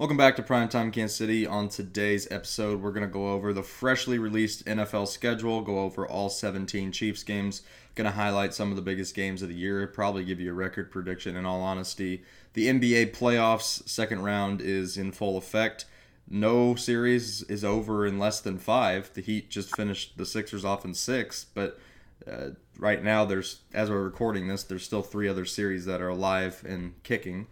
Welcome 0.00 0.16
back 0.16 0.36
to 0.36 0.42
Primetime 0.42 0.94
Kansas 0.94 1.14
City. 1.14 1.46
On 1.46 1.68
today's 1.68 2.26
episode, 2.30 2.80
we're 2.80 2.90
going 2.90 3.06
to 3.06 3.12
go 3.12 3.32
over 3.32 3.52
the 3.52 3.62
freshly 3.62 4.18
released 4.18 4.64
NFL 4.64 5.06
schedule, 5.08 5.60
go 5.60 5.80
over 5.80 6.08
all 6.08 6.30
17 6.30 6.90
Chiefs 6.90 7.22
games, 7.22 7.60
going 7.96 8.06
to 8.06 8.16
highlight 8.16 8.54
some 8.54 8.70
of 8.70 8.76
the 8.76 8.82
biggest 8.82 9.14
games 9.14 9.42
of 9.42 9.50
the 9.50 9.54
year, 9.54 9.86
probably 9.86 10.24
give 10.24 10.40
you 10.40 10.52
a 10.52 10.54
record 10.54 10.90
prediction 10.90 11.36
in 11.36 11.44
all 11.44 11.60
honesty. 11.60 12.22
The 12.54 12.68
NBA 12.68 13.14
playoffs 13.14 13.86
second 13.86 14.22
round 14.22 14.62
is 14.62 14.96
in 14.96 15.12
full 15.12 15.36
effect. 15.36 15.84
No 16.26 16.74
series 16.76 17.42
is 17.42 17.62
over 17.62 18.06
in 18.06 18.18
less 18.18 18.40
than 18.40 18.56
five. 18.56 19.10
The 19.12 19.20
Heat 19.20 19.50
just 19.50 19.76
finished 19.76 20.16
the 20.16 20.24
Sixers 20.24 20.64
off 20.64 20.86
in 20.86 20.94
six, 20.94 21.44
but 21.52 21.78
uh, 22.26 22.52
right 22.78 23.04
now 23.04 23.26
there's 23.26 23.60
as 23.74 23.90
we're 23.90 24.02
recording 24.02 24.48
this, 24.48 24.62
there's 24.62 24.82
still 24.82 25.02
three 25.02 25.28
other 25.28 25.44
series 25.44 25.84
that 25.84 26.00
are 26.00 26.08
alive 26.08 26.64
and 26.66 26.94
kicking. 27.02 27.48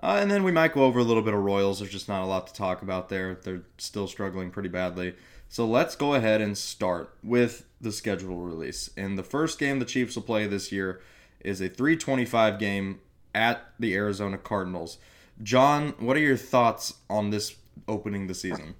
Uh, 0.00 0.18
and 0.20 0.30
then 0.30 0.44
we 0.44 0.52
might 0.52 0.72
go 0.72 0.84
over 0.84 1.00
a 1.00 1.04
little 1.04 1.22
bit 1.22 1.34
of 1.34 1.40
Royals. 1.40 1.80
There's 1.80 1.90
just 1.90 2.08
not 2.08 2.22
a 2.22 2.26
lot 2.26 2.46
to 2.46 2.54
talk 2.54 2.82
about 2.82 3.08
there. 3.08 3.34
They're 3.42 3.62
still 3.78 4.06
struggling 4.06 4.50
pretty 4.50 4.68
badly. 4.68 5.14
So 5.48 5.66
let's 5.66 5.96
go 5.96 6.14
ahead 6.14 6.40
and 6.40 6.56
start 6.56 7.14
with 7.22 7.64
the 7.80 7.90
schedule 7.90 8.38
release. 8.38 8.90
And 8.96 9.18
the 9.18 9.22
first 9.22 9.58
game 9.58 9.78
the 9.78 9.84
Chiefs 9.84 10.14
will 10.14 10.22
play 10.22 10.46
this 10.46 10.70
year 10.70 11.00
is 11.40 11.60
a 11.60 11.68
325 11.68 12.58
game 12.58 13.00
at 13.34 13.62
the 13.78 13.94
Arizona 13.94 14.38
Cardinals. 14.38 14.98
John, 15.42 15.94
what 15.98 16.16
are 16.16 16.20
your 16.20 16.36
thoughts 16.36 16.94
on 17.08 17.30
this 17.30 17.56
opening 17.86 18.26
the 18.26 18.34
season? 18.34 18.74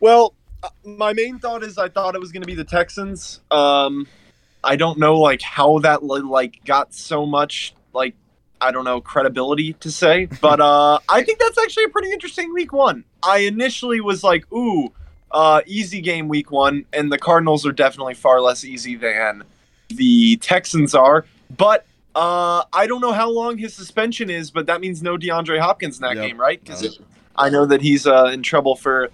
Well, 0.00 0.34
uh, 0.62 0.68
my 0.84 1.12
main 1.12 1.38
thought 1.38 1.62
is 1.62 1.78
I 1.78 1.88
thought 1.88 2.14
it 2.14 2.20
was 2.20 2.32
going 2.32 2.42
to 2.42 2.46
be 2.46 2.54
the 2.54 2.64
Texans. 2.64 3.40
Um, 3.50 4.06
I 4.62 4.76
don't 4.76 4.98
know 4.98 5.18
like 5.18 5.40
how 5.40 5.78
that 5.80 6.02
like 6.02 6.64
got 6.64 6.92
so 6.92 7.24
much 7.24 7.74
like 7.92 8.14
I 8.60 8.70
don't 8.70 8.84
know 8.84 9.00
credibility 9.00 9.74
to 9.74 9.90
say, 9.90 10.26
but 10.40 10.60
uh, 10.60 10.98
I 11.08 11.22
think 11.22 11.38
that's 11.38 11.58
actually 11.58 11.84
a 11.84 11.88
pretty 11.88 12.10
interesting 12.12 12.52
week 12.52 12.72
one. 12.72 13.04
I 13.22 13.38
initially 13.38 14.00
was 14.00 14.22
like, 14.24 14.50
ooh, 14.52 14.92
uh, 15.30 15.60
easy 15.66 16.00
game 16.00 16.28
week 16.28 16.50
one, 16.50 16.84
and 16.92 17.12
the 17.12 17.18
Cardinals 17.18 17.66
are 17.66 17.72
definitely 17.72 18.14
far 18.14 18.40
less 18.40 18.64
easy 18.64 18.96
than 18.96 19.44
the 19.88 20.36
Texans 20.38 20.94
are. 20.94 21.24
But 21.56 21.86
uh, 22.14 22.64
I 22.72 22.86
don't 22.86 23.00
know 23.00 23.12
how 23.12 23.30
long 23.30 23.58
his 23.58 23.74
suspension 23.74 24.30
is, 24.30 24.50
but 24.50 24.66
that 24.66 24.80
means 24.80 25.02
no 25.02 25.16
DeAndre 25.16 25.60
Hopkins 25.60 25.98
in 25.98 26.02
that 26.02 26.16
Yep. 26.16 26.26
game, 26.26 26.40
right? 26.40 26.62
Because 26.62 26.98
I 27.36 27.50
know 27.50 27.66
that 27.66 27.80
he's 27.80 28.06
uh, 28.06 28.30
in 28.32 28.42
trouble 28.42 28.74
for 28.76 29.10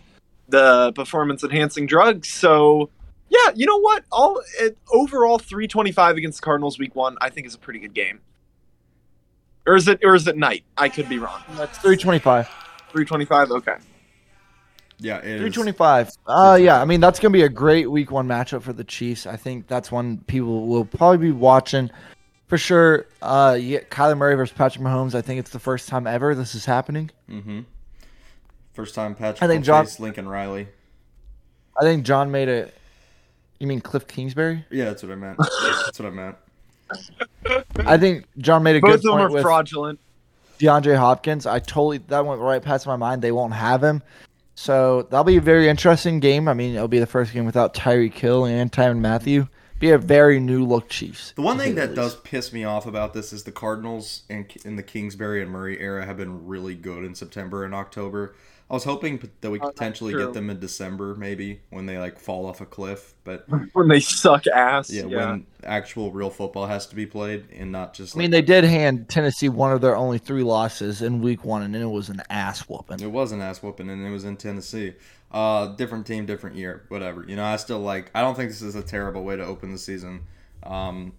the 0.48 0.92
performance 0.92 1.42
enhancing 1.42 1.86
drugs. 1.86 2.28
So 2.28 2.90
yeah, 3.28 3.50
you 3.54 3.66
know 3.66 3.78
what? 3.78 4.04
All 4.12 4.40
it, 4.60 4.78
overall, 4.92 5.38
three 5.38 5.66
twenty 5.66 5.92
five 5.92 6.16
against 6.16 6.40
the 6.40 6.44
Cardinals 6.44 6.78
week 6.78 6.94
one, 6.94 7.16
I 7.20 7.30
think 7.30 7.46
is 7.46 7.54
a 7.54 7.58
pretty 7.58 7.80
good 7.80 7.94
game. 7.94 8.20
Or 9.66 9.76
is 9.76 9.88
it? 9.88 10.00
Or 10.04 10.14
is 10.14 10.26
it 10.26 10.36
night? 10.36 10.64
I 10.76 10.88
could 10.88 11.08
be 11.08 11.18
wrong. 11.18 11.40
That's 11.52 11.78
325. 11.78 12.48
Three 12.90 13.04
twenty 13.04 13.24
five. 13.24 13.50
Okay. 13.50 13.74
Yeah, 14.98 15.18
it 15.18 15.24
is. 15.24 15.54
325. 15.54 16.10
Uh, 16.26 16.56
yeah, 16.60 16.80
I 16.80 16.84
mean, 16.84 17.00
that's 17.00 17.18
going 17.18 17.32
to 17.32 17.36
be 17.36 17.42
a 17.42 17.48
great 17.48 17.90
week 17.90 18.12
one 18.12 18.28
matchup 18.28 18.62
for 18.62 18.72
the 18.72 18.84
Chiefs. 18.84 19.26
I 19.26 19.34
think 19.36 19.66
that's 19.66 19.90
one 19.90 20.18
people 20.28 20.66
will 20.68 20.84
probably 20.84 21.18
be 21.18 21.32
watching 21.32 21.90
for 22.46 22.56
sure. 22.56 23.06
Uh, 23.20 23.58
yeah, 23.60 23.80
Kyler 23.90 24.16
Murray 24.16 24.36
versus 24.36 24.56
Patrick 24.56 24.84
Mahomes. 24.84 25.14
I 25.16 25.20
think 25.22 25.40
it's 25.40 25.50
the 25.50 25.58
first 25.58 25.88
time 25.88 26.06
ever 26.06 26.34
this 26.36 26.54
is 26.54 26.64
happening. 26.64 27.10
Mm-hmm. 27.28 27.60
First 28.74 28.94
time 28.94 29.16
Patrick 29.16 29.42
I 29.42 29.48
think 29.48 29.64
John- 29.64 29.86
Lincoln 29.98 30.28
Riley. 30.28 30.68
I 31.78 31.82
think 31.82 32.04
John 32.04 32.30
made 32.30 32.48
it. 32.48 32.72
You 33.58 33.66
mean 33.66 33.80
Cliff 33.80 34.06
Kingsbury? 34.06 34.64
Yeah, 34.70 34.84
that's 34.86 35.02
what 35.02 35.10
I 35.10 35.16
meant. 35.16 35.38
that's 35.84 35.98
what 35.98 36.06
I 36.06 36.10
meant. 36.10 36.36
I 37.78 37.98
think 37.98 38.26
John 38.38 38.62
made 38.62 38.76
a 38.76 38.80
Both 38.80 38.90
good 38.90 38.94
of 38.96 39.02
them 39.02 39.12
point 39.12 39.22
are 39.22 39.30
with 39.30 39.42
fraudulent. 39.42 40.00
DeAndre 40.58 40.96
Hopkins. 40.96 41.46
I 41.46 41.58
totally 41.58 41.98
that 41.98 42.24
went 42.24 42.40
right 42.40 42.62
past 42.62 42.86
my 42.86 42.96
mind. 42.96 43.22
They 43.22 43.32
won't 43.32 43.54
have 43.54 43.82
him, 43.82 44.02
so 44.54 45.02
that'll 45.02 45.24
be 45.24 45.36
a 45.36 45.40
very 45.40 45.68
interesting 45.68 46.20
game. 46.20 46.48
I 46.48 46.54
mean, 46.54 46.74
it'll 46.74 46.88
be 46.88 47.00
the 47.00 47.06
first 47.06 47.32
game 47.32 47.44
without 47.44 47.74
Tyreek 47.74 48.14
Hill 48.14 48.44
and 48.44 48.70
Tyrann 48.70 49.00
Mathieu. 49.00 49.48
Be 49.80 49.90
a 49.90 49.98
very 49.98 50.38
new 50.38 50.64
look 50.64 50.88
Chiefs. 50.88 51.32
The 51.32 51.42
one 51.42 51.58
thing 51.58 51.74
say 51.74 51.80
the 51.80 51.86
that 51.88 51.94
does 51.96 52.14
piss 52.14 52.52
me 52.52 52.64
off 52.64 52.86
about 52.86 53.12
this 53.12 53.32
is 53.32 53.42
the 53.42 53.52
Cardinals 53.52 54.22
and 54.30 54.46
in 54.64 54.76
the 54.76 54.82
Kingsbury 54.82 55.42
and 55.42 55.50
Murray 55.50 55.80
era 55.80 56.06
have 56.06 56.16
been 56.16 56.46
really 56.46 56.76
good 56.76 57.04
in 57.04 57.14
September 57.14 57.64
and 57.64 57.74
October. 57.74 58.34
I 58.70 58.74
was 58.74 58.84
hoping 58.84 59.22
that 59.42 59.50
we 59.50 59.58
could 59.58 59.68
Oh, 59.68 59.72
potentially 59.72 60.12
true. 60.14 60.24
get 60.24 60.32
them 60.34 60.48
in 60.48 60.58
December, 60.58 61.14
maybe 61.14 61.60
when 61.70 61.84
they 61.84 61.98
like 61.98 62.18
fall 62.18 62.46
off 62.46 62.60
a 62.62 62.66
cliff. 62.66 63.14
But 63.22 63.46
When 63.74 63.88
they 63.88 64.00
suck 64.00 64.46
ass. 64.46 64.90
yeah, 64.90 65.04
Yeah. 65.04 65.30
when 65.32 65.46
actual 65.64 66.10
real 66.12 66.30
football 66.30 66.66
has 66.66 66.86
to 66.86 66.96
be 66.96 67.04
played 67.06 67.44
and 67.56 67.70
not 67.70 67.92
just. 67.94 68.16
I 68.16 68.18
mean, 68.18 68.30
they 68.30 68.40
did 68.42 68.64
hand 68.64 69.08
Tennessee 69.08 69.50
one 69.50 69.72
of 69.72 69.80
their 69.82 69.94
only 69.96 70.16
three 70.18 70.42
losses 70.42 71.02
in 71.02 71.20
Week 71.20 71.44
One, 71.44 71.62
and 71.62 71.76
it 71.76 71.84
was 71.84 72.08
an 72.08 72.22
ass 72.30 72.60
whooping. 72.62 73.00
It 73.00 73.10
was 73.10 73.32
an 73.32 73.42
ass 73.42 73.62
whooping, 73.62 73.90
and 73.90 74.04
it 74.04 74.10
was 74.10 74.24
in 74.24 74.36
Tennessee. 74.36 74.94
Uh, 75.30 75.66
different 75.74 76.06
team, 76.06 76.24
different 76.26 76.56
year, 76.56 76.84
whatever. 76.88 77.24
You 77.28 77.36
know, 77.36 77.44
I 77.44 77.56
still 77.56 77.80
like. 77.80 78.10
I 78.14 78.22
don't 78.22 78.34
think 78.34 78.50
this 78.50 78.62
is 78.62 78.76
a 78.76 78.82
terrible 78.82 79.24
way 79.24 79.36
to 79.36 79.44
open 79.44 79.72
the 79.72 79.78
season. 79.78 80.20
Um, 80.62 81.12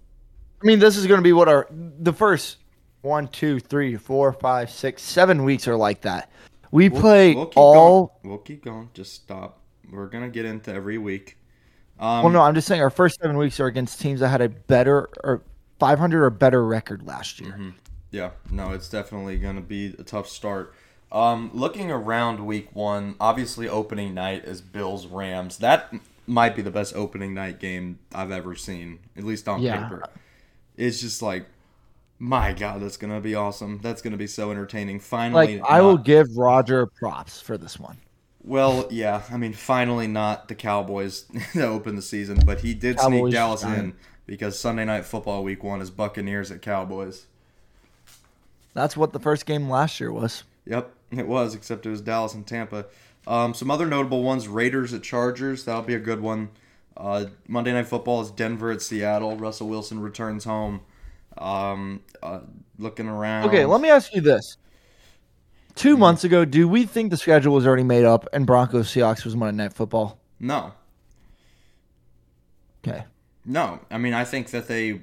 I 0.64 0.66
mean, 0.66 0.80
this 0.80 0.98
is 0.98 1.06
going 1.06 1.20
to 1.20 1.24
be 1.24 1.34
what 1.34 1.48
our 1.48 1.68
the 1.70 2.14
first 2.14 2.58
one, 3.02 3.28
two, 3.28 3.60
three, 3.60 3.98
four, 3.98 4.34
five, 4.34 4.72
six, 4.72 5.04
seven 5.04 5.44
weeks 5.44 5.68
are 5.68 5.76
like 5.76 6.02
that. 6.02 6.32
We 6.76 6.90
we'll- 6.90 7.02
play 7.02 7.34
we'll 7.36 7.46
keep 7.48 7.58
all. 7.58 8.06
Going. 8.24 8.30
We'll 8.32 8.38
keep 8.40 8.64
going. 8.64 8.90
Just 8.94 9.14
stop. 9.14 9.62
We're 9.92 10.08
gonna 10.08 10.30
get 10.30 10.46
into 10.46 10.74
every 10.74 10.98
week. 10.98 11.38
Um, 12.00 12.24
well, 12.24 12.30
no, 12.30 12.42
I'm 12.42 12.54
just 12.56 12.68
saying 12.68 12.82
our 12.82 12.90
first 12.90 13.20
seven 13.22 13.38
weeks 13.38 13.60
are 13.62 13.68
against 13.68 14.02
teams 14.02 14.20
that 14.20 14.28
had 14.30 14.42
a 14.42 14.50
better 14.50 15.08
or 15.24 15.42
500 15.80 16.24
or 16.26 16.30
better 16.30 16.66
record 16.66 17.04
last 17.08 17.40
year. 17.40 17.52
Mm-hmm. 17.54 17.70
Yeah, 18.12 18.32
no, 18.52 18.72
it's 18.72 18.90
definitely 18.90 19.38
going 19.38 19.56
to 19.56 19.62
be 19.62 19.96
a 19.98 20.04
tough 20.04 20.28
start. 20.28 20.74
Um, 21.12 21.52
looking 21.54 21.92
around 21.92 22.46
week 22.46 22.76
one, 22.76 23.16
obviously 23.20 23.70
opening 23.70 24.14
night 24.14 24.44
is 24.44 24.60
Bills 24.62 25.08
Rams. 25.08 25.58
That 25.60 25.94
might 26.28 26.56
be 26.56 26.62
the 26.62 26.72
best 26.72 26.96
opening 26.96 27.34
night 27.34 27.60
game 27.60 28.00
I've 28.14 28.32
ever 28.32 28.56
seen, 28.56 29.00
at 29.16 29.24
least 29.24 29.48
on 29.48 29.62
Yeah. 29.62 29.84
paper. 29.84 30.04
It's 30.76 31.00
just 31.00 31.22
like, 31.22 31.46
my 32.20 32.54
God, 32.54 32.82
that's 32.82 32.98
going 32.98 33.14
to 33.14 33.20
be 33.20 33.36
awesome. 33.36 33.80
That's 33.82 34.02
going 34.02 34.12
to 34.12 34.18
be 34.18 34.28
so 34.28 34.52
entertaining. 34.52 35.00
Finally, 35.00 35.60
Like 35.60 35.70
I 35.70 35.82
will 35.82 35.98
give 35.98 36.38
Roger 36.38 36.86
props 36.86 37.42
for 37.42 37.58
this 37.58 37.80
one. 37.80 37.98
Well, 38.44 38.88
yeah, 38.92 39.24
I 39.32 39.38
mean, 39.38 39.54
finally 39.54 40.08
not 40.08 40.48
the 40.48 40.56
Cowboys 40.56 41.26
to 41.54 41.66
open 41.66 41.96
the 41.96 42.02
season, 42.02 42.44
but 42.46 42.62
he 42.62 42.74
did 42.74 43.00
sneak 43.00 43.32
Dallas 43.32 43.64
in 43.64 43.96
because 44.28 44.58
Sunday 44.60 44.86
Night 44.86 45.06
Football 45.06 45.44
week 45.44 45.64
one 45.64 45.82
is 45.82 45.90
Buccaneers 45.90 46.52
at 46.52 46.62
Cowboys. 46.62 47.26
That's 48.74 48.96
what 48.96 49.14
the 49.14 49.20
first 49.20 49.46
game 49.46 49.70
last 49.70 50.00
year 50.00 50.12
was. 50.12 50.44
Yep, 50.66 50.92
it 51.12 51.28
was, 51.28 51.56
except 51.56 51.86
it 51.86 51.90
was 51.90 52.02
Dallas 52.02 52.34
and 52.34 52.46
Tampa. 52.46 52.86
Um, 53.26 53.54
some 53.54 53.72
other 53.72 53.88
notable 53.88 54.22
ones: 54.22 54.48
Raiders 54.48 54.94
at 54.94 55.02
Chargers. 55.02 55.66
That'll 55.66 55.82
be 55.82 55.96
a 55.96 56.00
good 56.00 56.22
one. 56.22 56.50
Uh, 56.96 57.26
Monday 57.48 57.74
Night 57.74 57.88
Football 57.88 58.22
is 58.22 58.32
Denver 58.32 58.72
at 58.72 58.82
Seattle. 58.82 59.38
Russell 59.38 59.68
Wilson 59.68 60.00
returns 60.00 60.44
home. 60.44 60.82
Um, 61.38 62.02
uh, 62.24 62.40
looking 62.78 63.08
around. 63.08 63.48
Okay, 63.48 63.66
let 63.66 63.82
me 63.82 63.90
ask 63.90 64.14
you 64.14 64.22
this. 64.22 64.56
Mm-hmm. 64.56 65.76
2 65.76 65.98
months 65.98 66.24
ago, 66.24 66.46
do 66.46 66.68
we 66.70 66.86
think 66.86 67.12
the 67.12 67.18
schedule 67.18 67.54
was 67.54 67.68
already 67.68 67.84
made 67.84 68.06
up 68.06 68.28
and 68.32 68.46
Broncos 68.46 68.88
Seahawks 68.94 69.26
was 69.26 69.36
Monday 69.36 69.64
Night 69.64 69.74
Football? 69.74 70.20
No, 70.40 70.74
Okay. 72.88 73.04
no. 73.46 73.80
I 73.90 73.98
mean, 73.98 74.14
I 74.14 74.24
think 74.24 74.52
that 74.52 74.68
they 74.68 75.02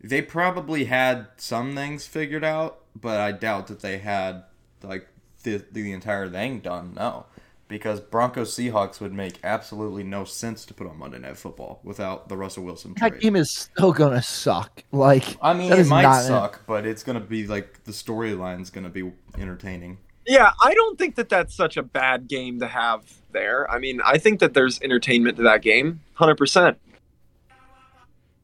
they 0.00 0.22
probably 0.22 0.84
had 0.86 1.26
some 1.36 1.74
things 1.74 2.06
figured 2.06 2.44
out, 2.44 2.80
but 2.98 3.20
I 3.20 3.32
doubt 3.32 3.66
that 3.68 3.80
they 3.80 3.98
had 3.98 4.44
like 4.82 5.06
the 5.42 5.62
the 5.70 5.92
entire 5.92 6.28
thing 6.28 6.60
done. 6.60 6.94
No. 6.96 7.26
Because 7.68 8.00
Broncos 8.00 8.54
Seahawks 8.54 9.00
would 9.00 9.12
make 9.12 9.40
absolutely 9.42 10.04
no 10.04 10.22
sense 10.24 10.64
to 10.66 10.74
put 10.74 10.86
on 10.86 10.96
Monday 10.98 11.18
Night 11.18 11.36
Football 11.36 11.80
without 11.82 12.28
the 12.28 12.36
Russell 12.36 12.62
Wilson 12.62 12.94
trade. 12.94 13.14
That 13.14 13.20
game 13.20 13.34
is 13.34 13.50
still 13.52 13.92
going 13.92 14.12
to 14.12 14.22
suck. 14.22 14.84
Like 14.92 15.36
I 15.42 15.52
mean, 15.52 15.72
it 15.72 15.86
might 15.88 16.02
not- 16.02 16.22
suck, 16.22 16.64
but 16.66 16.86
it's 16.86 17.02
gonna 17.02 17.18
be 17.18 17.46
like 17.48 17.82
the 17.82 17.90
storyline's 17.90 18.70
gonna 18.70 18.88
be 18.88 19.10
entertaining. 19.36 19.98
Yeah, 20.26 20.52
I 20.64 20.74
don't 20.74 20.96
think 20.98 21.16
that 21.16 21.28
that's 21.28 21.54
such 21.56 21.76
a 21.76 21.82
bad 21.82 22.28
game 22.28 22.60
to 22.60 22.66
have 22.68 23.02
there. 23.32 23.68
I 23.70 23.78
mean, 23.78 24.00
I 24.04 24.18
think 24.18 24.40
that 24.40 24.54
there's 24.54 24.80
entertainment 24.82 25.36
to 25.38 25.42
that 25.44 25.62
game, 25.62 26.00
hundred 26.14 26.36
percent. 26.36 26.78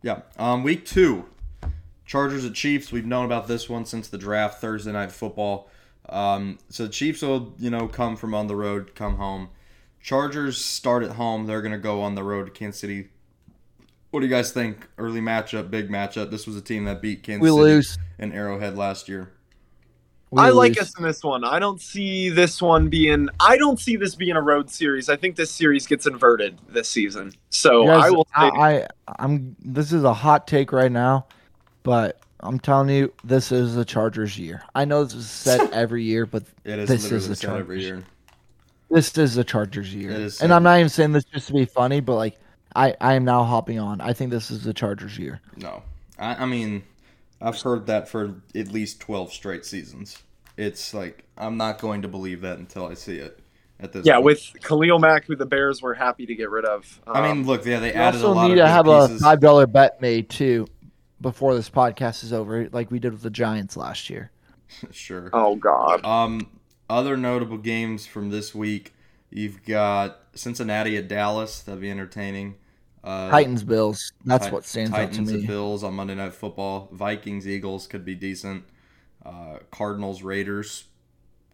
Yeah. 0.03 0.23
Um, 0.39 0.63
week 0.63 0.85
two, 0.85 1.27
Chargers 2.07 2.45
at 2.45 2.55
Chiefs. 2.55 2.93
We've 2.93 3.07
known 3.07 3.25
about 3.25 3.47
this 3.47 3.69
one 3.69 3.85
since 3.85 4.09
the 4.09 4.19
draft. 4.19 4.61
Thursday 4.61 4.93
night 4.93 5.13
football. 5.13 5.69
Um, 6.09 6.59
so 6.69 6.85
the 6.85 6.89
Chiefs 6.93 7.23
will, 7.23 7.55
you 7.59 7.71
know, 7.71 7.89
come 7.89 8.17
from 8.17 8.35
on 8.35 8.47
the 8.47 8.57
road, 8.57 8.95
come 8.95 9.17
home. 9.17 9.51
Chargers 10.01 10.63
start 10.63 11.03
at 11.03 11.13
home. 11.13 11.47
They're 11.47 11.63
gonna 11.63 11.79
go 11.79 12.01
on 12.03 12.15
the 12.15 12.25
road 12.25 12.47
to 12.47 12.51
Kansas 12.51 12.81
City. 12.81 13.09
What 14.11 14.21
do 14.21 14.27
you 14.27 14.33
guys 14.33 14.53
think? 14.53 14.89
Early 14.99 15.21
matchup, 15.21 15.71
big 15.71 15.89
matchup. 15.89 16.31
This 16.31 16.47
was 16.47 16.57
a 16.57 16.61
team 16.61 16.85
that 16.85 17.01
beat 17.01 17.23
Kansas 17.23 17.43
We 17.43 17.49
City 17.49 17.61
lose. 17.61 17.99
in 18.19 18.33
Arrowhead 18.33 18.77
last 18.77 19.09
year. 19.09 19.33
We 20.33 20.41
I 20.41 20.49
like 20.49 20.81
us 20.81 20.97
in 20.97 21.05
this 21.05 21.23
one. 21.23 21.45
I 21.45 21.59
don't 21.59 21.79
see 21.79 22.31
this 22.31 22.63
one 22.63 22.89
being. 22.89 23.29
I 23.39 23.59
don't 23.59 23.79
see 23.79 23.97
this 23.97 24.15
being 24.15 24.35
a 24.35 24.41
road 24.41 24.71
series. 24.71 25.11
I 25.11 25.17
think 25.17 25.37
this 25.37 25.51
series 25.51 25.87
gets 25.87 26.07
inverted 26.07 26.59
this 26.71 26.89
season. 26.89 27.35
So 27.51 27.85
guys, 27.85 28.05
I 28.05 28.11
will 28.11 28.25
say. 28.25 28.31
I, 28.41 28.77
I 28.77 28.89
I'm 29.19 29.55
this 29.63 29.93
is 29.93 30.05
a 30.05 30.15
hot 30.15 30.47
take 30.47 30.73
right 30.73 30.91
now, 30.91 31.27
but 31.83 32.22
I'm 32.43 32.59
telling 32.59 32.89
you, 32.89 33.12
this 33.25 33.53
is 33.53 33.75
the 33.75 33.85
Chargers' 33.85 34.39
year. 34.39 34.62
I 34.75 34.85
know 34.85 35.05
this 35.05 35.15
is 35.15 35.31
said 35.31 35.61
every 35.73 36.03
year, 36.05 36.27
but 36.27 36.43
It 36.65 36.79
is 36.81 36.89
This 36.89 37.11
is 37.12 37.29
the 37.29 37.37
Chargers. 37.37 37.83
year. 37.83 38.03
this 38.91 39.17
is 39.17 39.35
the 39.35 39.44
Chargers' 39.44 39.94
year. 39.94 40.11
It 40.11 40.17
is 40.21 40.41
and 40.41 40.49
said- 40.49 40.50
I'm 40.50 40.62
not 40.62 40.79
even 40.79 40.89
saying 40.89 41.12
this 41.12 41.25
just 41.25 41.47
to 41.49 41.53
be 41.53 41.65
funny, 41.65 42.00
but 42.00 42.17
like 42.17 42.37
I, 42.75 42.94
I 43.00 43.15
am 43.15 43.25
now 43.25 43.44
hopping 43.44 43.79
on. 43.79 44.00
I 44.00 44.12
think 44.12 44.31
this 44.31 44.50
is 44.50 44.65
the 44.65 44.73
Chargers' 44.75 45.19
year. 45.19 45.41
No, 45.56 45.83
I, 46.19 46.37
I 46.37 46.47
mean, 46.47 46.83
I've 47.41 47.61
heard 47.61 47.87
that 47.87 48.09
for 48.09 48.35
at 48.55 48.69
least 48.69 49.00
twelve 49.00 49.33
straight 49.33 49.65
seasons. 49.67 50.19
It's 50.56 50.93
like 50.94 51.25
I'm 51.39 51.56
not 51.56 51.79
going 51.81 52.03
to 52.03 52.09
believe 52.09 52.41
that 52.43 52.59
until 52.59 52.87
I 52.87 52.94
see 52.94 53.17
it. 53.17 53.39
At 53.81 53.93
this, 53.93 54.06
Yeah, 54.06 54.15
point. 54.15 54.25
with 54.27 54.53
Khalil 54.62 54.99
Mack, 55.00 55.25
who 55.27 55.35
the 55.35 55.44
Bears 55.47 55.83
were 55.83 55.94
happy 55.94 56.25
to 56.27 56.35
get 56.37 56.50
rid 56.50 56.65
of. 56.65 57.00
I 57.06 57.21
mean, 57.21 57.31
Um, 57.31 57.44
look, 57.44 57.65
yeah, 57.67 57.81
they 57.81 57.89
You 57.89 57.94
added 57.94 58.21
a 58.21 58.27
also 58.27 58.33
lot 58.37 58.44
need 58.49 58.53
of 58.53 58.59
to 58.59 58.62
good 58.65 58.69
have 58.71 58.87
a 58.89 59.19
five 59.19 59.41
dollar 59.41 59.67
bet 59.67 60.00
made 60.00 60.29
too 60.31 60.67
before 61.23 61.55
this 61.55 61.71
podcast 61.71 62.25
is 62.25 62.33
over, 62.33 62.69
like 62.73 62.91
we 62.91 62.99
did 62.99 63.13
with 63.13 63.23
the 63.23 63.31
Giants 63.31 63.77
last 63.77 64.11
year. 64.11 64.31
sure. 64.91 65.31
oh 65.33 65.57
God. 65.57 66.05
Um, 66.05 66.61
other 66.91 67.17
notable 67.17 67.59
games 67.59 68.07
from 68.07 68.31
this 68.31 68.55
week, 68.55 68.93
you've 69.31 69.65
got 69.65 70.19
Cincinnati 70.35 70.97
at 70.97 71.09
Dallas. 71.09 71.61
That'd 71.63 71.81
be 71.81 71.91
entertaining. 71.91 72.57
Uh, 73.05 73.31
Titans 73.31 73.65
Bills. 73.65 74.13
That's 74.25 74.45
Tit- 74.45 74.53
what 74.53 74.65
stands 74.65 74.91
Titans 74.93 75.19
out 75.19 75.25
to 75.27 75.35
and 75.35 75.43
me. 75.43 75.47
Bills 75.47 75.83
on 75.83 75.95
Monday 75.95 76.15
Night 76.15 76.35
Football. 76.35 76.89
Vikings 76.93 77.49
Eagles 77.49 77.87
could 77.87 78.05
be 78.05 78.15
decent. 78.15 78.65
Uh, 79.25 79.59
Cardinals 79.71 80.23
Raiders. 80.23 80.85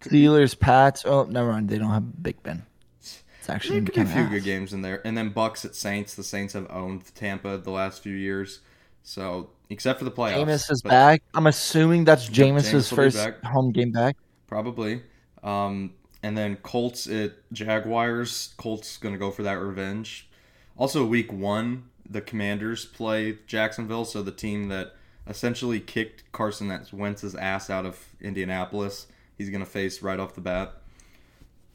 Steelers, 0.00 0.58
Pats. 0.58 1.04
Oh, 1.06 1.24
never 1.24 1.52
mind. 1.52 1.68
They 1.68 1.78
don't 1.78 1.90
have 1.90 2.22
Big 2.22 2.42
Ben. 2.42 2.64
It's 3.00 3.22
actually 3.48 3.80
There 3.80 3.86
could 3.86 3.94
be 3.94 4.00
a 4.02 4.04
kind 4.04 4.28
few 4.28 4.38
good 4.38 4.44
games 4.44 4.72
in 4.72 4.82
there, 4.82 5.00
and 5.06 5.16
then 5.16 5.30
Bucks 5.30 5.64
at 5.64 5.74
Saints. 5.74 6.14
The 6.14 6.22
Saints 6.22 6.52
have 6.52 6.70
owned 6.70 7.14
Tampa 7.14 7.56
the 7.56 7.70
last 7.70 8.02
few 8.02 8.14
years, 8.14 8.60
so 9.02 9.50
except 9.70 9.98
for 9.98 10.04
the 10.04 10.10
playoffs. 10.10 10.44
Jameis 10.44 10.70
is 10.70 10.82
but 10.82 10.90
back. 10.90 11.22
I'm 11.34 11.46
assuming 11.46 12.04
that's 12.04 12.28
Jameis 12.28 12.70
Jameis's 12.72 12.90
will 12.90 12.96
first 12.96 13.16
back. 13.16 13.42
home 13.44 13.72
game 13.72 13.92
back. 13.92 14.16
Probably. 14.46 15.02
Um, 15.42 15.94
and 16.22 16.36
then 16.36 16.56
Colts 16.56 17.06
at 17.06 17.34
Jaguars. 17.52 18.54
Colts 18.56 18.96
gonna 18.96 19.18
go 19.18 19.30
for 19.30 19.42
that 19.42 19.54
revenge. 19.54 20.28
Also, 20.76 21.04
week 21.04 21.32
one, 21.32 21.84
the 22.08 22.20
Commanders 22.20 22.84
play 22.84 23.38
Jacksonville, 23.46 24.04
so 24.04 24.22
the 24.22 24.32
team 24.32 24.68
that 24.68 24.94
essentially 25.26 25.80
kicked 25.80 26.30
Carson 26.32 26.68
Wentz's 26.92 27.34
ass 27.34 27.68
out 27.68 27.84
of 27.84 28.14
Indianapolis, 28.20 29.06
he's 29.36 29.50
gonna 29.50 29.66
face 29.66 30.02
right 30.02 30.18
off 30.18 30.34
the 30.34 30.40
bat. 30.40 30.74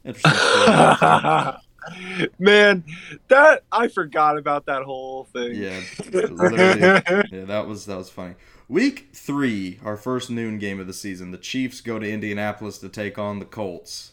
Interesting. 0.04 0.32
story. 1.92 2.28
Man, 2.38 2.84
that 3.28 3.62
I 3.72 3.88
forgot 3.88 4.38
about 4.38 4.66
that 4.66 4.82
whole 4.82 5.24
thing. 5.24 5.54
yeah. 5.54 5.80
Yeah, 7.30 7.44
that 7.44 7.66
was 7.66 7.86
that 7.86 7.96
was 7.96 8.10
funny. 8.10 8.34
Week 8.68 9.08
three, 9.12 9.78
our 9.84 9.96
first 9.96 10.30
noon 10.30 10.58
game 10.58 10.80
of 10.80 10.86
the 10.86 10.92
season. 10.94 11.30
The 11.30 11.38
Chiefs 11.38 11.80
go 11.80 11.98
to 11.98 12.10
Indianapolis 12.10 12.78
to 12.78 12.88
take 12.88 13.18
on 13.18 13.38
the 13.38 13.44
Colts. 13.44 14.12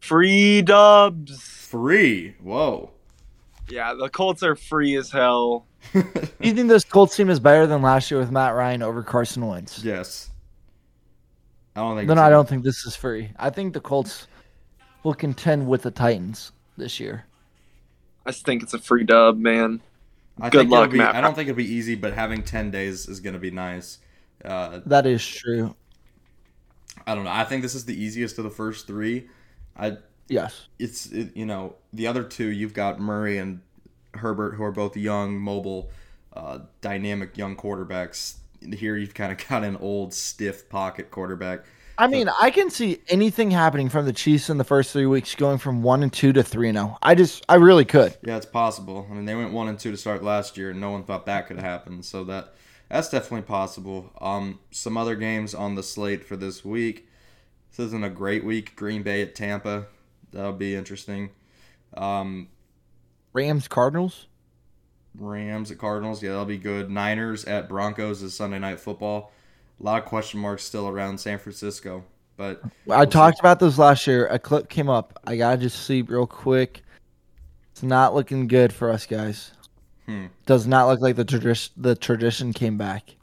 Free 0.00 0.62
dubs. 0.62 1.40
Free. 1.42 2.34
Whoa. 2.42 2.90
Yeah, 3.68 3.94
the 3.94 4.08
Colts 4.10 4.42
are 4.42 4.54
free 4.54 4.94
as 4.96 5.10
hell. 5.10 5.66
You 5.94 6.52
think 6.52 6.68
this 6.68 6.84
Colts 6.84 7.16
team 7.16 7.30
is 7.30 7.40
better 7.40 7.66
than 7.66 7.80
last 7.80 8.10
year 8.10 8.20
with 8.20 8.30
Matt 8.30 8.54
Ryan 8.54 8.82
over 8.82 9.02
Carson 9.02 9.46
Wentz? 9.46 9.82
yes. 9.82 10.30
I 11.74 11.80
don't 11.80 11.96
think. 11.96 12.06
Then 12.08 12.18
it's 12.18 12.22
I 12.22 12.26
a- 12.28 12.30
don't 12.30 12.46
think 12.48 12.62
this 12.64 12.84
is 12.86 12.94
free. 12.94 13.30
I 13.36 13.50
think 13.50 13.72
the 13.72 13.80
Colts 13.80 14.26
will 15.04 15.14
contend 15.14 15.68
with 15.68 15.82
the 15.82 15.90
Titans 15.90 16.50
this 16.76 16.98
year. 16.98 17.26
I 18.26 18.30
just 18.30 18.44
think 18.44 18.62
it's 18.62 18.74
a 18.74 18.78
free 18.78 19.04
dub, 19.04 19.38
man. 19.38 19.80
I 20.40 20.50
Good 20.50 20.62
think 20.62 20.70
luck, 20.70 20.90
be, 20.90 20.98
Matt. 20.98 21.14
I 21.14 21.20
don't 21.20 21.34
think 21.34 21.48
it'll 21.48 21.58
be 21.58 21.72
easy, 21.72 21.94
but 21.94 22.14
having 22.14 22.42
ten 22.42 22.70
days 22.70 23.06
is 23.06 23.20
going 23.20 23.34
to 23.34 23.38
be 23.40 23.52
nice. 23.52 23.98
Uh, 24.44 24.80
That 24.86 25.06
is 25.06 25.24
true. 25.24 25.76
I 27.06 27.14
don't 27.14 27.24
know. 27.24 27.30
I 27.30 27.44
think 27.44 27.62
this 27.62 27.74
is 27.74 27.84
the 27.84 27.94
easiest 27.94 28.38
of 28.38 28.44
the 28.44 28.50
first 28.50 28.86
three. 28.86 29.28
I 29.76 29.98
Yes. 30.28 30.68
it's 30.78 31.06
it, 31.06 31.36
you 31.36 31.44
know 31.44 31.76
the 31.92 32.06
other 32.06 32.24
two 32.24 32.46
you've 32.46 32.72
got 32.72 32.98
Murray 32.98 33.36
and 33.36 33.60
Herbert 34.14 34.54
who 34.54 34.64
are 34.64 34.72
both 34.72 34.96
young, 34.96 35.38
mobile, 35.38 35.90
uh, 36.32 36.60
dynamic 36.80 37.36
young 37.36 37.56
quarterbacks. 37.56 38.36
Here 38.72 38.96
you've 38.96 39.14
kind 39.14 39.30
of 39.32 39.46
got 39.48 39.64
an 39.64 39.76
old 39.76 40.14
stiff 40.14 40.68
pocket 40.68 41.10
quarterback. 41.10 41.64
I 41.96 42.08
mean, 42.08 42.28
I 42.40 42.50
can 42.50 42.70
see 42.70 43.00
anything 43.08 43.50
happening 43.50 43.88
from 43.88 44.04
the 44.04 44.12
Chiefs 44.12 44.50
in 44.50 44.58
the 44.58 44.64
first 44.64 44.92
three 44.92 45.06
weeks 45.06 45.34
going 45.34 45.58
from 45.58 45.82
one 45.82 46.02
and 46.02 46.12
two 46.12 46.32
to 46.32 46.42
three 46.42 46.68
and 46.68 46.76
zero. 46.76 46.98
I 47.02 47.14
just, 47.14 47.44
I 47.48 47.54
really 47.56 47.84
could. 47.84 48.16
Yeah, 48.22 48.36
it's 48.36 48.46
possible. 48.46 49.06
I 49.10 49.14
mean, 49.14 49.24
they 49.24 49.34
went 49.34 49.52
one 49.52 49.68
and 49.68 49.78
two 49.78 49.90
to 49.90 49.96
start 49.96 50.22
last 50.22 50.56
year, 50.56 50.70
and 50.70 50.80
no 50.80 50.90
one 50.90 51.04
thought 51.04 51.26
that 51.26 51.46
could 51.46 51.58
happen. 51.58 52.02
So 52.02 52.24
that 52.24 52.54
that's 52.88 53.08
definitely 53.08 53.42
possible. 53.42 54.12
Um, 54.20 54.58
some 54.70 54.96
other 54.96 55.14
games 55.14 55.54
on 55.54 55.74
the 55.74 55.82
slate 55.82 56.24
for 56.24 56.36
this 56.36 56.64
week. 56.64 57.08
This 57.70 57.86
isn't 57.86 58.04
a 58.04 58.10
great 58.10 58.44
week. 58.44 58.76
Green 58.76 59.02
Bay 59.02 59.22
at 59.22 59.34
Tampa. 59.34 59.86
That'll 60.32 60.52
be 60.52 60.74
interesting. 60.74 61.30
Um, 61.96 62.48
Rams, 63.32 63.68
Cardinals. 63.68 64.26
Rams 65.16 65.70
at 65.70 65.78
Cardinals. 65.78 66.22
Yeah, 66.22 66.30
that'll 66.30 66.44
be 66.44 66.58
good. 66.58 66.90
Niners 66.90 67.44
at 67.44 67.68
Broncos 67.68 68.22
is 68.22 68.34
Sunday 68.34 68.58
night 68.58 68.80
football. 68.80 69.32
A 69.84 69.86
lot 69.86 70.02
of 70.02 70.08
question 70.08 70.40
marks 70.40 70.64
still 70.64 70.88
around 70.88 71.18
San 71.20 71.38
Francisco, 71.38 72.04
but 72.38 72.62
I 72.64 72.68
We'll 72.86 73.00
see. 73.02 73.10
talked 73.10 73.38
about 73.38 73.60
this 73.60 73.76
last 73.76 74.06
year. 74.06 74.26
A 74.28 74.38
clip 74.38 74.70
came 74.70 74.88
up. 74.88 75.20
I 75.26 75.36
gotta 75.36 75.58
just 75.58 75.84
see 75.84 76.00
real 76.00 76.26
quick. 76.26 76.82
It's 77.70 77.82
not 77.82 78.14
looking 78.14 78.46
good 78.48 78.72
for 78.72 78.90
us 78.90 79.04
guys. 79.04 79.52
Hmm. 80.06 80.26
Does 80.46 80.66
not 80.66 80.88
look 80.88 81.00
like 81.02 81.16
the 81.16 81.24
tradition. 81.26 81.74
The 81.76 81.94
tradition 81.94 82.54
came 82.54 82.78
back. 82.78 83.14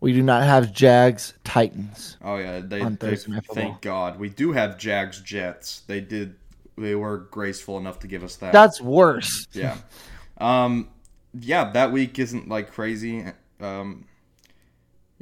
We 0.00 0.12
do 0.12 0.22
not 0.22 0.42
have 0.42 0.70
Jags 0.70 1.32
Titans. 1.44 2.18
oh 2.22 2.36
yeah, 2.36 2.60
they, 2.60 2.84
they 2.84 3.16
thank 3.16 3.80
God 3.80 4.18
we 4.18 4.28
do 4.28 4.52
have 4.52 4.76
Jags 4.76 5.22
Jets. 5.22 5.80
They 5.86 6.02
did. 6.02 6.34
They 6.76 6.94
were 6.94 7.16
graceful 7.30 7.78
enough 7.78 8.00
to 8.00 8.06
give 8.06 8.22
us 8.22 8.36
that. 8.36 8.52
That's 8.52 8.82
worse. 8.82 9.46
yeah. 9.52 9.78
Um, 10.36 10.90
yeah, 11.32 11.70
that 11.72 11.90
week 11.90 12.18
isn't 12.18 12.50
like 12.50 12.70
crazy. 12.70 13.24
Um, 13.60 14.04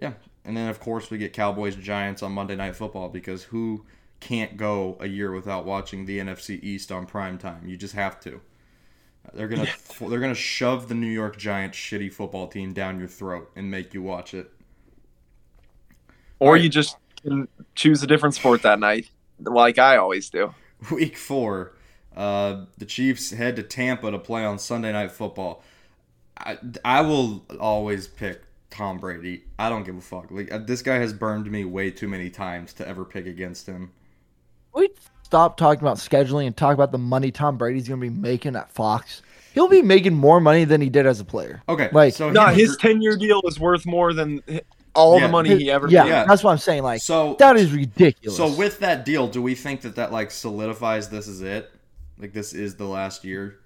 yeah, 0.01 0.15
and 0.45 0.57
then 0.57 0.69
of 0.69 0.81
course 0.81 1.11
we 1.11 1.19
get 1.19 1.33
Cowboys 1.33 1.77
Giants 1.77 2.23
on 2.23 2.33
Monday 2.33 2.57
Night 2.57 2.77
Football 2.77 3.09
because 3.11 3.45
who 3.45 3.85
can't 4.21 4.57
go 4.57 4.97
a 5.01 5.07
year 5.07 5.33
without 5.33 5.65
watching 5.67 6.07
the 6.07 6.19
NFC 6.19 6.63
East 6.63 6.93
on 6.93 7.07
prime 7.07 7.39
time? 7.39 7.67
You 7.67 7.77
just 7.77 7.95
have 7.95 8.21
to. 8.21 8.41
They're 9.35 9.49
gonna 9.49 9.69
they're 10.09 10.21
gonna 10.21 10.35
shove 10.35 10.89
the 10.89 10.95
New 10.95 11.07
York 11.09 11.37
Giants 11.39 11.79
shitty 11.79 12.13
football 12.13 12.49
team 12.49 12.73
down 12.73 12.99
your 12.99 13.09
throat 13.09 13.51
and 13.57 13.71
make 13.71 13.95
you 13.95 14.03
watch 14.03 14.35
it. 14.35 14.51
Or 16.39 16.57
Right. 16.57 16.63
you 16.63 16.69
just 16.69 16.97
can 17.23 17.49
choose 17.75 18.03
a 18.03 18.07
different 18.07 18.35
sport 18.35 18.63
that 18.63 18.79
night, 18.79 19.11
like 19.39 19.79
I 19.79 19.97
always 19.97 20.31
do. 20.31 20.55
Week 20.91 21.17
four, 21.17 21.73
uh, 22.17 22.65
the 22.79 22.85
Chiefs 22.87 23.31
head 23.31 23.57
to 23.57 23.63
Tampa 23.63 24.11
to 24.11 24.19
play 24.19 24.45
on 24.45 24.59
Sunday 24.59 24.93
Night 24.93 25.13
Football. 25.13 25.63
I, 26.39 26.59
I 26.85 27.03
will 27.03 27.45
always 27.61 28.09
pick 28.09 28.43
Tom 28.71 28.99
Brady. 28.99 29.43
I 29.59 29.69
don't 29.69 29.85
give 29.85 29.97
a 29.97 30.01
fuck. 30.01 30.31
Like 30.31 30.53
uh, 30.53 30.59
this 30.59 30.83
guy 30.83 30.97
has 30.97 31.13
burned 31.13 31.51
me 31.51 31.65
way 31.65 31.91
too 31.91 32.09
many 32.09 32.31
times 32.31 32.73
to 32.75 32.87
ever 32.89 33.05
pick 33.05 33.27
against 33.27 33.67
him. 33.67 33.91
We 34.73 34.91
stop 35.23 35.57
talking 35.57 35.81
about 35.83 35.97
scheduling 35.97 36.47
and 36.47 36.57
talk 36.57 36.75
about 36.75 36.93
the 36.93 36.99
money 36.99 37.31
Tom 37.33 37.57
Brady's 37.59 37.89
going 37.89 38.01
to 38.01 38.07
be 38.09 38.15
making 38.15 38.55
at 38.57 38.71
Fox. 38.71 39.23
He'll 39.53 39.69
be 39.69 39.83
making 39.83 40.15
more 40.15 40.41
money 40.41 40.65
than 40.65 40.81
he 40.81 40.89
did 40.89 41.07
as 41.07 41.19
a 41.19 41.25
player. 41.25 41.61
Okay, 41.69 41.89
Like- 41.93 42.15
so 42.15 42.31
No, 42.31 42.47
his 42.47 42.77
ten 42.77 43.03
year 43.03 43.17
deal 43.17 43.41
is 43.47 43.59
worth 43.59 43.85
more 43.85 44.13
than 44.13 44.41
all 44.95 45.19
Yeah. 45.19 45.27
the 45.27 45.33
money 45.33 45.57
he 45.57 45.71
ever 45.71 45.89
yeah, 45.89 46.05
made. 46.05 46.09
Yeah. 46.11 46.25
that's 46.25 46.45
what 46.45 46.53
I'm 46.53 46.59
saying. 46.59 46.85
Like 46.85 47.01
so 47.03 47.35
that 47.41 47.57
is 47.57 47.73
ridiculous. 47.73 48.37
so 48.37 48.53
with 48.55 48.79
that 48.81 49.05
deal, 49.05 49.27
do 49.27 49.43
we 49.43 49.55
think 49.57 49.81
that 49.81 49.97
that 49.97 50.13
like 50.13 50.31
solidifies 50.31 51.09
this 51.09 51.27
is 51.27 51.43
it? 51.43 51.71
Like 52.19 52.33
this 52.33 52.53
is 52.53 52.77
the 52.77 52.85
last 52.85 53.25
year? 53.25 53.59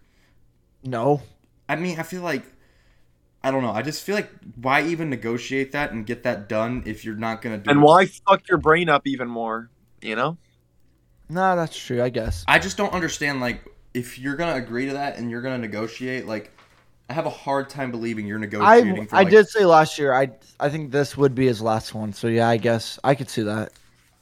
no, 0.82 1.22
I 1.68 1.76
mean, 1.76 1.98
I 1.98 2.02
feel 2.02 2.22
like 2.22 2.44
I 3.44 3.50
don't 3.50 3.62
know. 3.62 3.72
I 3.72 3.82
just 3.82 4.02
feel 4.02 4.14
like 4.14 4.30
why 4.56 4.82
even 4.82 5.10
negotiate 5.10 5.72
that 5.72 5.92
and 5.92 6.06
get 6.06 6.22
that 6.22 6.48
done 6.48 6.82
if 6.86 7.04
you're 7.04 7.14
not 7.14 7.42
gonna 7.42 7.58
do 7.58 7.70
And 7.70 7.80
it? 7.80 7.82
why 7.82 8.06
fuck 8.06 8.48
your 8.48 8.56
brain 8.56 8.88
up 8.88 9.06
even 9.06 9.28
more? 9.28 9.68
You 10.00 10.16
know? 10.16 10.38
Nah, 11.28 11.54
that's 11.54 11.76
true. 11.78 12.02
I 12.02 12.08
guess. 12.08 12.42
I 12.48 12.58
just 12.58 12.78
don't 12.78 12.94
understand 12.94 13.42
like 13.42 13.62
if 13.92 14.18
you're 14.18 14.36
gonna 14.36 14.54
agree 14.56 14.86
to 14.86 14.94
that 14.94 15.18
and 15.18 15.30
you're 15.30 15.42
gonna 15.42 15.58
negotiate, 15.58 16.26
like 16.26 16.52
I 17.10 17.12
have 17.12 17.26
a 17.26 17.30
hard 17.30 17.68
time 17.68 17.90
believing 17.90 18.26
you're 18.26 18.38
negotiating 18.38 19.02
I 19.02 19.04
for 19.04 19.16
I 19.16 19.18
like, 19.20 19.30
did 19.30 19.46
say 19.48 19.66
last 19.66 19.98
year. 19.98 20.14
I 20.14 20.30
I 20.58 20.70
think 20.70 20.90
this 20.90 21.14
would 21.18 21.34
be 21.34 21.46
his 21.46 21.60
last 21.60 21.94
one. 21.94 22.14
So 22.14 22.28
yeah, 22.28 22.48
I 22.48 22.56
guess 22.56 22.98
I 23.04 23.14
could 23.14 23.28
see 23.28 23.42
that. 23.42 23.72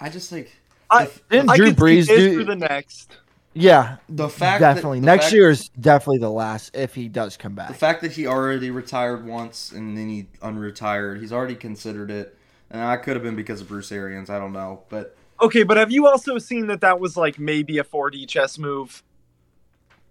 I 0.00 0.08
just 0.10 0.32
like 0.32 0.50
I, 0.90 1.04
the, 1.04 1.20
Didn't 1.30 1.50
I 1.50 1.56
Drew 1.56 1.70
Brees 1.70 2.08
do- 2.08 2.44
the 2.44 2.56
next. 2.56 3.16
Yeah, 3.54 3.96
the 4.08 4.28
fact 4.28 4.60
definitely. 4.60 5.00
that, 5.00 5.06
the 5.06 5.12
Next 5.12 5.24
fact- 5.26 5.34
year 5.34 5.50
is 5.50 5.68
definitely 5.80 6.18
the 6.18 6.30
last 6.30 6.74
if 6.74 6.94
he 6.94 7.08
does 7.08 7.36
come 7.36 7.54
back. 7.54 7.68
the 7.68 7.74
fact 7.74 8.00
that 8.02 8.12
he 8.12 8.26
already 8.26 8.70
retired 8.70 9.26
once 9.26 9.72
and 9.72 9.96
then 9.96 10.08
he 10.08 10.26
unretired, 10.42 11.20
he's 11.20 11.32
already 11.32 11.54
considered 11.54 12.10
it. 12.10 12.36
And 12.70 12.82
I 12.82 12.96
could 12.96 13.14
have 13.14 13.22
been 13.22 13.36
because 13.36 13.60
of 13.60 13.68
Bruce 13.68 13.92
Arians, 13.92 14.30
I 14.30 14.38
don't 14.38 14.52
know, 14.54 14.82
but 14.88 15.14
Okay, 15.42 15.64
but 15.64 15.76
have 15.76 15.90
you 15.90 16.06
also 16.06 16.38
seen 16.38 16.68
that 16.68 16.80
that 16.80 16.98
was 17.00 17.16
like 17.16 17.38
maybe 17.38 17.76
a 17.78 17.84
4D 17.84 18.26
chess 18.26 18.58
move? 18.58 19.02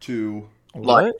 to 0.01 0.47
Like- 0.75 1.13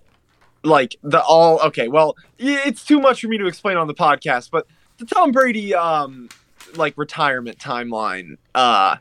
Like 0.64 0.96
the 1.02 1.22
all 1.24 1.60
okay, 1.62 1.88
well, 1.88 2.16
it's 2.38 2.86
too 2.86 3.00
much 3.00 3.22
for 3.22 3.28
me 3.28 3.38
to 3.40 3.48
explain 3.48 3.78
on 3.78 3.88
the 3.88 3.96
podcast, 3.96 4.52
but 4.52 4.68
the 4.98 5.06
Tom 5.06 5.32
Brady 5.32 5.74
um 5.74 6.30
like 6.76 6.96
retirement 6.98 7.58
timeline 7.58 8.38
uh 8.54 8.98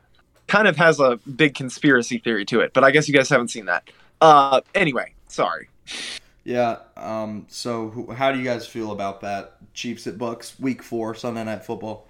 kind 0.50 0.69
of 0.69 0.76
has 0.76 1.00
a 1.00 1.19
big 1.37 1.54
conspiracy 1.54 2.19
theory 2.19 2.45
to 2.47 2.61
it, 2.61 2.73
but 2.75 2.85
I 2.85 2.90
guess 2.90 3.09
you 3.09 3.14
guys 3.14 3.28
haven't 3.28 3.49
seen 3.49 3.66
that. 3.66 3.88
Uh 4.21 4.61
anyway, 4.75 5.14
sorry. 5.28 5.69
Yeah. 6.45 6.78
Um. 6.97 7.47
So, 7.49 7.90
who, 7.90 8.12
how 8.12 8.33
do 8.33 8.38
you 8.38 8.45
guys 8.45 8.66
feel 8.66 8.92
about 8.92 9.21
that? 9.21 9.57
Chiefs 9.75 10.07
at 10.07 10.19
Bucks, 10.19 10.59
Week 10.59 10.83
Four, 10.83 11.14
Sunday 11.14 11.45
Night 11.45 11.64
Football. 11.64 12.07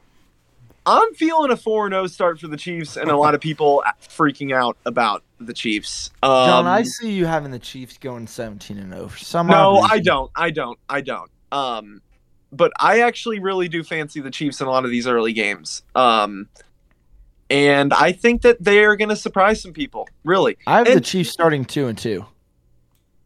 I'm 0.86 1.12
feeling 1.14 1.50
a 1.50 1.56
4 1.56 1.90
0 1.90 2.06
start 2.06 2.40
for 2.40 2.48
the 2.48 2.56
Chiefs, 2.56 2.96
and 2.96 3.10
a 3.10 3.16
lot 3.16 3.34
of 3.34 3.40
people 3.40 3.84
freaking 4.02 4.54
out 4.54 4.76
about 4.86 5.22
the 5.38 5.52
Chiefs. 5.52 6.10
Um, 6.22 6.46
John, 6.46 6.66
I 6.66 6.82
see 6.82 7.12
you 7.12 7.26
having 7.26 7.50
the 7.50 7.58
Chiefs 7.58 7.98
going 7.98 8.26
17 8.26 8.78
and 8.78 8.92
0 8.92 9.08
for 9.08 9.18
some 9.18 9.46
No, 9.46 9.78
I 9.78 9.98
don't. 9.98 10.30
I 10.34 10.50
don't. 10.50 10.78
I 10.88 11.00
don't. 11.02 11.30
Um, 11.52 12.00
but 12.50 12.72
I 12.80 13.00
actually 13.00 13.40
really 13.40 13.68
do 13.68 13.84
fancy 13.84 14.20
the 14.20 14.30
Chiefs 14.30 14.60
in 14.60 14.66
a 14.66 14.70
lot 14.70 14.84
of 14.84 14.90
these 14.90 15.06
early 15.06 15.32
games. 15.32 15.82
Um, 15.94 16.48
and 17.50 17.92
I 17.92 18.12
think 18.12 18.42
that 18.42 18.62
they 18.62 18.84
are 18.84 18.96
going 18.96 19.08
to 19.10 19.16
surprise 19.16 19.60
some 19.60 19.72
people. 19.72 20.08
Really, 20.24 20.56
I 20.66 20.78
have 20.78 20.86
the 20.86 21.00
Chiefs 21.00 21.30
starting 21.30 21.64
2 21.64 21.88
and 21.88 21.98
2. 21.98 22.24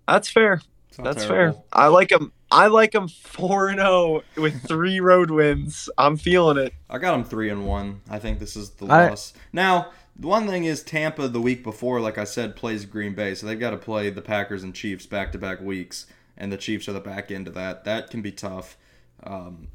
that's 0.08 0.28
fair. 0.28 0.60
That's 0.98 1.24
terrible. 1.26 1.52
fair. 1.54 1.62
I 1.72 1.88
like 1.88 2.08
them. 2.08 2.32
I 2.50 2.68
like 2.68 2.92
them 2.92 3.08
four 3.08 3.68
and 3.68 3.80
zero 3.80 4.22
with 4.36 4.62
three 4.68 5.00
road 5.00 5.28
wins. 5.30 5.88
I'm 5.98 6.16
feeling 6.16 6.56
it. 6.56 6.72
I 6.88 6.98
got 6.98 7.12
them 7.12 7.24
three 7.24 7.50
and 7.50 7.66
one. 7.66 8.00
I 8.08 8.20
think 8.20 8.38
this 8.38 8.54
is 8.56 8.70
the 8.70 8.86
I- 8.86 9.08
loss. 9.08 9.32
Now, 9.52 9.90
the 10.16 10.28
one 10.28 10.46
thing 10.46 10.62
is 10.64 10.84
Tampa 10.84 11.26
the 11.26 11.40
week 11.40 11.64
before, 11.64 12.00
like 12.00 12.16
I 12.16 12.22
said, 12.22 12.54
plays 12.54 12.84
Green 12.84 13.14
Bay, 13.14 13.34
so 13.34 13.46
they've 13.46 13.58
got 13.58 13.70
to 13.70 13.76
play 13.76 14.08
the 14.10 14.22
Packers 14.22 14.62
and 14.62 14.72
Chiefs 14.72 15.06
back 15.06 15.32
to 15.32 15.38
back 15.38 15.60
weeks, 15.60 16.06
and 16.36 16.52
the 16.52 16.56
Chiefs 16.56 16.88
are 16.88 16.92
the 16.92 17.00
back 17.00 17.32
end 17.32 17.48
of 17.48 17.54
that. 17.54 17.82
That 17.84 18.10
can 18.10 18.22
be 18.22 18.30
tough. 18.30 18.76
Um, 19.24 19.66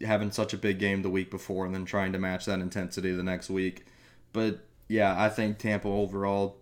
having 0.00 0.30
such 0.30 0.52
a 0.52 0.58
big 0.58 0.78
game 0.78 1.02
the 1.02 1.10
week 1.10 1.30
before 1.30 1.66
and 1.66 1.74
then 1.74 1.84
trying 1.84 2.12
to 2.12 2.18
match 2.18 2.46
that 2.46 2.60
intensity 2.60 3.12
the 3.12 3.22
next 3.22 3.50
week. 3.50 3.84
But 4.32 4.60
yeah, 4.88 5.20
I 5.20 5.28
think 5.28 5.58
Tampa 5.58 5.88
overall. 5.88 6.56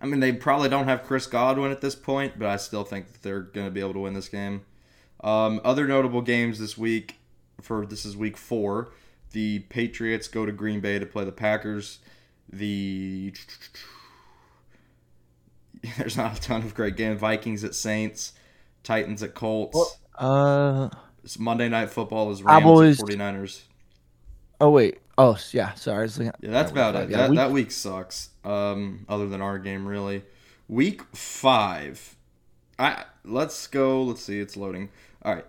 I 0.00 0.06
mean, 0.06 0.20
they 0.20 0.32
probably 0.32 0.68
don't 0.68 0.86
have 0.86 1.02
Chris 1.02 1.26
Godwin 1.26 1.70
at 1.70 1.82
this 1.82 1.94
point, 1.94 2.38
but 2.38 2.48
I 2.48 2.56
still 2.56 2.84
think 2.84 3.12
that 3.12 3.22
they're 3.22 3.40
going 3.40 3.66
to 3.66 3.70
be 3.70 3.80
able 3.80 3.92
to 3.92 4.00
win 4.00 4.14
this 4.14 4.28
game. 4.28 4.62
Um, 5.22 5.60
other 5.62 5.86
notable 5.86 6.22
games 6.22 6.58
this 6.58 6.78
week 6.78 7.16
for 7.60 7.84
this 7.84 8.06
is 8.06 8.16
week 8.16 8.36
four. 8.36 8.92
The 9.32 9.60
Patriots 9.60 10.26
go 10.26 10.46
to 10.46 10.52
Green 10.52 10.80
Bay 10.80 10.98
to 10.98 11.06
play 11.06 11.24
the 11.24 11.32
Packers. 11.32 11.98
The 12.50 13.34
there's 15.98 16.16
not 16.16 16.38
a 16.38 16.40
ton 16.40 16.62
of 16.62 16.74
great 16.74 16.96
game. 16.96 17.16
Vikings 17.16 17.62
at 17.62 17.74
Saints, 17.74 18.32
Titans 18.82 19.22
at 19.22 19.34
Colts. 19.34 19.98
Uh 20.18 20.88
It's 21.30 21.38
Monday 21.38 21.68
Night 21.68 21.90
Football 21.90 22.32
is 22.32 22.42
Rams 22.42 22.64
Cowboys. 22.64 23.00
at 23.00 23.06
49ers. 23.06 23.60
Oh 24.60 24.70
wait. 24.70 24.98
Oh 25.16 25.38
yeah, 25.52 25.74
sorry. 25.74 25.98
I 26.00 26.02
was 26.02 26.18
looking 26.18 26.30
at- 26.30 26.36
Yeah, 26.40 26.50
that's 26.50 26.72
about 26.72 26.96
it. 26.96 27.08
Yeah, 27.08 27.18
that, 27.18 27.30
week- 27.30 27.36
that 27.36 27.50
week 27.52 27.70
sucks. 27.70 28.30
Um, 28.44 29.06
other 29.08 29.28
than 29.28 29.40
our 29.40 29.60
game, 29.60 29.86
really. 29.86 30.24
Week 30.66 31.02
five. 31.14 32.16
I 32.80 33.04
let's 33.24 33.68
go. 33.68 34.02
Let's 34.02 34.24
see. 34.24 34.40
It's 34.40 34.56
loading. 34.56 34.88
All 35.22 35.32
right. 35.36 35.44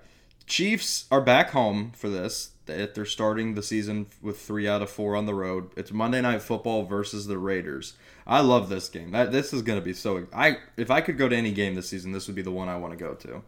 Chiefs 0.45 1.05
are 1.09 1.19
back 1.19 1.49
home 1.49 1.93
for 1.95 2.09
this. 2.09 2.51
They- 2.67 2.85
They're 2.85 3.03
starting 3.03 3.55
the 3.55 3.63
season 3.63 4.05
with 4.21 4.39
three 4.39 4.67
out 4.67 4.83
of 4.83 4.89
four 4.91 5.15
on 5.15 5.25
the 5.25 5.33
road. 5.33 5.71
It's 5.75 5.91
Monday 5.91 6.21
Night 6.21 6.43
Football 6.43 6.83
versus 6.83 7.25
the 7.25 7.39
Raiders. 7.39 7.93
I 8.27 8.41
love 8.41 8.69
this 8.69 8.87
game. 8.87 9.09
That 9.13 9.31
this 9.31 9.51
is 9.51 9.63
gonna 9.63 9.81
be 9.81 9.93
so. 9.93 10.27
I 10.31 10.59
if 10.77 10.91
I 10.91 11.01
could 11.01 11.17
go 11.17 11.27
to 11.27 11.35
any 11.35 11.51
game 11.51 11.73
this 11.73 11.89
season, 11.89 12.11
this 12.11 12.27
would 12.27 12.35
be 12.35 12.43
the 12.43 12.51
one 12.51 12.69
I 12.69 12.77
want 12.77 12.93
to 12.93 13.03
go 13.03 13.15
to. 13.15 13.41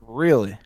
Really? 0.00 0.58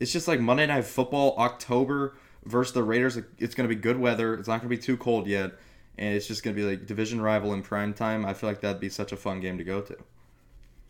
It's 0.00 0.12
just 0.12 0.26
like 0.26 0.40
Monday 0.40 0.66
Night 0.66 0.84
Football, 0.84 1.36
October 1.38 2.16
versus 2.44 2.72
the 2.72 2.82
Raiders. 2.82 3.18
It's 3.38 3.54
going 3.54 3.68
to 3.68 3.74
be 3.74 3.80
good 3.80 3.98
weather. 3.98 4.34
It's 4.34 4.48
not 4.48 4.60
going 4.60 4.70
to 4.70 4.76
be 4.76 4.82
too 4.82 4.96
cold 4.96 5.26
yet, 5.26 5.52
and 5.98 6.14
it's 6.14 6.26
just 6.26 6.42
going 6.42 6.56
to 6.56 6.60
be 6.60 6.66
like 6.68 6.86
division 6.86 7.20
rival 7.20 7.52
in 7.52 7.62
prime 7.62 7.92
time. 7.92 8.24
I 8.24 8.32
feel 8.32 8.48
like 8.48 8.62
that'd 8.62 8.80
be 8.80 8.88
such 8.88 9.12
a 9.12 9.16
fun 9.16 9.40
game 9.40 9.58
to 9.58 9.64
go 9.64 9.82
to. 9.82 9.96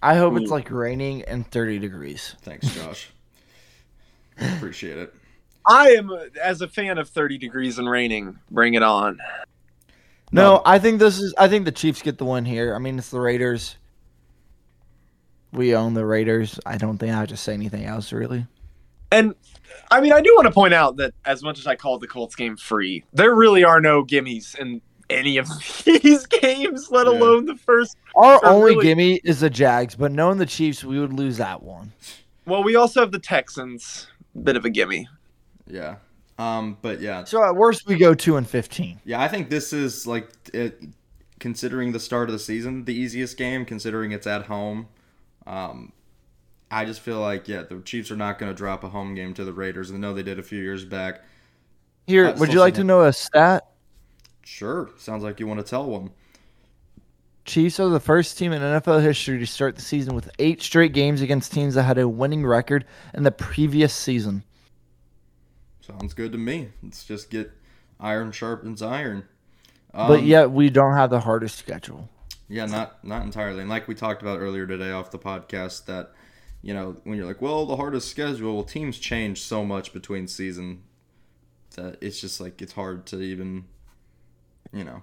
I 0.02 0.16
hope 0.16 0.38
it's 0.38 0.50
like 0.50 0.70
raining 0.70 1.22
and 1.22 1.46
30 1.50 1.78
degrees. 1.78 2.34
Thanks, 2.40 2.74
Josh. 2.74 3.10
Appreciate 4.56 4.96
it. 4.96 5.14
I 5.66 5.90
am 5.90 6.10
as 6.40 6.62
a 6.62 6.68
fan 6.68 6.96
of 6.96 7.08
30 7.10 7.36
degrees 7.36 7.78
and 7.78 7.90
raining. 7.90 8.38
Bring 8.50 8.74
it 8.74 8.82
on. 8.82 9.18
No, 10.32 10.54
No. 10.54 10.62
I 10.64 10.78
think 10.78 11.00
this 11.00 11.18
is 11.20 11.34
I 11.36 11.48
think 11.48 11.66
the 11.66 11.72
Chiefs 11.72 12.00
get 12.00 12.16
the 12.16 12.24
win 12.24 12.44
here. 12.46 12.74
I 12.74 12.78
mean, 12.78 12.96
it's 12.98 13.10
the 13.10 13.20
Raiders. 13.20 13.76
We 15.52 15.74
own 15.74 15.94
the 15.94 16.06
Raiders. 16.06 16.58
I 16.64 16.78
don't 16.78 16.96
think 16.96 17.12
I 17.12 17.16
have 17.16 17.28
to 17.28 17.36
say 17.36 17.52
anything 17.52 17.84
else 17.84 18.12
really. 18.12 18.46
And 19.12 19.34
I 19.90 20.00
mean, 20.00 20.12
I 20.12 20.20
do 20.20 20.32
want 20.36 20.46
to 20.46 20.52
point 20.52 20.74
out 20.74 20.96
that 20.96 21.14
as 21.24 21.42
much 21.42 21.58
as 21.58 21.66
I 21.66 21.74
called 21.76 22.00
the 22.00 22.06
Colts 22.08 22.34
game 22.36 22.56
free, 22.56 23.04
there 23.12 23.34
really 23.34 23.64
are 23.64 23.80
no 23.80 24.04
gimmies 24.04 24.56
in 24.58 24.80
any 25.08 25.36
of 25.38 25.48
these 25.84 26.26
games, 26.26 26.88
let 26.90 27.06
Yeah. 27.06 27.12
alone 27.14 27.46
the 27.46 27.56
first. 27.56 27.96
Our 28.14 28.44
only 28.44 28.72
really- 28.76 28.84
gimme 28.86 29.20
is 29.24 29.40
the 29.40 29.50
Jags, 29.50 29.96
but 29.96 30.12
knowing 30.12 30.38
the 30.38 30.46
Chiefs, 30.46 30.84
we 30.84 31.00
would 31.00 31.12
lose 31.12 31.36
that 31.38 31.62
one. 31.62 31.92
Well, 32.46 32.62
we 32.62 32.76
also 32.76 33.00
have 33.00 33.10
the 33.12 33.18
Texans. 33.18 34.06
Bit 34.44 34.56
of 34.56 34.64
a 34.64 34.70
gimme. 34.70 35.08
Yeah. 35.66 35.96
Um. 36.38 36.78
But 36.80 37.00
yeah. 37.00 37.24
So 37.24 37.42
at 37.44 37.54
worst, 37.56 37.86
we 37.86 37.96
go 37.96 38.14
two 38.14 38.36
and 38.36 38.48
fifteen. 38.48 39.00
Yeah. 39.04 39.20
I 39.20 39.26
think 39.28 39.50
this 39.50 39.72
is 39.72 40.06
like 40.06 40.28
it, 40.54 40.80
considering 41.40 41.90
the 41.92 41.98
start 42.00 42.28
of 42.28 42.32
the 42.32 42.38
season, 42.38 42.84
the 42.84 42.94
easiest 42.94 43.36
game. 43.36 43.64
Considering 43.64 44.12
it's 44.12 44.26
at 44.28 44.46
home. 44.46 44.86
Um. 45.46 45.92
I 46.70 46.84
just 46.84 47.00
feel 47.00 47.20
like 47.20 47.48
yeah, 47.48 47.62
the 47.62 47.80
Chiefs 47.80 48.10
are 48.10 48.16
not 48.16 48.38
going 48.38 48.50
to 48.50 48.56
drop 48.56 48.84
a 48.84 48.88
home 48.88 49.14
game 49.14 49.34
to 49.34 49.44
the 49.44 49.52
Raiders. 49.52 49.90
I 49.90 49.96
know 49.96 50.14
they 50.14 50.22
did 50.22 50.38
a 50.38 50.42
few 50.42 50.62
years 50.62 50.84
back. 50.84 51.22
Here, 52.06 52.24
That's 52.24 52.40
would 52.40 52.52
you 52.52 52.60
like 52.60 52.74
to 52.74 52.84
know 52.84 53.02
a 53.02 53.12
stat? 53.12 53.66
Sure. 54.44 54.90
Sounds 54.98 55.22
like 55.22 55.40
you 55.40 55.46
want 55.46 55.60
to 55.60 55.68
tell 55.68 55.86
one. 55.86 56.10
Chiefs 57.44 57.80
are 57.80 57.88
the 57.88 58.00
first 58.00 58.38
team 58.38 58.52
in 58.52 58.62
NFL 58.62 59.02
history 59.02 59.38
to 59.38 59.46
start 59.46 59.74
the 59.74 59.82
season 59.82 60.14
with 60.14 60.30
eight 60.38 60.62
straight 60.62 60.92
games 60.92 61.20
against 61.20 61.52
teams 61.52 61.74
that 61.74 61.82
had 61.84 61.98
a 61.98 62.08
winning 62.08 62.46
record 62.46 62.84
in 63.14 63.22
the 63.22 63.32
previous 63.32 63.92
season. 63.92 64.44
Sounds 65.80 66.14
good 66.14 66.32
to 66.32 66.38
me. 66.38 66.68
Let's 66.82 67.04
just 67.04 67.30
get 67.30 67.50
iron 67.98 68.30
sharpens 68.32 68.82
iron. 68.82 69.24
Um, 69.92 70.06
but 70.06 70.22
yet, 70.22 70.52
we 70.52 70.70
don't 70.70 70.94
have 70.94 71.10
the 71.10 71.20
hardest 71.20 71.58
schedule. 71.58 72.08
yeah, 72.48 72.66
not 72.66 73.02
not 73.04 73.22
entirely. 73.22 73.60
And 73.60 73.70
like 73.70 73.88
we 73.88 73.94
talked 73.96 74.22
about 74.22 74.38
earlier 74.38 74.66
today 74.66 74.92
off 74.92 75.10
the 75.10 75.18
podcast, 75.18 75.86
that 75.86 76.12
you 76.62 76.74
know 76.74 76.96
when 77.04 77.16
you're 77.18 77.26
like, 77.26 77.42
well, 77.42 77.66
the 77.66 77.76
hardest 77.76 78.08
schedule, 78.10 78.54
well, 78.54 78.64
teams 78.64 78.98
change 78.98 79.40
so 79.42 79.64
much 79.64 79.92
between 79.92 80.26
season 80.28 80.82
that 81.76 81.98
it's 82.00 82.20
just 82.20 82.40
like 82.40 82.60
it's 82.62 82.72
hard 82.72 83.06
to 83.06 83.20
even, 83.20 83.64
you 84.72 84.84
know, 84.84 85.02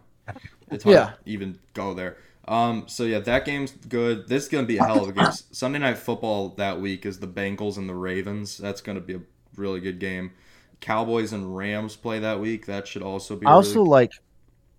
it's 0.72 0.84
hard 0.84 0.94
Yeah. 0.94 1.06
to 1.06 1.16
even 1.26 1.60
go 1.74 1.94
there. 1.94 2.18
Um, 2.48 2.86
so 2.88 3.04
yeah, 3.04 3.20
that 3.20 3.46
game's 3.46 3.72
good. 3.72 4.28
This 4.28 4.44
is 4.44 4.50
gonna 4.50 4.68
be 4.68 4.78
a 4.78 4.84
hell 4.84 5.04
of 5.04 5.10
a 5.10 5.14
game. 5.14 5.32
Sunday 5.52 5.80
night 5.80 5.98
football 5.98 6.50
that 6.52 6.80
week 6.80 7.06
is 7.06 7.20
the 7.20 7.28
Bengals 7.28 7.78
and 7.78 7.90
the 7.90 7.96
Ravens. 7.96 8.58
That's 8.58 8.82
gonna 8.82 9.02
be 9.02 9.16
a 9.16 9.22
really 9.56 9.80
good 9.80 10.00
game. 10.00 10.32
Cowboys 10.82 11.34
and 11.34 11.56
Rams 11.56 11.96
play 11.96 12.20
that 12.20 12.40
week. 12.40 12.66
That 12.68 12.88
should 12.88 13.02
also 13.04 13.36
be. 13.36 13.48
I 13.48 13.52
a 13.52 13.54
also 13.54 13.82
really, 13.82 13.84
like 13.84 14.12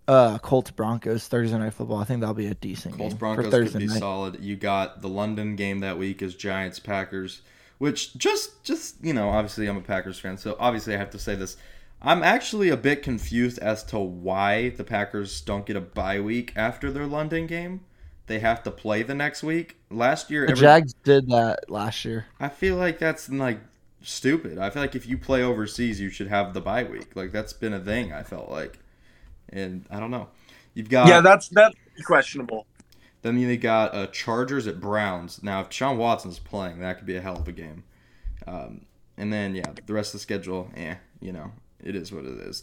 uh, 0.08 0.38
Colts 0.38 0.70
Broncos 0.72 1.28
Thursday 1.28 1.56
night 1.58 1.74
football. 1.74 1.98
I 1.98 2.04
think 2.04 2.20
that'll 2.20 2.34
be 2.34 2.46
a 2.48 2.54
decent 2.54 2.96
Colts 2.96 3.12
game 3.14 3.18
Broncos 3.18 3.44
for 3.44 3.50
could 3.50 3.56
Thursday 3.58 3.78
be 3.80 3.86
night. 3.86 3.98
solid. 3.98 4.40
You 4.40 4.56
got 4.56 5.02
the 5.02 5.08
London 5.08 5.54
game 5.54 5.80
that 5.80 5.98
week 5.98 6.22
is 6.22 6.34
Giants 6.34 6.78
Packers, 6.80 7.42
which 7.78 8.16
just 8.16 8.64
just 8.64 8.96
you 9.04 9.12
know 9.12 9.28
obviously 9.28 9.66
I'm 9.68 9.76
a 9.76 9.80
Packers 9.82 10.18
fan, 10.18 10.36
so 10.38 10.56
obviously 10.58 10.94
I 10.94 10.98
have 10.98 11.10
to 11.10 11.18
say 11.18 11.34
this. 11.34 11.56
I'm 12.00 12.22
actually 12.22 12.68
a 12.68 12.76
bit 12.76 13.02
confused 13.02 13.58
as 13.58 13.82
to 13.86 13.98
why 13.98 14.68
the 14.70 14.84
Packers 14.84 15.40
don't 15.40 15.66
get 15.66 15.74
a 15.76 15.80
bye 15.80 16.20
week 16.20 16.52
after 16.56 16.90
their 16.92 17.06
London 17.06 17.46
game. 17.48 17.80
They 18.28 18.38
have 18.38 18.62
to 18.64 18.70
play 18.70 19.02
the 19.02 19.14
next 19.14 19.42
week. 19.42 19.78
Last 19.90 20.30
year, 20.30 20.46
The 20.46 20.52
every- 20.52 20.62
Jags 20.62 20.92
did 21.02 21.28
that 21.30 21.68
last 21.70 22.04
year. 22.04 22.26
I 22.38 22.48
feel 22.50 22.76
like 22.76 22.98
that's 22.98 23.28
like 23.30 23.58
stupid. 24.02 24.58
I 24.58 24.70
feel 24.70 24.82
like 24.82 24.94
if 24.94 25.06
you 25.08 25.18
play 25.18 25.42
overseas, 25.42 26.00
you 26.00 26.08
should 26.10 26.28
have 26.28 26.54
the 26.54 26.60
bye 26.60 26.84
week. 26.84 27.16
Like 27.16 27.32
that's 27.32 27.52
been 27.52 27.72
a 27.72 27.80
thing. 27.80 28.12
I 28.12 28.22
felt 28.22 28.48
like, 28.50 28.78
and 29.52 29.84
I 29.90 30.00
don't 30.00 30.10
know. 30.10 30.28
You've 30.74 30.88
got 30.88 31.08
yeah, 31.08 31.20
that's 31.20 31.48
that's 31.48 31.74
questionable. 32.04 32.66
then 33.22 33.38
you 33.38 33.56
got 33.56 33.94
uh, 33.94 34.06
Chargers 34.08 34.66
at 34.66 34.80
Browns. 34.80 35.42
Now, 35.42 35.60
if 35.62 35.72
Sean 35.72 35.98
Watson's 35.98 36.38
playing, 36.38 36.80
that 36.80 36.98
could 36.98 37.06
be 37.06 37.16
a 37.16 37.20
hell 37.20 37.36
of 37.36 37.48
a 37.48 37.52
game. 37.52 37.84
Um, 38.46 38.82
and 39.16 39.32
then 39.32 39.54
yeah, 39.54 39.72
the 39.86 39.92
rest 39.92 40.14
of 40.14 40.20
the 40.20 40.22
schedule, 40.22 40.70
eh, 40.76 40.94
you 41.20 41.32
know, 41.32 41.52
it 41.82 41.96
is 41.96 42.12
what 42.12 42.24
it 42.24 42.38
is. 42.38 42.62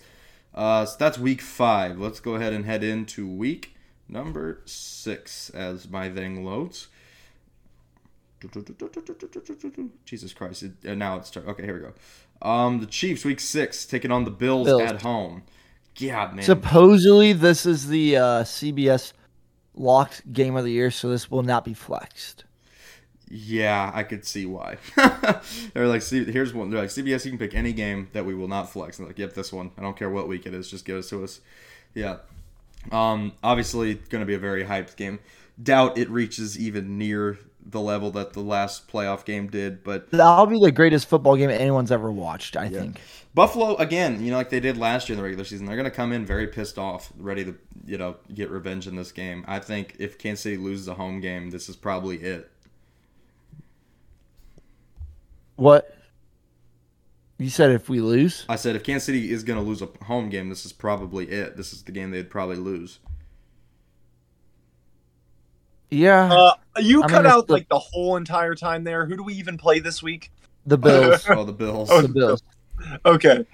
Uh, 0.53 0.85
so 0.85 0.95
that's 0.97 1.17
week 1.17 1.41
five. 1.41 1.99
Let's 1.99 2.19
go 2.19 2.35
ahead 2.35 2.53
and 2.53 2.65
head 2.65 2.83
into 2.83 3.27
week 3.27 3.75
number 4.07 4.61
six 4.65 5.49
as 5.49 5.89
my 5.89 6.09
thing 6.09 6.45
loads. 6.45 6.87
Jesus 10.05 10.33
Christ! 10.33 10.63
It, 10.63 10.73
uh, 10.87 10.93
now 10.93 11.17
it's 11.17 11.27
start. 11.27 11.47
Okay, 11.47 11.63
here 11.63 11.73
we 11.73 11.79
go. 11.81 11.93
Um, 12.47 12.79
the 12.79 12.85
Chiefs, 12.85 13.25
week 13.25 13.39
six, 13.39 13.85
taking 13.85 14.11
on 14.11 14.23
the 14.23 14.31
Bills, 14.31 14.67
Bills. 14.67 14.81
at 14.81 15.01
home. 15.01 15.43
Yeah, 15.97 16.31
man. 16.33 16.43
Supposedly, 16.43 17.33
this 17.33 17.65
is 17.65 17.87
the 17.87 18.17
uh, 18.17 18.43
CBS 18.43 19.13
locked 19.75 20.31
game 20.31 20.55
of 20.55 20.63
the 20.63 20.71
year, 20.71 20.91
so 20.91 21.09
this 21.09 21.29
will 21.31 21.43
not 21.43 21.65
be 21.65 21.73
flexed. 21.73 22.43
Yeah, 23.29 23.91
I 23.93 24.03
could 24.03 24.25
see 24.25 24.45
why. 24.45 24.77
they're 25.73 25.87
like, 25.87 26.01
see, 26.01 26.23
here's 26.25 26.53
one. 26.53 26.69
They're 26.69 26.81
like, 26.81 26.89
CBS, 26.89 27.25
you 27.25 27.31
can 27.31 27.39
pick 27.39 27.55
any 27.55 27.73
game 27.73 28.09
that 28.13 28.25
we 28.25 28.35
will 28.35 28.47
not 28.47 28.69
flex. 28.71 28.97
And 28.97 29.05
they're 29.05 29.09
like, 29.11 29.19
yep, 29.19 29.33
this 29.33 29.51
one. 29.51 29.71
I 29.77 29.81
don't 29.81 29.97
care 29.97 30.09
what 30.09 30.27
week 30.27 30.45
it 30.45 30.53
is, 30.53 30.69
just 30.69 30.85
give 30.85 30.97
it 30.97 31.03
to 31.03 31.23
us. 31.23 31.41
Yeah. 31.93 32.17
Um, 32.91 33.33
obviously, 33.43 33.95
going 33.95 34.21
to 34.21 34.27
be 34.27 34.35
a 34.35 34.39
very 34.39 34.65
hyped 34.65 34.95
game. 34.95 35.19
Doubt 35.61 35.97
it 35.97 36.09
reaches 36.09 36.59
even 36.59 36.97
near 36.97 37.39
the 37.65 37.81
level 37.81 38.11
that 38.11 38.33
the 38.33 38.41
last 38.41 38.87
playoff 38.87 39.25
game 39.25 39.47
did, 39.47 39.83
but 39.83 40.11
That'll 40.11 40.45
be 40.45 40.59
the 40.59 40.71
greatest 40.71 41.07
football 41.07 41.35
game 41.35 41.49
anyone's 41.49 41.91
ever 41.91 42.11
watched. 42.11 42.55
I 42.55 42.69
think. 42.69 43.01
Buffalo 43.33 43.75
again, 43.75 44.23
you 44.23 44.31
know, 44.31 44.37
like 44.37 44.49
they 44.49 44.59
did 44.59 44.77
last 44.77 45.09
year 45.09 45.15
in 45.15 45.17
the 45.17 45.23
regular 45.23 45.43
season, 45.43 45.65
they're 45.65 45.75
going 45.75 45.89
to 45.89 45.91
come 45.91 46.13
in 46.13 46.25
very 46.25 46.47
pissed 46.47 46.77
off, 46.77 47.11
ready 47.17 47.43
to, 47.43 47.55
you 47.85 47.97
know, 47.97 48.15
get 48.33 48.49
revenge 48.49 48.87
in 48.87 48.95
this 48.95 49.11
game. 49.11 49.43
I 49.47 49.59
think 49.59 49.95
if 49.99 50.17
Kansas 50.17 50.43
City 50.43 50.57
loses 50.57 50.87
a 50.87 50.93
home 50.93 51.19
game, 51.19 51.49
this 51.49 51.67
is 51.67 51.75
probably 51.75 52.17
it. 52.17 52.49
What? 55.57 55.93
You 57.37 57.49
said 57.49 57.71
if 57.71 57.89
we 57.89 57.99
lose? 57.99 58.45
I 58.47 58.55
said 58.55 58.77
if 58.77 58.83
Kansas 58.83 59.05
City 59.05 59.31
is 59.31 59.43
going 59.43 59.59
to 59.59 59.65
lose 59.65 59.81
a 59.81 59.89
home 60.05 60.29
game, 60.29 60.47
this 60.47 60.65
is 60.65 60.71
probably 60.71 61.29
it. 61.29 61.57
This 61.57 61.73
is 61.73 61.83
the 61.83 61.91
game 61.91 62.11
they'd 62.11 62.29
probably 62.29 62.55
lose. 62.55 62.99
Yeah. 65.95 66.31
Uh, 66.33 66.53
you 66.79 67.03
I'm 67.03 67.09
cut 67.09 67.25
out 67.25 67.43
split- 67.45 67.61
like 67.61 67.69
the 67.69 67.79
whole 67.79 68.17
entire 68.17 68.53
time 68.55 68.83
there. 68.83 69.05
Who 69.05 69.15
do 69.17 69.23
we 69.23 69.33
even 69.35 69.57
play 69.57 69.79
this 69.79 70.03
week? 70.03 70.31
the 70.65 70.77
Bills. 70.77 71.25
Oh, 71.29 71.43
the 71.43 71.53
Bills. 71.53 71.89
Oh, 71.91 72.01
the 72.01 72.09
Bills. 72.09 72.41
Okay. 73.05 73.45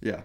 Yeah. 0.00 0.20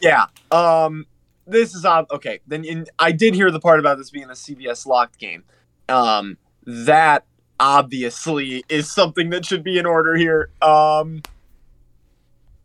Yeah. 0.00 0.26
Um. 0.50 1.06
This 1.46 1.74
is 1.74 1.84
odd. 1.84 2.06
Okay. 2.10 2.40
Then 2.46 2.64
in, 2.64 2.86
I 2.98 3.12
did 3.12 3.34
hear 3.34 3.50
the 3.50 3.60
part 3.60 3.78
about 3.80 3.98
this 3.98 4.10
being 4.10 4.26
a 4.26 4.34
CBS 4.34 4.86
locked 4.86 5.18
game. 5.18 5.44
Um. 5.88 6.36
That 6.66 7.24
obviously 7.60 8.64
is 8.68 8.90
something 8.92 9.30
that 9.30 9.44
should 9.46 9.62
be 9.64 9.78
in 9.78 9.86
order 9.86 10.16
here. 10.16 10.50
Um. 10.60 11.22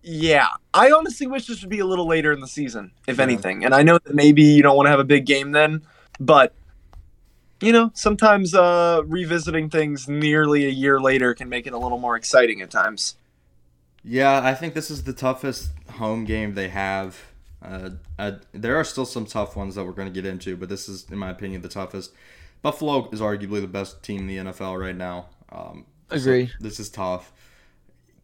Yeah, 0.02 0.48
I 0.74 0.92
honestly 0.92 1.28
wish 1.28 1.46
this 1.46 1.62
would 1.62 1.70
be 1.70 1.80
a 1.80 1.86
little 1.86 2.08
later 2.08 2.32
in 2.32 2.40
the 2.40 2.48
season, 2.48 2.92
if 3.08 3.18
Yeah. 3.18 3.24
anything. 3.24 3.66
And 3.66 3.76
I 3.76 3.84
know 3.84 4.00
that 4.04 4.16
maybe 4.16 4.42
you 4.42 4.64
don't 4.64 4.76
want 4.78 4.88
to 4.88 4.92
have 4.92 5.00
a 5.00 5.04
big 5.06 5.26
game 5.26 5.52
then, 5.52 5.82
but 6.22 6.54
you 7.62 7.72
know, 7.72 7.92
sometimes 7.94 8.54
uh, 8.54 9.02
revisiting 9.06 9.70
things 9.70 10.08
nearly 10.08 10.66
a 10.66 10.70
year 10.70 11.00
later 11.00 11.34
can 11.34 11.50
make 11.50 11.68
it 11.68 11.74
a 11.74 11.78
little 11.78 11.98
more 11.98 12.16
exciting 12.16 12.62
at 12.62 12.72
times. 12.72 13.16
Yeah, 14.04 14.42
I 14.44 14.54
think 14.54 14.74
this 14.74 14.90
is 14.90 15.04
the 15.04 15.14
toughest 15.14 15.70
home 15.92 16.26
game 16.26 16.56
they 16.56 16.70
have. 16.70 17.20
Uh, 17.62 17.90
uh, 18.18 18.32
there 18.54 18.78
are 18.78 18.86
still 18.86 19.06
some 19.06 19.26
tough 19.26 19.56
ones 19.56 19.76
that 19.76 19.84
we're 19.84 19.92
going 19.92 20.08
to 20.08 20.14
get 20.14 20.26
into, 20.26 20.56
but 20.56 20.70
this 20.70 20.88
is, 20.88 21.06
in 21.12 21.18
my 21.18 21.30
opinion, 21.30 21.62
the 21.62 21.68
toughest. 21.68 22.14
Buffalo 22.62 23.10
is 23.12 23.20
arguably 23.20 23.62
the 23.62 23.68
best 23.68 24.02
team 24.04 24.22
in 24.22 24.28
the 24.28 24.52
NFL 24.52 24.80
right 24.80 24.96
now. 24.96 25.28
Um, 25.52 25.86
so 26.10 26.16
Agree. 26.16 26.52
this 26.60 26.80
is 26.80 26.90
tough. 26.90 27.32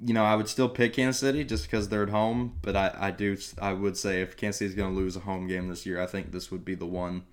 You 0.04 0.13
know, 0.13 0.24
I 0.24 0.36
would 0.36 0.50
still 0.50 0.68
pick 0.68 0.94
Kansas 0.94 1.20
City 1.20 1.44
just 1.44 1.65
because 1.65 1.89
they're 1.89 2.04
at 2.04 2.10
home, 2.10 2.58
but 2.62 2.75
I, 2.75 2.96
I 2.98 3.12
do 3.12 3.38
I 3.62 3.74
would 3.74 3.98
say 3.98 4.22
if 4.22 4.36
Kansas 4.36 4.60
City 4.60 4.70
is 4.70 4.75
going 4.75 4.94
to 4.94 4.96
lose 4.96 5.15
a 5.15 5.22
home 5.22 5.48
game 5.48 5.70
this 5.70 5.86
year, 5.86 6.01
I 6.01 6.06
think 6.06 6.32
this 6.32 6.51
would 6.51 6.65
be 6.65 6.75
the 6.75 6.86
one. 6.86 7.24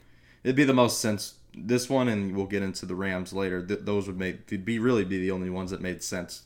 It'd 0.45 0.57
be 0.57 0.65
the 0.65 0.73
most 0.73 1.01
sense. 1.01 1.35
This 1.55 1.89
one, 1.89 2.09
and 2.09 2.35
we'll 2.35 2.47
get 2.47 2.63
into 2.63 2.87
the 2.87 2.95
Rams 2.95 3.33
later. 3.33 3.65
Th- 3.65 3.81
those 3.83 4.07
would 4.07 4.19
make 4.19 4.51
would 4.51 4.65
be 4.65 4.79
really 4.79 5.05
be 5.05 5.19
the 5.19 5.31
only 5.31 5.51
ones 5.51 5.71
that 5.71 5.81
made 5.81 6.03
sense. 6.03 6.43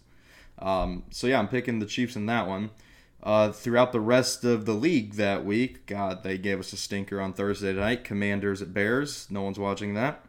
Um, 0.59 1.05
so 1.11 1.27
yeah, 1.27 1.39
I'm 1.39 1.49
picking 1.49 1.79
the 1.79 1.87
Chiefs 1.87 2.17
in 2.17 2.27
that 2.27 2.47
one. 2.47 2.71
Uh, 3.23 3.51
throughout 3.51 3.93
the 3.93 4.01
rest 4.01 4.45
of 4.45 4.67
the 4.67 4.73
league 4.73 5.15
that 5.15 5.45
week, 5.45 5.87
God, 5.87 6.23
they 6.23 6.39
gave 6.39 6.61
us 6.61 6.73
a 6.73 6.77
stinker 6.77 7.21
on 7.21 7.33
Thursday 7.33 7.73
night. 7.73 8.05
Commanders 8.05 8.63
at 8.63 8.73
Bears. 8.73 9.27
No 9.31 9.43
one's 9.43 9.59
watching 9.59 9.95
that. 9.95 10.25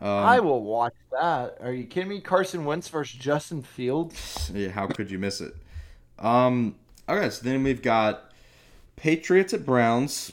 Um, 0.00 0.08
I 0.08 0.40
will 0.40 0.62
watch 0.62 0.94
that. 1.12 1.56
Are 1.60 1.72
you 1.72 1.84
kidding 1.84 2.10
me? 2.10 2.20
Carson 2.20 2.64
Wentz 2.64 2.88
versus 2.88 3.18
Justin 3.18 3.62
Fields. 3.62 4.50
Yeah, 4.54 4.68
how 4.68 4.86
could 4.86 5.10
you 5.10 5.18
miss 5.18 5.40
it? 5.40 5.54
Um, 6.18 6.76
okay, 7.08 7.30
so 7.30 7.42
then 7.42 7.62
we've 7.62 7.82
got 7.82 8.30
Patriots 8.96 9.54
at 9.54 9.64
Browns. 9.64 10.32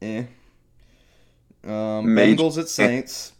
Eh. 0.00 0.24
Um, 1.66 2.14
Major- 2.14 2.42
Bengals 2.42 2.58
at 2.58 2.68
Saints. 2.68 3.32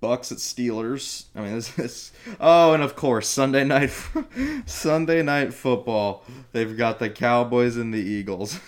Bucks 0.00 0.32
at 0.32 0.38
Steelers. 0.38 1.26
I 1.36 1.42
mean, 1.42 1.52
this 1.54 1.78
is. 1.78 2.12
Oh, 2.40 2.72
and 2.72 2.82
of 2.82 2.96
course, 2.96 3.28
Sunday 3.28 3.64
night, 3.64 3.90
Sunday 4.66 5.22
night 5.22 5.52
football. 5.52 6.24
They've 6.52 6.74
got 6.74 6.98
the 6.98 7.10
Cowboys 7.10 7.76
and 7.76 7.92
the 7.92 7.98
Eagles. 7.98 8.58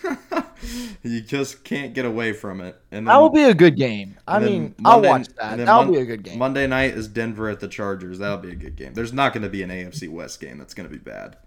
you 1.03 1.23
just 1.23 1.65
can't 1.65 1.95
get 1.95 2.05
away 2.05 2.35
from 2.35 2.61
it. 2.61 2.79
And 2.91 3.09
That 3.09 3.17
will 3.17 3.31
be 3.31 3.45
a 3.45 3.55
good 3.55 3.77
game. 3.77 4.17
I 4.29 4.37
and 4.37 4.45
then 4.45 4.53
mean, 4.53 4.75
I'll 4.85 5.01
watch 5.01 5.29
that. 5.41 5.57
That'll 5.57 5.85
Mon- 5.85 5.93
be 5.95 6.01
a 6.01 6.05
good 6.05 6.23
game. 6.23 6.39
Monday 6.39 6.67
night 6.67 6.93
is 6.93 7.09
Denver 7.09 7.49
at 7.49 7.61
the 7.61 7.69
Chargers. 7.69 8.19
That'll 8.19 8.37
be 8.37 8.51
a 8.53 8.55
good 8.55 8.77
game. 8.77 8.93
There's 8.93 9.15
not 9.15 9.33
going 9.33 9.43
to 9.43 9.49
be 9.49 9.63
an 9.63 9.71
AFC 9.71 10.11
West 10.11 10.39
game 10.39 10.59
that's 10.59 10.75
going 10.75 10.87
to 10.87 10.93
be 10.95 11.01
bad. 11.03 11.39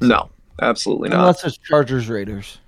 No, 0.00 0.30
absolutely 0.62 1.08
not. 1.08 1.18
Unless 1.18 1.44
it's 1.44 1.58
Chargers 1.58 2.08
Raiders. 2.08 2.58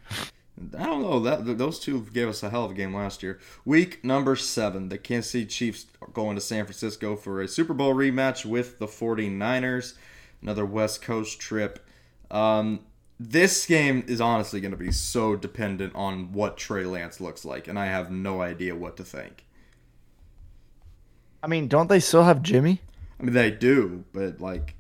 I 0.79 0.85
don't 0.85 1.03
know 1.03 1.21
that 1.21 1.59
those 1.59 1.79
two 1.79 2.07
gave 2.13 2.29
us 2.29 2.43
a 2.43 2.49
hell 2.49 2.65
of 2.65 2.71
a 2.71 2.75
game 2.75 2.95
last 2.95 3.23
year. 3.23 3.39
Week 3.67 4.03
number 4.03 4.37
seven, 4.37 4.89
the 4.89 4.97
Kansas 4.97 5.31
City 5.31 5.47
Chiefs 5.47 5.87
are 6.01 6.09
going 6.09 6.35
to 6.35 6.41
San 6.41 6.65
Francisco 6.65 7.15
for 7.15 7.43
a 7.43 7.49
Super 7.49 7.75
Bowl 7.75 7.95
rematch 7.95 8.47
with 8.47 8.79
the 8.79 8.87
49ers. 8.87 9.95
Another 10.41 10.65
West 10.65 11.03
Coast 11.03 11.39
trip. 11.39 11.87
Um, 12.31 12.81
this 13.21 13.67
game 13.67 14.05
is 14.07 14.21
honestly 14.21 14.61
going 14.61 14.71
to 14.73 14.79
be 14.79 14.93
so 14.93 15.37
dependent 15.37 15.95
on 15.95 16.33
what 16.33 16.57
Trey 16.57 16.85
Lance 16.85 17.21
looks 17.21 17.45
like, 17.45 17.69
and 17.69 17.79
I 17.79 17.87
have 17.87 18.11
no 18.11 18.41
idea 18.41 18.75
what 18.75 18.97
to 18.97 19.05
think. 19.05 19.45
I 21.43 21.49
mean, 21.49 21.69
don't 21.69 21.89
they 21.89 22.01
still 22.01 22.25
have 22.25 22.43
Jimmy? 22.43 22.81
I 23.21 23.23
mean, 23.23 23.35
they 23.35 23.51
do, 23.51 24.05
but 24.13 24.41
like, 24.41 24.75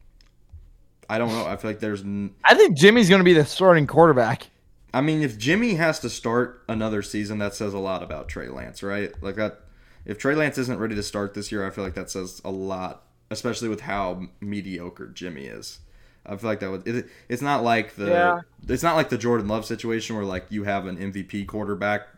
I 1.08 1.18
don't 1.18 1.28
know. 1.28 1.46
I 1.46 1.56
feel 1.56 1.70
like 1.70 1.80
there's. 1.80 2.02
N- 2.02 2.34
I 2.44 2.54
think 2.54 2.76
Jimmy's 2.76 3.08
going 3.08 3.20
to 3.20 3.24
be 3.24 3.34
the 3.34 3.44
starting 3.44 3.86
quarterback. 3.86 4.48
I 4.96 5.02
mean, 5.02 5.20
if 5.20 5.36
Jimmy 5.36 5.74
has 5.74 6.00
to 6.00 6.08
start 6.08 6.64
another 6.70 7.02
season, 7.02 7.36
that 7.36 7.54
says 7.54 7.74
a 7.74 7.78
lot 7.78 8.02
about 8.02 8.28
Trey 8.28 8.48
Lance, 8.48 8.82
right? 8.82 9.12
Like 9.22 9.36
that. 9.36 9.60
If 10.06 10.16
Trey 10.16 10.34
Lance 10.34 10.56
isn't 10.56 10.78
ready 10.78 10.94
to 10.94 11.02
start 11.02 11.34
this 11.34 11.52
year, 11.52 11.66
I 11.66 11.70
feel 11.70 11.84
like 11.84 11.92
that 11.96 12.08
says 12.08 12.40
a 12.46 12.50
lot, 12.50 13.02
especially 13.30 13.68
with 13.68 13.82
how 13.82 14.28
mediocre 14.40 15.08
Jimmy 15.08 15.42
is. 15.42 15.80
I 16.24 16.34
feel 16.36 16.48
like 16.48 16.60
that 16.60 16.70
would. 16.70 16.88
It, 16.88 17.08
it's 17.28 17.42
not 17.42 17.62
like 17.62 17.96
the. 17.96 18.06
Yeah. 18.06 18.40
It's 18.70 18.82
not 18.82 18.96
like 18.96 19.10
the 19.10 19.18
Jordan 19.18 19.48
Love 19.48 19.66
situation 19.66 20.16
where 20.16 20.24
like 20.24 20.46
you 20.48 20.64
have 20.64 20.86
an 20.86 20.96
MVP 20.96 21.46
quarterback 21.46 22.08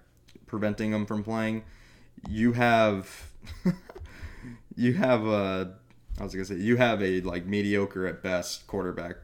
preventing 0.46 0.92
him 0.92 1.04
from 1.04 1.24
playing. 1.24 1.64
You 2.28 2.52
have. 2.52 3.32
you 4.76 4.92
have 4.92 5.26
a. 5.26 5.74
I 6.20 6.22
was 6.22 6.32
gonna 6.32 6.44
say 6.44 6.54
you 6.54 6.76
have 6.76 7.02
a 7.02 7.22
like 7.22 7.44
mediocre 7.44 8.06
at 8.06 8.22
best 8.22 8.68
quarterback 8.68 9.16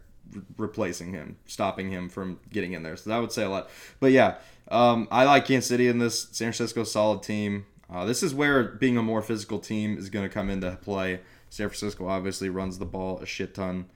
replacing 0.57 1.13
him, 1.13 1.37
stopping 1.47 1.91
him 1.91 2.09
from 2.09 2.41
getting 2.51 2.73
in 2.73 2.83
there. 2.83 2.97
So 2.97 3.11
that 3.11 3.19
would 3.19 3.33
say 3.33 3.45
a 3.45 3.49
lot. 3.49 3.71
But 4.01 4.13
yeah, 4.13 4.37
um, 4.69 5.09
I 5.11 5.25
like 5.25 5.47
Kansas 5.47 5.69
City 5.69 5.89
in 5.89 5.99
this. 5.99 6.29
San 6.33 6.47
Francisco 6.47 6.85
solid 6.85 7.23
team. 7.23 7.67
Uh, 7.91 8.05
this 8.05 8.23
is 8.23 8.35
where 8.35 8.65
being 8.65 8.97
a 8.97 9.03
more 9.03 9.23
physical 9.23 9.59
team 9.59 9.99
is 9.99 10.11
going 10.11 10.27
to 10.27 10.33
come 10.33 10.51
into 10.51 10.71
play. 10.83 11.21
San 11.51 11.69
Francisco 11.69 12.09
obviously 12.09 12.49
runs 12.49 12.79
the 12.79 12.87
ball 12.87 13.19
a 13.21 13.27
shit 13.27 13.55
ton. 13.55 13.87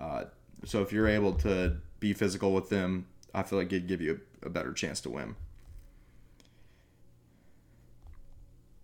Uh, 0.00 0.24
so 0.64 0.82
if 0.82 0.92
you're 0.92 1.08
able 1.08 1.32
to 1.32 1.76
be 1.98 2.12
physical 2.12 2.52
with 2.52 2.68
them, 2.68 3.06
I 3.34 3.42
feel 3.42 3.58
like 3.58 3.68
it'd 3.68 3.88
give 3.88 4.00
you 4.00 4.20
a, 4.42 4.46
a 4.46 4.50
better 4.50 4.72
chance 4.72 5.00
to 5.02 5.10
win. 5.10 5.34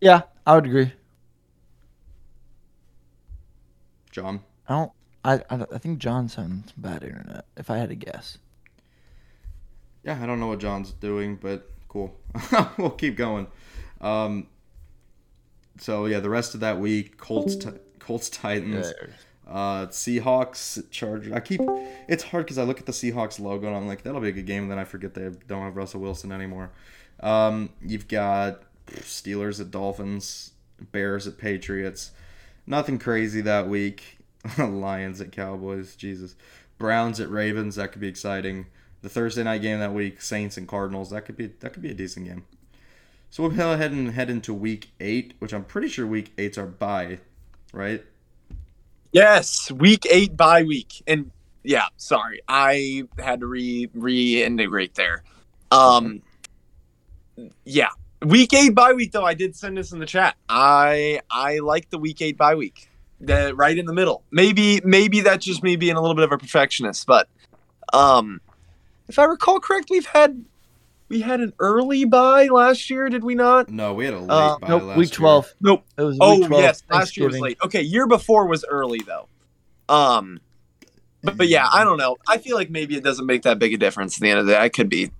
Yeah, 0.00 0.22
I 0.46 0.54
would 0.54 0.66
agree. 0.66 0.92
John, 4.10 4.40
I 4.68 4.74
don't. 4.74 4.92
I 5.24 5.34
I, 5.50 5.66
I 5.72 5.78
think 5.78 5.98
John's 5.98 6.34
some 6.34 6.64
bad 6.76 7.02
internet. 7.02 7.46
If 7.56 7.70
I 7.70 7.78
had 7.78 7.88
to 7.88 7.94
guess. 7.94 8.38
yeah, 10.04 10.18
I 10.22 10.26
don't 10.26 10.40
know 10.40 10.48
what 10.48 10.60
John's 10.60 10.92
doing, 10.92 11.36
but 11.36 11.70
cool. 11.88 12.14
we'll 12.78 12.90
keep 12.90 13.16
going. 13.16 13.46
Um, 14.00 14.48
so 15.78 16.06
yeah, 16.06 16.20
the 16.20 16.30
rest 16.30 16.54
of 16.54 16.60
that 16.60 16.78
week, 16.78 17.16
Colts, 17.16 17.56
Colts, 17.98 18.28
Titans. 18.28 18.92
Uh, 19.46 19.86
Seahawks, 19.88 20.82
Chargers. 20.90 21.32
I 21.32 21.40
keep 21.40 21.60
it's 22.08 22.22
hard 22.22 22.46
because 22.46 22.56
I 22.56 22.62
look 22.62 22.80
at 22.80 22.86
the 22.86 22.92
Seahawks 22.92 23.38
logo 23.38 23.66
and 23.66 23.76
I'm 23.76 23.86
like, 23.86 24.02
that'll 24.02 24.20
be 24.20 24.28
a 24.28 24.32
good 24.32 24.46
game. 24.46 24.62
And 24.62 24.70
then 24.70 24.78
I 24.78 24.84
forget 24.84 25.12
they 25.12 25.30
don't 25.46 25.62
have 25.62 25.76
Russell 25.76 26.00
Wilson 26.00 26.32
anymore. 26.32 26.70
Um, 27.20 27.70
you've 27.82 28.08
got 28.08 28.62
Steelers 28.86 29.60
at 29.60 29.70
Dolphins, 29.70 30.52
Bears 30.92 31.26
at 31.26 31.36
Patriots. 31.36 32.12
Nothing 32.66 32.98
crazy 32.98 33.42
that 33.42 33.68
week. 33.68 34.13
Lions 34.58 35.20
at 35.20 35.32
Cowboys. 35.32 35.96
Jesus. 35.96 36.34
Browns 36.78 37.20
at 37.20 37.30
Ravens. 37.30 37.76
That 37.76 37.92
could 37.92 38.00
be 38.00 38.08
exciting. 38.08 38.66
The 39.02 39.08
Thursday 39.08 39.42
night 39.42 39.62
game 39.62 39.78
that 39.80 39.92
week, 39.92 40.22
Saints 40.22 40.56
and 40.56 40.66
Cardinals. 40.66 41.10
That 41.10 41.24
could 41.26 41.36
be 41.36 41.48
that 41.60 41.72
could 41.72 41.82
be 41.82 41.90
a 41.90 41.94
decent 41.94 42.26
game. 42.26 42.44
So 43.30 43.42
we'll 43.42 43.52
go 43.52 43.72
ahead 43.72 43.92
and 43.92 44.12
head 44.12 44.30
into 44.30 44.54
week 44.54 44.92
eight, 45.00 45.34
which 45.40 45.52
I'm 45.52 45.64
pretty 45.64 45.88
sure 45.88 46.06
week 46.06 46.32
eight's 46.38 46.56
our 46.56 46.66
bye, 46.66 47.18
right? 47.72 48.02
Yes, 49.12 49.70
week 49.70 50.06
eight 50.10 50.36
bye 50.36 50.62
week, 50.62 51.02
and 51.06 51.30
yeah, 51.62 51.86
sorry, 51.96 52.40
I 52.48 53.04
had 53.18 53.40
to 53.40 53.46
re 53.46 53.88
reintegrate 53.94 54.94
there. 54.94 55.22
Um, 55.70 56.22
yeah, 57.64 57.88
Week 58.24 58.54
eight 58.54 58.74
bye 58.74 58.94
week 58.94 59.12
though, 59.12 59.24
I 59.24 59.34
did 59.34 59.54
send 59.54 59.76
this 59.76 59.92
in 59.92 59.98
the 59.98 60.06
chat. 60.06 60.36
I 60.48 61.20
I 61.30 61.58
like 61.58 61.90
the 61.90 61.98
week 61.98 62.22
eight 62.22 62.38
bye 62.38 62.54
week. 62.54 62.88
The 63.20 63.54
right 63.54 63.76
in 63.76 63.86
the 63.86 63.92
middle. 63.94 64.22
Maybe 64.30 64.80
maybe 64.84 65.20
that's 65.20 65.44
just 65.44 65.62
me 65.62 65.76
being 65.76 65.96
a 65.96 66.00
little 66.00 66.14
bit 66.14 66.24
of 66.24 66.32
a 66.32 66.38
perfectionist, 66.38 67.06
but 67.06 67.28
um 67.92 68.40
if 69.08 69.18
I 69.18 69.24
recall 69.24 69.60
correct, 69.60 69.88
we've 69.90 70.06
had 70.06 70.44
we 71.08 71.20
had 71.20 71.40
an 71.40 71.52
early 71.58 72.04
bye 72.04 72.48
last 72.48 72.90
year, 72.90 73.08
did 73.08 73.22
we 73.22 73.34
not? 73.34 73.68
No, 73.68 73.94
we 73.94 74.06
had 74.06 74.14
a 74.14 74.18
late 74.18 74.30
Uh, 74.30 74.58
bye 74.58 74.68
Nope, 74.68 74.82
last 74.84 74.98
week 74.98 75.10
year. 75.10 75.18
12. 75.18 75.54
Nope. 75.60 75.84
It 75.96 76.02
was 76.02 76.18
Oh 76.20 76.38
week 76.38 76.46
12, 76.48 76.62
yes, 76.62 76.82
last 76.90 77.16
year 77.16 77.28
was 77.28 77.38
late. 77.38 77.58
Okay, 77.64 77.82
year 77.82 78.06
before 78.06 78.46
was 78.46 78.64
early 78.68 79.00
though. 79.06 79.28
Um 79.88 80.40
but, 81.22 81.38
but 81.38 81.48
yeah, 81.48 81.66
I 81.72 81.84
don't 81.84 81.96
know. 81.96 82.16
I 82.28 82.36
feel 82.36 82.56
like 82.56 82.68
maybe 82.68 82.96
it 82.96 83.04
doesn't 83.04 83.24
make 83.24 83.42
that 83.42 83.58
big 83.58 83.72
a 83.72 83.78
difference 83.78 84.18
at 84.18 84.20
the 84.20 84.28
end 84.28 84.40
of 84.40 84.46
the 84.46 84.52
day. 84.52 84.58
I 84.58 84.68
could 84.68 84.90
be 84.90 85.10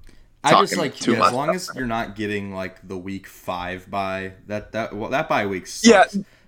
I 0.43 0.51
just 0.51 0.75
talking 0.75 0.79
like 0.79 0.97
too 0.97 1.13
yeah, 1.13 1.19
much 1.21 1.29
as 1.29 1.35
long 1.35 1.55
as 1.55 1.71
you're 1.75 1.87
not 1.87 2.17
getting 2.17 2.55
like 2.55 2.87
the 2.87 2.99
week 2.99 3.27
five 3.27 3.91
bye 3.91 4.33
that 4.47 4.73
that 4.73 4.95
well 4.95 5.11
that 5.11 5.29
bye 5.29 5.47
week 5.47 5.67
Yeah. 5.83 6.05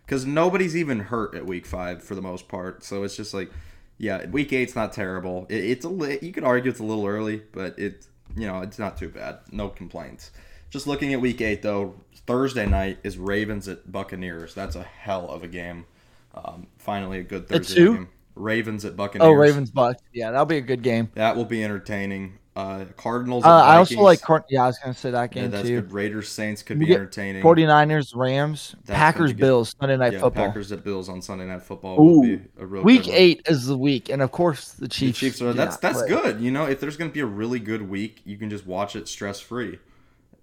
Because 0.06 0.24
nobody's 0.24 0.76
even 0.76 1.00
hurt 1.00 1.34
at 1.34 1.44
week 1.44 1.66
five 1.66 2.02
for 2.02 2.14
the 2.14 2.22
most 2.22 2.48
part. 2.48 2.84
So 2.84 3.02
it's 3.02 3.16
just 3.16 3.34
like 3.34 3.50
yeah, 3.98 4.26
week 4.26 4.52
eight's 4.52 4.76
not 4.76 4.92
terrible. 4.92 5.46
It, 5.48 5.64
it's 5.64 5.84
a 5.84 5.88
li- 5.88 6.18
you 6.22 6.32
could 6.32 6.44
argue 6.44 6.70
it's 6.70 6.80
a 6.80 6.84
little 6.84 7.06
early, 7.06 7.42
but 7.52 7.78
it 7.78 8.06
you 8.36 8.46
know 8.46 8.60
it's 8.60 8.78
not 8.78 8.96
too 8.96 9.08
bad. 9.08 9.40
No 9.50 9.68
complaints. 9.68 10.30
Just 10.70 10.86
looking 10.86 11.12
at 11.12 11.20
week 11.20 11.40
eight 11.40 11.62
though, 11.62 11.94
Thursday 12.26 12.66
night 12.66 12.98
is 13.02 13.18
Ravens 13.18 13.68
at 13.68 13.90
Buccaneers. 13.90 14.54
That's 14.54 14.76
a 14.76 14.82
hell 14.82 15.28
of 15.28 15.42
a 15.42 15.48
game. 15.48 15.86
Um, 16.34 16.66
finally, 16.78 17.18
a 17.18 17.22
good 17.22 17.48
Thursday 17.48 17.84
game. 17.84 18.08
Ravens 18.34 18.84
at 18.84 18.96
Buccaneers. 18.96 19.28
Oh, 19.28 19.32
Ravens 19.32 19.70
Bucks. 19.70 20.02
Yeah, 20.12 20.30
that'll 20.30 20.46
be 20.46 20.58
a 20.58 20.62
good 20.62 20.82
game. 20.82 21.10
That 21.14 21.36
will 21.36 21.46
be 21.46 21.64
entertaining. 21.64 22.38
Uh, 22.56 22.86
Cardinals. 22.96 23.44
Uh, 23.44 23.48
I 23.48 23.76
also 23.76 24.00
like. 24.00 24.22
Cor- 24.22 24.44
Yeah, 24.48 24.64
I 24.64 24.66
was 24.68 24.78
gonna 24.78 24.94
say 24.94 25.10
that 25.10 25.36
Yeah, 25.36 25.42
game 25.42 25.50
that's 25.50 25.68
too. 25.68 25.82
good. 25.82 25.92
Raiders 25.92 26.30
Saints 26.30 26.62
could 26.62 26.78
We 26.78 26.86
be 26.86 26.94
entertaining. 26.94 27.42
49ers, 27.42 28.16
Rams, 28.16 28.74
gonna 28.86 28.96
Packers. 28.98 29.32
Bills, 29.34 29.74
Sunday 29.78 29.98
Night 29.98 30.14
yeah, 30.14 30.20
Football. 30.20 30.46
Packers 30.46 30.72
at 30.72 30.82
Bills 30.82 31.10
on 31.10 31.20
Sunday 31.20 31.44
Night 31.46 31.62
Football 31.62 32.00
Ooh. 32.00 32.20
would 32.20 32.42
be 32.56 32.62
a 32.62 32.64
real 32.64 32.82
Week 32.82 33.08
eight 33.08 33.42
is 33.46 33.66
the 33.66 33.76
week, 33.76 34.08
and 34.08 34.22
of 34.22 34.32
course 34.32 34.72
the 34.72 34.82
The 34.82 34.88
Chiefs. 34.88 35.18
Chiefs 35.18 35.42
are 35.42 35.52
that's 35.52 35.76
that's 35.76 35.98
play. 35.98 36.08
good. 36.08 36.40
You 36.40 36.50
know, 36.50 36.64
if 36.64 36.80
there's 36.80 36.96
going 36.96 37.10
to 37.10 37.14
be 37.14 37.20
a 37.20 37.26
really 37.26 37.60
good 37.60 37.82
week, 37.90 38.22
you 38.24 38.38
can 38.38 38.48
just 38.48 38.66
watch 38.66 38.96
it 38.96 39.06
stress 39.06 39.38
free. 39.38 39.78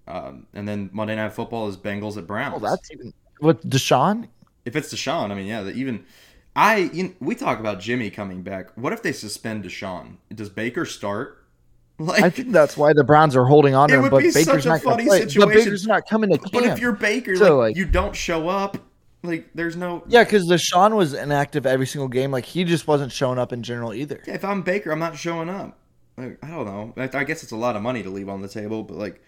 Um, 0.08 0.46
and 0.54 0.68
then 0.68 0.92
Monday 0.94 1.16
Night 1.16 1.34
Football 1.34 1.68
is 1.68 1.78
Bengals 1.78 2.18
at 2.18 2.28
Browns. 2.28 2.62
Oh, 2.64 2.68
that's 2.70 2.92
even 2.92 3.12
with 3.42 3.68
Deshaun. 3.68 4.28
if 4.66 4.76
it's 4.76 4.94
Deshaun, 4.94 5.32
I 5.32 5.34
mean, 5.34 5.48
yeah, 5.48 5.68
even 5.70 6.06
I 6.56 6.78
you 6.94 7.04
know, 7.06 7.14
we 7.20 7.34
talk 7.34 7.60
about 7.60 7.80
Jimmy 7.80 8.12
coming 8.12 8.44
back. 8.44 8.70
What 8.78 8.94
if 8.94 9.02
they 9.02 9.14
suspend 9.14 9.64
Deshaun? 9.64 10.18
Does 10.32 10.50
Baker 10.50 10.86
start? 10.86 11.40
Like, 12.00 12.24
I 12.24 12.30
think 12.32 12.52
that's 12.52 12.76
why 12.76 12.92
the 12.94 13.04
Browns 13.04 13.36
are 13.36 13.46
holding 13.46 13.76
on 13.76 13.88
to 13.90 14.04
him. 14.04 14.10
But 14.10 14.24
Baker's 14.24 14.66
not 14.66 14.82
going 14.82 14.98
funny 14.98 15.04
to 15.04 15.28
play. 15.28 15.46
But. 15.46 15.54
Baker's 15.54 15.86
not 15.86 16.08
coming 16.08 16.32
to 16.32 16.40
but 16.52 16.64
if 16.64 16.80
you're 16.80 16.92
Baker, 16.92 17.36
So, 17.36 17.58
like, 17.60 17.70
like- 17.70 17.78
you 17.78 17.86
don't 17.86 18.16
show 18.16 18.50
up, 18.50 18.78
like 19.22 19.50
there's 19.54 19.76
no 19.76 20.04
Yeah, 20.08 20.24
because 20.24 20.48
Deshaun 20.48 20.96
was 20.96 21.14
inactive 21.14 21.66
every 21.66 21.88
single 21.88 22.10
game. 22.10 22.32
Like 22.32 22.46
he 22.46 22.64
just 22.64 22.88
wasn't 22.88 23.12
showing 23.12 23.40
up 23.40 23.54
in 23.54 23.64
general 23.64 23.94
either. 23.94 24.22
Yeah, 24.28 24.34
if 24.34 24.44
I'm 24.44 24.64
Baker, 24.64 24.92
I'm 24.92 25.00
not 25.00 25.18
showing 25.18 25.50
up. 25.50 25.78
Like, 26.18 26.38
I 26.44 26.50
don't 26.50 26.66
know. 26.66 26.94
I, 26.98 27.10
I 27.18 27.24
guess 27.24 27.42
it's 27.42 27.52
a 27.52 27.58
lot 27.58 27.76
of 27.76 27.82
money 27.82 28.04
to 28.04 28.10
leave 28.10 28.30
on 28.30 28.42
the 28.42 28.48
table, 28.48 28.84
but 28.84 28.98
like, 28.98 29.22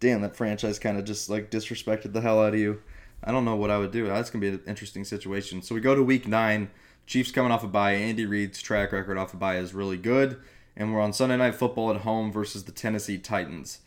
damn, 0.00 0.22
that 0.22 0.36
franchise 0.36 0.78
kind 0.78 0.98
of 0.98 1.04
just 1.04 1.28
like 1.28 1.50
disrespected 1.50 2.12
the 2.12 2.20
hell 2.20 2.42
out 2.42 2.54
of 2.54 2.60
you. 2.60 2.80
I 3.22 3.30
don't 3.30 3.44
know 3.44 3.56
what 3.56 3.70
I 3.70 3.78
would 3.78 3.92
do. 3.92 4.06
That's 4.06 4.30
gonna 4.30 4.40
be 4.40 4.48
an 4.48 4.62
interesting 4.66 5.04
situation. 5.04 5.60
So 5.62 5.74
we 5.74 5.80
go 5.80 5.94
to 5.94 6.02
week 6.02 6.26
nine. 6.26 6.70
Chiefs 7.06 7.30
coming 7.32 7.52
off 7.52 7.64
a 7.64 7.68
bye. 7.68 7.92
Andy 7.94 8.26
Reid's 8.26 8.62
track 8.62 8.92
record 8.92 9.18
off 9.18 9.34
a 9.34 9.36
bye 9.36 9.58
is 9.58 9.74
really 9.74 9.96
good, 9.96 10.40
and 10.76 10.92
we're 10.92 11.00
on 11.00 11.12
Sunday 11.12 11.36
Night 11.36 11.54
Football 11.54 11.90
at 11.90 11.98
home 11.98 12.32
versus 12.32 12.64
the 12.64 12.72
Tennessee 12.72 13.18
Titans. 13.18 13.80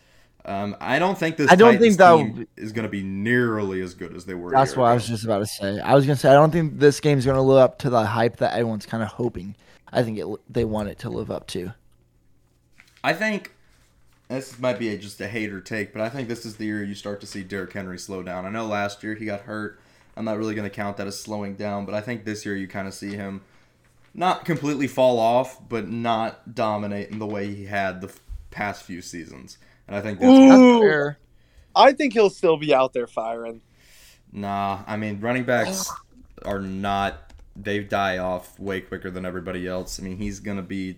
Um, 0.43 0.75
I 0.79 0.99
don't 0.99 1.17
think 1.17 1.37
this. 1.37 1.51
I 1.51 1.55
don't 1.55 1.73
Titans 1.73 1.97
think 1.97 1.97
that 1.97 2.37
would 2.37 2.47
is 2.55 2.71
going 2.71 2.83
to 2.83 2.89
be 2.89 3.01
nearly 3.01 3.81
as 3.81 3.95
good 3.95 4.15
as 4.15 4.25
they 4.25 4.35
were. 4.35 4.51
That's 4.51 4.75
what 4.75 4.85
I 4.85 4.93
was 4.93 5.07
just 5.07 5.23
about 5.23 5.39
to 5.39 5.47
say. 5.47 5.79
I 5.79 5.95
was 5.95 6.05
gonna 6.05 6.17
say 6.17 6.29
I 6.29 6.33
don't 6.33 6.51
think 6.51 6.77
this 6.79 6.99
game's 6.99 7.25
gonna 7.25 7.41
live 7.41 7.57
up 7.57 7.79
to 7.79 7.89
the 7.89 8.05
hype 8.05 8.37
that 8.37 8.53
everyone's 8.53 8.85
kind 8.85 9.01
of 9.01 9.09
hoping. 9.09 9.55
I 9.91 10.03
think 10.03 10.19
it 10.19 10.27
they 10.47 10.63
want 10.65 10.89
it 10.89 10.99
to 10.99 11.09
live 11.09 11.31
up 11.31 11.47
to. 11.47 11.73
I 13.03 13.13
think 13.13 13.53
this 14.27 14.59
might 14.59 14.79
be 14.79 14.89
a, 14.89 14.97
just 14.97 15.21
a 15.21 15.27
hater 15.27 15.61
take, 15.61 15.93
but 15.93 16.01
I 16.01 16.09
think 16.09 16.27
this 16.27 16.45
is 16.45 16.57
the 16.57 16.65
year 16.65 16.83
you 16.83 16.95
start 16.95 17.21
to 17.21 17.27
see 17.27 17.43
Derrick 17.43 17.73
Henry 17.73 17.97
slow 17.97 18.23
down. 18.23 18.45
I 18.45 18.49
know 18.49 18.65
last 18.65 19.03
year 19.03 19.15
he 19.15 19.25
got 19.25 19.41
hurt. 19.41 19.79
I'm 20.17 20.25
not 20.25 20.37
really 20.37 20.55
going 20.55 20.67
to 20.67 20.75
count 20.75 20.97
that 20.97 21.07
as 21.07 21.19
slowing 21.19 21.55
down, 21.55 21.85
but 21.85 21.93
I 21.93 22.01
think 22.01 22.23
this 22.23 22.45
year 22.45 22.55
you 22.55 22.67
kind 22.67 22.87
of 22.87 22.93
see 22.93 23.15
him 23.15 23.41
not 24.15 24.45
completely 24.45 24.87
fall 24.87 25.19
off, 25.19 25.59
but 25.67 25.89
not 25.89 26.55
dominate 26.55 27.09
in 27.09 27.19
the 27.19 27.25
way 27.25 27.53
he 27.53 27.65
had 27.65 27.99
the 27.99 28.07
f- 28.07 28.21
past 28.49 28.83
few 28.83 29.01
seasons. 29.01 29.57
And 29.87 29.95
I 29.95 30.01
think 30.01 30.19
that's 30.19 30.31
That's 30.31 30.79
fair. 30.81 31.19
I 31.75 31.91
think 31.91 32.13
he'll 32.13 32.29
still 32.29 32.55
be 32.55 32.73
out 32.73 32.93
there 32.93 33.07
firing. 33.07 33.61
nah. 34.31 34.79
I 34.87 34.95
mean, 34.95 35.19
running 35.19 35.43
backs 35.43 35.91
are 36.45 36.61
not. 36.61 37.33
They 37.57 37.79
die 37.79 38.17
off 38.17 38.59
way 38.59 38.81
quicker 38.81 39.09
than 39.11 39.25
everybody 39.25 39.67
else. 39.67 39.99
I 39.99 40.03
mean, 40.03 40.17
he's 40.17 40.39
going 40.39 40.57
to 40.57 40.63
be. 40.63 40.97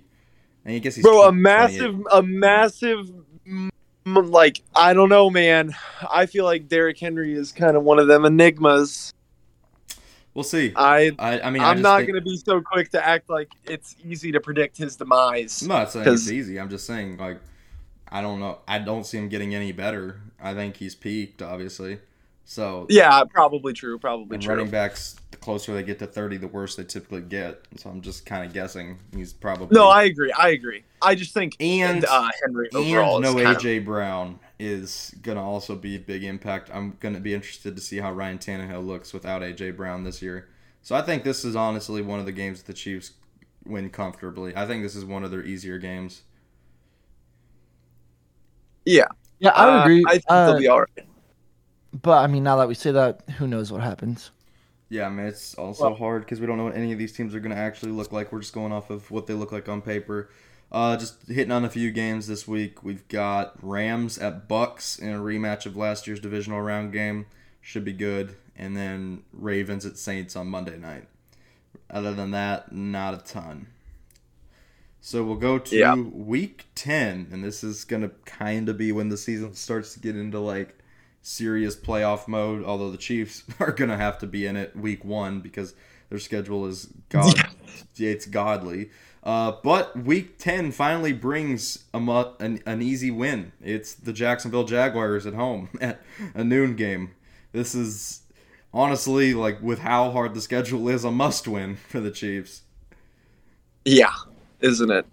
I, 0.65 0.69
mean, 0.69 0.75
I 0.77 0.79
guess 0.79 0.95
he's 0.95 1.03
Bro, 1.03 1.27
a 1.27 1.31
massive, 1.31 2.01
a 2.11 2.21
massive, 2.21 3.11
like 4.05 4.61
I 4.75 4.93
don't 4.93 5.09
know, 5.09 5.29
man. 5.29 5.75
I 6.11 6.25
feel 6.27 6.45
like 6.45 6.67
Derrick 6.67 6.99
Henry 6.99 7.33
is 7.33 7.51
kind 7.51 7.77
of 7.77 7.83
one 7.83 7.99
of 7.99 8.07
them 8.07 8.25
enigmas. 8.25 9.13
We'll 10.37 10.43
see. 10.43 10.71
I, 10.75 11.13
I, 11.17 11.41
I 11.41 11.49
mean, 11.49 11.63
I 11.63 11.71
I'm 11.71 11.77
just 11.77 11.83
not 11.83 11.97
think- 11.97 12.09
gonna 12.11 12.21
be 12.21 12.37
so 12.37 12.61
quick 12.61 12.91
to 12.91 13.03
act 13.03 13.27
like 13.27 13.49
it's 13.65 13.95
easy 14.07 14.31
to 14.33 14.39
predict 14.39 14.77
his 14.77 14.95
demise. 14.95 15.63
I'm 15.63 15.69
not 15.69 15.91
saying 15.91 16.03
it's 16.07 16.11
'Cause- 16.25 16.31
easy. 16.31 16.59
I'm 16.59 16.69
just 16.69 16.85
saying 16.85 17.17
like 17.17 17.39
I 18.07 18.21
don't 18.21 18.39
know. 18.39 18.59
I 18.67 18.77
don't 18.77 19.03
see 19.03 19.17
him 19.17 19.29
getting 19.29 19.55
any 19.55 19.71
better. 19.71 20.21
I 20.39 20.53
think 20.53 20.77
he's 20.77 20.93
peaked, 20.93 21.41
obviously. 21.41 21.97
So 22.45 22.85
Yeah, 22.87 23.23
probably 23.33 23.73
true. 23.73 23.97
Probably 23.97 24.37
true. 24.37 24.53
running 24.53 24.69
backs, 24.69 25.15
the 25.31 25.37
closer 25.37 25.73
they 25.73 25.81
get 25.81 25.97
to 25.99 26.05
30, 26.07 26.37
the 26.37 26.47
worse 26.47 26.75
they 26.75 26.83
typically 26.83 27.21
get. 27.21 27.63
So 27.77 27.89
I'm 27.89 28.01
just 28.01 28.27
kind 28.27 28.45
of 28.45 28.53
guessing 28.53 28.99
he's 29.15 29.33
probably 29.33 29.69
No, 29.75 29.87
I 29.89 30.03
agree. 30.03 30.31
I 30.37 30.49
agree. 30.49 30.83
I 31.01 31.15
just 31.15 31.33
think 31.33 31.55
and 31.59 32.05
uh, 32.05 32.29
Henry 32.45 32.69
overall 32.75 33.15
and 33.15 33.23
no 33.25 33.33
AJ 33.43 33.83
Brown 33.83 34.39
is 34.59 35.13
gonna 35.21 35.43
also 35.43 35.75
be 35.75 35.95
a 35.95 35.99
big 35.99 36.23
impact. 36.23 36.69
I'm 36.73 36.97
gonna 36.99 37.19
be 37.19 37.33
interested 37.33 37.75
to 37.75 37.81
see 37.81 37.97
how 37.97 38.11
Ryan 38.11 38.39
Tannehill 38.39 38.85
looks 38.85 39.13
without 39.13 39.41
AJ 39.43 39.75
Brown 39.77 40.03
this 40.03 40.21
year. 40.21 40.49
So 40.81 40.95
I 40.95 41.01
think 41.01 41.23
this 41.23 41.43
is 41.45 41.55
honestly 41.55 42.01
one 42.01 42.19
of 42.19 42.25
the 42.25 42.31
games 42.31 42.59
that 42.59 42.67
the 42.67 42.73
Chiefs 42.73 43.11
win 43.65 43.89
comfortably. 43.89 44.55
I 44.55 44.65
think 44.65 44.81
this 44.83 44.95
is 44.95 45.03
one 45.05 45.23
of 45.23 45.31
their 45.31 45.43
easier 45.43 45.77
games. 45.77 46.21
yeah. 48.85 49.05
Yeah, 49.39 49.51
I 49.51 49.65
would 49.65 49.73
uh, 49.73 49.81
agree. 49.83 50.03
I 50.07 50.11
think 50.13 50.23
Uh, 50.29 50.45
they'll 50.47 50.59
be 50.59 50.67
all 50.67 50.79
right. 50.79 51.07
but 52.01 52.17
I 52.23 52.27
mean, 52.27 52.43
now 52.43 52.55
that 52.57 52.67
we 52.67 52.73
say 52.73 52.91
that, 52.91 53.21
who 53.37 53.45
knows 53.47 53.71
what 53.71 53.81
happens? 53.81 54.31
Yeah, 54.89 55.05
I 55.05 55.09
mean 55.09 55.25
it's 55.27 55.53
also 55.55 55.83
Well- 55.89 55.95
hard 55.95 56.21
because 56.23 56.39
we 56.39 56.47
don't 56.47 56.57
know 56.57 56.63
what 56.63 56.75
any 56.75 56.91
of 56.93 56.97
these 56.97 57.11
teams 57.13 57.35
are 57.35 57.39
going 57.39 57.51
to 57.53 57.57
actually 57.57 57.91
look 57.91 58.11
like. 58.11 58.31
We're 58.31 58.39
just 58.39 58.53
going 58.53 58.71
off 58.71 58.89
of 58.89 59.11
what 59.11 59.27
they 59.27 59.33
look 59.35 59.51
like 59.51 59.67
on 59.69 59.81
paper. 59.81 60.29
Uh, 60.71 60.97
just 60.97 61.27
hitting 61.27 61.51
on 61.51 61.63
a 61.63 61.69
few 61.69 61.91
games 61.91 62.27
this 62.27 62.47
week. 62.47 62.83
We've 62.83 63.07
got 63.07 63.55
Rams 63.63 64.17
at 64.17 64.47
Bucks 64.47 64.99
in 64.99 65.09
a 65.13 65.19
rematch 65.19 65.65
of 65.65 65.77
last 65.77 66.07
year's 66.07 66.19
divisional 66.19 66.61
round 66.61 66.91
game. 66.91 67.25
Should 67.61 67.85
be 67.85 67.93
good. 67.93 68.35
And 68.55 68.75
then 68.75 69.23
Ravens 69.31 69.85
at 69.85 69.97
Saints 69.97 70.35
on 70.35 70.47
Monday 70.47 70.77
night. 70.77 71.07
Other 71.89 72.13
than 72.13 72.31
that, 72.31 72.73
not 72.73 73.13
a 73.13 73.17
ton. 73.17 73.67
So 74.99 75.23
we'll 75.23 75.35
go 75.37 75.57
to 75.57 75.75
Yeah. 75.77 75.95
week 75.95 76.65
10, 76.75 77.27
and 77.31 77.43
this 77.43 77.63
is 77.63 77.85
going 77.85 78.01
to 78.01 78.11
kind 78.25 78.67
of 78.67 78.77
be 78.77 78.91
when 78.91 79.07
the 79.09 79.15
season 79.17 79.53
starts 79.53 79.93
to 79.93 79.99
get 80.01 80.17
into 80.17 80.39
like 80.39 80.77
serious 81.21 81.77
playoff 81.77 82.27
mode. 82.27 82.65
Although 82.65 82.91
the 82.91 82.97
Chiefs 82.97 83.43
are 83.59 83.71
going 83.71 83.89
to 83.89 83.97
have 83.97 84.17
to 84.19 84.27
be 84.27 84.45
in 84.45 84.57
it 84.57 84.75
week 84.75 85.05
one 85.05 85.39
because 85.39 85.73
their 86.09 86.19
schedule 86.19 86.65
is 86.65 86.89
god, 87.09 87.35
yeah, 87.95 88.09
it's 88.09 88.25
godly. 88.25 88.89
Uh, 89.27 89.51
but 89.61 89.93
week 90.05 90.37
10 90.37 90.71
finally 90.71 91.11
brings 91.11 91.83
a 91.93 91.99
mu- 91.99 92.31
an, 92.39 92.63
an 92.65 92.81
easy 92.81 93.11
win. 93.11 93.51
It's 93.61 93.93
the 93.93 94.13
Jacksonville 94.13 94.63
Jaguars 94.63 95.25
at 95.25 95.33
home 95.33 95.67
at 95.81 96.01
a 96.33 96.45
noon 96.45 96.77
game. 96.77 97.11
This 97.51 97.75
is 97.75 98.21
honestly 98.73 99.33
like 99.33 99.61
with 99.61 99.79
how 99.79 100.11
hard 100.11 100.33
the 100.33 100.39
schedule 100.39 100.87
is 100.87 101.03
a 101.03 101.11
must 101.11 101.45
win 101.45 101.75
for 101.89 101.99
the 101.99 102.09
Chiefs. 102.09 102.61
Yeah, 103.83 104.13
isn't 104.61 104.89
it? 104.89 105.05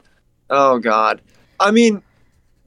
Oh 0.49 0.79
God. 0.79 1.21
I 1.59 1.73
mean, 1.73 2.01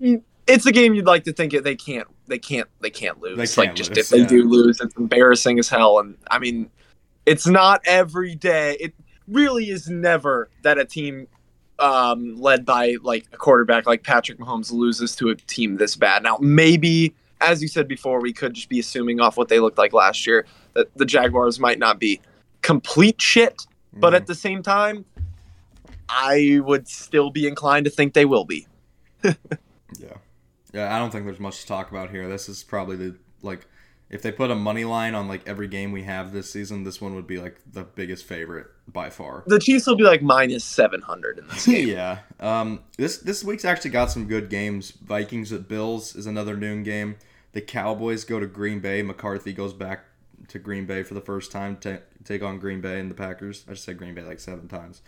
it's 0.02 0.66
a 0.66 0.72
game 0.74 0.96
you'd 0.96 1.06
like 1.06 1.24
to 1.24 1.34
think 1.34 1.54
it 1.54 1.64
they 1.64 1.78
can't 1.78 2.10
they 2.28 2.40
can't 2.40 2.68
they 2.82 2.90
can't 2.90 3.22
lose. 3.22 3.38
They 3.38 3.48
can't 3.48 3.70
like 3.70 3.76
just 3.76 3.92
lose, 3.92 4.00
if 4.00 4.10
they 4.10 4.20
yeah. 4.20 4.28
do 4.28 4.50
lose, 4.50 4.82
it's 4.82 4.96
embarrassing 4.98 5.60
as 5.60 5.70
hell. 5.70 6.00
And 6.00 6.18
I 6.30 6.40
mean, 6.40 6.70
it's 7.26 7.48
not 7.48 7.80
every 7.86 8.36
day. 8.36 8.76
It 8.82 8.94
really 9.30 9.70
is 9.70 9.88
never 9.88 10.50
that 10.64 10.78
a 10.78 10.84
team 10.84 11.28
um, 11.80 12.36
led 12.40 12.66
by 12.66 12.96
like 13.04 13.28
a 13.34 13.38
quarterback 13.38 13.86
like 13.86 14.04
Patrick 14.04 14.40
Mahomes 14.40 14.72
loses 14.72 15.16
to 15.18 15.30
a 15.30 15.36
team 15.36 15.78
this 15.78 15.96
bad. 15.96 16.24
Now 16.24 16.38
maybe. 16.42 17.14
As 17.40 17.62
you 17.62 17.68
said 17.68 17.88
before, 17.88 18.20
we 18.20 18.34
could 18.34 18.56
just 18.56 18.68
be 18.68 18.80
assuming 18.80 19.20
off 19.20 19.38
what 19.38 19.48
they 19.48 19.60
looked 19.60 19.78
like 19.78 19.94
last 19.94 20.26
year 20.26 20.48
that 20.74 20.88
the 20.98 21.06
Jaguars 21.06 21.60
might 21.60 21.78
not 21.78 22.00
be 22.00 22.20
complete 22.64 23.22
shit, 23.22 23.68
but 23.94 24.08
Mm-hmm. 24.08 24.16
at 24.16 24.26
the 24.26 24.34
same 24.34 24.64
time, 24.64 25.06
I 26.10 26.60
would 26.64 26.88
still 26.88 27.30
be 27.30 27.48
inclined 27.48 27.86
to 27.86 27.92
think 27.92 28.14
they 28.14 28.26
will 28.26 28.46
be. 28.46 28.66
Yeah. 30.00 30.18
Yeah, 30.74 30.94
I 30.96 31.00
don't 31.00 31.12
think 31.12 31.26
there's 31.26 31.40
much 31.40 31.62
to 31.62 31.68
talk 31.68 31.92
about 31.92 32.10
here. 32.10 32.28
This 32.28 32.50
is 32.50 32.64
probably 32.64 32.96
the 32.98 33.16
like 33.42 33.66
if 34.10 34.22
they 34.22 34.32
put 34.32 34.50
a 34.52 34.56
money 34.56 34.86
line 34.86 35.16
on 35.16 35.28
like 35.28 35.48
every 35.48 35.68
game 35.68 35.92
we 35.92 36.04
have 36.04 36.32
this 36.32 36.52
season, 36.52 36.84
this 36.84 37.02
one 37.02 37.16
would 37.16 37.28
be 37.28 37.40
like 37.40 37.58
the 37.72 37.84
biggest 37.84 38.26
favorite 38.26 38.68
by 38.88 39.10
far. 39.10 39.44
The 39.48 39.60
Chiefs 39.60 39.86
will 39.88 39.98
be 39.98 40.04
like 40.04 40.22
minus 40.22 40.64
seven 40.64 41.02
hundred 41.02 41.40
in 41.40 41.48
this 41.48 41.66
game. 41.68 41.88
yeah. 41.90 42.20
Um, 42.40 42.82
this 42.98 43.18
this 43.18 43.44
week's 43.44 43.66
actually 43.66 43.92
got 43.92 44.12
some 44.12 44.28
good 44.28 44.50
games. 44.50 44.92
Vikings 44.92 45.52
at 45.52 45.68
Bills 45.68 46.16
is 46.16 46.26
another 46.26 46.56
noon 46.56 46.84
game. 46.84 47.18
The 47.54 47.62
Cowboys 47.62 48.24
go 48.24 48.40
to 48.40 48.48
Green 48.48 48.80
Bay. 48.80 49.02
McCarthy 49.02 49.52
goes 49.54 49.74
back 49.74 50.06
to 50.50 50.60
Green 50.60 50.86
Bay 50.86 51.04
for 51.04 51.14
the 51.14 51.22
first 51.22 51.52
time 51.52 51.78
to 51.78 52.02
take 52.24 52.44
on 52.44 52.60
Green 52.60 52.82
Bay 52.82 53.00
and 53.00 53.10
the 53.10 53.16
Packers. 53.16 53.66
I 53.68 53.72
just 53.72 53.84
said 53.84 53.98
Green 53.98 54.14
Bay 54.14 54.22
like 54.22 54.40
seven 54.40 54.68
times. 54.68 55.02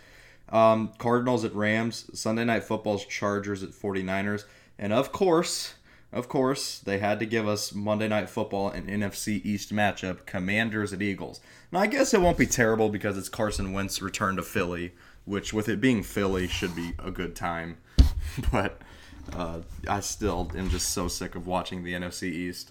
Um, 0.50 0.92
Cardinals 0.98 1.44
at 1.44 1.54
Rams. 1.54 2.10
Sunday 2.18 2.44
night 2.44 2.64
football's 2.64 3.06
Chargers 3.06 3.62
at 3.62 3.70
49ers. 3.70 4.44
And 4.78 4.92
of 4.92 5.12
course, 5.12 5.74
of 6.12 6.28
course, 6.28 6.80
they 6.80 6.98
had 6.98 7.20
to 7.20 7.26
give 7.26 7.46
us 7.46 7.72
Monday 7.72 8.08
Night 8.08 8.28
Football 8.28 8.70
and 8.70 8.88
NFC 8.88 9.44
East 9.44 9.72
matchup, 9.72 10.26
Commanders 10.26 10.92
at 10.92 11.02
Eagles. 11.02 11.40
Now, 11.70 11.80
I 11.80 11.86
guess 11.86 12.12
it 12.12 12.20
won't 12.20 12.38
be 12.38 12.46
terrible 12.46 12.88
because 12.88 13.16
it's 13.16 13.28
Carson 13.28 13.72
Wentz 13.72 14.02
return 14.02 14.34
to 14.36 14.42
Philly, 14.42 14.92
which, 15.24 15.52
with 15.52 15.68
it 15.68 15.80
being 15.80 16.02
Philly, 16.02 16.48
should 16.48 16.74
be 16.74 16.94
a 16.98 17.10
good 17.10 17.36
time. 17.36 17.78
But 18.52 18.80
uh, 19.34 19.60
I 19.88 20.00
still 20.00 20.52
am 20.54 20.68
just 20.70 20.90
so 20.90 21.08
sick 21.08 21.34
of 21.34 21.46
watching 21.46 21.82
the 21.82 21.94
NFC 21.94 22.24
East. 22.24 22.70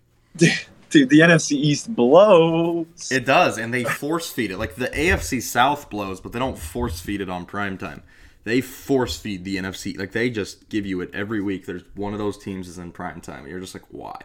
Dude, 0.36 1.10
the 1.10 1.20
NFC 1.20 1.52
East 1.52 1.94
blows. 1.94 3.10
It 3.10 3.26
does, 3.26 3.58
and 3.58 3.74
they 3.74 3.84
force 3.84 4.30
feed 4.30 4.50
it. 4.50 4.56
Like 4.56 4.76
the 4.76 4.86
AFC 4.86 5.42
South 5.42 5.90
blows, 5.90 6.20
but 6.20 6.32
they 6.32 6.38
don't 6.38 6.56
force 6.56 7.00
feed 7.00 7.20
it 7.20 7.28
on 7.28 7.44
primetime 7.44 8.02
they 8.48 8.60
force 8.60 9.16
feed 9.16 9.44
the 9.44 9.56
NFC. 9.56 9.98
Like 9.98 10.12
they 10.12 10.30
just 10.30 10.68
give 10.68 10.86
you 10.86 11.00
it 11.00 11.10
every 11.12 11.40
week. 11.40 11.66
There's 11.66 11.82
one 11.94 12.12
of 12.12 12.18
those 12.18 12.38
teams 12.38 12.68
is 12.68 12.78
in 12.78 12.92
prime 12.92 13.20
time. 13.20 13.46
You're 13.46 13.60
just 13.60 13.74
like, 13.74 13.84
why? 13.90 14.18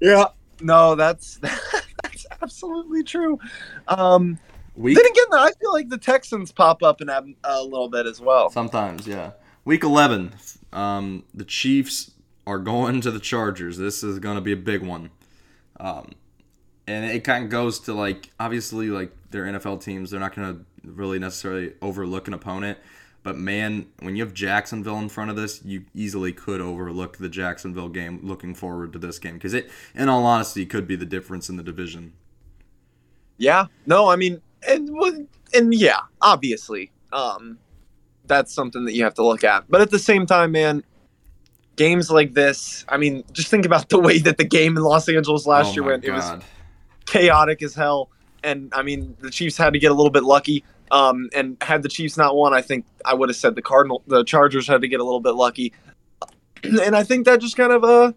Yeah, 0.00 0.26
no, 0.60 0.94
that's 0.94 1.36
that's 2.02 2.26
absolutely 2.42 3.04
true. 3.04 3.38
Um, 3.88 4.38
week, 4.76 4.96
then 4.96 5.06
again, 5.06 5.26
I 5.32 5.52
feel 5.60 5.72
like 5.72 5.88
the 5.88 5.98
Texans 5.98 6.52
pop 6.52 6.82
up 6.82 7.00
and 7.00 7.10
have 7.10 7.26
a 7.44 7.62
little 7.62 7.88
bit 7.88 8.06
as 8.06 8.20
well. 8.20 8.50
Sometimes, 8.50 9.06
yeah. 9.06 9.32
Week 9.64 9.82
11, 9.82 10.34
um, 10.74 11.24
the 11.32 11.44
Chiefs 11.44 12.10
are 12.46 12.58
going 12.58 13.00
to 13.00 13.10
the 13.10 13.20
Chargers. 13.20 13.78
This 13.78 14.02
is 14.02 14.18
going 14.18 14.34
to 14.34 14.42
be 14.42 14.52
a 14.52 14.56
big 14.56 14.82
one. 14.82 15.10
Um, 15.80 16.10
and 16.86 17.04
it 17.06 17.24
kind 17.24 17.44
of 17.44 17.50
goes 17.50 17.80
to 17.80 17.94
like 17.94 18.30
obviously 18.38 18.88
like 18.88 19.12
their 19.30 19.44
NFL 19.44 19.82
teams, 19.82 20.10
they're 20.10 20.20
not 20.20 20.34
going 20.34 20.54
to 20.54 20.64
really 20.84 21.18
necessarily 21.18 21.72
overlook 21.82 22.28
an 22.28 22.34
opponent. 22.34 22.78
But 23.24 23.38
man, 23.38 23.86
when 24.00 24.16
you 24.16 24.22
have 24.22 24.34
Jacksonville 24.34 24.98
in 24.98 25.08
front 25.08 25.30
of 25.30 25.36
this, 25.36 25.64
you 25.64 25.86
easily 25.94 26.32
could 26.32 26.60
overlook 26.60 27.16
the 27.16 27.30
Jacksonville 27.30 27.88
game. 27.88 28.20
Looking 28.22 28.54
forward 28.54 28.92
to 28.92 28.98
this 28.98 29.18
game 29.18 29.34
because 29.34 29.54
it, 29.54 29.70
in 29.94 30.10
all 30.10 30.26
honesty, 30.26 30.66
could 30.66 30.86
be 30.86 30.94
the 30.94 31.06
difference 31.06 31.48
in 31.48 31.56
the 31.56 31.62
division. 31.62 32.12
Yeah, 33.38 33.66
no, 33.86 34.08
I 34.10 34.16
mean, 34.16 34.42
and 34.68 34.90
and 35.54 35.74
yeah, 35.74 36.00
obviously, 36.20 36.92
um, 37.12 37.58
that's 38.26 38.52
something 38.52 38.84
that 38.84 38.94
you 38.94 39.04
have 39.04 39.14
to 39.14 39.24
look 39.24 39.42
at. 39.42 39.64
But 39.70 39.80
at 39.80 39.90
the 39.90 39.98
same 39.98 40.26
time, 40.26 40.52
man, 40.52 40.84
games 41.76 42.10
like 42.10 42.34
this, 42.34 42.84
I 42.90 42.98
mean, 42.98 43.24
just 43.32 43.48
think 43.48 43.64
about 43.64 43.88
the 43.88 43.98
way 43.98 44.18
that 44.18 44.36
the 44.36 44.44
game 44.44 44.76
in 44.76 44.82
Los 44.82 45.08
Angeles 45.08 45.46
last 45.46 45.70
oh 45.70 45.74
year 45.74 45.82
went. 45.84 46.04
God. 46.04 46.10
It 46.10 46.14
was 46.14 46.44
chaotic 47.06 47.62
as 47.62 47.74
hell, 47.74 48.10
and 48.42 48.70
I 48.74 48.82
mean, 48.82 49.16
the 49.20 49.30
Chiefs 49.30 49.56
had 49.56 49.72
to 49.72 49.78
get 49.78 49.90
a 49.90 49.94
little 49.94 50.10
bit 50.10 50.24
lucky. 50.24 50.62
Um, 50.90 51.28
and 51.34 51.56
had 51.60 51.82
the 51.82 51.88
Chiefs 51.88 52.16
not 52.16 52.36
won, 52.36 52.52
I 52.52 52.60
think 52.60 52.84
I 53.04 53.14
would 53.14 53.28
have 53.28 53.36
said 53.36 53.54
the 53.54 53.62
Cardinal, 53.62 54.02
the 54.06 54.22
Chargers 54.24 54.66
had 54.66 54.82
to 54.82 54.88
get 54.88 55.00
a 55.00 55.04
little 55.04 55.20
bit 55.20 55.34
lucky. 55.34 55.72
And 56.64 56.96
I 56.96 57.02
think 57.02 57.26
that 57.26 57.42
just 57.42 57.58
kind 57.58 57.72
of 57.72 57.84
uh 57.84 58.12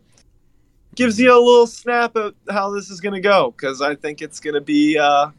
gives 0.96 1.20
you 1.20 1.30
a 1.30 1.36
little 1.36 1.68
snap 1.68 2.16
at 2.16 2.34
how 2.50 2.72
this 2.72 2.90
is 2.90 3.02
going 3.02 3.14
to 3.14 3.20
go 3.20 3.52
because 3.52 3.82
I 3.82 3.94
think 3.96 4.22
it's 4.22 4.40
going 4.40 4.54
to 4.54 4.62
be 4.62 4.98
uh, 4.98 5.28
I 5.28 5.32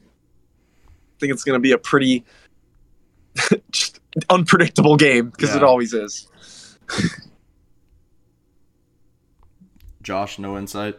think 1.18 1.32
it's 1.32 1.42
going 1.42 1.56
to 1.56 1.60
be 1.60 1.72
a 1.72 1.78
pretty 1.78 2.26
just 3.70 4.00
unpredictable 4.28 4.96
game 4.96 5.30
because 5.30 5.50
yeah. 5.50 5.56
it 5.56 5.62
always 5.62 5.94
is. 5.94 6.28
Josh, 10.02 10.38
no 10.38 10.58
insight 10.58 10.98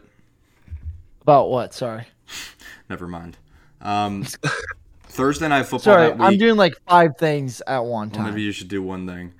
about 1.29 1.51
what? 1.51 1.75
Sorry. 1.75 2.07
Never 2.89 3.07
mind. 3.07 3.37
Um, 3.81 4.25
Thursday 5.19 5.47
night 5.47 5.63
football. 5.63 5.79
Sorry, 5.79 6.11
I'm 6.11 6.37
doing 6.37 6.55
like 6.55 6.75
five 6.87 7.17
things 7.17 7.61
at 7.67 7.79
one 7.79 8.09
time. 8.09 8.23
Well, 8.23 8.31
maybe 8.31 8.43
you 8.43 8.51
should 8.51 8.69
do 8.69 8.81
one 8.81 9.05
thing. 9.05 9.33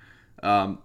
Um, 0.44 0.80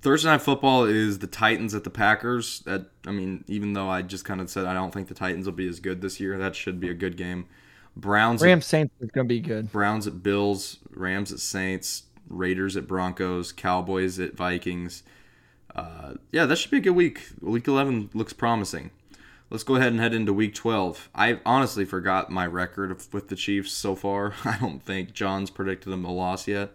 Thursday 0.00 0.28
night 0.28 0.42
football 0.42 0.84
is 0.84 1.18
the 1.18 1.26
Titans 1.26 1.74
at 1.74 1.84
the 1.84 1.90
Packers. 1.90 2.60
That 2.60 2.86
I 3.06 3.10
mean, 3.10 3.44
even 3.48 3.72
though 3.72 3.88
I 3.88 4.02
just 4.02 4.24
kind 4.24 4.40
of 4.40 4.50
said 4.50 4.66
I 4.66 4.74
don't 4.74 4.92
think 4.92 5.08
the 5.08 5.14
Titans 5.14 5.46
will 5.46 5.52
be 5.52 5.68
as 5.68 5.80
good 5.80 6.00
this 6.00 6.20
year, 6.20 6.38
that 6.38 6.54
should 6.54 6.80
be 6.80 6.90
a 6.90 6.94
good 6.94 7.16
game. 7.16 7.46
Browns 7.96 8.42
Rams 8.42 8.64
at, 8.64 8.68
Saints 8.68 8.94
is 9.00 9.10
gonna 9.10 9.26
be 9.26 9.40
good. 9.40 9.72
Browns 9.72 10.06
at 10.06 10.22
Bills, 10.22 10.78
Rams 10.90 11.32
at 11.32 11.40
Saints, 11.40 12.04
Raiders 12.28 12.76
at 12.76 12.86
Broncos, 12.86 13.52
Cowboys 13.52 14.20
at 14.20 14.36
Vikings. 14.36 15.02
Uh, 15.74 16.14
yeah, 16.32 16.46
that 16.46 16.56
should 16.56 16.70
be 16.70 16.78
a 16.78 16.80
good 16.80 16.90
week. 16.96 17.22
Week 17.40 17.66
11 17.66 18.10
looks 18.14 18.32
promising. 18.32 18.90
Let's 19.50 19.64
go 19.64 19.74
ahead 19.74 19.88
and 19.88 20.00
head 20.00 20.14
into 20.14 20.32
week 20.32 20.54
12. 20.54 21.10
I 21.12 21.40
honestly 21.44 21.84
forgot 21.84 22.30
my 22.30 22.46
record 22.46 22.96
with 23.12 23.28
the 23.28 23.34
Chiefs 23.34 23.72
so 23.72 23.96
far. 23.96 24.34
I 24.44 24.56
don't 24.58 24.80
think 24.80 25.12
John's 25.12 25.50
predicted 25.50 25.92
them 25.92 26.04
a 26.04 26.12
loss 26.12 26.46
yet. 26.46 26.70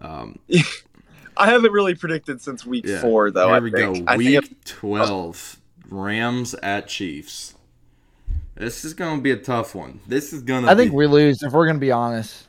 Um, 0.00 0.38
I 1.36 1.50
haven't 1.50 1.72
really 1.72 1.94
predicted 1.94 2.40
since 2.40 2.64
week 2.64 2.86
yeah, 2.86 3.02
four, 3.02 3.30
though. 3.30 3.48
Here 3.48 3.56
I 3.56 3.60
we 3.60 3.70
think. 3.70 4.06
go. 4.06 4.16
Week 4.16 4.64
12. 4.64 5.60
Rams 5.90 6.54
at 6.54 6.88
Chiefs. 6.88 7.54
This 8.54 8.86
is 8.86 8.94
going 8.94 9.18
to 9.18 9.22
be 9.22 9.30
a 9.30 9.36
tough 9.36 9.74
one. 9.74 10.00
This 10.06 10.32
is 10.32 10.42
going 10.42 10.64
to 10.64 10.70
I 10.70 10.74
think 10.74 10.94
we 10.94 11.06
lose, 11.06 11.42
if 11.42 11.52
we're 11.52 11.66
going 11.66 11.76
to 11.76 11.80
be 11.80 11.92
honest. 11.92 12.46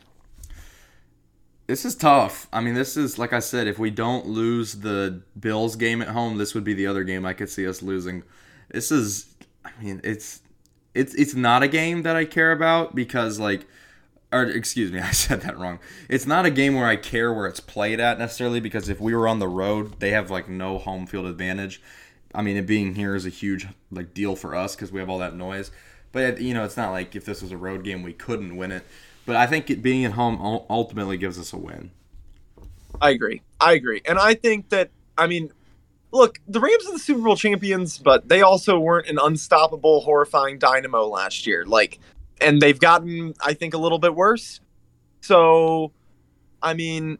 This 1.67 1.83
is 1.83 1.95
tough. 1.95 2.47
I 2.53 2.61
mean, 2.61 2.75
this 2.75 2.95
is, 2.95 3.19
like 3.19 3.33
I 3.33 3.39
said, 3.39 3.67
if 3.67 3.77
we 3.77 3.91
don't 3.91 4.25
lose 4.25 4.75
the 4.75 5.21
Bills 5.37 5.75
game 5.75 6.01
at 6.01 6.07
home, 6.07 6.37
this 6.37 6.55
would 6.55 6.63
be 6.63 6.73
the 6.73 6.87
other 6.87 7.03
game 7.03 7.25
I 7.25 7.33
could 7.33 7.49
see 7.49 7.67
us 7.67 7.81
losing. 7.81 8.23
This 8.69 8.89
is 8.89 9.35
I 9.67 9.83
mean, 9.83 10.01
it's 10.03 10.41
it's 10.93 11.13
it's 11.15 11.35
not 11.35 11.63
a 11.63 11.67
game 11.67 12.03
that 12.03 12.15
I 12.15 12.25
care 12.25 12.51
about 12.51 12.95
because 12.95 13.39
like 13.39 13.67
or 14.31 14.43
excuse 14.43 14.91
me, 14.91 14.99
I 15.03 15.11
said 15.11 15.41
that 15.41 15.57
wrong. 15.57 15.79
It's 16.09 16.25
not 16.25 16.45
a 16.45 16.51
game 16.51 16.75
where 16.75 16.87
I 16.87 16.95
care 16.95 17.33
where 17.33 17.47
it's 17.47 17.59
played 17.59 17.99
at 17.99 18.19
necessarily 18.19 18.59
because 18.59 18.89
if 18.89 18.99
we 18.99 19.15
were 19.15 19.27
on 19.27 19.39
the 19.39 19.47
road, 19.47 19.99
they 19.99 20.11
have 20.11 20.29
like 20.29 20.49
no 20.49 20.77
home 20.77 21.05
field 21.05 21.25
advantage. 21.25 21.81
I 22.35 22.41
mean, 22.41 22.57
it 22.57 22.67
being 22.67 22.95
here 22.95 23.15
is 23.15 23.25
a 23.25 23.29
huge 23.29 23.67
like 23.91 24.13
deal 24.13 24.35
for 24.35 24.55
us 24.55 24.75
because 24.75 24.91
we 24.91 24.99
have 24.99 25.09
all 25.09 25.19
that 25.19 25.35
noise. 25.35 25.71
But 26.11 26.41
you 26.41 26.53
know, 26.53 26.63
it's 26.63 26.77
not 26.77 26.91
like 26.91 27.15
if 27.15 27.25
this 27.25 27.41
was 27.41 27.51
a 27.51 27.57
road 27.57 27.83
game 27.83 28.03
we 28.03 28.13
couldn't 28.13 28.55
win 28.55 28.71
it. 28.71 28.83
But 29.25 29.35
I 29.35 29.45
think 29.45 29.69
it 29.69 29.81
being 29.81 30.05
at 30.05 30.13
home 30.13 30.39
ultimately 30.69 31.17
gives 31.17 31.37
us 31.37 31.51
a 31.51 31.57
win. 31.57 31.91
I 33.01 33.09
agree. 33.09 33.41
I 33.59 33.73
agree, 33.73 34.01
and 34.05 34.17
I 34.17 34.33
think 34.33 34.69
that 34.69 34.89
I 35.17 35.27
mean 35.27 35.51
look, 36.11 36.39
the 36.47 36.59
Rams 36.59 36.87
are 36.87 36.93
the 36.93 36.99
Super 36.99 37.21
Bowl 37.21 37.35
champions, 37.35 37.97
but 37.97 38.27
they 38.29 38.41
also 38.41 38.79
weren't 38.79 39.07
an 39.07 39.19
unstoppable, 39.21 40.01
horrifying 40.01 40.57
dynamo 40.57 41.05
last 41.05 41.45
year. 41.45 41.65
Like, 41.65 41.99
and 42.41 42.61
they've 42.61 42.79
gotten, 42.79 43.33
I 43.41 43.53
think, 43.53 43.73
a 43.73 43.77
little 43.77 43.99
bit 43.99 44.15
worse. 44.15 44.59
So, 45.21 45.91
I 46.61 46.73
mean, 46.73 47.17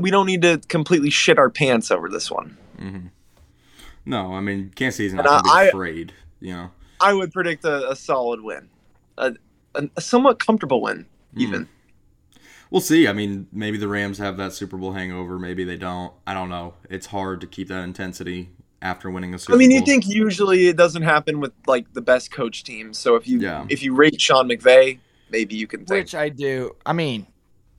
we 0.00 0.10
don't 0.10 0.26
need 0.26 0.42
to 0.42 0.60
completely 0.68 1.10
shit 1.10 1.38
our 1.38 1.50
pants 1.50 1.90
over 1.90 2.08
this 2.08 2.30
one. 2.30 2.56
Mm-hmm. 2.78 3.06
No, 4.06 4.34
I 4.34 4.40
mean, 4.40 4.70
Kansas 4.74 4.96
City's 4.96 5.14
not 5.14 5.24
going 5.24 5.38
to 5.38 5.44
be 5.44 5.50
I, 5.50 5.64
afraid. 5.64 6.12
You 6.40 6.52
know, 6.54 6.70
I 7.00 7.12
would 7.12 7.32
predict 7.32 7.64
a, 7.64 7.90
a 7.90 7.96
solid 7.96 8.40
win, 8.40 8.70
a, 9.18 9.34
a, 9.74 10.00
somewhat 10.00 10.38
comfortable 10.38 10.80
win, 10.80 11.06
even. 11.36 11.64
Mm 11.64 11.68
we'll 12.70 12.80
see. 12.80 13.08
I 13.08 13.12
mean, 13.12 13.48
maybe 13.52 13.78
the 13.78 13.88
Rams 13.88 14.18
have 14.18 14.36
that 14.36 14.52
Super 14.52 14.76
Bowl 14.76 14.92
hangover. 14.92 15.38
Maybe 15.38 15.64
they 15.64 15.76
don't. 15.76 16.12
I 16.26 16.34
don't 16.34 16.48
know. 16.48 16.74
It's 16.90 17.06
hard 17.06 17.40
to 17.40 17.46
keep 17.46 17.68
that 17.68 17.84
intensity 17.84 18.50
after 18.80 19.10
winning 19.10 19.34
a 19.34 19.38
Super 19.38 19.52
Bowl. 19.52 19.56
I 19.56 19.58
mean, 19.58 19.70
Bowl. 19.70 19.78
you 19.80 19.84
think 19.84 20.08
usually 20.08 20.68
it 20.68 20.76
doesn't 20.76 21.02
happen 21.02 21.40
with 21.40 21.52
like 21.66 21.92
the 21.92 22.00
best 22.00 22.30
coach 22.30 22.64
teams. 22.64 22.98
So 22.98 23.16
if 23.16 23.26
you 23.26 23.40
yeah. 23.40 23.66
if 23.68 23.82
you 23.82 23.94
rate 23.94 24.20
Sean 24.20 24.48
McVay, 24.48 24.98
maybe 25.30 25.56
you 25.56 25.66
can 25.66 25.84
think. 25.84 26.06
Which 26.06 26.14
I 26.14 26.28
do. 26.28 26.76
I 26.84 26.92
mean, 26.92 27.26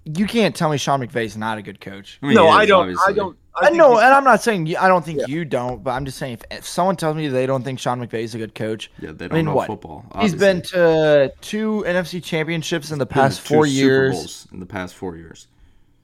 you 0.06 0.25
can't 0.25 0.56
tell 0.56 0.69
me 0.69 0.78
Sean 0.78 1.02
McVay's 1.02 1.38
not 1.38 1.58
a 1.58 1.62
good 1.62 1.80
coach. 1.80 2.19
I 2.21 2.28
mean, 2.28 2.36
no, 2.36 2.47
I 2.47 2.65
don't. 2.65 2.82
Obviously. 2.82 3.13
I 3.13 3.15
don't. 3.15 3.38
I, 3.61 3.69
know, 3.71 3.99
and 3.99 4.13
I'm 4.13 4.23
not 4.23 4.41
saying 4.41 4.75
I 4.77 4.87
don't 4.87 5.03
think 5.03 5.19
yeah. 5.19 5.25
you 5.27 5.45
don't, 5.45 5.83
but 5.83 5.91
I'm 5.91 6.05
just 6.05 6.17
saying 6.17 6.33
if, 6.33 6.43
if, 6.59 6.67
someone 6.67 6.95
tells 6.95 7.15
me 7.15 7.27
they 7.27 7.45
don't 7.45 7.63
think 7.63 7.79
Sean 7.79 7.99
McVay 7.99 8.23
is 8.23 8.35
a 8.35 8.37
good 8.37 8.55
coach, 8.55 8.91
yeah, 8.99 9.11
they 9.11 9.27
don't 9.27 9.31
I 9.31 9.35
mean, 9.35 9.45
know 9.45 9.55
what? 9.55 9.67
football. 9.67 10.05
Obviously. 10.11 10.29
He's 10.29 10.39
been 10.39 10.61
to 10.63 11.33
two 11.41 11.83
NFC 11.87 12.23
championships 12.23 12.91
in 12.91 12.99
the 12.99 13.05
past 13.05 13.41
four 13.41 13.65
years. 13.65 14.47
in 14.51 14.59
the 14.59 14.65
past 14.65 14.95
four 14.95 15.15
years. 15.15 15.47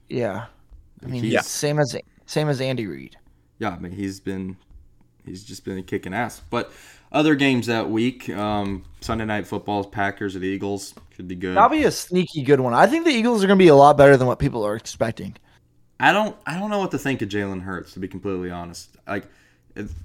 Yeah, 0.08 0.46
I 1.02 1.06
mean, 1.06 1.24
yeah. 1.24 1.40
same 1.40 1.78
as 1.78 1.96
same 2.26 2.48
as 2.48 2.60
Andy 2.60 2.86
Reid. 2.86 3.16
Yeah, 3.58 3.70
I 3.70 3.78
mean 3.78 3.92
he's 3.92 4.20
been 4.20 4.56
he's 5.24 5.44
just 5.44 5.64
been 5.64 5.82
kicking 5.84 6.14
ass. 6.14 6.42
But 6.50 6.72
other 7.12 7.34
games 7.34 7.66
that 7.66 7.88
week, 7.88 8.28
um, 8.30 8.84
Sunday 9.00 9.24
night 9.24 9.46
football, 9.46 9.84
Packers 9.84 10.36
at 10.36 10.42
Eagles 10.42 10.94
could 11.14 11.28
be 11.28 11.34
good. 11.34 11.56
That'll 11.56 11.70
be 11.70 11.84
a 11.84 11.90
sneaky 11.90 12.42
good 12.42 12.60
one. 12.60 12.74
I 12.74 12.86
think 12.86 13.04
the 13.04 13.10
Eagles 13.10 13.42
are 13.42 13.46
going 13.46 13.58
to 13.58 13.62
be 13.62 13.68
a 13.68 13.74
lot 13.74 13.96
better 13.96 14.16
than 14.16 14.26
what 14.26 14.38
people 14.38 14.64
are 14.64 14.76
expecting. 14.76 15.36
I 15.98 16.12
don't 16.12 16.36
I 16.46 16.58
don't 16.58 16.70
know 16.70 16.78
what 16.78 16.90
to 16.92 16.98
think 16.98 17.22
of 17.22 17.28
Jalen 17.28 17.62
Hurts 17.62 17.92
to 17.94 17.98
be 17.98 18.08
completely 18.08 18.50
honest. 18.50 18.90
Like 19.06 19.26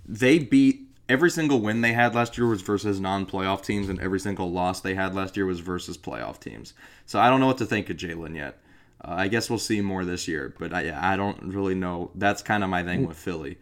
they 0.08 0.40
beat 0.40 0.82
every 1.10 1.30
single 1.30 1.60
win 1.60 1.82
they 1.82 1.92
had 1.94 2.16
last 2.16 2.38
year 2.38 2.48
was 2.48 2.62
versus 2.62 3.00
non-playoff 3.00 3.64
teams, 3.64 3.90
and 3.90 4.00
every 4.00 4.20
single 4.20 4.50
loss 4.52 4.80
they 4.80 4.96
had 4.96 5.14
last 5.14 5.36
year 5.36 5.46
was 5.46 5.60
versus 5.60 5.98
playoff 5.98 6.40
teams. 6.40 6.74
So 7.06 7.20
I 7.20 7.30
don't 7.30 7.42
know 7.42 7.48
what 7.48 7.58
to 7.58 7.66
think 7.66 7.90
of 7.90 7.98
Jalen 7.98 8.36
yet. 8.36 8.60
Uh, 9.04 9.16
I 9.18 9.28
guess 9.28 9.50
we'll 9.50 9.60
see 9.60 9.82
more 9.82 10.06
this 10.06 10.28
year, 10.28 10.54
but 10.58 10.74
I, 10.74 11.14
I 11.14 11.18
don't 11.18 11.54
really 11.54 11.76
know. 11.76 12.12
That's 12.16 12.42
kind 12.42 12.64
of 12.64 12.70
my 12.70 12.84
thing 12.84 13.08
with 13.08 13.18
Philly. 13.18 13.58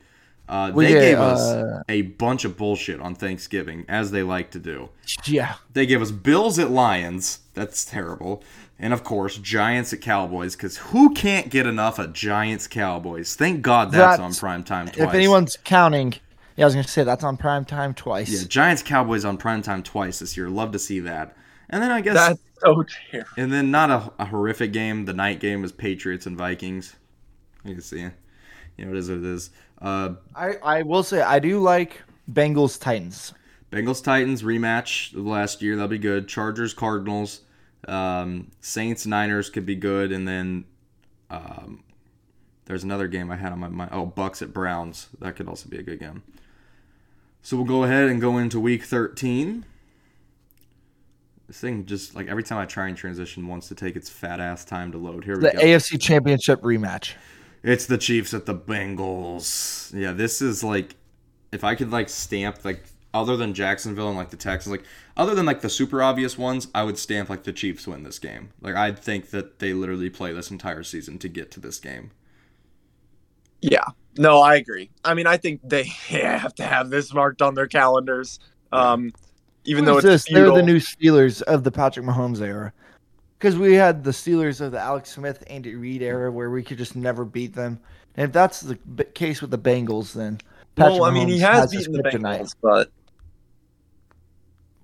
Uh, 0.49 0.71
Well, 0.73 0.87
they 0.87 0.93
yeah, 0.95 0.99
gave 1.11 1.19
us 1.19 1.41
uh, 1.41 1.83
a 1.87 2.01
bunch 2.01 2.43
of 2.43 2.57
bullshit 2.57 2.99
on 2.99 3.13
Thanksgiving, 3.15 3.85
as 3.87 4.09
they 4.11 4.23
like 4.23 4.49
to 4.51 4.59
do. 4.59 4.89
Yeah. 5.25 5.55
They 5.73 5.85
gave 5.85 6.01
us 6.01 6.11
Bills 6.11 6.57
at 6.59 6.71
Lions. 6.71 7.39
That's 7.53 7.85
terrible. 7.85 8.43
And 8.79 8.91
of 8.93 9.03
course, 9.03 9.37
Giants 9.37 9.93
at 9.93 10.01
Cowboys, 10.01 10.55
because 10.55 10.77
who 10.77 11.13
can't 11.13 11.49
get 11.49 11.67
enough 11.67 11.99
of 11.99 12.13
Giants 12.13 12.65
Cowboys? 12.67 13.35
Thank 13.35 13.61
God 13.61 13.91
that's, 13.91 14.17
That's- 14.17 14.19
on 14.19 14.33
prime 14.33 14.63
time 14.63 14.87
twice. 14.87 15.07
If 15.07 15.13
anyone's 15.13 15.57
counting, 15.63 16.13
yeah, 16.55 16.63
I 16.63 16.67
was 16.67 16.73
gonna 16.75 16.87
say 16.87 17.03
that's 17.03 17.23
on 17.23 17.37
prime 17.37 17.65
time 17.65 17.93
twice. 17.93 18.29
yeah, 18.31 18.47
Giants 18.47 18.81
Cowboys 18.81 19.25
on 19.25 19.37
prime 19.37 19.61
time 19.61 19.83
twice 19.83 20.19
this 20.19 20.35
year. 20.35 20.49
Love 20.49 20.71
to 20.71 20.79
see 20.79 20.99
that. 21.01 21.35
And 21.69 21.83
then 21.83 21.91
I 21.91 22.01
guess, 22.01 22.15
That's 22.15 22.39
so 22.61 22.83
terrible. 23.11 23.29
and 23.37 23.53
then 23.53 23.69
not 23.69 23.91
a, 23.91 24.11
a 24.17 24.25
horrific 24.25 24.73
game. 24.73 25.05
The 25.05 25.13
night 25.13 25.39
game 25.39 25.61
was 25.61 25.71
Patriots 25.71 26.25
and 26.25 26.35
Vikings. 26.37 26.95
You 27.63 27.73
can 27.73 27.81
see, 27.83 27.99
you 28.77 28.85
know, 28.85 28.91
it 28.91 28.97
is 28.97 29.09
what 29.09 29.19
it 29.19 29.25
is. 29.25 29.51
Uh, 29.81 30.15
I, 30.35 30.55
I 30.63 30.81
will 30.83 31.03
say 31.03 31.21
I 31.21 31.39
do 31.39 31.59
like 31.59 32.01
Bengals 32.31 32.79
Titans. 32.79 33.33
Bengals 33.71 34.03
Titans 34.03 34.41
rematch 34.43 35.13
of 35.13 35.25
last 35.25 35.61
year. 35.61 35.75
That'll 35.75 35.87
be 35.87 35.97
good. 35.97 36.27
Chargers 36.27 36.73
Cardinals, 36.73 37.41
um, 37.87 38.51
Saints 38.61 39.05
Niners 39.05 39.49
could 39.49 39.65
be 39.65 39.75
good, 39.75 40.11
and 40.11 40.27
then 40.27 40.65
um, 41.29 41.83
there's 42.65 42.83
another 42.83 43.07
game 43.07 43.31
I 43.31 43.35
had 43.35 43.51
on 43.51 43.59
my 43.59 43.67
mind. 43.67 43.91
Oh, 43.93 44.05
Bucks 44.05 44.41
at 44.41 44.53
Browns. 44.53 45.07
That 45.19 45.35
could 45.35 45.47
also 45.47 45.69
be 45.69 45.77
a 45.77 45.83
good 45.83 45.99
game. 45.99 46.23
So 47.41 47.55
we'll 47.55 47.65
go 47.65 47.83
ahead 47.83 48.09
and 48.09 48.19
go 48.19 48.37
into 48.37 48.59
Week 48.59 48.83
13. 48.83 49.65
This 51.47 51.59
thing 51.59 51.85
just 51.85 52.15
like 52.15 52.27
every 52.27 52.43
time 52.43 52.59
I 52.59 52.65
try 52.65 52.89
and 52.89 52.97
transition 52.97 53.47
wants 53.47 53.69
to 53.69 53.75
take 53.75 53.95
its 53.95 54.09
fat 54.09 54.39
ass 54.39 54.65
time 54.65 54.91
to 54.91 54.97
load. 54.99 55.23
Here 55.23 55.35
we 55.35 55.41
The 55.43 55.51
go. 55.53 55.59
AFC 55.59 55.99
Championship 55.99 56.61
rematch. 56.61 57.13
It's 57.63 57.85
the 57.85 57.97
Chiefs 57.97 58.33
at 58.33 58.45
the 58.45 58.55
Bengals. 58.55 59.93
Yeah, 59.93 60.13
this 60.13 60.41
is 60.41 60.63
like 60.63 60.95
if 61.51 61.63
I 61.63 61.75
could 61.75 61.91
like 61.91 62.09
stamp 62.09 62.63
like 62.63 62.83
other 63.13 63.35
than 63.35 63.53
Jacksonville 63.53 64.09
and 64.09 64.17
like 64.17 64.29
the 64.29 64.37
Texans, 64.37 64.71
like 64.71 64.85
other 65.17 65.35
than 65.35 65.45
like 65.45 65.61
the 65.61 65.69
super 65.69 66.01
obvious 66.01 66.37
ones, 66.37 66.67
I 66.73 66.83
would 66.83 66.97
stamp 66.97 67.29
like 67.29 67.43
the 67.43 67.53
Chiefs 67.53 67.87
win 67.87 68.03
this 68.03 68.19
game. 68.19 68.51
Like 68.61 68.75
I'd 68.75 68.99
think 68.99 69.31
that 69.31 69.59
they 69.59 69.73
literally 69.73 70.09
play 70.09 70.31
this 70.31 70.51
entire 70.51 70.83
season 70.83 71.17
to 71.19 71.29
get 71.29 71.51
to 71.51 71.59
this 71.59 71.79
game. 71.79 72.11
Yeah. 73.61 73.85
No, 74.17 74.39
I 74.39 74.55
agree. 74.55 74.89
I 75.03 75.13
mean, 75.13 75.27
I 75.27 75.37
think 75.37 75.61
they 75.63 75.83
have 76.07 76.55
to 76.55 76.63
have 76.63 76.89
this 76.89 77.13
marked 77.13 77.41
on 77.41 77.55
their 77.55 77.67
calendars. 77.67 78.39
Um, 78.71 79.11
even 79.65 79.85
though 79.85 79.97
it's 79.97 80.05
this? 80.05 80.25
They're 80.25 80.51
the 80.51 80.63
new 80.63 80.77
Steelers 80.77 81.41
of 81.41 81.63
the 81.63 81.71
Patrick 81.71 82.05
Mahomes 82.05 82.41
era. 82.41 82.73
Because 83.39 83.57
we 83.57 83.73
had 83.75 84.03
the 84.03 84.11
Steelers 84.11 84.59
of 84.59 84.73
the 84.73 84.79
Alex 84.79 85.11
Smith, 85.11 85.41
Andy 85.47 85.73
Reid 85.75 86.01
era, 86.01 86.29
where 86.29 86.49
we 86.49 86.61
could 86.61 86.77
just 86.77 86.95
never 86.97 87.23
beat 87.23 87.55
them. 87.55 87.79
And 88.17 88.25
if 88.25 88.33
that's 88.33 88.59
the 88.59 88.75
b- 88.75 89.05
case 89.13 89.41
with 89.41 89.49
the 89.49 89.57
Bengals, 89.57 90.11
then 90.13 90.39
Patrick 90.75 90.99
Well, 90.99 91.05
I 91.09 91.11
mean, 91.11 91.29
he 91.29 91.39
Mahomes 91.39 91.41
has 91.53 91.71
beaten 91.71 91.93
the. 91.93 92.03
Bengals, 92.03 92.53
but 92.61 92.91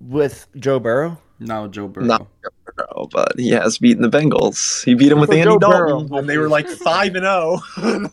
with 0.00 0.46
Joe 0.56 0.78
Burrow. 0.78 1.18
No, 1.38 1.68
Joe 1.68 1.88
Burrow. 1.88 2.06
not 2.06 2.26
Joe 2.42 2.50
Burrow, 2.76 3.08
but 3.12 3.32
he 3.38 3.50
has 3.50 3.76
beaten 3.78 4.02
the 4.02 4.08
Bengals. 4.08 4.82
He 4.84 4.94
beat 4.94 5.12
him 5.12 5.20
with 5.20 5.28
For 5.30 5.34
Andy 5.36 5.44
Joe 5.50 5.58
Dalton 5.58 5.78
Burrow. 5.80 6.02
when 6.04 6.26
they 6.26 6.38
were 6.38 6.48
like 6.48 6.66
five 6.84 7.14
and 7.14 7.26
oh. 7.26 7.60
zero. 7.78 8.10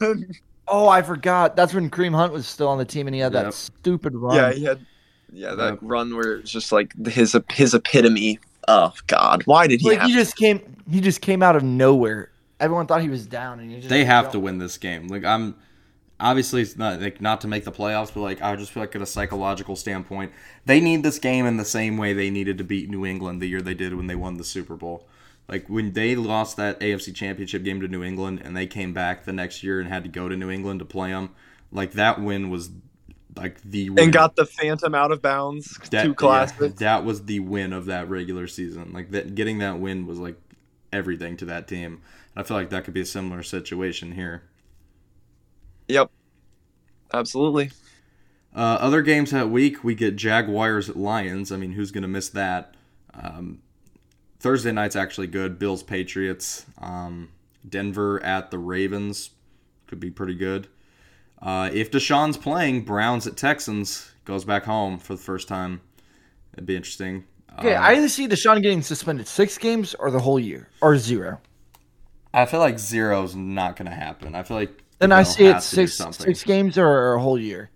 Oh, 0.67 0.87
I 0.87 1.01
forgot. 1.01 1.55
That's 1.55 1.73
when 1.73 1.89
Kareem 1.89 2.13
Hunt 2.15 2.31
was 2.33 2.47
still 2.47 2.67
on 2.69 2.77
the 2.77 2.85
team, 2.85 3.07
and 3.07 3.13
he 3.15 3.21
had 3.21 3.33
Yep. 3.33 3.43
that 3.45 3.53
stupid 3.53 4.15
run. 4.15 4.35
yeah, 4.35 4.51
he 4.51 4.63
had 4.63 4.85
yeah 5.31 5.55
that 5.55 5.69
Yep. 5.73 5.79
run 5.81 6.15
where 6.15 6.35
it's 6.35 6.51
just 6.51 6.71
like 6.71 6.93
his 7.07 7.35
his 7.51 7.73
epitome. 7.73 8.39
Oh 8.67 8.93
God, 9.07 9.43
why 9.45 9.67
did 9.67 9.81
he 9.81 9.89
like 9.89 9.99
have? 9.99 10.07
he 10.07 10.13
just 10.13 10.35
came. 10.35 10.77
He 10.89 11.01
just 11.01 11.21
came 11.21 11.43
out 11.43 11.55
of 11.55 11.63
nowhere. 11.63 12.31
Everyone 12.59 12.87
thought 12.87 13.01
he 13.01 13.09
was 13.09 13.25
down, 13.25 13.59
and 13.59 13.69
he 13.69 13.77
just 13.77 13.89
They 13.89 14.05
have 14.05 14.31
to 14.31 14.39
win 14.39 14.57
this 14.57 14.77
game. 14.77 15.07
Like 15.07 15.23
I'm 15.25 15.55
obviously 16.19 16.61
it's 16.61 16.77
not 16.77 17.01
like 17.01 17.21
not 17.21 17.41
to 17.41 17.47
make 17.47 17.65
the 17.65 17.71
playoffs, 17.71 18.13
but 18.13 18.21
like 18.21 18.41
I 18.41 18.55
just 18.55 18.71
feel 18.71 18.83
like 18.83 18.95
at 18.95 19.01
a 19.01 19.05
psychological 19.05 19.75
standpoint, 19.75 20.31
they 20.65 20.79
need 20.79 21.03
this 21.03 21.19
game 21.19 21.45
in 21.45 21.57
the 21.57 21.65
same 21.65 21.97
way 21.97 22.13
they 22.13 22.29
needed 22.29 22.57
to 22.57 22.63
beat 22.63 22.89
New 22.89 23.05
England 23.05 23.41
the 23.41 23.47
year 23.47 23.61
they 23.61 23.73
did 23.73 23.95
when 23.95 24.07
they 24.07 24.15
won 24.15 24.37
the 24.37 24.43
Super 24.43 24.75
Bowl. 24.75 25.07
Like 25.47 25.67
when 25.67 25.91
they 25.91 26.15
lost 26.15 26.55
that 26.57 26.79
AFC 26.79 27.13
Championship 27.13 27.63
game 27.63 27.81
to 27.81 27.87
New 27.87 28.03
England 28.03 28.41
and 28.43 28.55
they 28.55 28.65
came 28.65 28.93
back 28.93 29.25
the 29.25 29.33
next 29.33 29.61
year 29.61 29.79
and 29.79 29.89
had 29.89 30.03
to 30.03 30.09
go 30.09 30.29
to 30.29 30.37
New 30.37 30.49
England 30.49 30.79
to 30.79 30.85
play 30.85 31.09
them, 31.09 31.31
like 31.71 31.91
that 31.93 32.21
win 32.21 32.49
was 32.49 32.69
like 33.35 33.61
the 33.63 33.89
win. 33.89 34.05
and 34.05 34.13
got 34.13 34.35
the 34.35 34.45
Phantom 34.45 34.93
out 34.95 35.11
of 35.11 35.21
bounds. 35.21 35.77
that, 35.89 36.03
Two 36.03 36.13
classics. 36.13 36.59
yeah, 36.61 36.69
that 36.97 37.05
was 37.05 37.25
the 37.25 37.39
win 37.39 37.73
of 37.73 37.85
that 37.85 38.09
regular 38.09 38.47
season. 38.47 38.91
Like 38.93 39.11
that, 39.11 39.35
getting 39.35 39.59
that 39.59 39.79
win 39.79 40.05
was 40.05 40.19
like 40.19 40.35
everything 40.91 41.37
to 41.37 41.45
that 41.45 41.67
team. 41.67 42.01
I 42.35 42.43
feel 42.43 42.57
like 42.57 42.69
that 42.71 42.83
could 42.83 42.93
be 42.93 43.01
a 43.01 43.05
similar 43.05 43.43
situation 43.43 44.13
here. 44.13 44.43
Yep, 45.87 46.09
absolutely. 47.13 47.71
Uh, 48.55 48.77
other 48.79 49.01
games 49.01 49.31
that 49.31 49.49
week, 49.49 49.83
we 49.83 49.95
get 49.95 50.15
Jaguars 50.15 50.89
at 50.89 50.95
Lions. 50.95 51.51
I 51.51 51.57
mean, 51.57 51.71
who's 51.73 51.91
going 51.91 52.03
to 52.03 52.07
miss 52.07 52.29
that? 52.29 52.75
Um, 53.13 53.61
Thursday 54.39 54.71
night's 54.71 54.95
actually 54.95 55.27
good. 55.27 55.57
Bills 55.57 55.83
Patriots. 55.83 56.65
Um, 56.79 57.29
Denver 57.67 58.21
at 58.23 58.51
the 58.51 58.59
Ravens 58.59 59.31
could 59.87 59.99
be 59.99 60.11
pretty 60.11 60.35
good. 60.35 60.67
Uh, 61.43 61.69
if 61.73 61.91
Deshaun's 61.91 62.37
playing, 62.37 62.81
Browns 62.85 63.27
at 63.27 63.35
Texans 63.35 64.11
goes 64.23 64.45
back 64.45 64.63
home 64.63 64.97
for 64.97 65.13
the 65.13 65.21
first 65.21 65.49
time. 65.49 65.81
It'd 66.53 66.65
be 66.65 66.75
interesting. 66.77 67.25
Okay, 67.59 67.75
Um, 67.75 67.83
I 67.83 67.95
either 67.97 68.07
see 68.07 68.27
Deshaun 68.27 68.61
getting 68.61 68.81
suspended 68.81 69.27
six 69.27 69.57
games 69.57 69.93
or 69.95 70.09
the 70.09 70.19
whole 70.19 70.39
year 70.39 70.69
or 70.81 70.97
zero. 70.97 71.41
I 72.33 72.45
feel 72.45 72.61
like 72.61 72.79
zero 72.79 73.21
is 73.23 73.35
not 73.35 73.75
going 73.75 73.89
to 73.89 73.95
happen. 73.95 74.33
I 74.35 74.43
feel 74.43 74.57
like 74.57 74.83
Then 74.99 75.11
I 75.11 75.23
see 75.23 75.45
it 75.45 75.53
have 75.53 75.63
to 75.69 75.75
do 75.75 75.87
six 75.87 76.17
six 76.17 76.43
games 76.43 76.77
or, 76.77 77.13
a 77.13 77.19
whole 77.21 77.37
year. 77.37 77.69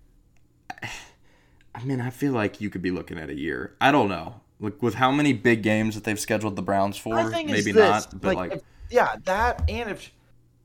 I 1.76 1.84
mean, 1.84 2.02
I 2.02 2.10
feel 2.10 2.34
like 2.34 2.60
you 2.60 2.70
could 2.70 2.82
be 2.82 2.90
looking 2.90 3.20
at 3.20 3.30
a 3.30 3.36
year. 3.36 3.76
I 3.80 3.92
don't 3.92 4.08
know. 4.10 4.42
Like 4.60 4.82
with 4.82 4.96
how 4.96 5.12
many 5.12 5.34
big 5.34 5.62
games 5.62 5.94
that 5.94 6.06
they've 6.06 6.20
scheduled 6.20 6.56
the 6.56 6.64
Browns 6.64 6.98
for, 6.98 7.14
My 7.14 7.30
thing 7.30 7.50
is 7.50 7.66
maybe 7.66 7.78
not. 7.78 8.20
But 8.20 8.36
like, 8.36 8.52
if- 8.54 8.62
yeah, 8.90 9.18
that 9.26 9.70
and 9.70 9.92
if 9.92 10.12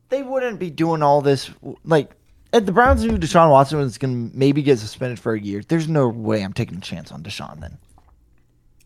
they 0.09 0.23
wouldn't 0.23 0.59
be 0.59 0.71
doing 0.71 1.03
all 1.03 1.21
this, 1.21 1.51
like 1.85 2.13
if 2.53 2.67
the 2.67 2.73
Browns 2.73 3.05
knew 3.05 3.17
Deshaun 3.17 3.51
Watson 3.51 3.79
was 3.79 3.99
going 3.99 4.31
to 4.31 4.37
maybe 4.37 4.63
get 4.63 4.79
suspended 4.79 5.19
for 5.19 5.33
a 5.33 5.41
year, 5.41 5.63
there's 5.67 5.89
no 5.89 6.09
way 6.09 6.43
I'm 6.43 6.53
taking 6.53 6.79
a 6.79 6.81
chance 6.81 7.11
on 7.11 7.23
Deshaun 7.23 7.61
then. 7.61 7.79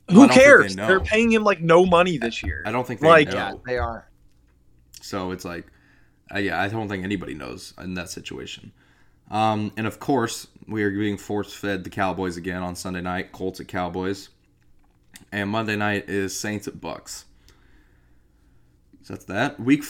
Who 0.09 0.27
don't 0.27 0.31
cares? 0.31 0.77
They 0.77 0.87
They're 0.87 1.01
paying 1.01 1.33
him 1.33 1.43
like 1.43 1.61
no 1.61 1.85
money 1.85 2.17
this 2.17 2.43
year. 2.43 2.63
I 2.65 2.71
don't 2.71 2.87
think 2.87 3.01
they 3.01 3.09
like 3.09 3.29
know. 3.29 3.35
Yeah, 3.35 3.55
they 3.67 3.79
are. 3.79 4.09
So 5.03 5.33
it's 5.33 5.45
like, 5.45 5.67
uh, 6.33 6.39
yeah, 6.39 6.61
I 6.61 6.69
don't 6.69 6.89
think 6.89 7.03
anybody 7.03 7.35
knows 7.35 7.75
in 7.79 7.95
that 7.95 8.09
situation. 8.09 8.73
Um, 9.31 9.73
and 9.77 9.87
of 9.87 9.99
course, 9.99 10.47
we 10.69 10.85
are 10.85 10.91
being 10.91 11.17
force 11.17 11.53
fed 11.53 11.83
the 11.83 11.91
Cowboys 11.91 12.37
again 12.37 12.63
on 12.63 12.77
Sunday 12.77 13.01
night. 13.01 13.33
Colts 13.33 13.59
at 13.59 13.67
Cowboys, 13.67 14.29
and 15.33 15.51
Monday 15.51 15.75
night 15.75 16.09
is 16.09 16.39
Saints 16.39 16.69
at 16.69 16.81
Bucks. 16.81 17.25
So 19.03 19.15
that's 19.15 19.25
that. 19.27 19.59
Week 19.59 19.83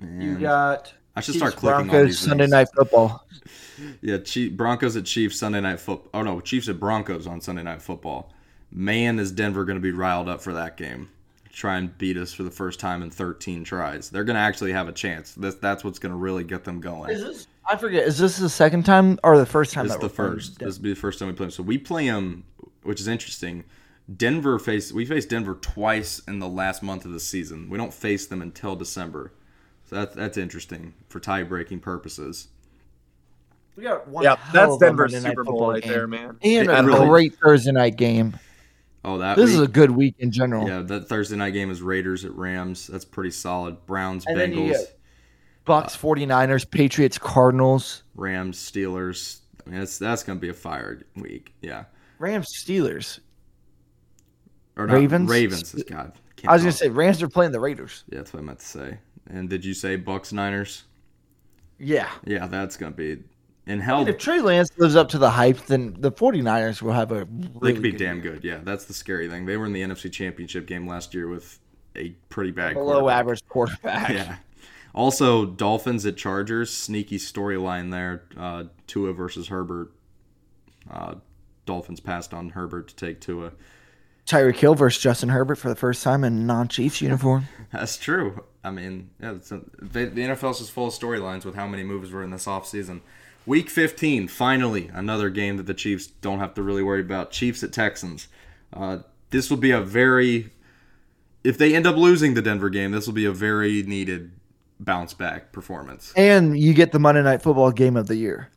You 0.00 0.38
got 0.38 0.92
I 1.16 1.20
should 1.20 1.34
Chiefs, 1.34 1.38
start 1.38 1.56
clicking 1.56 1.80
on 1.80 1.88
Broncos 1.88 2.06
these 2.06 2.18
Sunday 2.18 2.44
things. 2.44 2.52
night 2.52 2.68
football. 2.74 3.26
Yeah, 4.00 4.18
Chief, 4.18 4.52
Broncos 4.52 4.96
at 4.96 5.04
Chiefs 5.04 5.38
Sunday 5.38 5.60
night 5.60 5.80
football. 5.80 6.10
Oh 6.14 6.22
no, 6.22 6.40
Chiefs 6.40 6.68
at 6.68 6.78
Broncos 6.78 7.26
on 7.26 7.40
Sunday 7.40 7.62
night 7.62 7.82
football. 7.82 8.32
Man, 8.70 9.18
is 9.18 9.32
Denver 9.32 9.64
going 9.64 9.76
to 9.76 9.82
be 9.82 9.92
riled 9.92 10.28
up 10.28 10.40
for 10.40 10.52
that 10.52 10.76
game? 10.76 11.08
Try 11.52 11.78
and 11.78 11.96
beat 11.98 12.16
us 12.16 12.32
for 12.32 12.44
the 12.44 12.50
first 12.50 12.78
time 12.78 13.02
in 13.02 13.10
13 13.10 13.64
tries. 13.64 14.10
They're 14.10 14.24
going 14.24 14.36
to 14.36 14.40
actually 14.40 14.72
have 14.72 14.88
a 14.88 14.92
chance. 14.92 15.32
That's 15.34 15.56
that's 15.56 15.82
what's 15.82 15.98
going 15.98 16.12
to 16.12 16.18
really 16.18 16.44
get 16.44 16.64
them 16.64 16.80
going. 16.80 17.10
Is 17.10 17.22
this? 17.22 17.46
I 17.66 17.76
forget. 17.76 18.06
Is 18.06 18.18
this 18.18 18.36
the 18.36 18.48
second 18.48 18.84
time 18.84 19.18
or 19.24 19.36
the 19.38 19.46
first 19.46 19.72
time? 19.72 19.86
This 19.86 19.94
is 19.94 20.00
that 20.00 20.08
the 20.08 20.14
first. 20.14 20.58
This 20.58 20.76
will 20.76 20.84
be 20.84 20.90
the 20.90 21.00
first 21.00 21.18
time 21.18 21.28
we 21.28 21.34
play 21.34 21.46
them. 21.46 21.50
So 21.50 21.62
we 21.64 21.78
play 21.78 22.06
them, 22.06 22.44
which 22.82 23.00
is 23.00 23.08
interesting. 23.08 23.64
Denver 24.16 24.58
face 24.58 24.92
we 24.92 25.04
faced 25.04 25.30
Denver 25.30 25.54
twice 25.54 26.20
in 26.28 26.38
the 26.38 26.48
last 26.48 26.82
month 26.82 27.04
of 27.04 27.12
the 27.12 27.20
season. 27.20 27.68
We 27.68 27.76
don't 27.76 27.92
face 27.92 28.26
them 28.26 28.40
until 28.40 28.76
December. 28.76 29.32
So 29.88 29.96
that's 29.96 30.14
that's 30.14 30.36
interesting 30.36 30.92
for 31.08 31.18
tie 31.20 31.42
breaking 31.44 31.80
purposes. 31.80 32.48
We 33.76 33.84
got 33.84 34.06
one. 34.08 34.24
yeah, 34.24 34.36
hell 34.36 34.52
that's 34.52 34.72
of 34.74 34.82
a 34.82 34.84
Denver's 34.84 35.12
Monday 35.12 35.28
night 35.28 35.32
Super 35.32 35.44
Bowl 35.44 35.70
right 35.70 35.82
game. 35.82 35.92
there, 35.92 36.06
man. 36.06 36.36
and 36.42 36.68
It 36.68 36.68
a 36.68 36.82
really- 36.82 37.06
great 37.06 37.34
Thursday 37.36 37.72
night 37.72 37.96
game. 37.96 38.36
Oh, 39.04 39.18
that 39.18 39.36
This 39.36 39.46
week, 39.50 39.54
is 39.54 39.60
a 39.60 39.68
good 39.68 39.92
week 39.92 40.16
in 40.18 40.30
general. 40.32 40.68
yeah. 40.68 40.82
That 40.82 41.08
Thursday 41.08 41.36
night 41.36 41.50
game 41.52 41.70
is 41.70 41.80
Raiders 41.80 42.24
at 42.24 42.34
Rams. 42.34 42.88
That's 42.88 43.04
pretty 43.04 43.30
solid. 43.30 43.86
Browns, 43.86 44.24
And 44.26 44.36
Bengals, 44.36 44.70
get 44.72 44.98
Bucks, 45.64 45.94
uh, 45.94 45.98
49ers, 45.98 46.68
Patriots, 46.68 47.16
Cardinals, 47.16 48.02
Rams, 48.14 48.58
Steelers. 48.58 49.40
I 49.66 49.70
mean, 49.70 49.78
that's 49.78 49.96
that's 49.96 50.22
gonna 50.24 50.40
be 50.40 50.48
a 50.50 50.54
fire 50.54 51.00
week. 51.16 51.54
Yeah. 51.62 51.84
Rams, 52.18 52.48
Steelers. 52.62 53.20
Or 54.76 54.86
not, 54.86 54.94
Ravens? 54.94 55.30
Ravens 55.30 55.74
is 55.74 55.84
God. 55.84 56.12
I 56.46 56.52
was 56.52 56.62
gonna 56.62 56.72
say 56.72 56.88
Rams 56.88 57.22
are 57.22 57.28
playing 57.28 57.52
the 57.52 57.60
Raiders. 57.60 58.04
Yeah, 58.10 58.18
that's 58.18 58.32
what 58.32 58.40
I 58.40 58.42
meant 58.42 58.58
to 58.58 58.66
say. 58.66 58.98
And 59.28 59.48
did 59.48 59.64
you 59.64 59.74
say 59.74 59.96
Bucks 59.96 60.32
Niners? 60.32 60.84
Yeah, 61.78 62.10
Yeah, 62.24 62.46
that's 62.48 62.76
gonna 62.76 62.90
be 62.92 63.22
in 63.66 63.80
hell, 63.80 64.08
if 64.08 64.16
Trey 64.18 64.40
Lance 64.40 64.70
lives 64.78 64.96
up 64.96 65.10
to 65.10 65.18
the 65.18 65.30
hype, 65.30 65.58
then 65.66 65.94
the 65.98 66.10
49ers 66.10 66.80
will 66.80 66.92
have 66.94 67.12
a 67.12 67.28
they 67.62 67.74
could 67.74 67.82
be 67.82 67.90
good 67.92 67.98
damn 67.98 68.22
year. 68.22 68.32
good. 68.32 68.44
Yeah, 68.44 68.60
that's 68.64 68.86
the 68.86 68.94
scary 68.94 69.28
thing. 69.28 69.44
They 69.44 69.56
were 69.58 69.66
in 69.66 69.72
the 69.74 69.82
NFC 69.82 70.10
Championship 70.10 70.66
game 70.66 70.88
last 70.88 71.12
year 71.12 71.28
with 71.28 71.60
a 71.94 72.10
pretty 72.30 72.50
bad 72.50 72.74
below 72.74 73.00
quarterback. 73.00 73.18
average 73.20 73.48
quarterback. 73.48 74.08
Yeah. 74.10 74.36
Also, 74.94 75.44
Dolphins 75.44 76.06
at 76.06 76.16
Chargers. 76.16 76.70
Sneaky 76.72 77.18
storyline 77.18 77.90
there. 77.90 78.24
Uh, 78.36 78.64
Tua 78.86 79.12
versus 79.12 79.48
Herbert. 79.48 79.92
Uh, 80.90 81.16
Dolphins 81.66 82.00
passed 82.00 82.32
on 82.32 82.50
Herbert 82.50 82.88
to 82.88 82.96
take 82.96 83.20
Tua. 83.20 83.52
Tyreek 84.26 84.56
Hill 84.56 84.74
versus 84.74 85.00
Justin 85.02 85.28
Herbert 85.28 85.56
for 85.56 85.68
the 85.68 85.76
first 85.76 86.02
time 86.02 86.24
in 86.24 86.46
non-Chiefs 86.46 87.00
uniform. 87.02 87.48
That's 87.72 87.98
true. 87.98 88.44
I 88.64 88.70
mean, 88.70 89.10
yeah, 89.20 89.32
a, 89.32 89.34
the, 89.34 90.06
the 90.06 90.20
NFL's 90.22 90.58
just 90.58 90.72
full 90.72 90.88
of 90.88 90.94
storylines 90.94 91.44
with 91.44 91.54
how 91.54 91.66
many 91.66 91.84
moves 91.84 92.10
were 92.10 92.22
in 92.22 92.30
this 92.30 92.46
offseason. 92.46 93.00
Week 93.46 93.70
15, 93.70 94.28
finally, 94.28 94.90
another 94.92 95.30
game 95.30 95.56
that 95.56 95.66
the 95.66 95.74
Chiefs 95.74 96.06
don't 96.06 96.38
have 96.38 96.54
to 96.54 96.62
really 96.62 96.82
worry 96.82 97.00
about. 97.00 97.30
Chiefs 97.30 97.62
at 97.62 97.72
Texans. 97.72 98.28
Uh, 98.72 98.98
this 99.30 99.48
will 99.48 99.56
be 99.56 99.70
a 99.70 99.80
very, 99.80 100.50
if 101.44 101.56
they 101.56 101.74
end 101.74 101.86
up 101.86 101.96
losing 101.96 102.34
the 102.34 102.42
Denver 102.42 102.68
game, 102.68 102.90
this 102.90 103.06
will 103.06 103.14
be 103.14 103.24
a 103.24 103.32
very 103.32 103.82
needed 103.84 104.32
bounce 104.80 105.14
back 105.14 105.52
performance. 105.52 106.12
And 106.16 106.58
you 106.58 106.74
get 106.74 106.92
the 106.92 106.98
Monday 106.98 107.22
Night 107.22 107.42
Football 107.42 107.70
game 107.72 107.96
of 107.96 108.06
the 108.06 108.16
year. 108.16 108.50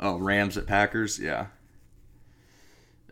Oh, 0.00 0.18
Rams 0.18 0.56
at 0.56 0.66
Packers, 0.66 1.18
yeah. 1.18 1.46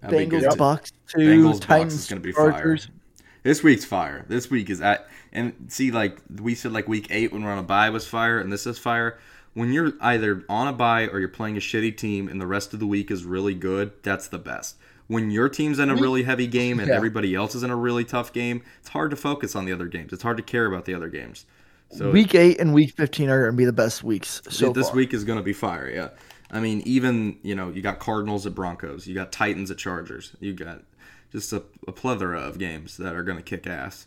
That'd 0.01 0.31
be 0.31 0.37
Bengals. 0.37 0.57
Bucks, 0.57 0.93
two 1.09 1.19
Bengals, 1.19 1.67
Bucks 1.67 1.95
is 1.95 2.07
gonna 2.07 2.21
be 2.21 2.33
Chargers. 2.33 2.87
fire. 2.87 2.95
This 3.43 3.63
week's 3.63 3.85
fire. 3.85 4.25
This 4.29 4.51
week 4.51 4.71
is 4.71 4.81
at 4.81 5.09
and 5.37 5.53
see 5.69 5.91
like 5.93 6.19
we 6.41 6.55
said 6.57 6.73
like 6.73 6.89
week 6.89 7.07
eight 7.11 7.33
when 7.33 7.45
we're 7.45 7.53
on 7.53 7.59
a 7.59 7.63
bye 7.63 7.91
was 7.91 8.07
fire 8.09 8.41
and 8.41 8.53
this 8.53 8.67
is 8.67 8.79
fire. 8.79 9.19
When 9.55 9.73
you're 9.73 9.93
either 10.01 10.45
on 10.49 10.67
a 10.69 10.73
bye 10.73 11.07
or 11.07 11.21
you're 11.21 11.29
playing 11.29 11.57
a 11.57 11.61
shitty 11.61 11.97
team 11.97 12.29
and 12.29 12.41
the 12.41 12.47
rest 12.47 12.75
of 12.75 12.81
the 12.81 12.87
week 12.87 13.11
is 13.11 13.25
really 13.25 13.55
good, 13.55 13.93
that's 14.03 14.29
the 14.29 14.39
best. 14.39 14.77
When 15.07 15.31
your 15.31 15.49
team's 15.49 15.79
in 15.79 15.89
a 15.89 15.95
really 15.95 16.25
heavy 16.25 16.47
game 16.49 16.81
and 16.81 16.89
Yeah. 16.89 16.97
everybody 16.97 17.35
else 17.35 17.55
is 17.55 17.63
in 17.63 17.71
a 17.71 17.77
really 17.77 18.05
tough 18.05 18.33
game, 18.33 18.63
it's 18.81 18.89
hard 18.89 19.11
to 19.11 19.17
focus 19.17 19.55
on 19.55 19.65
the 19.65 19.73
other 19.73 19.87
games. 19.87 20.13
It's 20.13 20.23
hard 20.25 20.37
to 20.39 20.43
care 20.43 20.67
about 20.67 20.85
the 20.85 20.95
other 20.95 21.09
games. 21.09 21.47
So 21.91 22.11
Week 22.11 22.35
eight 22.35 22.59
and 22.59 22.75
week 22.75 22.95
fifteen 22.97 23.31
are 23.31 23.43
going 23.43 23.53
to 23.53 23.57
be 23.57 23.65
the 23.65 23.73
best 23.73 24.03
weeks 24.03 24.43
so 24.51 24.73
this 24.73 24.89
far. 24.89 24.97
week 24.97 25.15
is 25.15 25.23
going 25.25 25.39
to 25.39 25.45
be 25.45 25.53
fire. 25.53 25.89
Yeah, 25.89 26.09
I 26.51 26.59
mean, 26.59 26.83
even 26.85 27.39
you 27.43 27.55
know, 27.55 27.69
you 27.71 27.81
got 27.81 28.01
Cardinals 28.01 28.45
at 28.45 28.55
Broncos, 28.57 29.07
you 29.07 29.15
got 29.15 29.31
Titans 29.31 29.71
at 29.71 29.79
Chargers, 29.79 30.35
you 30.41 30.53
got 30.53 30.83
just 31.31 31.53
a, 31.53 31.63
a 31.87 31.93
plethora 31.93 32.41
of 32.41 32.59
games 32.59 32.97
that 32.97 33.15
are 33.15 33.23
going 33.23 33.37
to 33.39 33.43
kick 33.45 33.67
ass. 33.69 34.07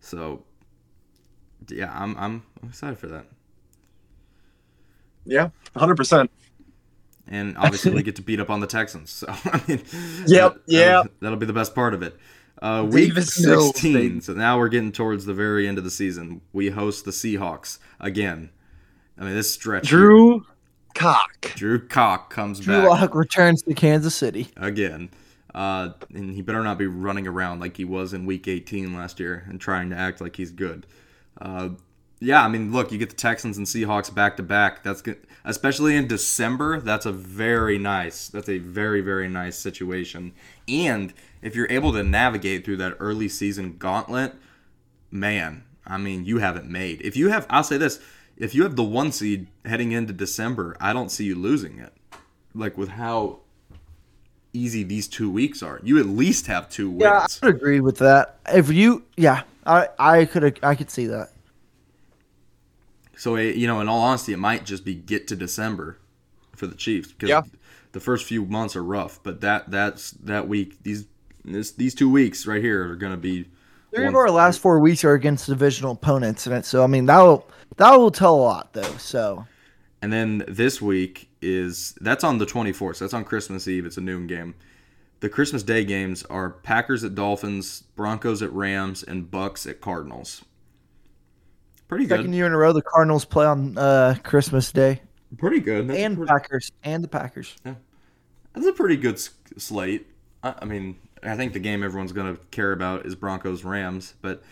So, 0.00 0.42
yeah, 1.68 1.92
I'm 1.94 2.16
I'm 2.16 2.42
I'm 2.62 2.68
excited 2.68 2.98
for 2.98 3.08
that, 3.08 3.26
Yeah, 5.24 5.50
hundred 5.76 5.96
percent. 5.96 6.30
and 7.28 7.56
obviously 7.58 7.92
we 7.92 8.02
get 8.02 8.16
to 8.16 8.22
beat 8.22 8.40
up 8.40 8.50
on 8.50 8.60
the 8.60 8.66
Texans. 8.66 9.10
So 9.10 9.26
I 9.28 9.62
mean, 9.68 9.82
Yep, 10.26 10.54
that- 10.54 10.60
yeah. 10.66 10.86
that'll, 10.88 11.08
that'll 11.20 11.38
be 11.38 11.46
the 11.46 11.52
best 11.52 11.74
part 11.74 11.94
of 11.94 12.02
it. 12.02 12.16
Uh, 12.62 12.86
week 12.90 13.08
Davis 13.08 13.40
Mills, 13.44 13.68
16. 13.68 13.92
baby. 13.94 14.20
So 14.20 14.34
now 14.34 14.58
we're 14.58 14.68
getting 14.68 14.92
towards 14.92 15.24
the 15.24 15.32
very 15.32 15.66
end 15.66 15.78
of 15.78 15.84
the 15.84 15.90
season. 15.90 16.42
We 16.52 16.68
host 16.70 17.04
the 17.06 17.10
Seahawks 17.10 17.78
again. 17.98 18.50
I 19.18 19.24
mean, 19.24 19.34
this 19.34 19.50
stretch. 19.50 19.88
here- 19.88 19.98
Drew 19.98 20.46
Cock. 20.94 21.52
Drew 21.54 21.78
Cock 21.86 22.30
comes 22.30 22.60
Drew 22.60 22.74
back. 22.74 22.82
Drew 22.82 22.90
Lock 22.90 23.14
returns 23.14 23.62
to 23.62 23.72
Kansas 23.74 24.14
City. 24.14 24.48
again. 24.56 25.08
Uh, 25.54 25.90
and 26.14 26.32
he 26.34 26.42
better 26.42 26.62
not 26.62 26.78
be 26.78 26.86
running 26.86 27.26
around 27.26 27.58
like 27.60 27.76
he 27.76 27.84
was 27.84 28.12
in 28.12 28.24
Week 28.26 28.46
18 28.46 28.94
last 28.94 29.18
year 29.18 29.44
and 29.48 29.60
trying 29.60 29.90
to 29.90 29.96
act 29.96 30.20
like 30.20 30.36
he's 30.36 30.50
good. 30.52 30.86
Uh, 31.40 31.70
yeah, 32.20 32.44
I 32.44 32.48
mean, 32.48 32.70
look, 32.70 32.92
you 32.92 32.98
get 32.98 33.10
the 33.10 33.16
Texans 33.16 33.56
and 33.56 33.66
Seahawks 33.66 34.14
back 34.14 34.36
to 34.36 34.42
back. 34.42 34.82
That's 34.82 35.00
good, 35.00 35.26
especially 35.44 35.96
in 35.96 36.06
December. 36.06 36.80
That's 36.80 37.06
a 37.06 37.12
very 37.12 37.78
nice. 37.78 38.28
That's 38.28 38.48
a 38.48 38.58
very 38.58 39.00
very 39.00 39.26
nice 39.28 39.56
situation. 39.56 40.34
And 40.68 41.14
if 41.40 41.56
you're 41.56 41.70
able 41.70 41.92
to 41.94 42.02
navigate 42.02 42.64
through 42.64 42.76
that 42.78 42.96
early 43.00 43.28
season 43.28 43.78
gauntlet, 43.78 44.34
man, 45.10 45.64
I 45.86 45.96
mean, 45.96 46.26
you 46.26 46.38
haven't 46.38 46.68
made. 46.68 47.00
If 47.00 47.16
you 47.16 47.30
have, 47.30 47.46
I'll 47.48 47.64
say 47.64 47.78
this: 47.78 48.00
if 48.36 48.54
you 48.54 48.64
have 48.64 48.76
the 48.76 48.84
one 48.84 49.12
seed 49.12 49.46
heading 49.64 49.92
into 49.92 50.12
December, 50.12 50.76
I 50.78 50.92
don't 50.92 51.10
see 51.10 51.24
you 51.24 51.34
losing 51.34 51.78
it. 51.78 51.94
Like 52.54 52.76
with 52.76 52.90
how 52.90 53.40
easy 54.52 54.82
these 54.82 55.08
two 55.08 55.30
weeks 55.30 55.62
are, 55.62 55.80
you 55.82 55.98
at 55.98 56.06
least 56.06 56.46
have 56.46 56.68
two 56.68 56.90
wins. 56.90 57.02
Yeah, 57.02 57.26
I 57.42 57.46
would 57.46 57.56
agree 57.56 57.80
with 57.80 57.98
that. 57.98 58.38
If 58.52 58.70
you, 58.70 59.04
yeah, 59.16 59.42
I 59.66 59.88
I 59.98 60.24
could 60.24 60.58
I 60.62 60.74
could 60.74 60.90
see 60.90 61.06
that. 61.06 61.30
So 63.16 63.36
eh, 63.36 63.52
you 63.52 63.66
know, 63.66 63.80
in 63.80 63.88
all 63.88 64.00
honesty, 64.00 64.32
it 64.32 64.38
might 64.38 64.64
just 64.64 64.84
be 64.84 64.94
get 64.94 65.28
to 65.28 65.36
December 65.36 65.98
for 66.56 66.66
the 66.66 66.74
Chiefs 66.74 67.12
because 67.12 67.28
Yeah. 67.28 67.42
the 67.92 68.00
first 68.00 68.26
few 68.26 68.44
months 68.44 68.76
are 68.76 68.84
rough. 68.84 69.20
But 69.22 69.40
that 69.42 69.70
that's 69.70 70.12
that 70.12 70.48
week 70.48 70.82
these 70.82 71.06
this, 71.44 71.72
these 71.72 71.94
two 71.94 72.10
weeks 72.10 72.46
right 72.46 72.62
here 72.62 72.90
are 72.90 72.96
going 72.96 73.12
to 73.12 73.18
be. 73.18 73.48
Three 73.94 74.06
of 74.06 74.14
our 74.14 74.30
last 74.30 74.60
four 74.60 74.78
weeks 74.78 75.02
are 75.04 75.14
against 75.14 75.46
divisional 75.46 75.92
opponents, 75.92 76.46
and 76.46 76.64
so 76.64 76.84
I 76.84 76.86
mean 76.86 77.06
that 77.06 77.20
will 77.20 77.46
that 77.76 77.96
will 77.96 78.10
tell 78.10 78.36
a 78.36 78.40
lot 78.42 78.72
though. 78.72 78.96
So 78.98 79.44
And 80.02 80.12
then 80.12 80.44
this 80.48 80.80
week 80.80 81.28
is 81.42 81.92
that's 82.00 82.24
on 82.24 82.38
the 82.38 82.46
24th. 82.46 82.96
So 82.96 83.04
that's 83.04 83.14
on 83.14 83.24
Christmas 83.24 83.68
Eve. 83.68 83.84
It's 83.86 83.96
a 83.98 84.00
noon 84.00 84.26
game. 84.26 84.54
The 85.20 85.28
Christmas 85.28 85.62
Day 85.62 85.84
games 85.84 86.22
are 86.24 86.48
Packers 86.50 87.04
at 87.04 87.14
Dolphins, 87.14 87.82
Broncos 87.96 88.40
at 88.42 88.50
Rams, 88.52 89.02
and 89.02 89.30
Bucks 89.30 89.66
at 89.66 89.80
Cardinals. 89.82 90.42
Pretty 91.88 92.06
second 92.08 92.26
good. 92.26 92.34
year 92.36 92.46
in 92.46 92.52
a 92.52 92.56
row, 92.56 92.72
the 92.72 92.82
Cardinals 92.82 93.24
play 93.24 93.44
on 93.46 93.76
uh, 93.76 94.14
Christmas 94.22 94.70
Day, 94.72 95.02
Pretty 95.38 95.60
good. 95.60 95.88
That's 95.88 95.98
and 95.98 96.16
pretty- 96.16 96.30
Packers 96.30 96.72
and 96.84 97.04
the 97.04 97.08
Packers. 97.08 97.56
Yeah, 97.66 97.74
That's 98.54 98.66
a 98.66 98.72
pretty 98.72 98.96
good 98.96 99.14
s- 99.16 99.30
slate. 99.58 100.06
I, 100.42 100.54
I 100.62 100.64
mean, 100.64 100.96
I 101.22 101.36
think 101.36 101.52
the 101.52 101.58
game 101.60 101.82
everyone's 101.82 102.12
going 102.12 102.34
to 102.34 102.40
care 102.50 102.72
about 102.72 103.06
is 103.06 103.14
Broncos 103.14 103.62
Rams, 103.64 104.14
but 104.22 104.42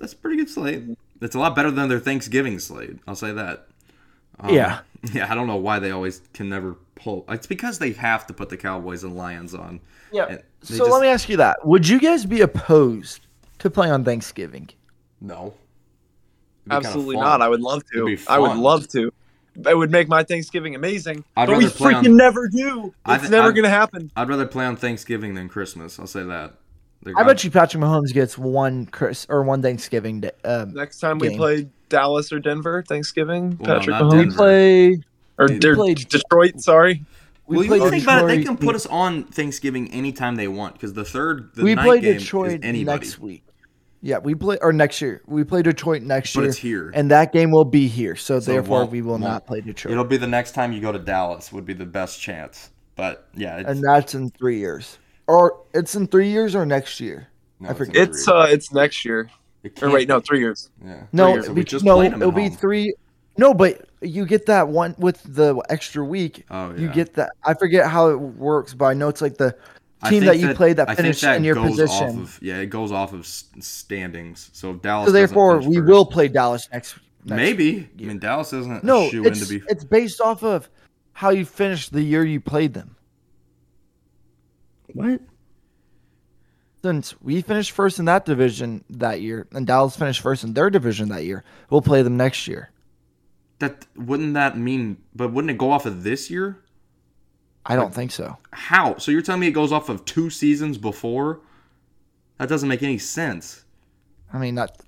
that's 0.00 0.12
a 0.12 0.16
pretty 0.16 0.36
good 0.36 0.48
slate. 0.48 0.84
It's 1.20 1.34
a 1.34 1.38
lot 1.38 1.54
better 1.54 1.70
than 1.70 1.88
their 1.88 1.98
Thanksgiving 2.00 2.58
slate. 2.58 2.96
I'll 3.06 3.14
say 3.16 3.32
that. 3.32 3.66
Um, 4.40 4.54
Yeah. 4.54 4.80
Yeah, 5.14 5.32
I 5.32 5.34
don't 5.34 5.46
know 5.46 5.56
why 5.56 5.78
they 5.78 5.92
always 5.92 6.20
can 6.34 6.50
never 6.50 6.76
pull. 6.94 7.24
It's 7.30 7.46
because 7.46 7.78
they 7.78 7.92
have 7.92 8.26
to 8.26 8.34
put 8.34 8.50
the 8.50 8.56
Cowboys 8.58 9.02
and 9.02 9.16
Lions 9.16 9.54
on. 9.54 9.80
Yeah. 10.12 10.36
So 10.60 10.76
just- 10.76 10.90
let 10.90 11.00
me 11.00 11.08
ask 11.08 11.26
you 11.30 11.38
that: 11.38 11.64
Would 11.66 11.88
you 11.88 11.98
guys 11.98 12.26
be 12.26 12.42
opposed 12.42 13.26
to 13.60 13.70
playing 13.70 13.92
on 13.92 14.04
Thanksgiving? 14.04 14.68
No. 15.22 15.54
It'd 16.66 16.72
kinda 16.72 16.86
Absolutely 16.88 17.16
not. 17.16 17.40
I 17.40 17.48
would 17.48 17.62
love 17.62 17.82
It'd 17.94 18.04
be 18.04 18.16
to. 18.18 18.30
I 18.30 18.38
would 18.38 18.56
love 18.58 18.88
to. 18.88 19.10
It 19.66 19.74
would 19.76 19.90
make 19.90 20.06
my 20.08 20.22
Thanksgiving 20.22 20.74
amazing. 20.74 21.24
I'd 21.34 21.46
but 21.48 21.56
we 21.56 21.64
freaking 21.64 22.10
on- 22.10 22.16
never 22.18 22.46
do. 22.48 22.92
It's 23.08 23.20
th- 23.22 23.30
never 23.30 23.48
I'd- 23.48 23.56
gonna 23.56 23.70
happen. 23.70 24.10
I'd 24.16 24.28
rather 24.28 24.46
play 24.46 24.66
on 24.66 24.76
Thanksgiving 24.76 25.32
than 25.34 25.48
Christmas. 25.48 25.98
I'll 25.98 26.06
say 26.06 26.24
that. 26.24 26.54
Like, 27.04 27.16
I 27.16 27.22
bet 27.24 27.42
you 27.44 27.50
Patrick 27.50 27.82
Mahomes 27.82 28.12
gets 28.12 28.36
one 28.36 28.86
Chris 28.86 29.26
or 29.30 29.42
one 29.42 29.62
Thanksgiving 29.62 30.20
day. 30.20 30.32
Um, 30.44 30.74
Next 30.74 30.98
time 31.00 31.18
we 31.18 31.34
play 31.36 31.68
Dallas 31.88 32.30
or 32.32 32.38
Denver, 32.40 32.82
Thanksgiving, 32.86 33.56
Well, 33.58 33.78
Patrick 33.78 33.90
not 33.98 34.02
Mahomes 34.12 34.26
we 34.26 34.36
play. 34.36 34.86
or, 35.38 35.46
We 35.48 35.56
or 35.68 35.74
played- 35.76 36.08
Detroit. 36.08 36.60
Sorry. 36.60 37.04
We 37.46 37.56
well, 37.56 37.64
you 37.64 37.70
played 37.80 37.90
think 37.90 38.02
about 38.04 38.24
it, 38.24 38.26
they 38.28 38.44
can 38.44 38.56
put 38.56 38.76
us 38.76 38.86
on 38.86 39.24
Thanksgiving 39.24 39.90
anytime 39.92 40.36
they 40.36 40.46
want 40.46 40.74
because 40.74 40.92
the 40.92 41.04
third, 41.04 41.50
the 41.54 41.64
we 41.64 41.74
night 41.74 41.84
play 41.84 42.00
game 42.00 42.18
Detroit 42.18 42.64
is 42.64 42.84
next 42.86 43.18
week. 43.18 43.42
Yeah, 44.02 44.18
we 44.18 44.34
play 44.36 44.56
or 44.62 44.72
next 44.72 45.00
year. 45.02 45.20
We 45.26 45.42
play 45.42 45.62
Detroit 45.62 46.02
next 46.02 46.32
But 46.34 46.42
year, 46.42 46.48
it's 46.50 46.58
here. 46.58 46.90
and 46.94 47.10
that 47.10 47.32
game 47.32 47.50
will 47.50 47.64
be 47.64 47.88
here. 47.88 48.14
So, 48.14 48.38
So 48.40 48.52
therefore, 48.52 48.84
we 48.86 49.02
will 49.02 49.12
won't- 49.12 49.24
not 49.24 49.46
play 49.46 49.60
Detroit, 49.62 49.90
It'll 49.92 50.04
be 50.04 50.16
the 50.16 50.26
next 50.28 50.52
time 50.52 50.72
you 50.72 50.80
go 50.80 50.92
to 50.92 50.98
Dallas 50.98 51.52
would 51.52 51.66
be 51.66 51.72
the 51.74 51.84
best 51.86 52.20
chance. 52.20 52.70
But 52.94 53.26
yeah, 53.34 53.58
it's, 53.58 53.68
and 53.68 53.82
that's 53.82 54.14
in 54.14 54.30
three 54.30 54.58
years. 54.58 54.98
Or 55.30 55.60
it's 55.72 55.94
in 55.94 56.06
three 56.08 56.28
years 56.28 56.54
or 56.56 56.66
next 56.66 56.98
year. 57.00 57.28
no, 57.60 57.68
I 57.70 57.74
forget. 57.74 57.96
It's 57.96 58.26
uh, 58.26 58.46
it's 58.50 58.72
next 58.72 59.04
year. 59.04 59.30
It 59.62 59.80
Or 59.82 59.90
wait, 59.90 60.08
no, 60.08 60.20
three 60.20 60.40
years. 60.40 60.70
Yeah. 60.84 61.02
No, 61.12 61.28
years. 61.34 61.44
it'll 61.44 61.54
we 61.54 61.60
be, 61.60 61.64
just 61.66 61.84
no, 61.84 61.96
played 61.96 62.12
them 62.12 62.22
at 62.22 62.26
it'll 62.26 62.32
be 62.32 62.48
home. 62.48 62.56
three. 62.56 62.94
No, 63.36 63.54
but 63.54 63.88
you 64.00 64.26
get 64.26 64.46
that 64.46 64.68
one 64.68 64.94
with 64.98 65.22
the 65.22 65.62
extra 65.68 66.04
week. 66.04 66.44
Oh, 66.50 66.72
yeah. 66.72 66.78
You 66.80 66.88
get 66.88 67.14
that. 67.14 67.30
I 67.44 67.54
forget 67.54 67.86
how 67.88 68.08
it 68.08 68.16
works, 68.16 68.74
but 68.74 68.86
I 68.86 68.94
know 68.94 69.08
it's 69.08 69.22
like 69.22 69.36
the 69.36 69.52
team 70.08 70.22
think 70.22 70.24
that 70.24 70.38
you 70.38 70.54
played 70.54 70.76
that 70.78 70.88
I 70.88 70.94
think 70.94 71.04
finished 71.04 71.20
that 71.22 71.36
in 71.36 71.44
your 71.44 71.54
goes 71.54 71.70
position. 71.70 72.08
Off 72.08 72.16
of, 72.16 72.38
yeah, 72.42 72.56
it 72.56 72.66
goes 72.70 72.90
off 72.90 73.12
of 73.12 73.26
standings. 73.26 74.50
So 74.52 74.72
if 74.72 74.82
Dallas. 74.82 75.06
so 75.08 75.12
therefore, 75.12 75.58
we 75.58 75.76
first- 75.76 75.86
will 75.88 76.06
play 76.06 76.28
Dallas 76.28 76.68
next. 76.72 76.96
next 77.24 77.36
Maybe. 77.36 77.88
I 77.98 78.02
mean, 78.02 78.18
Dallas 78.18 78.52
isn't 78.52 78.82
No, 78.82 79.06
a 79.06 79.10
shoe 79.10 79.20
in 79.22 79.26
it's, 79.32 79.46
to 79.46 79.58
be. 79.58 79.64
it's 79.68 79.84
based 79.84 80.20
off 80.20 80.42
of 80.42 80.68
how 81.12 81.30
you 81.30 81.44
finished 81.44 81.92
the 81.92 82.02
year 82.02 82.24
you 82.24 82.40
played 82.40 82.72
them. 82.74 82.96
What? 84.94 85.20
Since 86.82 87.20
we 87.20 87.42
finished 87.42 87.72
first 87.72 87.98
in 87.98 88.06
that 88.06 88.24
division 88.24 88.84
that 88.88 89.20
year, 89.20 89.46
and 89.52 89.66
Dallas 89.66 89.96
finished 89.96 90.22
first 90.22 90.44
in 90.44 90.54
their 90.54 90.70
division 90.70 91.10
that 91.10 91.24
year, 91.24 91.44
we'll 91.68 91.82
play 91.82 92.02
them 92.02 92.16
next 92.16 92.48
year. 92.48 92.70
That 93.58 93.86
wouldn't 93.96 94.32
that 94.34 94.56
mean? 94.56 94.96
But 95.14 95.32
wouldn't 95.32 95.50
it 95.50 95.58
go 95.58 95.70
off 95.72 95.84
of 95.84 96.02
this 96.04 96.30
year? 96.30 96.58
I 97.66 97.76
don't 97.76 97.92
think 97.92 98.10
so. 98.10 98.38
How? 98.52 98.96
So 98.96 99.10
you're 99.10 99.20
telling 99.20 99.42
me 99.42 99.48
it 99.48 99.52
goes 99.52 99.72
off 99.72 99.90
of 99.90 100.06
two 100.06 100.30
seasons 100.30 100.78
before? 100.78 101.40
That 102.38 102.48
doesn't 102.48 102.68
make 102.70 102.82
any 102.82 102.96
sense. 102.96 103.66
I 104.32 104.38
mean, 104.38 104.54
that 104.54 104.78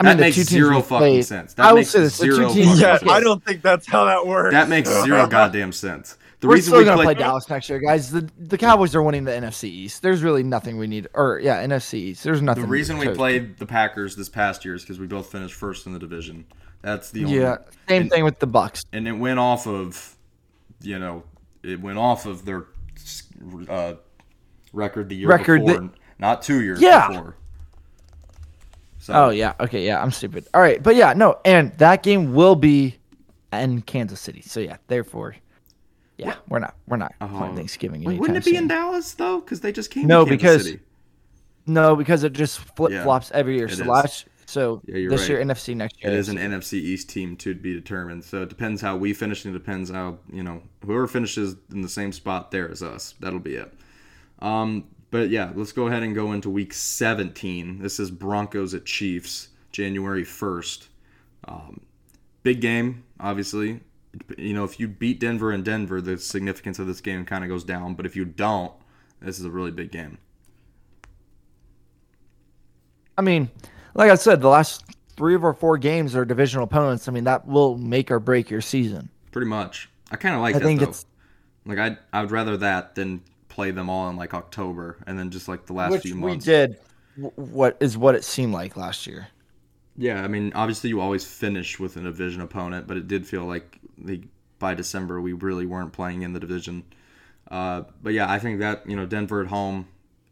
I 0.00 0.04
That 0.04 0.08
mean, 0.10 0.16
the 0.18 0.22
makes 0.24 0.36
zero 0.36 0.82
fucking 0.82 0.98
played- 0.98 1.24
sense. 1.24 1.54
That 1.54 1.64
I 1.64 1.72
would 1.72 1.78
makes 1.80 1.90
say 1.90 2.00
the 2.00 2.10
zero 2.10 2.48
two 2.48 2.54
teams. 2.54 2.78
Yeah. 2.82 2.98
I 3.08 3.20
don't 3.20 3.42
think 3.42 3.62
that's 3.62 3.86
how 3.88 4.04
that 4.04 4.26
works. 4.26 4.52
That 4.52 4.68
makes 4.68 4.90
zero 4.90 5.26
goddamn 5.30 5.72
sense. 5.72 6.18
The 6.44 6.48
We're 6.48 6.56
reason 6.56 6.72
still 6.72 6.78
we 6.80 6.84
gonna 6.84 6.96
play, 6.98 7.14
play 7.14 7.24
Dallas 7.24 7.48
next 7.48 7.70
year, 7.70 7.78
guys. 7.78 8.10
The 8.10 8.30
the 8.36 8.58
Cowboys 8.58 8.94
are 8.94 9.02
winning 9.02 9.24
the 9.24 9.30
NFC 9.30 9.64
East. 9.64 10.02
There's 10.02 10.22
really 10.22 10.42
nothing 10.42 10.76
we 10.76 10.86
need, 10.86 11.08
or 11.14 11.40
yeah, 11.42 11.64
NFC 11.64 11.94
East. 11.94 12.22
There's 12.22 12.42
nothing. 12.42 12.64
the 12.64 12.68
reason 12.68 12.98
we 12.98 13.08
played 13.08 13.56
the 13.56 13.64
Packers 13.64 14.14
this 14.14 14.28
past 14.28 14.62
year 14.62 14.74
is 14.74 14.82
because 14.82 15.00
we 15.00 15.06
both 15.06 15.32
finished 15.32 15.54
first 15.54 15.86
in 15.86 15.94
the 15.94 15.98
division. 15.98 16.44
That's 16.82 17.10
the 17.10 17.24
only. 17.24 17.38
Yeah, 17.38 17.56
same 17.88 18.02
and- 18.02 18.10
thing 18.10 18.24
with 18.24 18.40
the 18.40 18.46
Bucks. 18.46 18.84
and 18.92 19.08
it 19.08 19.12
went 19.12 19.38
off 19.38 19.66
of, 19.66 20.16
you 20.82 20.98
know, 20.98 21.22
it 21.62 21.80
went 21.80 21.96
off 21.96 22.26
of 22.26 22.44
their 22.44 22.66
uh, 23.70 23.94
record 24.74 25.08
the 25.08 25.16
year 25.16 25.28
Record 25.28 25.64
before, 25.64 25.80
that- 25.80 25.90
not 26.18 26.42
two 26.42 26.60
years 26.62 26.78
Yeah. 26.78 27.08
before. 27.08 27.36
So, 28.98 29.14
Oh 29.14 29.30
yeah, 29.30 29.54
okay, 29.60 29.86
yeah, 29.86 30.02
I'm 30.02 30.10
stupid. 30.10 30.46
All 30.52 30.60
right, 30.60 30.82
but 30.82 30.94
yeah, 30.94 31.14
no, 31.14 31.38
and 31.46 31.72
that 31.78 32.02
game 32.02 32.34
will 32.34 32.54
be 32.54 32.98
in 33.50 33.80
Kansas 33.80 34.20
City. 34.20 34.42
So 34.42 34.60
yeah, 34.60 34.76
therefore, 34.88 35.36
yeah, 36.18 36.36
we're 36.48 36.58
not 36.60 36.74
we're 36.86 36.96
not 36.96 37.12
playing 37.18 37.52
Oh. 37.52 37.56
Thanksgiving. 37.56 38.04
Wait, 38.04 38.18
wouldn't 38.20 38.36
it 38.38 38.44
be 38.44 38.52
soon. 38.52 38.62
in 38.64 38.68
Dallas 38.68 39.12
though? 39.14 39.40
Because 39.40 39.60
they 39.60 39.72
just 39.72 39.90
came. 39.90 40.06
No, 40.06 40.24
to 40.24 40.30
because- 40.30 40.64
City. 40.64 40.80
No, 41.66 41.96
because 41.96 42.24
it 42.24 42.34
just 42.34 42.58
flip 42.58 42.92
flops 43.02 43.30
every 43.32 43.56
year. 43.56 43.68
So 43.70 43.84
last, 43.84 44.26
so 44.44 44.82
Yeah, 44.84 45.08
this 45.08 45.22
right. 45.22 45.30
year 45.30 45.40
NFC, 45.42 45.74
next 45.74 46.02
year. 46.04 46.12
It 46.12 46.18
is 46.18 46.28
an 46.28 46.36
NFC. 46.36 46.50
NFC 46.50 46.72
East 46.74 47.08
team 47.08 47.36
to 47.38 47.54
be 47.54 47.72
determined. 47.72 48.22
So 48.22 48.42
it 48.42 48.50
depends 48.50 48.82
how 48.82 48.98
we 48.98 49.14
finish, 49.14 49.46
and 49.46 49.54
it 49.54 49.58
depends 49.58 49.88
how 49.90 50.18
you 50.30 50.42
know 50.42 50.62
whoever 50.84 51.06
finishes 51.06 51.56
in 51.72 51.80
the 51.80 51.88
same 51.88 52.12
spot 52.12 52.50
there 52.50 52.70
as 52.70 52.82
us. 52.82 53.14
That'll 53.20 53.38
be 53.38 53.54
it. 53.54 53.72
Um, 54.40 54.84
but 55.10 55.30
yeah, 55.30 55.52
let's 55.54 55.72
go 55.72 55.86
ahead 55.86 56.02
and 56.02 56.14
go 56.14 56.32
into 56.32 56.50
Week 56.50 56.74
17. 56.74 57.78
This 57.80 57.98
is 57.98 58.10
Broncos 58.10 58.74
at 58.74 58.84
Chiefs, 58.84 59.48
January 59.72 60.24
1st. 60.24 60.88
Um, 61.48 61.80
big 62.42 62.60
game, 62.60 63.04
obviously. 63.20 63.80
You 64.38 64.54
know, 64.54 64.64
if 64.64 64.78
you 64.80 64.88
beat 64.88 65.20
Denver 65.20 65.52
in 65.52 65.62
Denver, 65.62 66.00
the 66.00 66.18
significance 66.18 66.78
of 66.78 66.86
this 66.86 67.00
game 67.00 67.24
kind 67.24 67.44
of 67.44 67.50
goes 67.50 67.64
down. 67.64 67.94
But 67.94 68.06
if 68.06 68.16
you 68.16 68.24
don't, 68.24 68.72
this 69.20 69.38
is 69.38 69.44
a 69.44 69.50
really 69.50 69.70
big 69.70 69.90
game. 69.90 70.18
I 73.16 73.22
mean, 73.22 73.50
like 73.94 74.10
I 74.10 74.16
said, 74.16 74.40
the 74.40 74.48
last 74.48 74.84
three 75.16 75.34
of 75.34 75.44
our 75.44 75.54
four 75.54 75.78
games 75.78 76.16
are 76.16 76.24
divisional 76.24 76.64
opponents. 76.64 77.08
I 77.08 77.12
mean, 77.12 77.24
that 77.24 77.46
will 77.46 77.78
make 77.78 78.10
or 78.10 78.18
break 78.20 78.50
your 78.50 78.60
season. 78.60 79.10
Pretty 79.32 79.46
much. 79.48 79.90
I 80.10 80.16
kind 80.16 80.34
of 80.34 80.40
like 80.40 80.56
I 80.56 80.58
that 80.58 80.64
think 80.64 80.80
though. 80.80 80.88
it's 80.88 81.06
Like 81.66 81.78
I, 81.78 81.98
I 82.12 82.22
would 82.22 82.30
rather 82.30 82.56
that 82.58 82.94
than 82.94 83.22
play 83.48 83.70
them 83.70 83.88
all 83.90 84.08
in 84.10 84.16
like 84.16 84.34
October 84.34 84.98
and 85.06 85.18
then 85.18 85.30
just 85.30 85.48
like 85.48 85.66
the 85.66 85.72
last 85.74 85.92
which 85.92 86.02
few 86.02 86.16
we 86.20 86.20
months. 86.22 86.44
did. 86.44 86.78
What 87.16 87.76
is 87.80 87.96
what 87.98 88.14
it 88.14 88.24
seemed 88.24 88.52
like 88.52 88.76
last 88.76 89.06
year? 89.06 89.28
Yeah, 89.96 90.22
I 90.24 90.28
mean, 90.28 90.52
obviously 90.54 90.90
you 90.90 91.00
always 91.00 91.24
finish 91.24 91.78
with 91.78 91.96
a 91.96 92.00
division 92.00 92.40
opponent, 92.42 92.86
but 92.86 92.96
it 92.96 93.06
did 93.06 93.26
feel 93.26 93.44
like 93.44 93.78
by 94.58 94.74
December 94.74 95.20
we 95.20 95.32
really 95.32 95.66
weren't 95.66 95.92
playing 95.92 96.22
in 96.22 96.32
the 96.32 96.40
division. 96.40 96.84
Uh, 97.50 97.82
but 98.02 98.12
yeah, 98.12 98.30
I 98.30 98.38
think 98.38 98.60
that 98.60 98.88
you 98.88 98.96
know 98.96 99.06
Denver 99.06 99.40
at 99.42 99.48
home, 99.48 99.86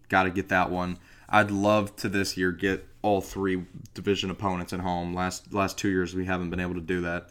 got 0.09 0.25
to 0.25 0.31
get 0.31 0.49
that 0.49 0.71
one. 0.71 0.99
I'd 1.29 1.51
love 1.51 1.97
to 1.97 2.09
this 2.09 2.37
year 2.37 2.53
get 2.53 2.87
all 3.03 3.21
three 3.21 3.65
division 3.95 4.31
opponents 4.31 4.73
at 4.73 4.81
home. 4.81 5.15
Last 5.15 5.53
last 5.53 5.79
two 5.79 5.89
years 5.89 6.15
we 6.15 6.25
haven't 6.25 6.51
been 6.51 6.61
able 6.61 6.75
to 6.75 6.81
do 6.81 7.03
that. 7.03 7.31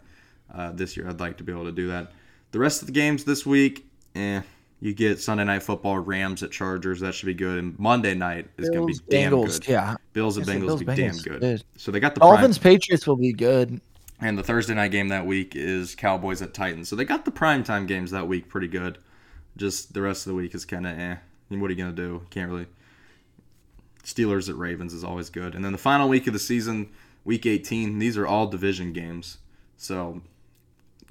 Uh, 0.52 0.72
this 0.72 0.96
year 0.96 1.08
I'd 1.08 1.20
like 1.20 1.38
to 1.38 1.44
be 1.44 1.52
able 1.52 1.64
to 1.64 1.72
do 1.72 1.88
that. 1.88 2.12
The 2.52 2.58
rest 2.58 2.82
of 2.82 2.86
the 2.86 2.92
games 2.92 3.24
this 3.24 3.46
week, 3.46 3.86
eh. 4.14 4.42
You 4.80 4.92
get 4.92 5.20
Sunday 5.20 5.44
night 5.44 5.62
football, 5.62 6.00
Rams 6.00 6.42
at 6.42 6.50
Chargers. 6.50 6.98
That 6.98 7.14
should 7.14 7.26
be 7.26 7.34
good. 7.34 7.56
And 7.56 7.78
Monday 7.78 8.16
night 8.16 8.48
is 8.58 8.68
going 8.68 8.80
to 8.80 8.92
be 8.92 8.98
damn 9.08 9.30
Bengals, 9.32 9.60
good. 9.60 9.68
Yeah, 9.68 9.94
Bills 10.12 10.36
and 10.36 10.44
Bengals 10.44 10.60
Bills, 10.60 10.70
will 10.70 10.78
be 10.78 10.84
damn 10.86 11.12
Bengals, 11.12 11.24
good. 11.24 11.40
good. 11.40 11.64
So 11.76 11.92
they 11.92 12.00
got 12.00 12.14
the 12.14 12.20
Dolphins 12.20 12.58
Patriots 12.58 13.06
will 13.06 13.14
be 13.14 13.32
good. 13.32 13.80
And 14.22 14.38
the 14.38 14.42
Thursday 14.42 14.74
night 14.74 14.92
game 14.92 15.08
that 15.08 15.26
week 15.26 15.56
is 15.56 15.94
Cowboys 15.94 16.40
at 16.40 16.54
Titans. 16.54 16.88
So 16.88 16.94
they 16.96 17.04
got 17.04 17.24
the 17.24 17.32
primetime 17.32 17.88
games 17.88 18.12
that 18.12 18.28
week 18.28 18.48
pretty 18.48 18.68
good. 18.68 18.98
Just 19.56 19.94
the 19.94 20.02
rest 20.02 20.26
of 20.26 20.30
the 20.30 20.36
week 20.36 20.54
is 20.54 20.64
kind 20.64 20.86
of 20.86 20.98
eh. 20.98 21.16
What 21.48 21.70
are 21.70 21.74
you 21.74 21.82
going 21.82 21.94
to 21.94 22.02
do? 22.02 22.22
Can't 22.30 22.50
really. 22.50 22.66
Steelers 24.04 24.48
at 24.48 24.56
Ravens 24.56 24.94
is 24.94 25.04
always 25.04 25.28
good. 25.28 25.54
And 25.54 25.64
then 25.64 25.72
the 25.72 25.78
final 25.78 26.08
week 26.08 26.26
of 26.26 26.32
the 26.32 26.38
season, 26.38 26.88
week 27.24 27.46
18, 27.46 27.98
these 27.98 28.16
are 28.16 28.26
all 28.26 28.46
division 28.46 28.92
games. 28.92 29.38
So 29.76 30.22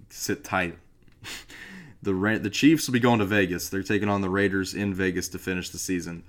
sit 0.10 0.44
tight. 0.44 0.78
the 2.02 2.16
Ra- 2.16 2.40
the 2.40 2.50
Chiefs 2.50 2.88
will 2.88 2.94
be 2.94 3.00
going 3.00 3.20
to 3.20 3.26
Vegas. 3.26 3.70
They're 3.70 3.84
taking 3.84 4.10
on 4.10 4.22
the 4.22 4.30
Raiders 4.30 4.74
in 4.74 4.94
Vegas 4.94 5.28
to 5.30 5.40
finish 5.40 5.70
the 5.70 5.78
season. 5.78 6.24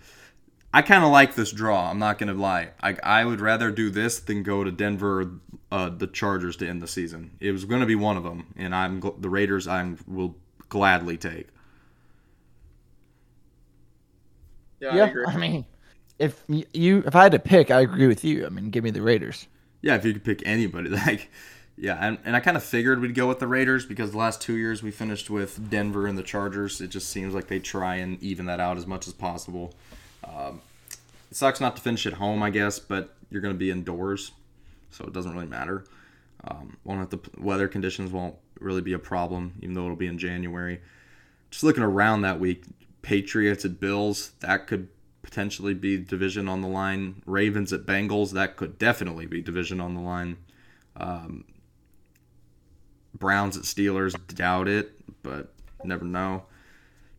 I 0.73 0.83
kind 0.83 1.05
of 1.05 1.11
like 1.11 1.35
this 1.35 1.53
draw. 1.53 1.91
I'm 1.91 1.99
not 1.99 2.19
gonna 2.19 2.35
lie. 2.35 2.71
I, 2.83 2.97
I 3.03 3.25
would 3.25 3.41
rather 3.41 3.71
do 3.71 3.91
this 3.91 4.21
than 4.21 4.43
go 4.43 4.65
to 4.65 4.71
Denver, 4.71 5.33
uh, 5.71 5.91
the 5.91 6.07
Chargers 6.07 6.57
to 6.57 6.69
end 6.69 6.81
the 6.81 6.89
season. 6.89 7.33
It 7.41 7.53
was 7.53 7.65
gonna 7.65 7.87
be 7.87 7.95
one 7.95 8.17
of 8.17 8.25
them, 8.25 8.47
and 8.57 8.75
I'm 8.75 9.01
gl- 9.01 9.21
the 9.21 9.29
Raiders. 9.29 9.69
I 9.69 9.95
will 10.07 10.37
gladly 10.69 11.19
take. 11.19 11.49
Yeah, 14.81 14.97
yeah, 14.97 15.05
I 15.05 15.09
agree. 15.09 15.25
I 15.27 15.37
mean, 15.37 15.67
if 16.19 16.43
you 16.49 17.03
if 17.07 17.15
I 17.15 17.25
had 17.25 17.33
to 17.33 17.39
pick, 17.39 17.71
I 17.71 17.81
agree 17.81 18.07
with 18.07 18.25
you. 18.25 18.47
I 18.47 18.49
mean, 18.49 18.71
give 18.71 18.83
me 18.83 18.91
the 18.91 19.03
Raiders. 19.03 19.47
Yeah, 19.83 19.97
if 19.97 20.05
you 20.05 20.15
could 20.15 20.25
pick 20.25 20.43
anybody, 20.47 20.89
like, 21.07 21.31
yeah, 21.77 21.99
and, 22.01 22.19
and 22.25 22.35
I 22.35 22.41
kind 22.41 22.57
of 22.57 22.63
figured 22.63 23.01
we'd 23.01 23.15
go 23.15 23.27
with 23.27 23.41
the 23.41 23.47
Raiders 23.47 23.85
because 23.85 24.13
the 24.13 24.19
last 24.19 24.41
two 24.41 24.57
years 24.57 24.83
we 24.83 24.91
finished 24.91 25.29
with 25.29 25.69
Denver 25.71 26.07
and 26.07 26.17
the 26.17 26.23
Chargers. 26.23 26.81
It 26.81 26.89
just 26.89 27.09
seems 27.11 27.35
like 27.35 27.49
they 27.49 27.59
try 27.59 27.97
and 27.97 28.23
even 28.23 28.47
that 28.47 28.61
out 28.61 28.79
as 28.79 28.87
much 28.87 29.07
as 29.07 29.13
possible. 29.13 29.75
Um, 30.25 30.61
it 31.31 31.37
sucks 31.37 31.61
not 31.61 31.77
to 31.77 31.83
finish 31.83 32.07
at 32.07 32.15
home, 32.15 32.43
I 32.43 32.51
guess, 32.51 32.79
but 32.79 33.15
you're 33.31 33.41
going 33.41 33.55
to 33.55 33.59
be 33.59 33.71
indoors, 33.71 34.33
so 34.91 35.05
it 35.05 35.13
doesn't 35.13 35.33
really 35.33 35.47
matter. 35.47 35.85
Um, 36.45 36.77
won't 36.85 37.01
have 37.01 37.11
the 37.11 37.21
weather 37.39 37.69
conditions 37.69 38.11
won't 38.11 38.35
really 38.59 38.81
be 38.81 38.93
a 38.93 38.99
problem, 38.99 39.55
even 39.61 39.75
though 39.75 39.85
it'll 39.85 39.97
be 39.97 40.07
in 40.07 40.19
January. 40.19 40.81
Just 41.51 41.65
looking 41.65 41.83
around 41.83 42.23
that 42.23 42.41
week, 42.41 42.65
Patriots 43.03 43.65
at 43.65 43.81
Bills, 43.81 44.33
that 44.41 44.67
could 44.67 44.89
potentially 45.23 45.75
be 45.75 45.99
division 45.99 46.49
on 46.49 46.61
the 46.61 46.69
line. 46.69 47.23
Ravens 47.27 47.73
at 47.73 47.87
Bengals, 47.87 48.33
that 48.33 48.57
could 48.57 48.79
definitely 48.79 49.27
be 49.27 49.41
division 49.41 49.81
on 49.81 49.95
the 49.95 50.01
line. 50.01 50.37
Um, 50.97 51.45
Browns 53.15 53.57
at 53.57 53.63
Steelers, 53.65 54.15
doubt 54.35 54.69
it, 54.69 54.93
but 55.23 55.53
never 55.85 56.05
know. 56.05 56.45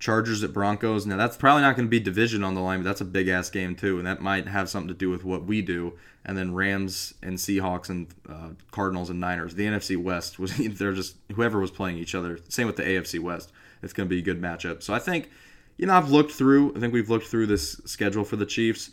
Chargers 0.04 0.44
at 0.44 0.52
Broncos. 0.52 1.06
Now 1.06 1.16
that's 1.16 1.38
probably 1.38 1.62
not 1.62 1.78
going 1.78 1.88
to 1.88 1.90
be 1.90 1.98
division 1.98 2.44
on 2.44 2.56
the 2.56 2.60
line, 2.60 2.80
but 2.80 2.84
that's 2.84 3.00
a 3.00 3.06
big 3.06 3.30
ass 3.30 3.50
game 3.50 3.74
too, 3.74 4.00
and 4.00 4.06
that 4.06 4.22
might 4.22 4.50
have 4.50 4.68
something 4.68 4.90
to 4.90 4.94
do 4.94 5.10
with 5.10 5.24
what 5.24 5.46
we 5.46 5.62
do. 5.62 5.94
And 6.26 6.38
then 6.38 6.54
Rams 6.54 7.14
and 7.24 7.38
Seahawks 7.38 7.88
and 7.88 8.14
uh, 8.28 8.50
Cardinals 8.72 9.10
and 9.10 9.22
Niners. 9.22 9.56
The 9.56 9.66
NFC 9.66 9.96
West 9.96 10.40
was 10.40 10.58
they're 10.78 10.92
just 10.92 11.16
whoever 11.34 11.58
was 11.58 11.72
playing 11.72 12.00
each 12.00 12.16
other. 12.16 12.38
Same 12.50 12.68
with 12.68 12.76
the 12.76 12.84
AFC 12.84 13.18
West. 13.18 13.54
It's 13.82 13.94
going 13.94 14.10
to 14.10 14.14
be 14.14 14.20
a 14.20 14.22
good 14.22 14.42
matchup. 14.42 14.84
So 14.84 14.94
I 14.94 15.00
think, 15.00 15.30
you 15.78 15.86
know, 15.86 15.94
I've 15.94 16.12
looked 16.12 16.34
through. 16.34 16.76
I 16.76 16.82
think 16.82 16.92
we've 16.92 17.10
looked 17.10 17.28
through 17.28 17.48
this 17.48 17.80
schedule 17.86 18.26
for 18.26 18.36
the 18.36 18.46
Chiefs, 18.46 18.92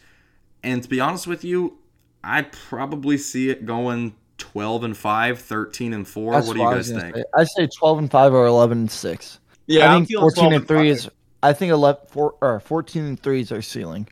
and 0.62 0.80
to 0.80 0.88
be 0.88 1.00
honest 1.00 1.26
with 1.26 1.42
you, 1.42 1.78
I 2.22 2.42
probably 2.42 3.18
see 3.18 3.50
it 3.50 3.66
going 3.66 4.14
12 4.38 4.84
and 4.84 4.96
5, 4.96 5.40
13 5.40 5.92
and 5.92 6.06
4. 6.06 6.32
That's 6.34 6.46
what 6.46 6.54
do 6.54 6.62
you 6.62 6.70
guys 6.70 6.88
think? 6.88 7.16
say. 7.16 7.24
I 7.34 7.42
say 7.42 7.68
twelve 7.76 7.98
and 7.98 8.08
five 8.08 8.32
or 8.32 8.46
eleven 8.46 8.78
and 8.78 8.90
six. 8.92 9.40
Yeah, 9.71 9.91
I 9.93 9.95
I'm 9.97 10.05
think 10.07 10.18
fourteen 10.21 10.53
and 10.53 10.66
three 10.66 10.91
is. 10.91 11.09
I 11.43 11.55
think 11.55 11.73
11, 11.73 12.03
four, 12.09 12.35
or 12.43 12.61
fourteen 12.61 13.05
and 13.05 13.21
three 13.21 13.41
is 13.41 13.51
our 13.53 13.62
ceiling. 13.62 14.07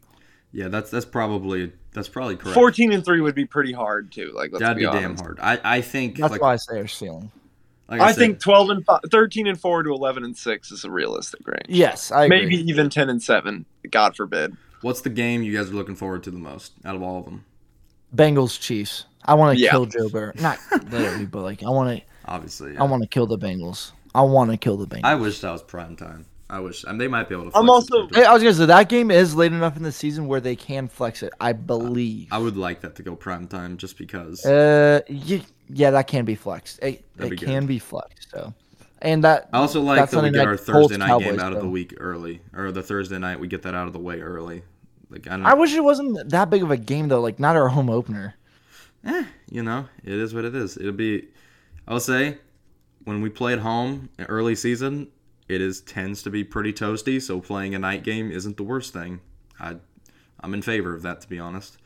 Yeah, 0.53 0.69
that's 0.69 0.91
that's 0.91 1.05
probably 1.05 1.73
that's 1.93 2.09
probably 2.09 2.37
correct. 2.37 2.55
14 2.55 2.93
and 2.93 3.05
3 3.05 3.21
would 3.23 3.35
be 3.35 3.45
pretty 3.45 3.73
hard 3.73 4.13
too. 4.13 4.31
Like 4.35 4.53
let's 4.53 4.61
That'd 4.63 4.77
be, 4.79 4.87
be, 4.87 4.93
damn 4.93 5.17
hard. 5.17 5.39
I, 5.41 5.59
I 5.65 5.81
think 5.81 6.17
That's 6.19 6.31
like, 6.33 6.41
why 6.41 6.53
I 6.53 6.57
say 6.57 6.79
our 6.79 6.87
ceiling. 6.87 7.31
like 7.89 8.01
I, 8.01 8.13
said, 8.13 8.19
think 8.19 8.41
12 8.41 8.71
and 8.71 8.85
5, 8.85 9.01
13 9.11 9.47
and 9.49 9.61
4 9.61 9.83
to 9.85 9.91
11 9.91 10.23
and 10.25 10.37
6 10.37 10.71
is 10.71 10.85
a 10.85 10.91
realistic 10.91 11.47
range. 11.47 11.65
Yes, 11.69 12.13
I 12.13 12.27
agree. 12.27 12.41
Maybe 12.43 12.57
even 12.71 12.89
10 12.89 13.11
and 13.11 13.23
7, 13.23 13.65
God 13.91 14.15
forbid. 14.17 14.57
what's 14.83 15.01
the 15.01 15.11
game 15.11 15.43
you 15.43 15.57
guys 15.57 15.71
are 15.71 15.75
looking 15.75 15.97
forward 15.97 16.23
to 16.25 16.31
the 16.31 16.39
most 16.39 16.73
out 16.85 16.95
of 16.95 17.03
all 17.03 17.19
of 17.19 17.25
them? 17.25 17.45
Bengals 18.15 18.61
Chiefs. 18.61 19.05
I 19.25 19.35
want 19.35 19.57
to 19.59 19.63
Yeah. 19.63 19.71
kill 19.73 19.87
Joe 19.87 20.09
Burrow. 20.09 20.33
Not 20.41 20.59
literally, 20.91 21.27
but 21.27 21.43
like 21.43 21.63
I 21.65 21.69
want 21.71 21.99
to. 21.99 22.05
Obviously, 22.29 22.77
I 22.77 22.85
want 22.85 23.03
to 23.03 23.09
kill 23.09 23.27
the 23.27 23.39
Bengals. 23.39 23.93
I 24.15 24.23
want 24.23 24.51
to 24.51 24.57
kill 24.57 24.77
the 24.77 24.87
Bengals. 24.87 25.05
I 25.05 25.15
wish 25.15 25.41
that 25.41 25.51
was 25.53 25.63
prime 25.63 25.97
time. 25.97 26.27
I 26.51 26.61
wish. 26.61 26.85
I 26.87 26.91
mean, 26.91 26.99
they 26.99 27.09
might 27.09 27.29
be 27.29 27.35
able 27.35 27.51
to. 27.51 27.57
I'm 27.59 27.67
flex 27.67 27.87
it 27.89 27.93
also- 27.95 28.23
I 28.29 28.33
was 28.33 28.43
gonna 28.43 28.55
say 28.55 28.67
that 28.67 28.89
game 28.89 29.11
is 29.11 29.35
late 29.35 29.53
enough 29.53 29.77
in 29.77 29.83
the 29.83 29.93
season 29.93 30.27
where 30.29 30.41
they 30.41 30.57
can 30.57 30.89
flex 30.89 31.23
it. 31.23 31.33
I 31.41 31.53
believe. 31.53 32.29
I 32.31 32.39
would 32.39 32.57
like 32.57 32.81
that 32.81 32.97
to 32.97 33.03
go 33.03 33.15
prime 33.15 33.47
time 33.49 33.77
just 33.77 33.99
because. 33.99 34.45
Uh, 34.47 35.01
y- 35.11 35.45
yeah, 35.69 35.91
that 35.91 36.07
can 36.07 36.25
be 36.25 36.35
flexed. 36.35 36.79
It, 36.83 37.05
That'd 37.17 37.35
it 37.35 37.41
be 37.41 37.47
can 37.47 37.67
be 37.67 37.79
flexed. 37.79 38.29
So, 38.31 38.55
and 39.03 39.23
that 39.25 39.51
I 39.53 39.59
also 39.59 39.83
like 39.83 40.11
that 40.11 40.23
we 40.23 40.31
get 40.31 40.47
our 40.47 40.57
Thursday 40.57 40.97
night 40.97 41.21
game 41.21 41.39
out 41.39 41.53
of 41.53 41.61
the 41.61 41.69
week 41.69 41.93
early, 41.99 42.41
or 42.55 42.73
the 42.73 42.83
Thursday 42.83 43.19
night 43.19 43.39
we 43.41 43.47
get 43.49 43.63
that 43.63 43.75
out 43.75 43.87
of 43.87 43.93
the 43.93 43.99
way 43.99 44.21
early. 44.23 44.63
Like 45.11 45.27
I 45.27 45.33
don't. 45.37 45.45
I 45.45 45.53
wish 45.53 45.75
it 45.75 45.85
wasn't 45.85 46.31
that 46.31 46.49
big 46.49 46.63
of 46.63 46.71
a 46.71 46.79
game 46.79 47.09
though. 47.09 47.21
Like 47.21 47.39
not 47.39 47.57
our 47.57 47.69
home 47.69 47.91
opener. 47.91 48.37
eh, 49.05 49.25
you 49.51 49.63
know, 49.63 49.87
it 50.03 50.15
is 50.15 50.33
what 50.35 50.47
it 50.47 50.55
is. 50.55 50.79
It'll 50.79 50.93
be. 50.93 51.29
I'll 51.89 52.01
say, 52.01 52.39
when 53.05 53.23
we 53.23 53.31
play 53.31 53.55
at 53.55 53.61
home 53.61 54.11
in 54.19 54.27
early 54.27 54.55
season, 54.55 55.09
it 55.49 55.61
is 55.63 55.81
tends 55.81 56.23
to 56.25 56.31
be 56.31 56.45
pretty 56.45 56.73
toasty. 56.73 57.21
So 57.21 57.41
playing 57.41 57.75
a 57.75 57.79
night 57.79 58.05
game 58.05 58.31
isn't 58.31 58.59
the 58.59 58.63
worst 58.63 58.93
thing. 58.93 59.21
I, 59.59 59.77
I'm 60.41 60.53
in 60.55 60.63
favor 60.63 60.95
of 60.95 61.03
that 61.03 61.23
to 61.23 61.29
be 61.29 61.39
honest. 61.39 61.79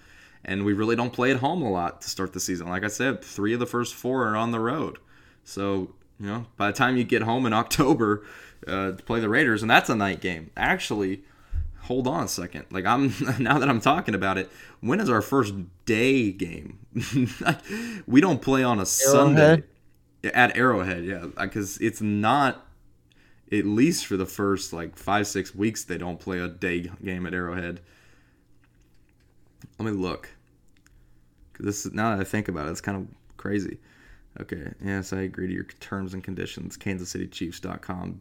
and 0.44 0.64
we 0.64 0.72
really 0.72 0.96
don't 0.96 1.12
play 1.12 1.30
at 1.30 1.38
home 1.38 1.62
a 1.62 1.70
lot 1.70 2.00
to 2.02 2.10
start 2.10 2.32
the 2.32 2.40
season. 2.40 2.68
Like 2.68 2.84
I 2.84 2.88
said, 2.88 3.22
three 3.22 3.54
of 3.54 3.60
the 3.60 3.66
first 3.66 3.94
four 3.94 4.26
are 4.26 4.36
on 4.36 4.50
the 4.50 4.60
road. 4.60 4.98
So 5.44 5.94
you 6.18 6.26
know, 6.26 6.46
by 6.56 6.68
the 6.70 6.76
time 6.76 6.96
you 6.96 7.04
get 7.04 7.22
home 7.22 7.46
in 7.46 7.52
October 7.62 8.24
uh, 8.66 8.92
to 8.92 9.02
play 9.04 9.20
the 9.20 9.28
Raiders, 9.28 9.62
and 9.62 9.70
that's 9.70 9.88
a 9.88 9.96
night 9.96 10.20
game. 10.20 10.50
Actually, 10.56 11.22
hold 11.82 12.06
on 12.06 12.24
a 12.24 12.28
second. 12.28 12.66
Like 12.70 12.86
I'm 12.86 13.14
now 13.38 13.58
that 13.58 13.68
I'm 13.68 13.80
talking 13.80 14.14
about 14.14 14.38
it, 14.38 14.50
when 14.80 15.00
is 15.00 15.08
our 15.08 15.22
first 15.22 15.54
day 15.84 16.32
game? 16.32 16.80
we 18.06 18.20
don't 18.20 18.42
play 18.42 18.64
on 18.64 18.80
a 18.80 18.86
Sunday 18.86 19.62
at 20.24 20.56
Arrowhead, 20.56 21.04
yeah, 21.04 21.26
because 21.40 21.78
it's 21.78 22.00
not 22.00 22.66
at 23.50 23.66
least 23.66 24.06
for 24.06 24.16
the 24.16 24.26
first 24.26 24.72
like 24.72 24.96
five 24.96 25.26
six 25.26 25.54
weeks 25.54 25.84
they 25.84 25.98
don't 25.98 26.18
play 26.18 26.38
a 26.38 26.48
day 26.48 26.90
game 27.04 27.26
at 27.26 27.34
Arrowhead. 27.34 27.80
Let 29.78 29.86
me 29.86 29.92
look. 29.92 30.30
This 31.58 31.86
is, 31.86 31.92
now 31.92 32.10
that 32.10 32.20
I 32.20 32.24
think 32.24 32.48
about 32.48 32.66
it, 32.66 32.70
it's 32.70 32.80
kind 32.80 32.98
of 32.98 33.36
crazy. 33.36 33.78
Okay, 34.40 34.72
yes, 34.82 35.12
I 35.12 35.20
agree 35.20 35.46
to 35.46 35.52
your 35.52 35.64
terms 35.64 36.14
and 36.14 36.24
conditions. 36.24 36.76
KansasCityChiefs.com. 36.78 38.20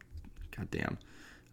Goddamn. 0.56 0.98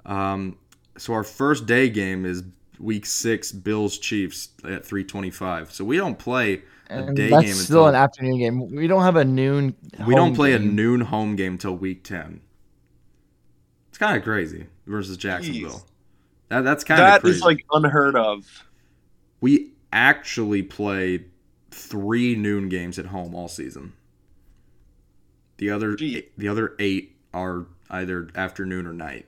Um, 0.04 0.58
so 0.96 1.12
our 1.12 1.22
first 1.22 1.66
day 1.66 1.88
game 1.88 2.26
is 2.26 2.42
week 2.80 3.06
six, 3.06 3.52
Bills 3.52 3.98
Chiefs 3.98 4.48
at 4.64 4.84
325. 4.84 5.72
So 5.72 5.84
we 5.84 5.96
don't 5.96 6.18
play 6.18 6.62
And 6.90 7.16
day 7.16 7.28
that's 7.30 7.44
game 7.44 7.54
still 7.54 7.86
until 7.86 7.88
an 7.88 7.94
afternoon 7.94 8.38
game. 8.38 8.74
We 8.74 8.86
don't 8.86 9.02
have 9.02 9.16
a 9.16 9.24
noon. 9.24 9.74
we 10.06 10.14
don't 10.14 10.28
home 10.28 10.34
play 10.36 10.52
a 10.54 10.58
noon 10.58 11.00
home 11.02 11.36
game 11.36 11.58
till 11.58 11.76
week 11.76 12.02
10. 12.04 12.40
It's 13.90 13.98
kind 13.98 14.16
of 14.16 14.22
crazy 14.22 14.66
versus 14.86 15.16
Jacksonville. 15.16 15.70
Jeez. 15.70 15.84
That, 16.48 16.64
that's 16.64 16.84
kind 16.84 17.00
of 17.00 17.06
That 17.06 17.20
crazy. 17.20 17.36
is 17.36 17.42
like 17.42 17.64
unheard 17.72 18.16
of. 18.16 18.64
we 19.40 19.72
actually 19.92 20.62
play 20.62 21.24
three 21.70 22.34
noon 22.34 22.68
games 22.68 22.98
at 22.98 23.06
home 23.06 23.34
all 23.34 23.48
season. 23.48 23.92
The 25.58 25.70
other 25.70 25.94
Gee. 25.96 26.28
the 26.38 26.48
other 26.48 26.74
eight 26.78 27.16
are 27.34 27.66
either 27.90 28.28
afternoon 28.34 28.86
or 28.86 28.92
night, 28.92 29.26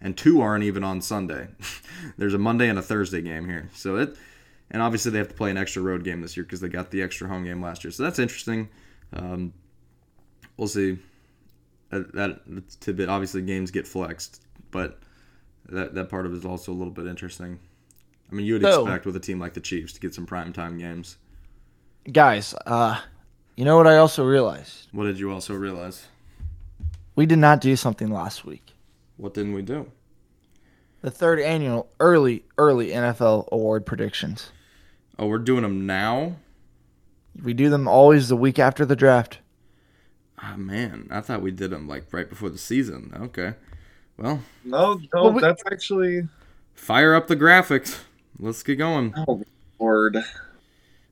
and 0.00 0.16
two 0.16 0.40
aren't 0.40 0.62
even 0.64 0.84
on 0.84 1.00
Sunday. 1.00 1.48
There's 2.18 2.34
a 2.34 2.38
Monday 2.38 2.68
and 2.68 2.78
a 2.78 2.82
Thursday 2.82 3.22
game 3.22 3.46
here, 3.48 3.70
so 3.74 3.96
it, 3.96 4.16
and 4.70 4.82
obviously 4.82 5.10
they 5.12 5.18
have 5.18 5.28
to 5.28 5.34
play 5.34 5.50
an 5.50 5.56
extra 5.56 5.82
road 5.82 6.04
game 6.04 6.20
this 6.20 6.36
year 6.36 6.44
because 6.44 6.60
they 6.60 6.68
got 6.68 6.90
the 6.90 7.02
extra 7.02 7.28
home 7.28 7.44
game 7.44 7.62
last 7.62 7.84
year. 7.84 7.90
So 7.90 8.02
that's 8.02 8.18
interesting. 8.18 8.68
Um, 9.12 9.52
we'll 10.56 10.68
see. 10.68 10.98
That, 11.90 12.12
that 12.14 12.40
tidbit 12.80 13.08
obviously 13.08 13.42
games 13.42 13.70
get 13.72 13.86
flexed, 13.86 14.42
but 14.70 15.00
that 15.68 15.94
that 15.94 16.08
part 16.08 16.24
of 16.26 16.32
it 16.32 16.36
is 16.36 16.44
also 16.44 16.72
a 16.72 16.74
little 16.74 16.92
bit 16.92 17.06
interesting. 17.06 17.58
I 18.30 18.34
mean, 18.34 18.46
you 18.46 18.54
would 18.54 18.62
So- 18.62 18.82
expect 18.82 19.06
with 19.06 19.16
a 19.16 19.20
team 19.20 19.40
like 19.40 19.54
the 19.54 19.60
Chiefs 19.60 19.92
to 19.94 20.00
get 20.00 20.14
some 20.14 20.26
primetime 20.26 20.78
games. 20.78 21.16
Guys, 22.12 22.54
uh, 22.66 23.00
you 23.56 23.64
know 23.64 23.76
what 23.76 23.86
I 23.88 23.96
also 23.96 24.24
realized? 24.24 24.86
What 24.92 25.04
did 25.04 25.18
you 25.18 25.30
also 25.32 25.52
realize? 25.54 26.06
We 27.16 27.26
did 27.26 27.38
not 27.38 27.60
do 27.60 27.74
something 27.76 28.08
last 28.08 28.44
week. 28.44 28.72
What 29.16 29.34
didn't 29.34 29.52
we 29.52 29.62
do? 29.62 29.90
The 31.02 31.10
third 31.10 31.40
annual 31.40 31.90
early, 31.98 32.44
early 32.56 32.90
NFL 32.90 33.48
award 33.50 33.84
predictions. 33.84 34.50
Oh, 35.20 35.26
we're 35.26 35.38
doing 35.38 35.62
them 35.62 35.84
now. 35.86 36.36
We 37.44 37.52
do 37.52 37.68
them 37.68 37.86
always 37.86 38.28
the 38.30 38.36
week 38.36 38.58
after 38.58 38.86
the 38.86 38.96
draft. 38.96 39.38
Ah, 40.42 40.54
man, 40.56 41.06
I 41.10 41.20
thought 41.20 41.42
we 41.42 41.50
did 41.50 41.70
them 41.70 41.86
like 41.86 42.06
right 42.10 42.26
before 42.28 42.48
the 42.48 42.56
season. 42.56 43.12
Okay, 43.20 43.52
well, 44.16 44.40
No, 44.64 44.94
no, 45.14 45.24
Well, 45.24 45.32
we- 45.34 45.40
that's 45.42 45.62
actually. 45.70 46.26
fire 46.72 47.14
up 47.14 47.26
the 47.28 47.36
graphics. 47.36 48.00
Let's 48.38 48.62
get 48.62 48.76
going. 48.76 49.12
Oh, 49.28 49.42
Lord. 49.78 50.16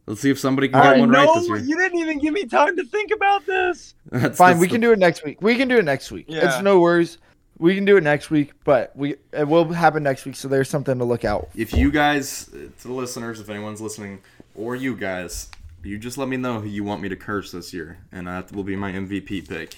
Let's 0.07 0.23
see 0.23 0.31
if 0.31 0.39
somebody 0.39 0.69
can 0.69 0.81
get 0.83 0.89
right. 0.89 1.01
one 1.01 1.11
right 1.11 1.29
this 1.35 1.47
year. 1.47 1.59
you 1.59 1.77
didn't 1.77 1.99
even 1.99 2.19
give 2.19 2.33
me 2.33 2.47
time 2.47 2.75
to 2.79 2.85
think 2.87 3.11
about 3.15 3.45
this. 3.45 3.95
That's, 4.11 4.39
Fine, 4.39 4.53
that's 4.53 4.61
we 4.63 4.67
the- 4.69 4.73
can 4.73 4.81
do 4.81 4.93
it 4.93 4.99
next 4.99 5.23
week. 5.23 5.43
We 5.43 5.55
can 5.57 5.69
do 5.69 5.77
it 5.77 5.85
next 5.85 6.11
week. 6.11 6.25
Yeah. 6.29 6.47
It's 6.55 6.63
no 6.63 6.81
worries. 6.81 7.19
We 7.59 7.75
can 7.75 7.85
do 7.85 7.97
it 7.97 8.03
next 8.05 8.31
week, 8.31 8.53
but 8.65 8.95
we 8.97 9.17
it 9.33 9.49
will 9.49 9.73
happen 9.73 10.03
next 10.03 10.25
week, 10.25 10.37
so 10.37 10.47
there's 10.49 10.69
something 10.71 10.99
to 10.99 11.05
look 11.05 11.25
out. 11.25 11.49
If 11.57 11.75
you 11.75 11.91
guys, 11.91 12.49
uh, 12.55 12.69
to 12.83 12.89
the 12.89 12.95
listeners, 12.95 13.41
if 13.41 13.49
anyone's 13.51 13.81
listening, 13.81 14.21
or 14.55 14.77
you 14.77 14.95
guys, 14.95 15.49
you 15.83 15.99
just 15.99 16.19
let 16.19 16.29
me 16.29 16.37
know 16.37 16.61
who 16.61 16.69
you 16.69 16.85
want 16.85 17.03
me 17.03 17.09
to 17.09 17.17
curse 17.17 17.51
this 17.51 17.73
year, 17.75 17.99
and 18.13 18.27
that 18.29 18.53
will 18.53 18.63
be 18.65 18.77
my 18.77 18.93
MVP 18.93 19.49
pick. 19.49 19.75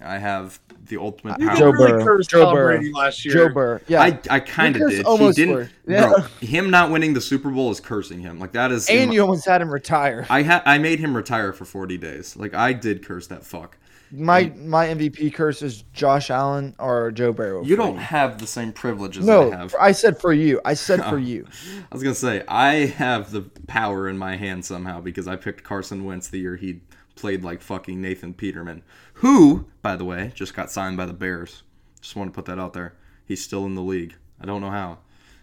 I 0.00 0.18
have 0.18 0.58
the 0.88 0.96
ultimate 0.96 1.38
You 1.38 1.46
power. 1.46 1.54
did 1.56 1.60
Joe 1.60 1.70
really 1.70 1.92
Burrow. 1.92 2.04
curse 2.04 2.26
Joe 2.26 2.44
Tom 2.46 2.54
Burrow. 2.54 2.76
Brady 2.78 2.92
last 2.92 3.24
year. 3.24 3.34
Joe 3.34 3.48
Burr, 3.48 3.80
yeah, 3.86 4.02
I, 4.02 4.18
I 4.28 4.40
kind 4.40 4.74
of 4.74 4.80
Lucas 4.82 4.96
did. 4.96 5.04
He 5.06 5.10
almost 5.10 5.36
didn't. 5.36 5.70
Yeah. 5.86 6.08
bro. 6.08 6.18
Him 6.40 6.70
not 6.70 6.90
winning 6.90 7.14
the 7.14 7.20
Super 7.20 7.50
Bowl 7.50 7.70
is 7.70 7.80
cursing 7.80 8.18
him. 8.20 8.38
Like 8.40 8.52
that 8.52 8.72
is. 8.72 8.88
and 8.88 9.08
my- 9.08 9.14
you 9.14 9.20
almost 9.20 9.46
had 9.46 9.62
him 9.62 9.70
retire. 9.70 10.26
I 10.28 10.42
ha- 10.42 10.62
I 10.66 10.78
made 10.78 10.98
him 11.00 11.14
retire 11.16 11.52
for 11.52 11.64
40 11.64 11.96
days. 11.98 12.36
Like 12.36 12.54
I 12.54 12.72
did 12.72 13.04
curse 13.06 13.26
that 13.28 13.44
fuck. 13.44 13.76
My 14.16 14.52
my 14.56 14.86
MVP 14.86 15.34
curse 15.34 15.60
is 15.62 15.82
Josh 15.92 16.30
Allen 16.30 16.74
or 16.78 17.10
Joe 17.10 17.32
Burrow. 17.32 17.64
You 17.64 17.76
don't 17.76 17.96
me. 17.96 18.02
have 18.02 18.38
the 18.38 18.46
same 18.46 18.72
privileges 18.72 19.24
No, 19.24 19.52
I 19.52 19.56
have. 19.56 19.74
I 19.80 19.92
said 19.92 20.20
for 20.20 20.32
you. 20.32 20.60
I 20.64 20.74
said 20.74 21.04
for 21.04 21.18
you. 21.30 21.46
I 21.90 21.94
was 21.94 22.02
gonna 22.02 22.14
say 22.14 22.44
I 22.46 22.86
have 22.86 23.32
the 23.32 23.42
power 23.66 24.08
in 24.08 24.16
my 24.16 24.36
hand 24.36 24.64
somehow 24.64 25.00
because 25.00 25.26
I 25.26 25.36
picked 25.36 25.64
Carson 25.64 26.04
Wentz 26.04 26.28
the 26.28 26.38
year 26.38 26.56
he 26.56 26.80
played 27.14 27.42
like 27.44 27.60
fucking 27.60 28.00
Nathan 28.00 28.34
Peterman, 28.34 28.82
who, 29.14 29.66
by 29.82 29.96
the 29.96 30.04
way, 30.04 30.32
just 30.34 30.54
got 30.54 30.70
signed 30.70 30.96
by 30.96 31.06
the 31.06 31.12
Bears. 31.12 31.62
Just 32.00 32.16
want 32.16 32.32
to 32.32 32.34
put 32.34 32.44
that 32.46 32.58
out 32.58 32.72
there. 32.72 32.94
He's 33.24 33.42
still 33.42 33.64
in 33.66 33.74
the 33.74 33.82
league. 33.82 34.14
I 34.40 34.46
don't 34.46 34.60
know 34.60 34.70
how, 34.70 34.98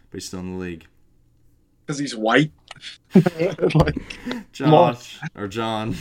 but 0.09 0.17
he's 0.17 0.27
still 0.27 0.39
in 0.41 0.53
the 0.53 0.59
league. 0.59 0.85
Because 1.85 1.99
he's 1.99 2.15
white. 2.15 2.51
like, 3.15 4.51
Josh 4.51 5.19
or 5.35 5.47
John, 5.47 5.95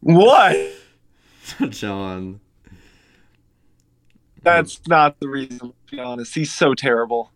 what? 0.00 0.56
John. 1.70 2.40
That's 4.42 4.80
not 4.88 5.20
the 5.20 5.28
reason, 5.28 5.58
to 5.58 5.74
be 5.90 6.00
honest. 6.00 6.34
He's 6.34 6.52
so 6.52 6.74
terrible. 6.74 7.30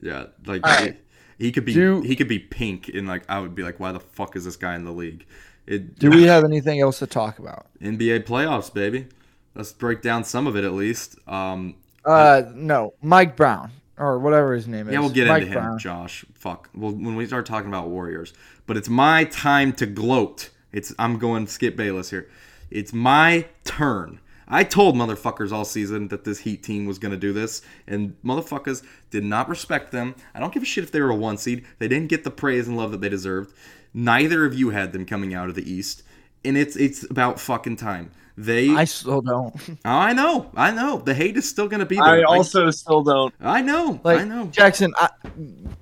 Yeah, 0.00 0.26
like 0.46 0.66
All 0.66 0.72
right. 0.72 0.96
he, 1.38 1.46
he 1.46 1.52
could 1.52 1.64
be 1.64 1.74
Do- 1.74 2.00
he 2.02 2.16
could 2.16 2.28
be 2.28 2.38
pink, 2.38 2.88
and 2.88 3.06
like 3.06 3.24
I 3.28 3.40
would 3.40 3.54
be 3.54 3.62
like, 3.62 3.78
why 3.78 3.92
the 3.92 4.00
fuck 4.00 4.34
is 4.36 4.44
this 4.44 4.56
guy 4.56 4.74
in 4.74 4.84
the 4.84 4.92
league? 4.92 5.26
It, 5.66 5.98
Do 5.98 6.10
we 6.10 6.22
have 6.26 6.44
anything 6.44 6.80
else 6.80 7.00
to 7.00 7.06
talk 7.06 7.38
about? 7.38 7.66
NBA 7.82 8.24
playoffs, 8.24 8.72
baby. 8.72 9.08
Let's 9.54 9.72
break 9.72 10.00
down 10.02 10.24
some 10.24 10.46
of 10.46 10.56
it 10.56 10.64
at 10.64 10.72
least. 10.72 11.16
Um, 11.28 11.74
Uh, 12.04 12.42
no, 12.54 12.94
Mike 13.02 13.36
Brown 13.36 13.72
or 13.98 14.18
whatever 14.20 14.54
his 14.54 14.66
name 14.68 14.86
is. 14.88 14.94
yeah, 14.94 15.00
we'll 15.00 15.10
get 15.10 15.26
Mike 15.28 15.42
into 15.42 15.54
him, 15.58 15.64
Brown. 15.64 15.78
Josh. 15.78 16.24
Fuck. 16.32 16.70
Well, 16.74 16.92
when 16.92 17.16
we 17.16 17.26
start 17.26 17.44
talking 17.44 17.68
about 17.68 17.88
Warriors, 17.88 18.32
but 18.66 18.76
it's 18.76 18.88
my 18.88 19.24
time 19.24 19.72
to 19.74 19.86
gloat. 19.86 20.50
It's 20.72 20.94
I'm 20.98 21.18
going 21.18 21.46
Skip 21.48 21.76
Bayless 21.76 22.08
here. 22.10 22.30
It's 22.70 22.92
my 22.92 23.46
turn. 23.64 24.20
I 24.48 24.64
told 24.64 24.96
motherfuckers 24.96 25.52
all 25.52 25.66
season 25.66 26.08
that 26.08 26.24
this 26.24 26.38
Heat 26.40 26.62
team 26.62 26.86
was 26.86 26.98
going 26.98 27.12
to 27.12 27.18
do 27.18 27.32
this, 27.34 27.60
and 27.86 28.16
motherfuckers 28.24 28.82
did 29.10 29.24
not 29.24 29.48
respect 29.48 29.92
them. 29.92 30.14
I 30.34 30.40
don't 30.40 30.52
give 30.54 30.62
a 30.62 30.66
shit 30.66 30.84
if 30.84 30.92
they 30.92 31.02
were 31.02 31.10
a 31.10 31.14
one 31.14 31.36
seed. 31.36 31.66
They 31.78 31.88
didn't 31.88 32.08
get 32.08 32.24
the 32.24 32.30
praise 32.30 32.66
and 32.66 32.76
love 32.76 32.90
that 32.92 33.02
they 33.02 33.10
deserved. 33.10 33.54
Neither 33.92 34.46
of 34.46 34.54
you 34.54 34.70
had 34.70 34.92
them 34.92 35.04
coming 35.04 35.34
out 35.34 35.50
of 35.50 35.54
the 35.54 35.70
East, 35.70 36.02
and 36.44 36.56
it's 36.56 36.76
it's 36.76 37.08
about 37.10 37.38
fucking 37.38 37.76
time. 37.76 38.10
They, 38.38 38.70
I 38.70 38.84
still 38.84 39.20
don't. 39.20 39.54
Oh, 39.68 39.74
I 39.84 40.12
know, 40.12 40.50
I 40.54 40.70
know. 40.70 40.98
The 40.98 41.12
hate 41.12 41.36
is 41.36 41.48
still 41.48 41.66
going 41.66 41.80
to 41.80 41.86
be 41.86 41.96
there. 41.96 42.04
I 42.04 42.18
Like, 42.18 42.28
also 42.28 42.70
still 42.70 43.02
don't. 43.02 43.34
I 43.40 43.60
know, 43.62 44.00
Like 44.04 44.20
I 44.20 44.24
know. 44.24 44.46
Jackson, 44.46 44.94
I, 44.96 45.10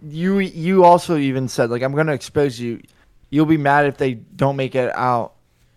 you 0.09 0.39
you 0.39 0.83
also 0.83 1.19
even 1.19 1.49
said 1.49 1.71
like 1.71 1.83
I'm 1.83 1.93
going 1.93 2.07
to 2.07 2.15
expose 2.15 2.59
you. 2.59 2.81
You'll 3.31 3.47
be 3.47 3.59
mad 3.59 3.87
if 3.87 3.99
they 3.99 4.15
don't 4.15 4.57
make 4.57 4.75
it 4.75 4.91
out. 4.97 5.36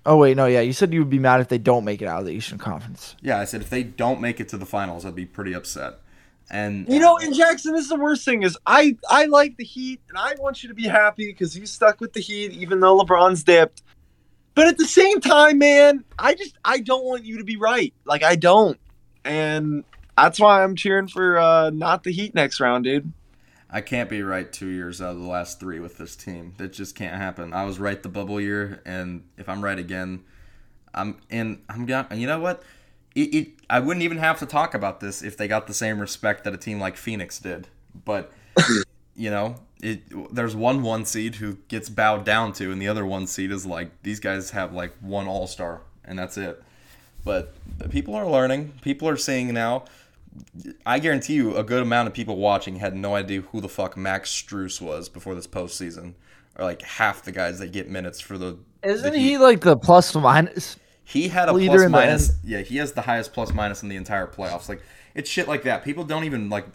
Oh 0.09 0.17
wait, 0.17 0.35
no, 0.35 0.47
yeah, 0.47 0.61
you 0.61 0.73
said 0.73 0.91
you 0.91 1.01
would 1.01 1.11
be 1.11 1.19
mad 1.19 1.39
if 1.39 1.49
they 1.49 1.59
don't 1.59 1.85
make 1.85 2.01
it 2.01 2.07
out 2.07 2.21
of 2.21 2.25
the 2.25 2.31
Eastern 2.31 2.57
Conference. 2.57 3.15
Yeah, 3.21 3.37
I 3.37 3.45
said 3.45 3.61
if 3.61 3.69
they 3.69 3.83
don't 3.83 4.19
make 4.19 4.39
it 4.39 4.49
to 4.49 4.57
the 4.57 4.65
finals, 4.65 5.05
I'd 5.05 5.13
be 5.13 5.27
pretty 5.27 5.53
upset. 5.53 5.99
And 6.49 6.89
You 6.89 6.99
know, 6.99 7.17
in 7.17 7.31
Jackson, 7.31 7.73
this 7.73 7.83
is 7.83 7.89
the 7.89 7.95
worst 7.95 8.25
thing 8.25 8.41
is 8.41 8.57
I 8.65 8.97
I 9.07 9.25
like 9.25 9.57
the 9.57 9.63
Heat 9.63 10.01
and 10.09 10.17
I 10.17 10.33
want 10.39 10.63
you 10.63 10.69
to 10.69 10.73
be 10.73 10.87
happy 10.87 11.27
because 11.27 11.55
you 11.55 11.67
stuck 11.67 12.01
with 12.01 12.13
the 12.13 12.21
Heat 12.21 12.53
even 12.53 12.79
though 12.79 12.97
LeBron's 12.97 13.43
dipped. 13.43 13.83
But 14.55 14.65
at 14.65 14.79
the 14.79 14.87
same 14.87 15.21
time, 15.21 15.59
man, 15.59 16.03
I 16.17 16.33
just 16.33 16.57
I 16.65 16.79
don't 16.79 17.05
want 17.05 17.23
you 17.23 17.37
to 17.37 17.43
be 17.43 17.57
right. 17.57 17.93
Like 18.05 18.23
I 18.23 18.35
don't, 18.35 18.79
and 19.23 19.83
that's 20.17 20.39
why 20.39 20.63
I'm 20.63 20.75
cheering 20.75 21.07
for 21.07 21.37
uh, 21.37 21.69
not 21.69 22.03
the 22.03 22.11
Heat 22.11 22.33
next 22.33 22.59
round, 22.59 22.85
dude. 22.85 23.13
I 23.71 23.81
can't 23.81 24.09
be 24.09 24.23
right 24.23 24.51
two 24.51 24.67
years 24.67 25.01
out 25.01 25.11
of 25.11 25.19
the 25.19 25.27
last 25.27 25.59
three 25.59 25.79
with 25.79 25.97
this 25.97 26.15
team. 26.15 26.53
That 26.57 26.73
just 26.73 26.95
can't 26.95 27.15
happen. 27.15 27.53
I 27.53 27.65
was 27.65 27.79
right 27.79 28.01
the 28.01 28.09
bubble 28.09 28.41
year, 28.41 28.81
and 28.85 29.23
if 29.37 29.47
I'm 29.47 29.63
right 29.63 29.77
again, 29.77 30.23
I'm 30.93 31.17
and 31.29 31.61
I'm 31.69 31.85
gonna. 31.85 32.15
You 32.15 32.25
know 32.25 32.39
what? 32.39 32.63
It, 33.13 33.33
it 33.35 33.47
I 33.69 33.79
wouldn't 33.79 34.03
even 34.03 34.17
have 34.17 34.39
to 34.39 34.45
talk 34.45 34.73
about 34.73 34.99
this 34.99 35.21
if 35.21 35.37
they 35.37 35.47
got 35.47 35.67
the 35.67 35.73
same 35.73 35.99
respect 35.99 36.43
that 36.45 36.53
a 36.53 36.57
team 36.57 36.79
like 36.79 36.97
Phoenix 36.97 37.37
did. 37.39 37.67
But 38.05 38.31
you 39.15 39.29
know, 39.29 39.57
it 39.81 40.01
there's 40.33 40.55
one 40.55 40.81
one 40.81 41.05
seed 41.05 41.35
who 41.35 41.57
gets 41.67 41.89
bowed 41.89 42.25
down 42.25 42.53
to, 42.53 42.71
and 42.71 42.81
the 42.81 42.87
other 42.87 43.05
one 43.05 43.27
seed 43.27 43.51
is 43.51 43.65
like 43.67 44.01
these 44.01 44.19
guys 44.19 44.49
have 44.51 44.73
like 44.73 44.95
one 44.99 45.27
All 45.27 45.45
Star, 45.45 45.81
and 46.03 46.17
that's 46.17 46.37
it. 46.37 46.63
But 47.23 47.53
people 47.89 48.15
are 48.15 48.27
learning. 48.27 48.73
People 48.81 49.07
are 49.07 49.17
seeing 49.17 49.53
now. 49.53 49.85
I 50.85 50.99
guarantee 50.99 51.33
you, 51.33 51.55
a 51.55 51.63
good 51.63 51.81
amount 51.81 52.07
of 52.07 52.13
people 52.13 52.37
watching 52.37 52.77
had 52.77 52.95
no 52.95 53.15
idea 53.15 53.41
who 53.41 53.61
the 53.61 53.69
fuck 53.69 53.97
Max 53.97 54.31
Strus 54.31 54.81
was 54.81 55.09
before 55.09 55.35
this 55.35 55.47
postseason. 55.47 56.13
Or 56.57 56.65
like 56.65 56.81
half 56.81 57.23
the 57.23 57.31
guys 57.31 57.59
that 57.59 57.71
get 57.71 57.89
minutes 57.89 58.19
for 58.19 58.37
the. 58.37 58.57
Isn't 58.83 59.13
the 59.13 59.19
he 59.19 59.37
like 59.37 59.61
the 59.61 59.77
plus 59.77 60.13
minus? 60.15 60.77
He 61.03 61.29
had 61.29 61.49
a 61.49 61.53
leader 61.53 61.83
in 61.83 61.91
minus. 61.91 62.33
Yeah, 62.43 62.61
he 62.61 62.77
has 62.77 62.91
the 62.91 63.01
highest 63.01 63.33
plus 63.33 63.53
minus 63.53 63.81
in 63.81 63.89
the 63.89 63.95
entire 63.95 64.27
playoffs. 64.27 64.69
Like 64.69 64.81
it's 65.15 65.29
shit 65.29 65.47
like 65.47 65.63
that. 65.63 65.83
People 65.83 66.03
don't 66.03 66.25
even 66.25 66.49
like. 66.49 66.65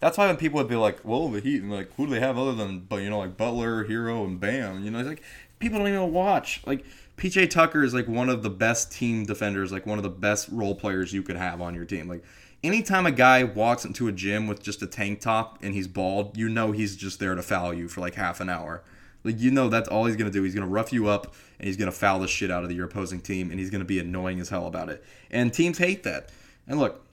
That's 0.00 0.18
why 0.18 0.26
when 0.26 0.36
people 0.36 0.58
would 0.58 0.68
be 0.68 0.76
like, 0.76 0.98
"Well, 1.04 1.28
the 1.28 1.40
Heat," 1.40 1.62
and 1.62 1.72
like, 1.72 1.94
who 1.94 2.06
do 2.06 2.12
they 2.12 2.20
have 2.20 2.36
other 2.36 2.52
than, 2.52 2.80
but 2.80 2.96
you 2.96 3.08
know, 3.08 3.18
like 3.18 3.36
Butler, 3.36 3.84
Herro, 3.84 4.24
and 4.24 4.40
Bam? 4.40 4.84
You 4.84 4.90
know, 4.90 4.98
it's 4.98 5.08
like 5.08 5.22
people 5.58 5.78
don't 5.78 5.88
even 5.88 6.12
watch. 6.12 6.62
Like 6.66 6.84
PJ 7.16 7.50
Tucker 7.50 7.84
is 7.84 7.94
like 7.94 8.08
one 8.08 8.28
of 8.28 8.42
the 8.42 8.50
best 8.50 8.92
team 8.92 9.24
defenders, 9.24 9.72
like 9.72 9.86
one 9.86 9.98
of 9.98 10.02
the 10.02 10.10
best 10.10 10.48
role 10.50 10.74
players 10.74 11.12
you 11.12 11.22
could 11.22 11.36
have 11.36 11.60
on 11.60 11.74
your 11.74 11.84
team. 11.84 12.08
Like 12.08 12.24
anytime 12.64 13.04
a 13.04 13.12
guy 13.12 13.44
walks 13.44 13.84
into 13.84 14.08
a 14.08 14.12
gym 14.12 14.46
with 14.46 14.62
just 14.62 14.82
a 14.82 14.86
tank 14.86 15.20
top 15.20 15.58
and 15.62 15.74
he's 15.74 15.86
bald, 15.86 16.36
you 16.36 16.48
know 16.48 16.72
he's 16.72 16.96
just 16.96 17.20
there 17.20 17.34
to 17.34 17.42
foul 17.42 17.74
you 17.74 17.86
for 17.88 18.00
like 18.00 18.14
half 18.14 18.40
an 18.40 18.48
hour. 18.48 18.82
Like 19.22 19.38
you 19.38 19.50
know 19.50 19.68
that's 19.68 19.88
all 19.88 20.06
he's 20.06 20.16
gonna 20.16 20.30
do. 20.30 20.42
He's 20.42 20.54
gonna 20.54 20.66
rough 20.66 20.92
you 20.92 21.08
up 21.08 21.34
and 21.58 21.66
he's 21.68 21.76
gonna 21.76 21.92
foul 21.92 22.18
the 22.20 22.28
shit 22.28 22.50
out 22.50 22.64
of 22.64 22.72
your 22.72 22.86
opposing 22.86 23.20
team 23.20 23.50
and 23.50 23.60
he's 23.60 23.70
gonna 23.70 23.84
be 23.84 23.98
annoying 23.98 24.40
as 24.40 24.48
hell 24.48 24.66
about 24.66 24.88
it. 24.88 25.04
And 25.30 25.52
teams 25.52 25.78
hate 25.78 26.02
that. 26.04 26.30
And 26.66 26.80
look, 26.80 27.04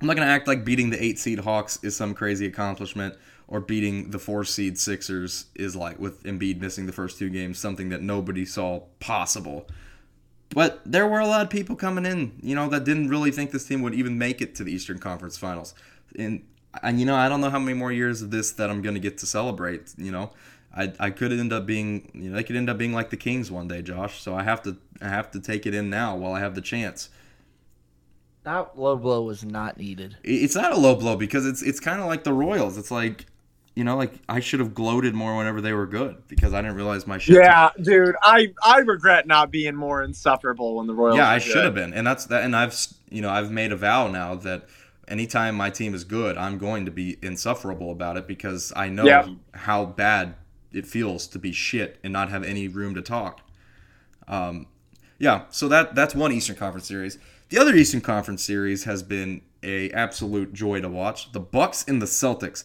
I'm 0.00 0.06
not 0.06 0.16
gonna 0.16 0.30
act 0.30 0.48
like 0.48 0.64
beating 0.64 0.90
the 0.90 1.02
eight 1.02 1.18
seed 1.18 1.38
Hawks 1.40 1.78
is 1.82 1.96
some 1.96 2.12
crazy 2.12 2.46
accomplishment 2.46 3.14
or 3.46 3.60
beating 3.60 4.10
the 4.10 4.18
four 4.18 4.44
seed 4.44 4.78
Sixers 4.78 5.46
is 5.54 5.74
like 5.74 5.98
with 5.98 6.22
Embiid 6.24 6.60
missing 6.60 6.86
the 6.86 6.92
first 6.92 7.18
two 7.18 7.30
games 7.30 7.58
something 7.58 7.88
that 7.90 8.02
nobody 8.02 8.44
saw 8.44 8.80
possible. 8.98 9.68
But 10.54 10.80
there 10.84 11.06
were 11.06 11.20
a 11.20 11.26
lot 11.26 11.42
of 11.42 11.50
people 11.50 11.76
coming 11.76 12.04
in, 12.04 12.32
you 12.42 12.54
know, 12.54 12.68
that 12.68 12.84
didn't 12.84 13.08
really 13.08 13.30
think 13.30 13.52
this 13.52 13.66
team 13.66 13.82
would 13.82 13.94
even 13.94 14.18
make 14.18 14.40
it 14.40 14.54
to 14.56 14.64
the 14.64 14.72
Eastern 14.72 14.98
Conference 14.98 15.38
Finals. 15.38 15.74
And 16.18 16.42
and 16.82 17.00
you 17.00 17.06
know, 17.06 17.16
I 17.16 17.28
don't 17.28 17.40
know 17.40 17.50
how 17.50 17.58
many 17.58 17.76
more 17.76 17.92
years 17.92 18.22
of 18.22 18.30
this 18.30 18.50
that 18.52 18.70
I'm 18.70 18.82
gonna 18.82 18.98
get 18.98 19.18
to 19.18 19.26
celebrate. 19.26 19.94
You 19.96 20.10
know, 20.12 20.30
I 20.76 20.92
I 20.98 21.10
could 21.10 21.32
end 21.32 21.52
up 21.52 21.66
being, 21.66 22.10
you 22.14 22.30
know, 22.30 22.36
they 22.36 22.42
could 22.42 22.56
end 22.56 22.68
up 22.68 22.78
being 22.78 22.92
like 22.92 23.10
the 23.10 23.16
Kings 23.16 23.50
one 23.50 23.68
day, 23.68 23.82
Josh. 23.82 24.20
So 24.20 24.34
I 24.34 24.42
have 24.42 24.62
to 24.62 24.76
I 25.00 25.08
have 25.08 25.30
to 25.32 25.40
take 25.40 25.66
it 25.66 25.74
in 25.74 25.88
now 25.88 26.16
while 26.16 26.32
I 26.32 26.40
have 26.40 26.54
the 26.54 26.60
chance. 26.60 27.10
That 28.42 28.78
low 28.78 28.96
blow 28.96 29.22
was 29.22 29.44
not 29.44 29.76
needed. 29.76 30.16
It's 30.22 30.54
not 30.54 30.72
a 30.72 30.76
low 30.76 30.94
blow 30.96 31.16
because 31.16 31.46
it's 31.46 31.62
it's 31.62 31.78
kind 31.78 32.00
of 32.00 32.06
like 32.06 32.24
the 32.24 32.32
Royals. 32.32 32.78
It's 32.78 32.90
like, 32.90 33.26
you 33.76 33.84
know, 33.84 33.96
like 33.96 34.14
I 34.28 34.40
should 34.40 34.60
have 34.60 34.74
gloated 34.74 35.14
more 35.14 35.36
whenever 35.36 35.60
they 35.60 35.72
were 35.72 35.86
good 35.86 36.26
because 36.28 36.52
I 36.52 36.60
didn't 36.60 36.76
realize 36.76 37.06
my 37.06 37.18
shit. 37.18 37.36
Yeah, 37.36 37.70
dude, 37.80 38.14
I 38.22 38.52
I 38.62 38.78
regret 38.80 39.26
not 39.26 39.50
being 39.50 39.74
more 39.76 40.02
insufferable 40.02 40.76
when 40.76 40.86
the 40.86 40.94
Royals. 40.94 41.16
yeah, 41.16 41.28
I 41.28 41.38
good. 41.38 41.42
should 41.44 41.64
have 41.64 41.74
been, 41.74 41.94
and 41.94 42.06
that's 42.06 42.26
that. 42.26 42.42
And 42.44 42.54
I've 42.56 42.76
you 43.10 43.22
know 43.22 43.30
I've 43.30 43.50
made 43.50 43.72
a 43.72 43.76
vow 43.76 44.08
now 44.08 44.34
that 44.36 44.66
anytime 45.08 45.54
my 45.54 45.70
team 45.70 45.94
is 45.94 46.04
good, 46.04 46.36
I'm 46.36 46.58
going 46.58 46.84
to 46.84 46.90
be 46.90 47.16
insufferable 47.22 47.90
about 47.90 48.16
it 48.16 48.26
because 48.26 48.72
I 48.76 48.88
know 48.88 49.04
Yeah. 49.04 49.28
how 49.54 49.84
bad 49.84 50.34
it 50.72 50.86
feels 50.86 51.26
to 51.28 51.38
be 51.38 51.50
shit 51.52 51.98
and 52.04 52.12
not 52.12 52.28
have 52.30 52.44
any 52.44 52.68
room 52.68 52.94
to 52.94 53.02
talk. 53.02 53.40
Um, 54.28 54.66
yeah, 55.18 55.42
so 55.50 55.68
that 55.68 55.94
that's 55.94 56.14
one 56.14 56.32
Eastern 56.32 56.56
Conference 56.56 56.86
series. 56.86 57.18
The 57.48 57.58
other 57.58 57.74
Eastern 57.74 58.00
Conference 58.00 58.42
series 58.44 58.84
has 58.84 59.02
been 59.02 59.42
a 59.62 59.90
absolute 59.90 60.52
joy 60.52 60.80
to 60.80 60.88
watch. 60.88 61.32
The 61.32 61.40
Bucks 61.40 61.84
and 61.86 62.00
the 62.00 62.06
Celtics. 62.06 62.64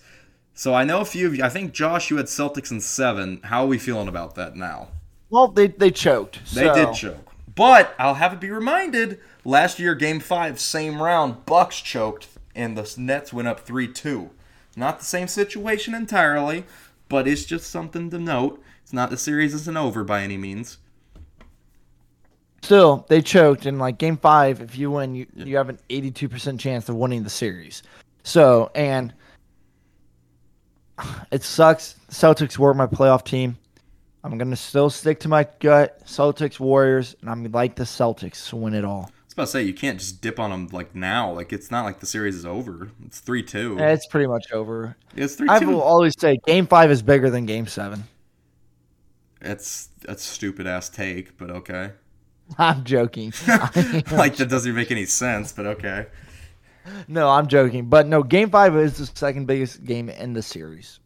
So 0.58 0.74
I 0.74 0.86
know 0.86 1.01
a 1.01 1.06
few 1.06 1.28
of 1.28 1.36
you. 1.36 1.43
I 1.43 1.49
think 1.49 1.74
Josh, 1.74 2.10
you 2.10 2.18
had 2.18 2.28
Celtics 2.28 2.72
in 2.72 2.80
seven. 2.80 3.41
How 3.43 3.66
are 3.66 3.68
we 3.68 3.78
feeling 3.78 4.08
about 4.08 4.36
that 4.36 4.56
now? 4.56 4.88
Well, 5.30 5.49
they 5.49 5.68
they 5.68 5.91
choked. 5.91 6.39
They 6.56 6.64
so- 6.64 6.74
did 6.74 6.95
choke. 6.95 7.32
But 7.53 7.95
I'll 7.97 8.16
have 8.16 8.34
it 8.34 8.41
be 8.41 8.49
reminded, 8.49 9.20
last 9.45 9.80
year, 9.80 9.95
game 9.95 10.20
five, 10.20 10.60
same 10.60 11.01
round, 11.01 11.45
Bucks 11.45 11.80
choked, 11.80 12.28
and 12.53 12.78
the 12.78 12.93
Nets 12.97 13.32
went 13.32 13.47
up 13.47 13.62
3 13.62 13.88
2. 13.88 14.30
Not 14.76 14.99
the 14.99 15.06
same 15.06 15.30
situation 15.30 15.95
entirely, 15.95 16.66
but 17.08 17.30
it's 17.30 17.45
just 17.45 17.70
something 17.70 18.10
to 18.10 18.20
note. 18.20 18.62
It's 18.84 18.91
not 18.91 19.10
the 19.10 19.18
series 19.18 19.53
isn't 19.53 19.78
over 19.78 20.03
by 20.03 20.22
any 20.22 20.38
means. 20.38 20.80
Still, 22.62 23.06
they 23.08 23.22
choked 23.22 23.66
in 23.66 23.80
like 23.80 23.97
game 23.97 24.18
five. 24.18 24.60
If 24.60 24.78
you 24.78 24.91
win, 24.91 25.16
you, 25.16 25.28
you 25.36 25.56
have 25.56 25.70
an 25.70 25.80
eighty-two 25.89 26.28
percent 26.28 26.60
chance 26.60 26.89
of 26.89 26.95
winning 26.95 27.24
the 27.24 27.30
series. 27.30 27.84
So, 28.24 28.70
and 28.76 29.14
it 31.32 31.43
sucks. 31.43 31.96
Celtics 32.10 32.58
were 32.58 32.74
my 32.74 32.88
playoff 32.88 33.24
team. 33.24 33.58
I'm 34.24 34.38
gonna 34.38 34.56
still 34.56 34.89
stick 34.89 35.20
to 35.22 35.28
my 35.28 35.48
gut. 35.60 36.04
Celtics, 36.06 36.60
Warriors, 36.60 37.16
and 37.22 37.30
I'm 37.30 37.43
like 37.52 37.76
the 37.76 37.84
Celtics 37.84 38.50
to 38.50 38.56
win 38.56 38.74
it 38.74 38.84
all. 38.84 39.12
I 39.12 39.24
was 39.26 39.34
about 39.34 39.43
to 39.43 39.52
say, 39.52 39.64
you 39.64 39.74
can't 39.74 40.00
just 40.00 40.22
dip 40.22 40.39
on 40.39 40.50
them 40.50 40.68
like 40.72 40.96
now. 40.96 41.32
Like, 41.32 41.54
it's 41.54 41.70
not 41.70 41.86
like 41.86 42.00
the 42.00 42.06
series 42.06 42.36
is 42.36 42.46
over. 42.46 42.89
It's 43.06 43.20
3 43.20 43.43
2. 43.43 43.74
And 43.74 43.91
It's 43.91 44.08
pretty 44.08 44.28
much 44.28 44.52
over. 44.52 44.96
It's 45.16 45.36
3 45.36 45.48
two. 45.48 45.54
I 45.54 45.60
will 45.60 45.82
always 45.82 46.14
say 46.18 46.39
Game 46.48 46.66
Five 46.66 46.89
is 46.89 47.04
bigger 47.04 47.30
than 47.30 47.46
Game 47.46 47.68
Seven. 47.68 48.06
It's 49.41 49.89
that's 50.02 50.26
a 50.26 50.34
stupid 50.34 50.66
ass 50.66 50.89
take, 50.89 51.38
but 51.38 51.52
okay. 51.52 51.91
I'm 52.58 52.84
joking. 52.84 53.32
like, 53.48 54.38
that 54.38 54.48
doesn't 54.50 54.74
make 54.74 54.89
any 54.89 55.06
sense, 55.06 55.52
but 55.52 55.68
okay. 55.68 56.08
No, 57.08 57.30
I'm 57.30 57.48
joking. 57.48 57.90
But 57.90 58.08
no, 58.08 58.24
Game 58.24 58.50
Five 58.50 58.76
is 58.76 58.98
the 58.98 59.06
second 59.18 59.46
biggest 59.46 59.84
game 59.84 60.10
in 60.10 60.34
the 60.34 60.42
series. 60.42 61.00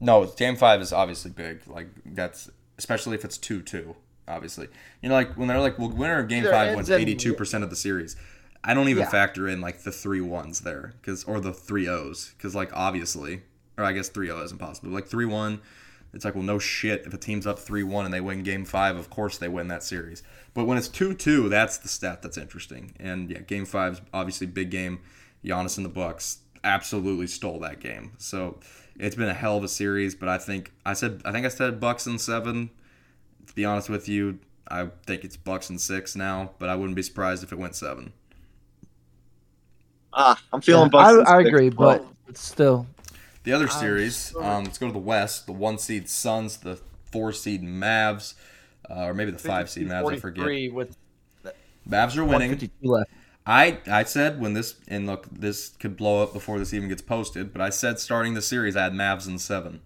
No, 0.00 0.26
game 0.26 0.56
five 0.56 0.80
is 0.80 0.92
obviously 0.92 1.30
big. 1.30 1.66
Like 1.66 1.88
that's 2.06 2.50
especially 2.78 3.16
if 3.16 3.24
it's 3.24 3.36
two 3.38 3.62
two. 3.62 3.96
Obviously, 4.28 4.68
you 5.02 5.08
know, 5.08 5.14
like 5.14 5.34
when 5.36 5.48
they're 5.48 5.58
like, 5.58 5.78
"Well, 5.78 5.88
winner 5.88 6.20
of 6.20 6.28
game 6.28 6.44
five 6.44 6.76
wins 6.76 6.90
eighty 6.90 7.14
two 7.14 7.34
percent 7.34 7.64
of 7.64 7.70
the 7.70 7.76
series." 7.76 8.16
I 8.62 8.74
don't 8.74 8.88
even 8.88 9.04
Yeah. 9.04 9.08
factor 9.10 9.48
in 9.48 9.60
like 9.60 9.82
the 9.84 9.92
three 9.92 10.20
ones 10.20 10.60
there, 10.60 10.94
because 11.00 11.24
or 11.24 11.40
the 11.40 11.52
three 11.52 11.88
O's, 11.88 12.34
because 12.36 12.54
like 12.54 12.70
obviously, 12.74 13.42
or 13.76 13.84
I 13.84 13.92
guess 13.92 14.08
three 14.08 14.30
O 14.30 14.42
isn't 14.42 14.58
possible. 14.58 14.90
Like 14.90 15.06
three 15.06 15.24
one, 15.24 15.60
it's 16.12 16.24
like 16.24 16.34
well, 16.34 16.44
no 16.44 16.58
shit. 16.58 17.04
If 17.06 17.12
a 17.14 17.18
team's 17.18 17.46
up 17.46 17.58
three 17.58 17.82
one 17.82 18.04
and 18.04 18.12
they 18.14 18.20
win 18.20 18.42
game 18.42 18.64
five, 18.64 18.96
of 18.96 19.10
course 19.10 19.38
they 19.38 19.48
win 19.48 19.68
that 19.68 19.82
series. 19.82 20.22
But 20.54 20.64
when 20.64 20.78
it's 20.78 20.88
two 20.88 21.14
two, 21.14 21.48
that's 21.48 21.78
the 21.78 21.88
stat 21.88 22.22
that's 22.22 22.38
interesting. 22.38 22.94
And 22.98 23.30
yeah, 23.30 23.40
game 23.40 23.64
five's 23.66 24.00
obviously 24.12 24.46
big 24.46 24.70
game. 24.70 25.00
Giannis 25.44 25.76
and 25.76 25.84
the 25.84 25.90
Bucks 25.90 26.38
absolutely 26.64 27.26
stole 27.26 27.60
that 27.60 27.80
game. 27.80 28.12
So 28.18 28.58
it's 28.98 29.14
been 29.16 29.28
a 29.28 29.34
hell 29.34 29.56
of 29.58 29.64
a 29.64 29.68
series. 29.68 30.14
But 30.14 30.28
I 30.28 30.38
think 30.38 30.72
I 30.84 30.94
said 30.94 31.22
I 31.24 31.32
think 31.32 31.44
I 31.46 31.50
said 31.50 31.78
Bucks 31.80 32.06
in 32.06 32.18
seven. 32.18 32.70
To 33.46 33.54
be 33.54 33.64
honest 33.64 33.88
with 33.88 34.08
you, 34.08 34.38
I 34.68 34.88
think 35.06 35.24
it's 35.24 35.36
Bucks 35.36 35.70
in 35.70 35.78
six 35.78 36.16
now. 36.16 36.52
But 36.58 36.68
I 36.70 36.74
wouldn't 36.76 36.96
be 36.96 37.02
surprised 37.02 37.42
if 37.44 37.52
it 37.52 37.58
went 37.58 37.74
seven. 37.74 38.12
Ah, 40.12 40.40
I'm 40.52 40.60
feeling 40.60 40.88
Yeah, 40.88 40.88
Bucks. 40.90 41.16
in 41.16 41.26
I, 41.26 41.36
I 41.36 41.42
six, 41.42 41.48
agree, 41.48 41.70
bro. 41.70 42.00
but 42.26 42.36
still 42.36 42.86
The 43.48 43.54
other 43.54 43.68
series, 43.68 44.36
um, 44.36 44.64
let's 44.64 44.76
go 44.76 44.88
to 44.88 44.92
the 44.92 44.98
West. 44.98 45.46
The 45.46 45.52
one 45.52 45.78
seed 45.78 46.06
Suns, 46.06 46.58
the 46.58 46.78
four 47.10 47.32
seed 47.32 47.62
Mavs, 47.62 48.34
uh, 48.90 49.04
or 49.04 49.14
maybe 49.14 49.30
the 49.30 49.38
five 49.38 49.70
seed 49.70 49.88
Mavs. 49.88 50.12
I 50.12 50.18
forget. 50.18 50.44
43 50.44 50.68
with 50.68 50.98
Mavs 51.88 52.18
are 52.18 52.26
winning. 52.26 52.70
left. 52.82 53.10
I 53.46 53.78
I 53.86 54.04
said 54.04 54.38
when 54.38 54.52
this 54.52 54.74
and 54.86 55.06
look, 55.06 55.28
this 55.32 55.70
could 55.70 55.96
blow 55.96 56.22
up 56.22 56.34
before 56.34 56.58
this 56.58 56.74
even 56.74 56.90
gets 56.90 57.00
posted, 57.00 57.54
but 57.54 57.62
I 57.62 57.70
said 57.70 57.98
starting 57.98 58.34
the 58.34 58.42
series 58.42 58.76
I 58.76 58.82
had 58.82 58.92
Mavs 58.92 59.26
in 59.26 59.38
seven. 59.38 59.80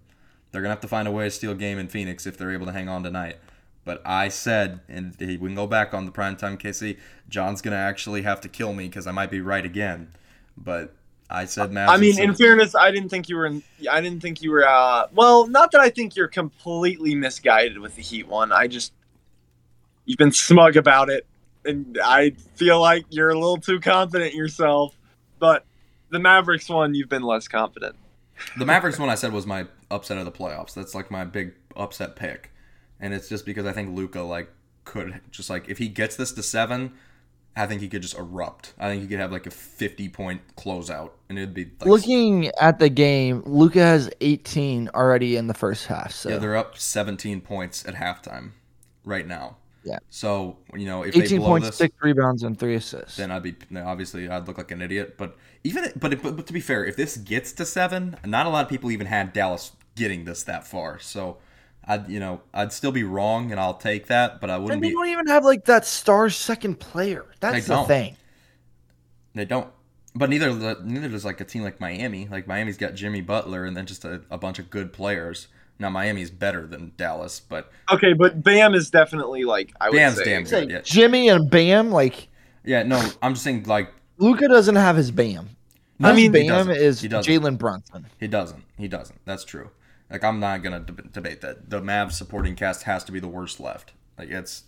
They're 0.51 0.61
gonna 0.61 0.73
have 0.73 0.81
to 0.81 0.89
find 0.89 1.07
a 1.07 1.11
way 1.11 1.23
to 1.23 1.31
steal 1.31 1.53
a 1.53 1.55
game 1.55 1.79
in 1.79 1.87
Phoenix 1.87 2.27
if 2.27 2.37
they're 2.37 2.51
able 2.51 2.65
to 2.65 2.73
hang 2.73 2.89
on 2.89 3.01
tonight. 3.01 3.37
But 3.85 4.01
I 4.03 4.27
said, 4.27 4.81
and 4.89 5.15
we 5.17 5.37
can 5.37 5.55
go 5.55 5.67
back 5.67 5.93
on 5.93 6.05
the 6.05 6.11
primetime 6.11 6.59
KC. 6.59 6.97
John's 7.29 7.61
gonna 7.61 7.77
actually 7.77 8.23
have 8.23 8.41
to 8.41 8.49
kill 8.49 8.73
me 8.73 8.89
because 8.89 9.07
I 9.07 9.13
might 9.13 9.31
be 9.31 9.39
right 9.39 9.65
again. 9.65 10.11
But 10.57 10.93
I 11.29 11.45
said 11.45 11.71
Mavs. 11.71 11.89
I 11.89 11.97
mean, 11.97 12.19
in 12.19 12.35
fairness, 12.35 12.75
I 12.75 12.91
didn't 12.91 13.09
think 13.09 13.29
you 13.29 13.35
were. 13.37 13.45
In, 13.45 13.63
I 13.89 14.01
didn't 14.01 14.21
think 14.21 14.41
you 14.41 14.51
were. 14.51 14.67
Uh, 14.67 15.07
well, 15.13 15.47
not 15.47 15.71
that 15.71 15.81
I 15.81 15.89
think 15.89 16.15
you're 16.15 16.27
completely 16.27 17.15
misguided 17.15 17.79
with 17.79 17.95
the 17.95 18.01
Heat 18.01 18.27
one. 18.27 18.51
I 18.51 18.67
just 18.67 18.93
you've 20.05 20.17
been 20.17 20.31
smug 20.31 20.77
about 20.77 21.09
it, 21.09 21.25
and 21.65 21.97
I 22.03 22.31
feel 22.55 22.79
like 22.79 23.05
you're 23.09 23.29
a 23.29 23.35
little 23.35 23.57
too 23.57 23.79
confident 23.79 24.33
yourself. 24.33 24.95
But 25.39 25.65
the 26.09 26.19
Mavericks 26.19 26.69
one, 26.69 26.93
you've 26.93 27.09
been 27.09 27.23
less 27.23 27.47
confident. 27.47 27.95
The 28.57 28.65
Mavericks 28.65 28.99
one 28.99 29.09
I 29.09 29.15
said 29.15 29.33
was 29.33 29.45
my 29.45 29.65
upset 29.89 30.17
of 30.17 30.25
the 30.25 30.31
playoffs. 30.31 30.73
That's 30.73 30.93
like 30.93 31.09
my 31.09 31.23
big 31.23 31.53
upset 31.75 32.15
pick, 32.15 32.51
and 32.99 33.13
it's 33.13 33.29
just 33.29 33.45
because 33.45 33.65
I 33.65 33.73
think 33.73 33.95
Luka 33.95 34.21
like 34.21 34.49
could 34.85 35.21
just 35.31 35.49
like 35.49 35.69
if 35.69 35.77
he 35.77 35.87
gets 35.87 36.15
this 36.15 36.31
to 36.33 36.43
seven, 36.43 36.93
I 37.55 37.67
think 37.67 37.81
he 37.81 37.87
could 37.87 38.01
just 38.01 38.17
erupt. 38.17 38.73
I 38.79 38.89
think 38.89 39.03
he 39.03 39.07
could 39.07 39.19
have 39.19 39.31
like 39.31 39.45
a 39.45 39.51
fifty 39.51 40.09
point 40.09 40.41
closeout, 40.55 41.11
and 41.29 41.37
it'd 41.37 41.53
be 41.53 41.65
like, 41.65 41.85
Looking 41.85 42.47
at 42.59 42.79
the 42.79 42.89
game, 42.89 43.43
Luka 43.45 43.79
has 43.79 44.09
18 44.21 44.89
already 44.95 45.35
in 45.35 45.47
the 45.47 45.53
first 45.53 45.85
half. 45.85 46.11
So 46.11 46.29
yeah, 46.29 46.37
they're 46.37 46.57
up 46.57 46.77
seventeen 46.77 47.41
points 47.41 47.85
at 47.85 47.95
halftime 47.95 48.51
right 49.05 49.27
now. 49.27 49.57
Yeah. 49.83 49.99
So 50.09 50.57
you 50.73 50.85
know 50.85 51.03
if 51.03 51.13
they 51.13 51.23
18 51.23 51.39
blow 51.39 51.47
points, 51.49 51.67
this, 51.67 51.77
six 51.77 51.95
rebounds, 52.01 52.43
and 52.43 52.57
three 52.57 52.75
assists. 52.75 53.17
then 53.17 53.31
I'd 53.31 53.43
be 53.43 53.55
obviously 53.77 54.29
I'd 54.29 54.47
look 54.47 54.57
like 54.57 54.71
an 54.71 54.81
idiot. 54.81 55.15
But 55.17 55.37
even 55.63 55.91
but, 55.95 56.21
but 56.21 56.35
but 56.35 56.47
to 56.47 56.53
be 56.53 56.61
fair, 56.61 56.85
if 56.85 56.95
this 56.95 57.17
gets 57.17 57.51
to 57.53 57.65
seven, 57.65 58.17
not 58.25 58.45
a 58.45 58.49
lot 58.49 58.63
of 58.63 58.69
people 58.69 58.91
even 58.91 59.07
had 59.07 59.33
Dallas 59.33 59.73
getting 59.95 60.25
this 60.25 60.43
that 60.43 60.65
far. 60.65 60.99
So 60.99 61.37
I'd 61.85 62.09
you 62.09 62.19
know 62.19 62.41
I'd 62.53 62.71
still 62.73 62.91
be 62.91 63.03
wrong, 63.03 63.51
and 63.51 63.59
I'll 63.59 63.73
take 63.75 64.07
that. 64.07 64.39
But 64.41 64.49
I 64.49 64.57
wouldn't 64.57 64.75
And 64.75 64.83
they 64.83 64.89
be. 64.89 64.93
don't 64.93 65.07
even 65.09 65.27
have 65.27 65.43
like 65.43 65.65
that 65.65 65.85
star 65.85 66.29
second 66.29 66.79
player. 66.79 67.25
That's 67.39 67.67
the 67.67 67.73
don't. 67.75 67.87
thing. 67.87 68.15
They 69.35 69.45
don't. 69.45 69.67
But 70.15 70.29
neither 70.29 70.53
neither 70.83 71.09
does 71.09 71.25
like 71.25 71.41
a 71.41 71.45
team 71.45 71.63
like 71.63 71.79
Miami. 71.79 72.27
Like 72.29 72.47
Miami's 72.47 72.77
got 72.77 72.93
Jimmy 72.93 73.21
Butler 73.21 73.65
and 73.65 73.75
then 73.75 73.85
just 73.85 74.05
a, 74.05 74.21
a 74.29 74.37
bunch 74.37 74.59
of 74.59 74.69
good 74.69 74.93
players. 74.93 75.47
Now 75.79 75.89
Miami's 75.89 76.29
better 76.29 76.67
than 76.67 76.91
Dallas, 76.97 77.39
but 77.39 77.71
Okay, 77.91 78.13
but 78.13 78.43
Bam 78.43 78.75
is 78.75 78.91
definitely 78.91 79.43
like 79.43 79.73
I 79.81 79.89
would 79.89 80.13
say. 80.15 80.23
damn 80.23 80.43
good. 80.43 80.69
Yeah, 80.69 80.81
Jimmy 80.81 81.29
and 81.29 81.49
Bam, 81.49 81.89
like 81.91 82.27
yeah. 82.63 82.83
No, 82.83 83.03
I'm 83.23 83.33
just 83.33 83.43
saying 83.43 83.63
like 83.63 83.91
Luka 84.19 84.47
doesn't 84.47 84.75
have 84.75 84.95
his 84.95 85.09
Bam. 85.09 85.49
No, 85.97 86.09
His 86.09 86.17
he 86.19 86.29
Bam 86.29 86.47
doesn't. 86.47 86.75
is 86.75 87.01
Jalen 87.01 87.57
Brunson. 87.57 88.05
He 88.19 88.27
doesn't. 88.27 88.63
He 88.77 88.87
doesn't. 88.87 89.19
That's 89.25 89.43
true. 89.45 89.69
Like 90.13 90.23
I'm 90.23 90.39
not 90.39 90.61
gonna 90.61 90.79
deb- 90.79 91.11
debate 91.11 91.41
that. 91.41 91.69
The 91.71 91.81
Mavs 91.81 92.13
supporting 92.13 92.55
cast 92.55 92.83
has 92.83 93.03
to 93.05 93.11
be 93.11 93.19
the 93.19 93.27
worst 93.27 93.59
left. 93.59 93.91
Like 94.17 94.29
it's 94.29 94.63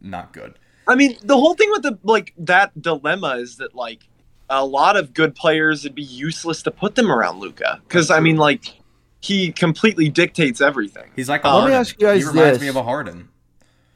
not 0.00 0.32
good. 0.32 0.58
I 0.86 0.96
mean, 0.96 1.16
the 1.22 1.36
whole 1.36 1.54
thing 1.54 1.70
with 1.70 1.82
the 1.82 1.98
like 2.02 2.34
that 2.36 2.82
dilemma 2.82 3.36
is 3.38 3.56
that 3.56 3.74
like 3.74 4.08
a 4.50 4.66
lot 4.66 4.96
of 4.96 5.14
good 5.14 5.34
players 5.34 5.84
it'd 5.84 5.94
be 5.94 6.02
useless 6.02 6.62
to 6.64 6.70
put 6.70 6.96
them 6.96 7.10
around 7.10 7.38
Luka 7.38 7.80
because 7.88 8.10
I 8.10 8.20
mean 8.20 8.36
like 8.36 8.74
he 9.20 9.52
completely 9.52 10.08
dictates 10.10 10.60
everything. 10.60 11.10
He's 11.16 11.28
like 11.28 11.44
a 11.44 11.48
let 11.48 11.54
me 11.54 11.60
Harden. 11.60 11.76
ask 11.78 12.00
you 12.00 12.06
guys 12.06 12.22
he 12.22 12.28
reminds 12.28 12.58
this. 12.58 12.62
me 12.62 12.68
of 12.68 12.76
a 12.76 12.82
Harden. 12.82 13.28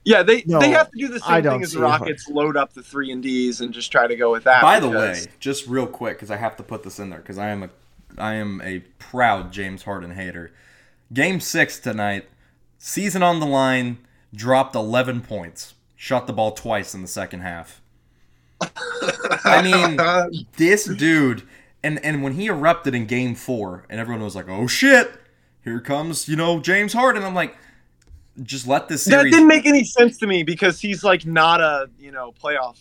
Yeah, 0.04 0.22
they 0.22 0.42
No, 0.46 0.58
they 0.58 0.70
have 0.70 0.90
to 0.90 0.96
do 0.96 1.08
the 1.08 1.20
same 1.20 1.42
thing 1.42 1.62
as 1.62 1.72
the 1.72 1.80
it. 1.80 1.82
Rockets, 1.82 2.28
load 2.28 2.56
up 2.56 2.72
the 2.72 2.82
three 2.82 3.10
and 3.12 3.22
Ds 3.22 3.60
and 3.60 3.74
just 3.74 3.92
try 3.92 4.06
to 4.06 4.16
go 4.16 4.32
with 4.32 4.44
that. 4.44 4.62
By 4.62 4.80
the 4.80 4.88
way, 4.88 5.26
just 5.38 5.66
real 5.66 5.86
quick, 5.86 6.16
because 6.16 6.30
I 6.30 6.36
have 6.36 6.56
to 6.56 6.62
put 6.62 6.82
this 6.82 6.98
in 6.98 7.10
there, 7.10 7.18
because 7.18 7.36
I 7.36 7.48
am 7.48 7.64
a, 7.64 7.70
I 8.16 8.34
am 8.34 8.62
a 8.64 8.78
proud 8.98 9.52
James 9.52 9.82
Harden 9.82 10.12
hater. 10.12 10.52
Game 11.12 11.40
six 11.40 11.78
tonight, 11.78 12.28
season 12.78 13.22
on 13.22 13.40
the 13.40 13.46
line, 13.46 13.98
dropped 14.34 14.74
11 14.74 15.22
points, 15.22 15.74
shot 15.96 16.26
the 16.26 16.32
ball 16.32 16.52
twice 16.52 16.94
in 16.94 17.02
the 17.02 17.08
second 17.08 17.40
half. 17.40 17.80
I 18.60 19.62
mean, 20.30 20.46
this 20.56 20.84
dude, 20.84 21.42
and 21.82 22.04
and 22.04 22.22
when 22.22 22.34
he 22.34 22.46
erupted 22.46 22.94
in 22.94 23.06
Game 23.06 23.34
four, 23.34 23.86
and 23.88 24.00
everyone 24.00 24.22
was 24.22 24.34
like, 24.34 24.48
"Oh 24.48 24.66
shit, 24.66 25.12
here 25.62 25.80
comes 25.80 26.28
you 26.28 26.36
know 26.36 26.60
James 26.60 26.92
Harden," 26.92 27.22
I'm 27.22 27.34
like, 27.34 27.56
just 28.42 28.66
let 28.66 28.88
this 28.88 29.04
series. 29.04 29.24
that 29.24 29.30
didn't 29.30 29.48
make 29.48 29.66
any 29.66 29.84
sense 29.84 30.18
to 30.18 30.26
me 30.26 30.42
because 30.42 30.80
he's 30.80 31.04
like 31.04 31.24
not 31.24 31.60
a 31.60 31.88
you 31.98 32.10
know 32.10 32.32
playoff. 32.42 32.78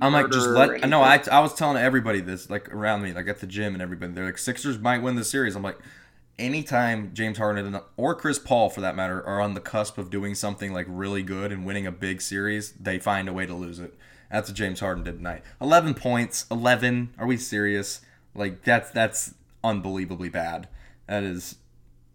I'm 0.00 0.12
like, 0.12 0.30
just 0.30 0.48
let. 0.48 0.88
No, 0.88 1.02
I. 1.02 1.20
I 1.30 1.40
was 1.40 1.54
telling 1.54 1.76
everybody 1.76 2.20
this, 2.20 2.48
like 2.48 2.72
around 2.72 3.02
me, 3.02 3.12
like 3.12 3.26
at 3.28 3.40
the 3.40 3.46
gym 3.46 3.74
and 3.74 3.82
everybody. 3.82 4.12
They're 4.12 4.26
like, 4.26 4.38
Sixers 4.38 4.78
might 4.78 5.02
win 5.02 5.16
the 5.16 5.24
series. 5.24 5.56
I'm 5.56 5.62
like, 5.62 5.78
anytime 6.38 7.12
James 7.14 7.38
Harden 7.38 7.78
or 7.96 8.14
Chris 8.14 8.38
Paul, 8.38 8.70
for 8.70 8.80
that 8.80 8.96
matter, 8.96 9.24
are 9.26 9.40
on 9.40 9.54
the 9.54 9.60
cusp 9.60 9.98
of 9.98 10.10
doing 10.10 10.34
something 10.34 10.72
like 10.72 10.86
really 10.88 11.22
good 11.22 11.52
and 11.52 11.64
winning 11.66 11.86
a 11.86 11.92
big 11.92 12.20
series, 12.20 12.72
they 12.72 12.98
find 12.98 13.28
a 13.28 13.32
way 13.32 13.46
to 13.46 13.54
lose 13.54 13.78
it. 13.78 13.94
That's 14.30 14.48
what 14.48 14.56
James 14.56 14.80
Harden 14.80 15.04
did 15.04 15.16
tonight. 15.16 15.42
11 15.60 15.94
points. 15.94 16.44
11. 16.50 17.14
Are 17.18 17.26
we 17.26 17.36
serious? 17.36 18.00
Like 18.34 18.62
that's 18.62 18.90
that's 18.90 19.34
unbelievably 19.64 20.28
bad. 20.28 20.68
That 21.06 21.22
is. 21.24 21.56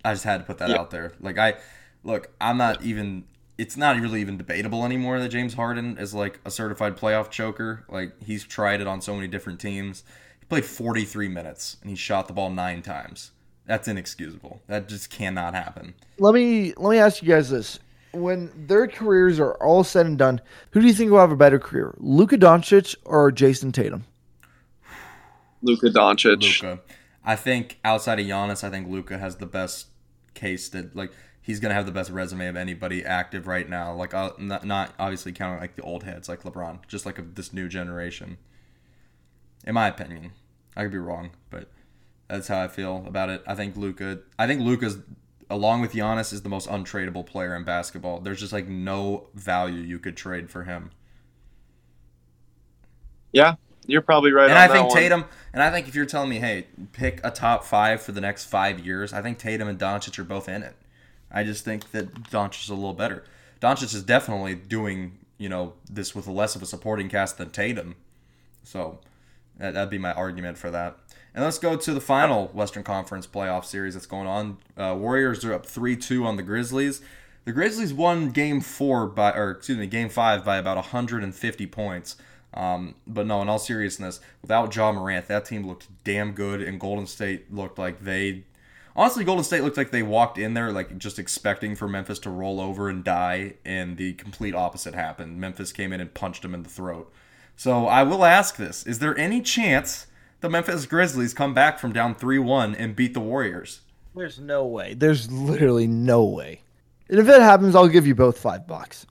I 0.05 0.13
just 0.13 0.23
had 0.25 0.37
to 0.39 0.43
put 0.45 0.57
that 0.59 0.69
Yeah. 0.69 0.77
out 0.79 0.91
there. 0.91 1.13
Like 1.19 1.37
I, 1.37 1.55
look, 2.03 2.29
I'm 2.39 2.57
not 2.57 2.83
even. 2.83 3.25
It's 3.57 3.77
not 3.77 3.99
really 3.99 4.19
even 4.21 4.37
debatable 4.37 4.83
anymore 4.83 5.19
that 5.19 5.29
James 5.29 5.53
Harden 5.53 5.97
is 5.97 6.13
like 6.13 6.39
a 6.45 6.49
certified 6.51 6.97
playoff 6.97 7.29
choker. 7.29 7.85
Like 7.89 8.13
he's 8.23 8.43
tried 8.43 8.81
it 8.81 8.87
on 8.87 9.01
so 9.01 9.15
many 9.15 9.27
different 9.27 9.59
teams. 9.59 10.03
He 10.39 10.45
played 10.45 10.65
43 10.65 11.27
minutes 11.27 11.77
and 11.81 11.89
he 11.89 11.95
shot 11.95 12.27
the 12.27 12.33
ball 12.33 12.49
nine 12.49 12.81
times. 12.81 13.31
That's 13.65 13.87
inexcusable. 13.87 14.61
That 14.67 14.89
just 14.89 15.09
cannot 15.09 15.53
happen. 15.53 15.93
Let 16.19 16.33
me 16.33 16.73
let 16.77 16.91
me 16.91 16.97
ask 16.97 17.21
you 17.21 17.29
guys 17.29 17.49
this: 17.49 17.79
When 18.11 18.51
their 18.67 18.87
careers 18.87 19.39
are 19.39 19.53
all 19.55 19.83
said 19.83 20.05
and 20.05 20.17
done, 20.17 20.41
who 20.71 20.81
do 20.81 20.87
you 20.87 20.93
think 20.93 21.11
will 21.11 21.19
have 21.19 21.31
a 21.31 21.37
better 21.37 21.59
career, 21.59 21.95
Luka 21.97 22.37
Doncic 22.37 22.95
or 23.05 23.31
Jayson 23.31 23.71
Tatum? 23.71 24.05
Luka 25.61 25.87
Doncic. 25.87 26.61
Luka. 26.61 26.81
I 27.23 27.37
think 27.37 27.79
outside 27.85 28.19
of 28.19 28.25
Giannis, 28.25 28.63
I 28.63 28.69
think 28.69 28.89
Luka 28.89 29.17
has 29.17 29.37
the 29.37 29.45
best 29.45 29.87
case 30.33 30.67
that 30.69 30.95
like 30.95 31.11
he's 31.41 31.59
gonna 31.59 31.73
have 31.73 31.85
the 31.85 31.91
best 31.91 32.09
resume 32.09 32.47
of 32.47 32.57
anybody 32.57 33.05
active 33.05 33.47
right 33.47 33.69
now. 33.69 33.93
Like 33.93 34.13
uh, 34.13 34.31
not, 34.37 34.65
not 34.65 34.93
obviously 34.99 35.31
counting 35.31 35.61
like 35.61 35.75
the 35.75 35.83
old 35.83 36.03
heads 36.03 36.27
like 36.27 36.43
LeBron, 36.43 36.79
just 36.87 37.05
like 37.05 37.17
of 37.17 37.35
this 37.35 37.53
new 37.53 37.69
generation. 37.69 38.37
In 39.65 39.75
my 39.75 39.87
opinion, 39.87 40.31
I 40.75 40.83
could 40.83 40.91
be 40.91 40.97
wrong, 40.97 41.31
but 41.49 41.69
that's 42.27 42.47
how 42.47 42.61
I 42.61 42.67
feel 42.67 43.03
about 43.07 43.29
it. 43.29 43.43
I 43.47 43.55
think 43.55 43.75
Luka. 43.75 44.19
I 44.37 44.47
think 44.47 44.61
Luka's 44.61 44.99
along 45.49 45.81
with 45.81 45.93
Giannis 45.93 46.33
is 46.33 46.41
the 46.41 46.49
most 46.49 46.67
untradeable 46.67 47.25
player 47.25 47.55
in 47.55 47.63
basketball. 47.63 48.19
There's 48.19 48.39
just 48.39 48.53
like 48.53 48.67
no 48.67 49.27
value 49.33 49.81
you 49.81 49.99
could 49.99 50.17
trade 50.17 50.49
for 50.49 50.63
him. 50.63 50.91
Yeah, 53.31 53.55
you're 53.85 54.01
probably 54.01 54.31
right. 54.31 54.49
And 54.49 54.57
I 54.57 54.67
think 54.67 54.89
one. 54.89 54.97
Tatum, 54.97 55.25
and 55.53 55.61
I 55.61 55.71
think 55.71 55.87
if 55.87 55.95
you're 55.95 56.05
telling 56.05 56.29
me, 56.29 56.39
hey, 56.39 56.67
pick 56.91 57.19
a 57.23 57.31
top 57.31 57.63
five 57.63 58.01
for 58.01 58.11
the 58.11 58.21
next 58.21 58.45
five 58.45 58.79
years, 58.85 59.13
I 59.13 59.21
think 59.21 59.37
Tatum 59.37 59.67
and 59.67 59.79
Doncic 59.79 60.17
are 60.19 60.23
both 60.23 60.47
in 60.47 60.63
it. 60.63 60.75
I 61.31 61.43
just 61.43 61.65
think 61.65 61.91
that 61.91 62.13
Doncic 62.29 62.63
is 62.63 62.69
a 62.69 62.75
little 62.75 62.93
better. 62.93 63.23
Doncic 63.59 63.93
is 63.95 64.03
definitely 64.03 64.55
doing, 64.55 65.17
you 65.37 65.49
know, 65.49 65.73
this 65.89 66.13
with 66.13 66.27
less 66.27 66.55
of 66.55 66.61
a 66.61 66.65
supporting 66.65 67.09
cast 67.09 67.37
than 67.37 67.49
Tatum. 67.49 67.95
So 68.63 68.99
that'd 69.57 69.89
be 69.89 69.97
my 69.97 70.13
argument 70.13 70.57
for 70.57 70.69
that. 70.71 70.97
And 71.35 71.43
let's 71.43 71.57
go 71.57 71.75
to 71.75 71.93
the 71.93 72.01
final 72.01 72.47
Western 72.47 72.83
Conference 72.83 73.25
playoff 73.25 73.65
series 73.65 73.95
that's 73.95 74.05
going 74.05 74.27
on. 74.27 74.57
Uh, 74.77 74.95
Warriors 74.97 75.43
are 75.43 75.53
up 75.53 75.65
3 75.65 75.95
2 75.95 76.25
on 76.25 76.35
the 76.35 76.43
Grizzlies. 76.43 77.01
The 77.45 77.51
Grizzlies 77.51 77.93
won 77.93 78.29
game 78.29 78.61
four 78.61 79.05
by, 79.05 79.33
or 79.33 79.51
excuse 79.51 79.77
me, 79.77 79.87
game 79.87 80.09
five 80.09 80.45
by 80.45 80.57
about 80.57 80.77
150 80.77 81.67
points. 81.67 82.15
Um, 82.53 82.95
but 83.07 83.25
no, 83.25 83.41
in 83.41 83.49
all 83.49 83.59
seriousness, 83.59 84.19
without 84.41 84.73
Ja 84.75 84.91
Morant, 84.91 85.27
that 85.27 85.45
team 85.45 85.67
looked 85.67 85.87
damn 86.03 86.33
good, 86.33 86.61
and 86.61 86.79
Golden 86.79 87.07
State 87.07 87.53
looked 87.53 87.77
like 87.77 88.03
they. 88.03 88.43
Honestly, 88.95 89.23
Golden 89.23 89.43
State 89.43 89.63
looked 89.63 89.75
like 89.75 89.89
they 89.89 90.03
walked 90.03 90.37
in 90.37 90.53
there 90.53 90.71
like 90.71 90.99
just 90.99 91.17
expecting 91.17 91.75
for 91.75 91.87
Memphis 91.87 92.19
to 92.19 92.29
roll 92.29 92.61
over 92.61 92.89
and 92.89 93.03
die, 93.03 93.55
and 93.65 93.97
the 93.97 94.13
complete 94.13 94.53
opposite 94.53 94.93
happened. 94.93 95.39
Memphis 95.39 95.71
came 95.71 95.91
in 95.91 95.99
and 95.99 96.13
punched 96.13 96.43
them 96.43 96.53
in 96.53 96.61
the 96.61 96.69
throat. 96.69 97.11
So 97.55 97.87
I 97.87 98.03
will 98.03 98.23
ask 98.23 98.55
this: 98.55 98.85
Is 98.85 98.99
there 98.99 99.17
any 99.17 99.41
chance 99.41 100.05
the 100.43 100.49
Memphis 100.49 100.85
Grizzlies 100.85 101.33
come 101.33 101.53
back 101.53 101.79
from 101.79 101.93
down 101.93 102.13
three-one 102.13 102.75
and 102.75 102.97
beat 102.97 103.13
the 103.13 103.21
Warriors? 103.21 103.79
There's 104.13 104.39
no 104.39 104.65
way. 104.65 104.93
There's 104.93 105.31
literally 105.31 105.87
no 105.87 106.25
way. 106.25 106.59
And 107.07 107.17
if 107.17 107.29
it 107.29 107.41
happens, 107.41 107.75
I'll 107.75 107.87
give 107.87 108.05
you 108.05 108.13
both 108.13 108.37
five 108.37 108.67
bucks. 108.67 109.07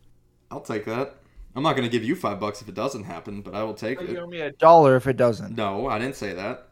I'll 0.51 0.61
take 0.61 0.85
that. 0.85 1.17
I'm 1.57 1.63
not 1.63 1.75
going 1.75 1.89
to 1.89 1.91
give 1.91 2.05
you 2.05 2.15
five 2.17 2.39
bucks 2.39 2.61
if 2.61 2.69
it 2.69 2.75
doesn't 2.75 3.05
happen, 3.05 3.41
but 3.41 3.55
I 3.55 3.63
will 3.63 3.73
take 3.73 3.99
it. 3.99 4.11
You 4.11 4.21
owe 4.21 4.27
me 4.27 4.43
a 4.43 4.53
dollar 4.53 4.95
if 4.95 5.07
it 5.07 5.17
doesn't. 5.17 5.57
No, 5.57 5.87
I 5.87 5.99
didn't 5.99 6.17
say 6.17 6.35
that. 6.35 6.69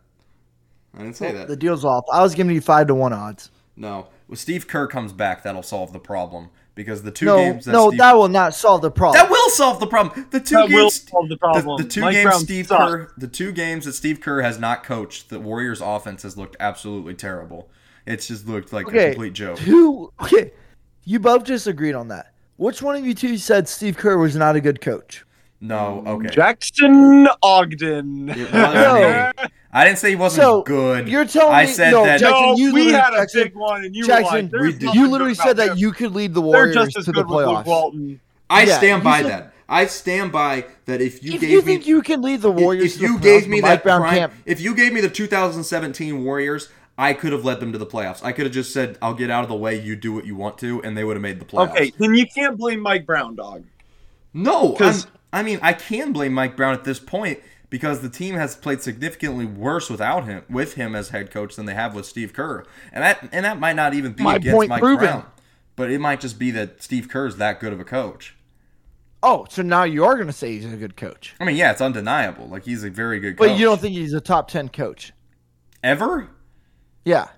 I 0.94 0.98
didn't 0.98 1.16
say 1.16 1.32
that. 1.32 1.48
The 1.48 1.56
deal's 1.56 1.86
off. 1.86 2.04
I 2.12 2.22
was 2.22 2.34
giving 2.34 2.54
you 2.54 2.60
five 2.60 2.86
to 2.88 2.94
one 2.94 3.14
odds. 3.14 3.50
No, 3.76 4.08
when 4.26 4.36
Steve 4.36 4.68
Kerr 4.68 4.86
comes 4.86 5.14
back, 5.14 5.42
that'll 5.42 5.62
solve 5.62 5.94
the 5.94 5.98
problem 5.98 6.50
because 6.74 7.02
the 7.02 7.10
two 7.10 7.26
no, 7.26 7.36
games 7.36 7.64
that 7.64 7.72
no, 7.72 7.88
Steve, 7.90 7.98
that 7.98 8.16
will 8.16 8.28
not 8.28 8.54
solve 8.54 8.82
the 8.82 8.90
problem. 8.90 9.22
that 9.22 9.30
will 9.30 9.50
solve 9.50 9.80
the 9.80 9.86
problem. 9.86 10.26
The 10.30 10.40
two 10.40 10.54
That 10.56 10.68
will 10.68 10.82
games, 10.84 11.08
solve 11.10 11.28
the 11.28 11.34
the, 11.34 11.38
problem. 11.38 11.82
the 11.82 11.88
two 11.88 12.00
Mike 12.00 12.12
games 12.14 12.24
Brown 12.30 12.40
Steve 12.40 12.66
sucks. 12.66 12.92
Kerr, 12.92 13.12
the 13.18 13.28
two 13.28 13.52
games 13.52 13.84
that 13.84 13.92
Steve 13.94 14.20
Kerr 14.20 14.42
has 14.42 14.58
not 14.58 14.82
coached, 14.84 15.28
the 15.28 15.40
Warriors' 15.40 15.80
offense 15.80 16.22
has 16.22 16.36
looked 16.36 16.56
absolutely 16.60 17.14
terrible. 17.14 17.70
It's 18.06 18.28
just 18.28 18.46
looked 18.48 18.72
like 18.72 18.86
a 18.88 19.10
complete 19.10 19.34
joke. 19.34 19.58
Who? 19.60 20.12
Okay, 20.22 20.52
you 21.04 21.18
both 21.20 21.44
just 21.44 21.66
agreed 21.66 21.94
on 21.94 22.08
that. 22.08 22.32
Which 22.56 22.82
one 22.82 22.96
of 22.96 23.06
you 23.06 23.14
two 23.14 23.36
said 23.36 23.68
Steve 23.68 23.96
Kerr 23.96 24.16
was 24.18 24.36
not 24.36 24.56
a 24.56 24.60
good 24.60 24.80
coach? 24.80 25.24
No, 25.60 26.02
okay. 26.06 26.28
Jackson 26.28 27.28
Ogden. 27.42 28.30
It 28.30 28.52
wasn't 28.52 28.74
No. 28.74 29.32
Me. 29.74 29.80
I 29.80 29.84
didn't 29.84 29.98
say 29.98 30.10
he 30.10 30.16
wasn't 30.16 30.42
So, 30.42 30.62
good. 30.62 31.08
You're 31.08 31.24
telling 31.24 31.54
I 31.54 31.66
me 31.66 31.72
said 31.72 31.90
no, 31.92 32.04
that- 32.04 32.20
Jackson, 32.20 32.40
no, 32.42 32.56
you 32.56 32.72
we 32.72 32.84
literally, 32.84 32.92
had 33.00 33.12
a 33.14 33.16
Jackson, 33.18 33.42
big 33.44 33.54
one, 33.54 33.84
and 33.84 33.94
you 33.96 34.04
Jackson, 34.06 34.50
were 34.52 34.70
like, 34.70 34.80
we 34.80 34.90
you 34.92 35.08
literally 35.10 35.34
said 35.34 35.56
that 35.58 35.70
him. 35.70 35.78
you 35.78 35.92
could 35.92 36.12
lead 36.14 36.34
the 36.34 36.40
They're 36.40 36.48
Warriors 36.50 36.74
just 36.74 36.98
as 36.98 37.04
to 37.06 37.12
the 37.12 37.22
good 37.22 37.34
with 37.34 37.46
playoffs. 37.46 37.66
Walton. 37.66 38.20
I 38.48 38.64
Yeah, 38.64 38.78
stand 38.78 39.04
by 39.04 39.22
said- 39.22 39.30
that. 39.30 39.52
I 39.72 39.86
stand 39.86 40.32
by 40.32 40.64
that. 40.86 41.00
If 41.00 41.22
you 41.22 41.34
If 41.34 41.40
gave 41.42 41.50
you 41.50 41.56
me 41.58 41.62
think 41.62 41.86
you 41.86 42.02
can 42.02 42.22
lead 42.22 42.42
the 42.42 42.50
Warriors, 42.50 42.86
if 42.86 42.92
to 42.94 42.98
the 42.98 43.04
you 43.06 43.18
playoffs, 43.18 43.22
gave 43.22 43.48
me 43.48 43.60
that 43.60 43.68
Mike 43.68 43.82
Brown 43.84 44.00
prime, 44.00 44.14
can't. 44.16 44.32
if 44.44 44.60
you 44.60 44.74
gave 44.74 44.92
me 44.92 45.00
the 45.00 45.08
2017 45.08 46.24
Warriors, 46.24 46.68
I 46.98 47.12
could 47.12 47.30
have 47.32 47.44
led 47.44 47.60
them 47.60 47.70
to 47.70 47.78
the 47.78 47.86
playoffs. 47.86 48.24
I 48.24 48.32
could 48.32 48.46
have 48.46 48.52
just 48.52 48.72
said, 48.72 48.98
"I'll 49.00 49.14
get 49.14 49.30
out 49.30 49.44
of 49.44 49.48
the 49.48 49.54
way. 49.54 49.80
You 49.80 49.94
do 49.94 50.12
what 50.12 50.26
you 50.26 50.34
want 50.34 50.58
to," 50.58 50.82
and 50.82 50.96
they 50.98 51.04
would 51.04 51.14
have 51.16 51.22
made 51.22 51.38
the 51.38 51.44
playoffs. 51.44 51.70
Okay, 51.70 51.92
then 51.98 52.14
you 52.16 52.26
can't 52.26 52.58
blame 52.58 52.80
Mike 52.80 53.06
Brown, 53.06 53.36
dog. 53.36 53.62
No, 54.34 54.72
'Cause- 54.72 55.04
I'm- 55.04 55.14
I 55.32 55.42
mean, 55.44 55.60
I 55.62 55.72
can 55.72 56.10
blame 56.12 56.32
Mike 56.32 56.56
Brown 56.56 56.74
at 56.74 56.82
this 56.82 56.98
point 56.98 57.38
because 57.70 58.00
the 58.00 58.10
team 58.10 58.34
has 58.34 58.54
played 58.56 58.82
significantly 58.82 59.46
worse 59.46 59.88
without 59.88 60.24
him, 60.26 60.42
with 60.50 60.74
him 60.74 60.94
as 60.94 61.08
head 61.10 61.30
coach 61.30 61.56
than 61.56 61.66
they 61.66 61.74
have 61.74 61.94
with 61.94 62.04
Steve 62.04 62.32
Kerr, 62.32 62.64
and 62.92 63.02
that 63.02 63.28
and 63.32 63.44
that 63.44 63.58
might 63.58 63.76
not 63.76 63.94
even 63.94 64.12
be 64.12 64.22
My 64.24 64.36
against 64.36 64.54
point 64.56 64.68
Mike 64.68 64.80
proven. 64.82 64.98
Brown, 65.06 65.26
but 65.76 65.90
it 65.90 66.00
might 66.00 66.20
just 66.20 66.38
be 66.38 66.50
that 66.50 66.82
Steve 66.82 67.08
Kerr 67.08 67.26
is 67.26 67.36
that 67.36 67.60
good 67.60 67.72
of 67.72 67.80
a 67.80 67.84
coach. 67.84 68.36
Oh, 69.22 69.46
so 69.50 69.62
now 69.62 69.84
you 69.84 70.04
are 70.04 70.14
going 70.14 70.26
to 70.28 70.32
say 70.32 70.52
he's 70.58 70.64
a 70.72 70.76
good 70.76 70.96
coach, 70.96 71.34
I 71.38 71.44
mean, 71.44 71.54
yeah, 71.56 71.70
it's 71.72 71.80
undeniable. 71.82 72.46
Like 72.48 72.64
he's 72.64 72.82
a 72.84 72.90
very 72.90 73.20
good 73.20 73.36
coach. 73.36 73.48
but 73.48 73.58
you 73.58 73.66
don't 73.66 73.80
think 73.80 73.94
he's 73.94 74.12
a 74.14 74.20
top 74.20 74.48
ten 74.48 74.68
coach? 74.68 75.12
ever? 75.82 76.28
Yeah. 77.04 77.28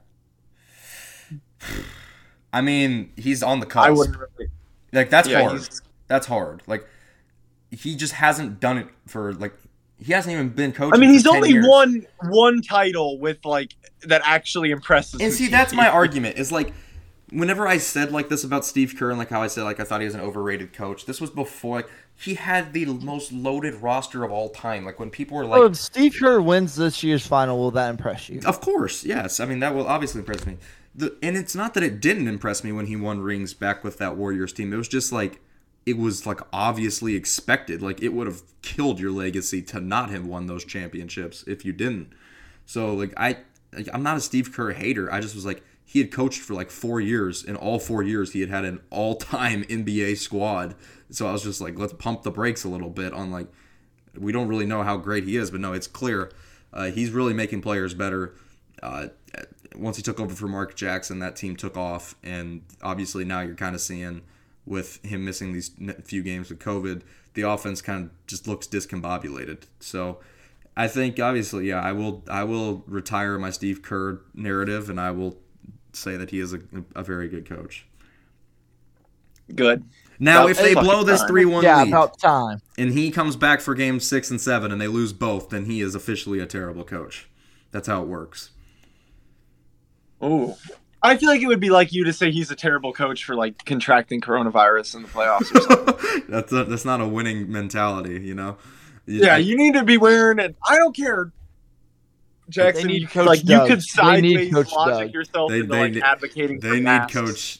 I 2.52 2.60
mean, 2.60 3.12
he's 3.16 3.42
on 3.42 3.60
the 3.60 3.66
cusp. 3.66 3.86
I 3.86 3.90
wouldn't 3.90 4.16
really. 4.18 4.50
Like 4.92 5.10
that's 5.10 5.28
Yeah, 5.28 5.40
hard. 5.42 5.52
he's- 5.52 5.80
That's 6.08 6.26
hard. 6.26 6.62
Like 6.66 6.86
he 7.70 7.96
just 7.96 8.12
hasn't 8.14 8.60
done 8.60 8.76
it 8.78 8.88
for 9.06 9.32
like 9.32 9.54
he 10.04 10.12
hasn't 10.12 10.32
even 10.32 10.50
been 10.50 10.72
coaching. 10.72 10.94
I 10.94 10.98
mean, 10.98 11.10
he's 11.10 11.26
only 11.26 11.50
years. 11.50 11.66
won 11.66 12.06
one 12.28 12.62
title 12.62 13.18
with 13.18 13.44
like 13.44 13.74
that 14.02 14.22
actually 14.24 14.70
impresses. 14.70 15.20
And 15.20 15.32
see, 15.32 15.48
that's 15.48 15.72
my 15.72 15.88
argument. 15.88 16.38
Is 16.38 16.50
like 16.50 16.72
whenever 17.30 17.66
I 17.66 17.78
said 17.78 18.12
like 18.12 18.28
this 18.28 18.44
about 18.44 18.64
Steve 18.64 18.94
Kerr 18.98 19.10
and 19.10 19.18
like 19.18 19.30
how 19.30 19.42
I 19.42 19.46
said 19.46 19.64
like 19.64 19.80
I 19.80 19.84
thought 19.84 20.00
he 20.00 20.06
was 20.06 20.14
an 20.14 20.20
overrated 20.20 20.72
coach, 20.72 21.06
this 21.06 21.20
was 21.20 21.30
before 21.30 21.76
like 21.76 21.90
he 22.14 22.34
had 22.34 22.72
the 22.72 22.86
most 22.86 23.32
loaded 23.32 23.74
roster 23.76 24.24
of 24.24 24.30
all 24.30 24.50
time. 24.50 24.84
Like 24.84 24.98
when 24.98 25.10
people 25.10 25.36
were 25.36 25.46
like, 25.46 25.60
oh, 25.60 25.66
if 25.66 25.76
Steve 25.76 26.16
Kerr 26.18 26.40
wins 26.40 26.76
this 26.76 27.02
year's 27.02 27.26
final, 27.26 27.58
will 27.58 27.70
that 27.72 27.90
impress 27.90 28.28
you? 28.28 28.40
Of 28.44 28.60
course, 28.60 29.04
yes. 29.04 29.40
I 29.40 29.46
mean 29.46 29.60
that 29.60 29.74
will 29.74 29.86
obviously 29.86 30.20
impress 30.20 30.46
me. 30.46 30.58
The, 30.94 31.16
and 31.22 31.36
it's 31.36 31.54
not 31.54 31.72
that 31.74 31.82
it 31.82 32.00
didn't 32.00 32.28
impress 32.28 32.62
me 32.62 32.70
when 32.70 32.86
he 32.86 32.96
won 32.96 33.20
rings 33.20 33.54
back 33.54 33.82
with 33.82 33.98
that 33.98 34.16
Warriors 34.16 34.52
team. 34.52 34.72
It 34.72 34.76
was 34.76 34.88
just 34.88 35.10
like 35.10 35.40
it 35.84 35.98
was 35.98 36.26
like 36.26 36.40
obviously 36.52 37.14
expected. 37.14 37.82
Like 37.82 38.02
it 38.02 38.10
would 38.10 38.26
have 38.26 38.42
killed 38.62 39.00
your 39.00 39.10
legacy 39.10 39.62
to 39.62 39.80
not 39.80 40.10
have 40.10 40.26
won 40.26 40.46
those 40.46 40.64
championships 40.64 41.44
if 41.46 41.64
you 41.64 41.72
didn't. 41.72 42.12
So 42.66 42.94
like 42.94 43.12
I 43.16 43.38
like, 43.72 43.88
I'm 43.92 44.02
not 44.02 44.16
a 44.16 44.20
Steve 44.20 44.52
Kerr 44.52 44.72
hater. 44.72 45.12
I 45.12 45.20
just 45.20 45.34
was 45.34 45.46
like 45.46 45.62
he 45.84 45.98
had 45.98 46.10
coached 46.10 46.40
for 46.40 46.54
like 46.54 46.70
4 46.70 47.00
years 47.00 47.44
and 47.44 47.56
all 47.56 47.78
4 47.78 48.02
years 48.02 48.32
he 48.32 48.40
had 48.40 48.48
had 48.48 48.64
an 48.64 48.80
all-time 48.90 49.64
NBA 49.68 50.16
squad. 50.16 50.74
So 51.10 51.26
I 51.26 51.32
was 51.32 51.42
just 51.42 51.60
like 51.60 51.78
let's 51.78 51.92
pump 51.92 52.22
the 52.22 52.30
brakes 52.30 52.64
a 52.64 52.68
little 52.68 52.90
bit 52.90 53.12
on 53.12 53.30
like 53.30 53.48
we 54.16 54.30
don't 54.30 54.48
really 54.48 54.66
know 54.66 54.82
how 54.82 54.98
great 54.98 55.24
he 55.24 55.36
is, 55.36 55.50
but 55.50 55.60
no, 55.60 55.72
it's 55.72 55.86
clear 55.86 56.30
uh, 56.72 56.90
he's 56.90 57.10
really 57.10 57.34
making 57.34 57.62
players 57.62 57.94
better. 57.94 58.34
Uh, 58.82 59.08
once 59.74 59.96
he 59.96 60.02
took 60.02 60.20
over 60.20 60.34
for 60.34 60.48
Mark 60.48 60.74
Jackson, 60.74 61.18
that 61.20 61.36
team 61.36 61.56
took 61.56 61.76
off, 61.76 62.14
and 62.22 62.62
obviously 62.82 63.24
now 63.24 63.40
you're 63.40 63.54
kind 63.54 63.74
of 63.74 63.80
seeing 63.80 64.22
with 64.64 65.04
him 65.04 65.24
missing 65.24 65.52
these 65.52 65.70
few 66.04 66.22
games 66.22 66.50
with 66.50 66.58
COVID, 66.58 67.02
the 67.34 67.42
offense 67.42 67.82
kind 67.82 68.04
of 68.04 68.26
just 68.26 68.46
looks 68.46 68.66
discombobulated. 68.66 69.64
So 69.80 70.18
I 70.76 70.88
think 70.88 71.18
obviously, 71.18 71.68
yeah, 71.68 71.80
I 71.80 71.92
will 71.92 72.22
I 72.28 72.44
will 72.44 72.84
retire 72.86 73.38
my 73.38 73.50
Steve 73.50 73.82
Kerr 73.82 74.20
narrative, 74.34 74.88
and 74.88 75.00
I 75.00 75.10
will 75.10 75.38
say 75.92 76.16
that 76.16 76.30
he 76.30 76.40
is 76.40 76.52
a, 76.52 76.60
a 76.94 77.02
very 77.02 77.28
good 77.28 77.48
coach. 77.48 77.86
Good. 79.54 79.84
Now, 80.18 80.42
About 80.42 80.50
if 80.52 80.58
they 80.58 80.74
blow 80.74 81.02
this 81.02 81.22
three 81.24 81.44
one 81.44 81.64
yeah, 81.64 81.78
lead, 81.82 81.88
about 81.88 82.18
time. 82.18 82.60
and 82.78 82.92
he 82.92 83.10
comes 83.10 83.34
back 83.34 83.60
for 83.60 83.74
games 83.74 84.06
six 84.06 84.30
and 84.30 84.40
seven, 84.40 84.70
and 84.70 84.80
they 84.80 84.86
lose 84.86 85.12
both, 85.12 85.50
then 85.50 85.64
he 85.64 85.80
is 85.80 85.94
officially 85.94 86.38
a 86.38 86.46
terrible 86.46 86.84
coach. 86.84 87.28
That's 87.72 87.88
how 87.88 88.02
it 88.02 88.08
works. 88.08 88.50
Ooh. 90.22 90.54
I 91.02 91.16
feel 91.16 91.28
like 91.28 91.40
it 91.42 91.46
would 91.48 91.60
be 91.60 91.70
like 91.70 91.92
you 91.92 92.04
to 92.04 92.12
say 92.12 92.30
he's 92.30 92.50
a 92.50 92.56
terrible 92.56 92.92
coach 92.92 93.24
for 93.24 93.34
like 93.34 93.64
contracting 93.64 94.20
coronavirus 94.20 94.94
in 94.96 95.02
the 95.02 95.08
playoffs 95.08 95.52
or 95.54 95.60
something. 95.60 96.22
that's 96.28 96.52
a, 96.52 96.64
that's 96.64 96.84
not 96.84 97.00
a 97.00 97.06
winning 97.08 97.50
mentality, 97.50 98.20
you 98.20 98.34
know. 98.34 98.56
yeah, 99.06 99.36
you 99.36 99.56
need 99.56 99.74
to 99.74 99.82
be 99.84 99.98
wearing 99.98 100.38
it. 100.38 100.54
I 100.66 100.76
don't 100.76 100.94
care. 100.94 101.32
Jackson, 102.48 102.90
you, 102.90 103.06
Coach 103.06 103.26
like 103.26 103.48
you 103.48 103.58
could 103.66 103.80
They 103.96 104.20
need 104.20 104.50
sideways 104.50 104.52
Coach 104.52 104.72
logic 104.72 105.06
Doug. 105.06 105.14
yourself 105.14 105.50
They- 105.50 105.56
into 105.60 105.72
they 105.72 105.80
like 105.80 105.92
need- 105.94 106.02
advocating 106.02 106.60
for 106.60 106.68
They 106.68 106.74
need 106.76 106.82
masks. 106.84 107.12
coach, 107.14 107.58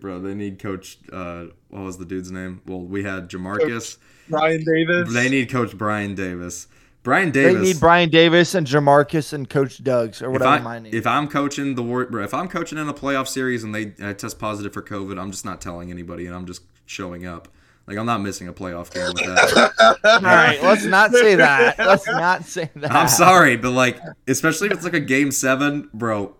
bro. 0.00 0.18
They 0.20 0.34
need 0.34 0.58
coach. 0.58 0.98
Uh, 1.12 1.46
what 1.68 1.82
was 1.82 1.98
the 1.98 2.04
dude's 2.06 2.30
name? 2.30 2.62
Well, 2.66 2.80
we 2.80 3.02
had 3.04 3.28
Jamarcus. 3.28 3.98
Brian 4.28 4.64
Davis. 4.64 5.12
They 5.12 5.28
need 5.28 5.50
coach 5.50 5.76
Brian 5.76 6.14
Davis. 6.14 6.68
Brian 7.02 7.30
Davis. 7.30 7.54
They 7.54 7.60
need 7.60 7.80
Brian 7.80 8.10
Davis 8.10 8.54
and 8.54 8.66
Jamarcus 8.66 9.32
and 9.32 9.48
Coach 9.48 9.82
Doug's 9.82 10.20
or 10.20 10.26
if 10.26 10.32
whatever 10.32 10.50
I 10.50 10.58
my 10.58 10.78
name. 10.78 10.94
if 10.94 11.06
I'm 11.06 11.28
coaching 11.28 11.74
the 11.74 11.82
war, 11.82 12.02
if 12.20 12.34
I'm 12.34 12.48
coaching 12.48 12.78
in 12.78 12.88
a 12.88 12.94
playoff 12.94 13.28
series 13.28 13.64
and 13.64 13.74
they 13.74 13.94
I 14.02 14.12
test 14.12 14.38
positive 14.38 14.72
for 14.72 14.82
COVID, 14.82 15.18
I'm 15.18 15.30
just 15.30 15.44
not 15.44 15.60
telling 15.60 15.90
anybody 15.90 16.26
and 16.26 16.34
I'm 16.34 16.46
just 16.46 16.62
showing 16.86 17.26
up. 17.26 17.48
Like 17.86 17.96
I'm 17.96 18.06
not 18.06 18.20
missing 18.20 18.46
a 18.46 18.52
playoff 18.52 18.92
game 18.92 19.06
with 19.08 19.24
that. 19.24 19.98
All 20.04 20.20
right, 20.20 20.62
let's 20.62 20.84
not 20.84 21.10
say 21.10 21.34
that. 21.36 21.78
Let's 21.78 22.06
not 22.06 22.44
say 22.44 22.70
that. 22.76 22.92
I'm 22.92 23.08
sorry, 23.08 23.56
but 23.56 23.70
like, 23.70 23.98
especially 24.28 24.68
if 24.68 24.74
it's 24.74 24.84
like 24.84 24.94
a 24.94 25.00
game 25.00 25.32
seven, 25.32 25.88
bro, 25.92 26.36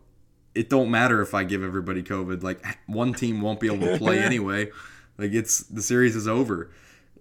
it 0.54 0.68
don't 0.68 0.90
matter 0.90 1.22
if 1.22 1.34
I 1.34 1.44
give 1.44 1.62
everybody 1.62 2.02
COVID. 2.02 2.42
Like, 2.42 2.64
one 2.86 3.14
team 3.14 3.40
won't 3.40 3.60
be 3.60 3.66
able 3.66 3.86
to 3.86 3.98
play 3.98 4.18
anyway. 4.22 4.70
Like, 5.18 5.32
it's 5.32 5.60
the 5.64 5.82
series 5.82 6.14
is 6.14 6.28
over. 6.28 6.70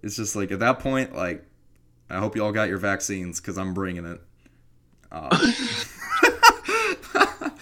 It's 0.02 0.16
just 0.16 0.36
like 0.36 0.50
at 0.52 0.60
that 0.60 0.78
point, 0.78 1.14
like, 1.14 1.44
I 2.10 2.18
hope 2.18 2.36
you 2.36 2.44
all 2.44 2.52
got 2.52 2.68
your 2.68 2.78
vaccines 2.78 3.40
because 3.40 3.56
I'm 3.56 3.72
bringing 3.72 4.04
it. 4.04 4.20
Uh, 5.12 5.28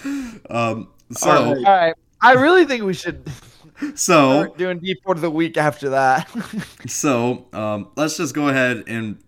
um, 0.51 0.89
so, 1.13 1.31
All 1.31 1.57
All 1.57 1.63
right. 1.65 1.95
I 2.21 2.33
really 2.33 2.65
think 2.65 2.83
we 2.83 2.95
should 2.95 3.31
so, 3.95 4.43
start 4.43 4.59
doing 4.59 4.79
deep 4.79 4.99
for 5.05 5.15
the 5.15 5.31
week 5.31 5.57
after 5.57 5.91
that. 5.91 6.29
So 6.87 7.47
um, 7.53 7.91
let's 7.97 8.17
just 8.17 8.35
go 8.35 8.49
ahead 8.49 8.85
and 8.87 9.19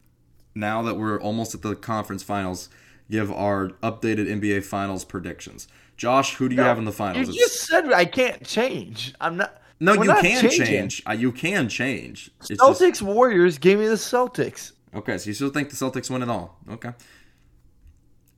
now 0.54 0.82
that 0.82 0.96
we're 0.96 1.20
almost 1.20 1.54
at 1.54 1.62
the 1.62 1.76
conference 1.76 2.22
finals, 2.22 2.68
give 3.10 3.30
our 3.30 3.68
updated 3.82 4.26
NBA 4.26 4.64
finals 4.64 5.04
predictions. 5.04 5.68
Josh, 5.96 6.34
who 6.36 6.48
do 6.48 6.54
you 6.54 6.62
No, 6.62 6.66
have 6.66 6.78
in 6.78 6.84
the 6.84 6.92
finals? 6.92 7.28
You 7.28 7.34
just 7.34 7.66
said 7.66 7.92
I 7.92 8.04
can't 8.06 8.44
change. 8.44 9.14
I'm 9.20 9.36
not. 9.36 9.60
no, 9.78 9.92
you 9.92 10.04
not 10.04 10.22
can 10.22 10.40
changing. 10.40 10.66
change. 10.66 11.02
Uh, 11.08 11.12
you 11.12 11.30
can 11.30 11.68
change. 11.68 12.30
It's 12.40 12.48
just- 12.48 12.60
Celtics 12.60 13.02
Warriors. 13.02 13.58
gave 13.58 13.78
me 13.78 13.86
the 13.86 13.94
Celtics. 13.94 14.72
Okay, 14.94 15.18
so 15.18 15.28
you 15.28 15.34
still 15.34 15.50
think 15.50 15.70
the 15.70 15.76
Celtics 15.76 16.10
win 16.10 16.22
it 16.22 16.28
all? 16.28 16.58
Okay. 16.70 16.92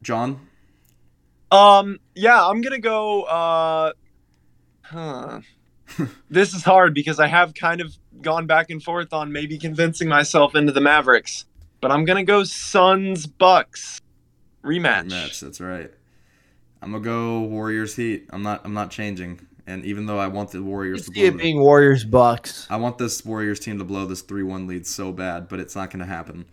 John, 0.02 0.48
Um, 1.50 1.98
yeah, 2.14 2.44
I'm 2.44 2.60
gonna 2.60 2.80
go. 2.80 3.22
Uh, 3.22 3.92
huh. 4.82 5.40
this 6.30 6.54
is 6.54 6.64
hard 6.64 6.94
because 6.94 7.20
I 7.20 7.26
have 7.26 7.54
kind 7.54 7.80
of 7.80 7.94
gone 8.20 8.46
back 8.46 8.70
and 8.70 8.82
forth 8.82 9.12
on 9.12 9.32
maybe 9.32 9.58
convincing 9.58 10.08
myself 10.08 10.54
into 10.54 10.72
the 10.72 10.80
Mavericks, 10.80 11.44
but 11.80 11.92
I'm 11.92 12.04
gonna 12.04 12.24
go 12.24 12.42
Suns 12.44 13.26
Bucks 13.26 14.00
rematch. 14.64 15.10
Rematch, 15.10 15.40
That's 15.40 15.60
right. 15.60 15.90
I'm 16.80 16.90
gonna 16.92 17.04
go 17.04 17.40
Warriors 17.42 17.94
Heat. 17.94 18.28
I'm 18.30 18.42
not. 18.42 18.62
I'm 18.64 18.74
not 18.74 18.90
changing. 18.90 19.40
And 19.66 19.84
even 19.84 20.06
though 20.06 20.18
I 20.18 20.26
want 20.26 20.50
the 20.50 20.62
Warriors 20.62 21.06
to 21.06 21.12
See 21.14 21.24
it 21.24 21.32
blow, 21.32 21.38
being 21.42 21.60
Warriors 21.60 22.04
Bucks. 22.04 22.66
I 22.68 22.76
want 22.76 22.98
this 22.98 23.24
Warriors 23.24 23.60
team 23.60 23.78
to 23.78 23.84
blow 23.84 24.06
this 24.06 24.20
three-one 24.20 24.66
lead 24.66 24.86
so 24.86 25.12
bad, 25.12 25.48
but 25.48 25.60
it's 25.60 25.76
not 25.76 25.90
going 25.90 26.00
to 26.00 26.06
happen. 26.06 26.46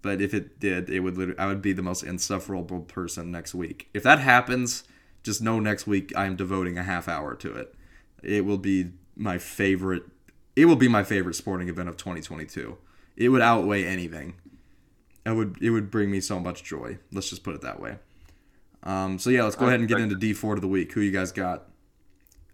But 0.00 0.20
if 0.20 0.34
it 0.34 0.58
did, 0.58 0.90
it 0.90 1.00
would. 1.00 1.34
I 1.38 1.46
would 1.46 1.62
be 1.62 1.72
the 1.72 1.82
most 1.82 2.02
insufferable 2.02 2.80
person 2.80 3.30
next 3.30 3.54
week. 3.54 3.88
If 3.94 4.02
that 4.02 4.18
happens, 4.18 4.84
just 5.22 5.40
know 5.40 5.60
next 5.60 5.86
week 5.86 6.12
I'm 6.16 6.36
devoting 6.36 6.76
a 6.76 6.82
half 6.82 7.08
hour 7.08 7.34
to 7.36 7.52
it. 7.54 7.74
It 8.22 8.44
will 8.44 8.58
be 8.58 8.90
my 9.16 9.38
favorite. 9.38 10.04
It 10.56 10.66
will 10.66 10.76
be 10.76 10.88
my 10.88 11.04
favorite 11.04 11.34
sporting 11.34 11.68
event 11.68 11.88
of 11.88 11.96
2022. 11.96 12.76
It 13.16 13.28
would 13.28 13.42
outweigh 13.42 13.84
anything. 13.84 14.34
It 15.24 15.32
would. 15.32 15.58
It 15.60 15.70
would 15.70 15.90
bring 15.90 16.10
me 16.10 16.20
so 16.20 16.40
much 16.40 16.64
joy. 16.64 16.98
Let's 17.12 17.30
just 17.30 17.44
put 17.44 17.54
it 17.54 17.60
that 17.62 17.80
way. 17.80 17.98
Um, 18.82 19.18
so 19.20 19.30
yeah, 19.30 19.44
let's 19.44 19.54
go 19.54 19.66
ahead 19.66 19.78
and 19.78 19.88
get 19.88 20.00
into 20.00 20.16
D4 20.16 20.56
to 20.56 20.60
the 20.60 20.66
week. 20.66 20.92
Who 20.92 21.00
you 21.00 21.12
guys 21.12 21.30
got 21.30 21.68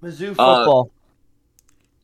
Mizzou 0.03 0.31
Uh, 0.31 0.35
football. 0.35 0.91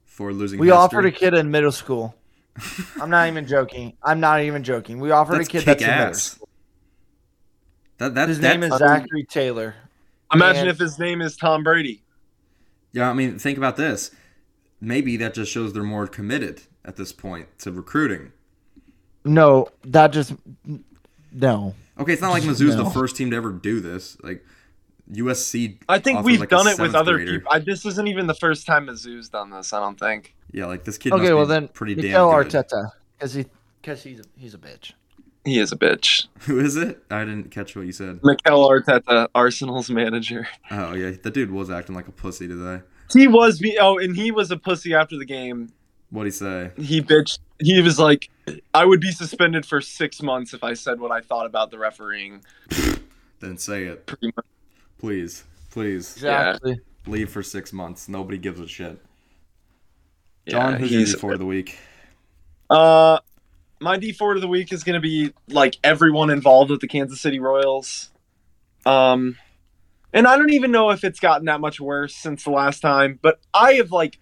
for 0.04 0.32
losing? 0.32 0.58
we 0.58 0.68
Hester? 0.68 0.78
offered 0.80 1.06
a 1.06 1.12
kid 1.12 1.34
in 1.34 1.50
middle 1.50 1.72
school. 1.72 2.14
I'm 3.00 3.10
not 3.10 3.28
even 3.28 3.46
joking. 3.46 3.94
I'm 4.02 4.20
not 4.20 4.42
even 4.42 4.62
joking. 4.62 5.00
We 5.00 5.10
offered 5.10 5.38
That's 5.38 5.48
a 5.48 5.52
kid 5.52 5.58
kick 5.64 5.66
that's 5.78 5.82
in 5.82 5.88
middle 5.88 6.06
ass. 6.08 6.22
school. 6.22 6.48
That 7.98 8.14
that 8.14 8.28
His 8.28 8.40
that, 8.40 8.58
name 8.60 8.62
is 8.72 8.78
Zachary 8.78 9.24
Taylor. 9.24 9.74
Imagine 10.32 10.62
And- 10.62 10.70
if 10.70 10.78
his 10.78 10.98
name 10.98 11.20
is 11.20 11.36
Tom 11.36 11.62
Brady. 11.62 12.02
Yeah, 12.92 13.10
I 13.10 13.12
mean, 13.12 13.38
think 13.38 13.58
about 13.58 13.76
this. 13.76 14.10
Maybe 14.80 15.16
that 15.16 15.34
just 15.34 15.50
shows 15.50 15.72
they're 15.72 15.82
more 15.82 16.06
committed 16.06 16.62
at 16.84 16.96
this 16.96 17.12
point 17.12 17.48
to 17.60 17.72
recruiting. 17.72 18.32
No, 19.24 19.68
that 19.84 20.08
just 20.12 20.34
no. 21.32 21.74
Okay, 21.98 22.12
it's 22.12 22.22
not 22.22 22.30
like 22.30 22.42
Mizzou's 22.42 22.76
the 22.76 22.84
first 22.90 23.16
team 23.16 23.30
to 23.30 23.36
ever 23.36 23.50
do 23.52 23.80
this. 23.80 24.16
Like 24.22 24.44
USC, 25.12 25.78
I 25.88 25.98
think 25.98 26.24
we've 26.24 26.40
like 26.40 26.48
done 26.48 26.66
it 26.66 26.78
with 26.78 26.94
other 26.94 27.16
grader. 27.16 27.32
people. 27.32 27.52
I, 27.52 27.58
this 27.58 27.84
isn't 27.84 28.06
even 28.08 28.26
the 28.26 28.34
first 28.34 28.66
time 28.66 28.86
Mizzou's 28.86 29.28
done 29.28 29.50
this. 29.50 29.72
I 29.72 29.80
don't 29.80 29.98
think. 29.98 30.34
Yeah, 30.52 30.66
like 30.66 30.84
this 30.84 30.98
kid. 30.98 31.12
Okay, 31.12 31.22
must 31.22 31.34
well 31.34 31.44
be 31.44 31.48
then, 31.48 31.68
pretty 31.68 31.94
Mikel 31.94 32.30
damn 32.30 32.42
good. 32.42 32.52
Arteta, 32.52 32.90
because 33.18 33.34
he, 33.34 33.46
because 33.80 34.02
he's 34.02 34.20
a, 34.20 34.24
he's 34.36 34.54
a 34.54 34.58
bitch. 34.58 34.92
He 35.44 35.58
is 35.58 35.72
a 35.72 35.76
bitch. 35.76 36.26
Who 36.40 36.58
is 36.58 36.76
it? 36.76 37.02
I 37.10 37.20
didn't 37.24 37.50
catch 37.50 37.76
what 37.76 37.84
you 37.84 37.92
said. 37.92 38.20
Mikel 38.22 38.68
Arteta, 38.68 39.28
Arsenal's 39.34 39.90
manager. 39.90 40.48
Oh 40.70 40.94
yeah, 40.94 41.12
the 41.22 41.30
dude 41.30 41.50
was 41.50 41.70
acting 41.70 41.94
like 41.94 42.08
a 42.08 42.12
pussy 42.12 42.48
today. 42.48 42.82
He 43.12 43.28
was 43.28 43.58
be 43.58 43.76
oh, 43.78 43.98
and 43.98 44.16
he 44.16 44.30
was 44.30 44.50
a 44.50 44.56
pussy 44.56 44.94
after 44.94 45.18
the 45.18 45.26
game. 45.26 45.70
What'd 46.10 46.32
he 46.32 46.36
say? 46.36 46.70
He 46.78 47.02
bitched. 47.02 47.40
He 47.60 47.80
was 47.82 47.98
like, 47.98 48.30
"I 48.72 48.84
would 48.84 49.00
be 49.00 49.10
suspended 49.10 49.66
for 49.66 49.80
six 49.80 50.22
months 50.22 50.54
if 50.54 50.64
I 50.64 50.74
said 50.74 50.98
what 50.98 51.10
I 51.10 51.20
thought 51.20 51.44
about 51.46 51.70
the 51.70 51.78
refereeing." 51.78 52.42
Then 53.40 53.58
say 53.58 53.84
it, 53.84 54.06
Pretty 54.06 54.32
much. 54.34 54.46
Please, 54.98 55.44
please. 55.70 56.14
Exactly. 56.16 56.78
Leave 57.06 57.30
for 57.30 57.42
six 57.42 57.72
months. 57.72 58.08
Nobody 58.08 58.38
gives 58.38 58.60
a 58.60 58.66
shit. 58.68 58.98
Yeah, 60.46 60.52
John, 60.52 60.74
who's 60.80 60.90
your 60.90 61.00
he's- 61.00 61.14
D4 61.14 61.32
of 61.34 61.38
the 61.38 61.46
week? 61.46 61.78
Uh, 62.70 63.18
my 63.80 63.96
D 63.98 64.12
four 64.12 64.34
of 64.34 64.40
the 64.40 64.48
week 64.48 64.72
is 64.72 64.84
going 64.84 64.94
to 64.94 65.00
be 65.00 65.32
like 65.48 65.76
everyone 65.84 66.30
involved 66.30 66.70
with 66.70 66.80
the 66.80 66.88
Kansas 66.88 67.20
City 67.20 67.38
Royals. 67.38 68.10
Um, 68.86 69.36
and 70.12 70.26
I 70.26 70.36
don't 70.36 70.50
even 70.52 70.70
know 70.70 70.90
if 70.90 71.04
it's 71.04 71.20
gotten 71.20 71.46
that 71.46 71.60
much 71.60 71.78
worse 71.80 72.14
since 72.14 72.44
the 72.44 72.50
last 72.50 72.80
time, 72.80 73.18
but 73.20 73.40
I 73.52 73.74
have 73.74 73.90
like 73.90 74.18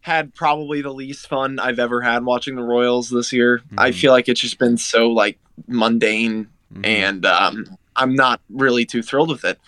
had 0.00 0.34
probably 0.34 0.82
the 0.82 0.92
least 0.92 1.28
fun 1.28 1.58
I've 1.58 1.78
ever 1.78 2.00
had 2.02 2.24
watching 2.24 2.56
the 2.56 2.62
Royals 2.62 3.08
this 3.08 3.32
year. 3.32 3.62
I 3.78 3.90
Mhm. 3.90 3.94
feel 3.94 4.12
like 4.12 4.28
it's 4.28 4.40
just 4.40 4.58
been 4.58 4.76
so 4.76 5.08
like 5.10 5.38
mundane 5.66 6.48
Mhm. 6.74 6.86
and 6.86 7.26
um, 7.26 7.66
I'm 7.96 8.14
not 8.14 8.40
really 8.48 8.84
too 8.84 9.02
thrilled 9.02 9.30
with 9.30 9.44
it. 9.44 9.58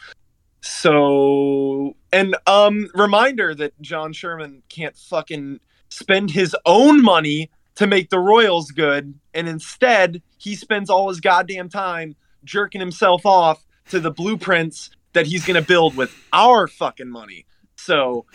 So, 0.60 1.96
and 2.12 2.36
um, 2.46 2.88
reminder 2.94 3.54
that 3.54 3.80
John 3.80 4.12
Sherman 4.12 4.62
can't 4.68 4.96
fucking 4.96 5.60
spend 5.88 6.30
his 6.30 6.54
own 6.66 7.02
money 7.02 7.50
to 7.76 7.86
make 7.86 8.10
the 8.10 8.18
Royals 8.18 8.70
good, 8.70 9.14
and 9.34 9.48
instead 9.48 10.20
he 10.36 10.54
spends 10.56 10.90
all 10.90 11.08
his 11.08 11.20
goddamn 11.20 11.68
time 11.68 12.16
jerking 12.44 12.80
himself 12.80 13.24
off 13.24 13.64
to 13.90 14.00
the 14.00 14.10
blueprints 14.10 14.90
that 15.12 15.26
he's 15.26 15.46
gonna 15.46 15.62
build 15.62 15.96
with 15.96 16.14
our 16.32 16.66
fucking 16.66 17.08
money. 17.08 17.46
So, 17.76 18.26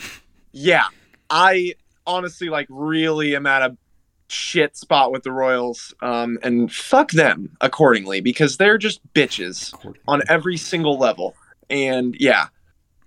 yeah, 0.52 0.86
I 1.30 1.76
honestly 2.08 2.50
like 2.50 2.68
really 2.70 3.36
am 3.36 3.46
at 3.46 3.62
a 3.62 3.78
shit 4.34 4.76
spot 4.76 5.12
with 5.12 5.24
the 5.24 5.32
Royals, 5.32 5.94
um, 6.02 6.38
and 6.44 6.72
fuck 6.72 7.12
them 7.12 7.56
accordingly 7.62 8.22
because 8.22 8.58
they're 8.58 8.78
just 8.78 9.02
bitches 9.14 9.74
on 10.08 10.22
every 10.28 10.58
single 10.58 10.98
level. 10.98 11.36
And 11.70 12.16
yeah, 12.20 12.48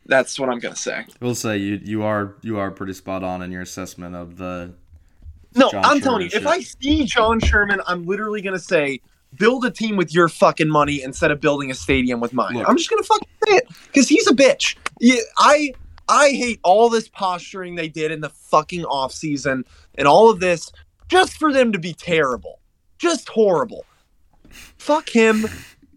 that's 0.07 0.39
what 0.39 0.49
I'm 0.49 0.59
gonna 0.59 0.77
say. 0.77 1.05
We'll 1.21 1.35
say 1.35 1.59
you 1.59 1.81
you 1.83 2.03
are 2.03 2.37
you 2.43 2.59
are 2.59 2.71
pretty 2.71 2.95
spot 2.95 3.23
on 3.23 3.43
in 3.43 3.51
your 3.51 3.63
assessment 3.63 4.15
of 4.15 4.37
the. 4.37 4.73
No, 5.55 5.71
John 5.71 5.85
I'm 5.85 6.01
telling 6.01 6.23
you, 6.23 6.31
Sherman 6.31 6.47
if 6.47 6.53
I 6.53 6.61
see 6.61 7.05
John 7.05 7.41
Sherman, 7.41 7.81
I'm 7.87 8.05
literally 8.05 8.43
gonna 8.43 8.59
say, 8.59 9.01
build 9.35 9.65
a 9.65 9.71
team 9.71 9.97
with 9.97 10.15
your 10.15 10.29
fucking 10.29 10.69
money 10.69 11.03
instead 11.03 11.31
of 11.31 11.41
building 11.41 11.71
a 11.71 11.75
stadium 11.75 12.21
with 12.21 12.33
mine. 12.33 12.55
Look. 12.55 12.69
I'm 12.69 12.77
just 12.77 12.91
gonna 12.91 13.03
fucking 13.03 13.29
say 13.47 13.57
it 13.57 13.69
because 13.87 14.09
he's 14.09 14.27
a 14.27 14.35
bitch. 14.35 14.77
Yeah, 15.01 15.21
I 15.39 15.73
I 16.09 16.31
hate 16.31 16.61
all 16.63 16.89
this 16.89 17.09
posturing 17.09 17.75
they 17.75 17.89
did 17.89 18.13
in 18.13 18.21
the 18.21 18.31
fucking 18.31 18.85
off 18.85 19.13
season 19.13 19.65
and 19.97 20.07
all 20.07 20.31
of 20.31 20.41
this 20.41 20.71
just 21.09 21.35
for 21.35 21.53
them 21.53 21.73
to 21.73 21.79
be 21.79 21.93
terrible, 21.93 22.61
just 22.99 23.29
horrible. 23.29 23.85
Fuck 24.51 25.09
him. 25.09 25.47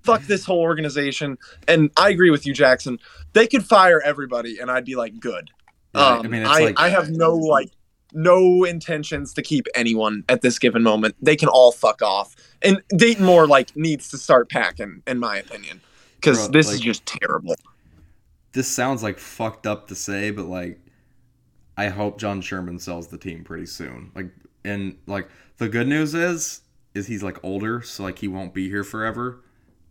Fuck 0.04 0.24
this 0.24 0.46
whole 0.46 0.62
organization. 0.62 1.38
And 1.68 1.92
I 1.98 2.10
agree 2.10 2.32
with 2.32 2.46
you, 2.46 2.54
Jackson. 2.54 3.00
They 3.34 3.48
could 3.48 3.64
fire 3.66 4.02
everybody, 4.02 4.60
and 4.60 4.72
I'd 4.72 4.86
be 4.86 4.96
like, 4.96 5.20
good. 5.20 5.52
Um, 5.94 6.22
I 6.26 6.28
mean, 6.28 6.42
it's 6.42 6.50
I, 6.50 6.64
like 6.64 6.80
I 6.80 6.90
have 6.90 7.10
no 7.10 7.36
like 7.36 7.72
no 8.14 8.64
intentions 8.64 9.34
to 9.34 9.42
keep 9.42 9.68
anyone 9.76 10.24
at 10.30 10.42
this 10.42 10.58
given 10.58 10.84
moment. 10.84 11.16
They 11.22 11.36
can 11.36 11.50
all 11.50 11.72
fuck 11.72 12.02
off. 12.02 12.36
And 12.62 12.82
Dayton 12.96 13.26
Moore 13.26 13.48
like 13.48 13.76
needs 13.76 14.10
to 14.10 14.18
start 14.18 14.50
packing, 14.50 15.04
in 15.06 15.20
my 15.20 15.38
opinion, 15.38 15.82
because 16.16 16.50
this 16.50 16.72
is 16.72 16.80
just 16.80 17.06
terrible. 17.06 17.56
this 18.54 18.68
sounds 18.68 19.04
like 19.04 19.20
fucked 19.20 19.68
up 19.68 19.88
to 19.88 19.96
say, 19.96 20.32
but 20.32 20.46
like, 20.46 20.80
I 21.78 21.90
hope 21.90 22.20
John 22.20 22.42
Sherman 22.42 22.80
sells 22.80 23.08
the 23.08 23.18
team 23.18 23.44
pretty 23.44 23.66
soon. 23.66 24.12
Like, 24.16 24.32
and 24.70 24.98
like 25.08 25.30
the 25.58 25.68
good 25.70 25.88
news 25.88 26.14
is, 26.14 26.62
is 26.94 27.08
he's 27.08 27.24
like 27.24 27.38
older, 27.44 27.82
so 27.82 28.04
like 28.04 28.20
he 28.20 28.28
won't 28.28 28.54
be 28.54 28.70
here 28.70 28.84
forever. 28.84 29.42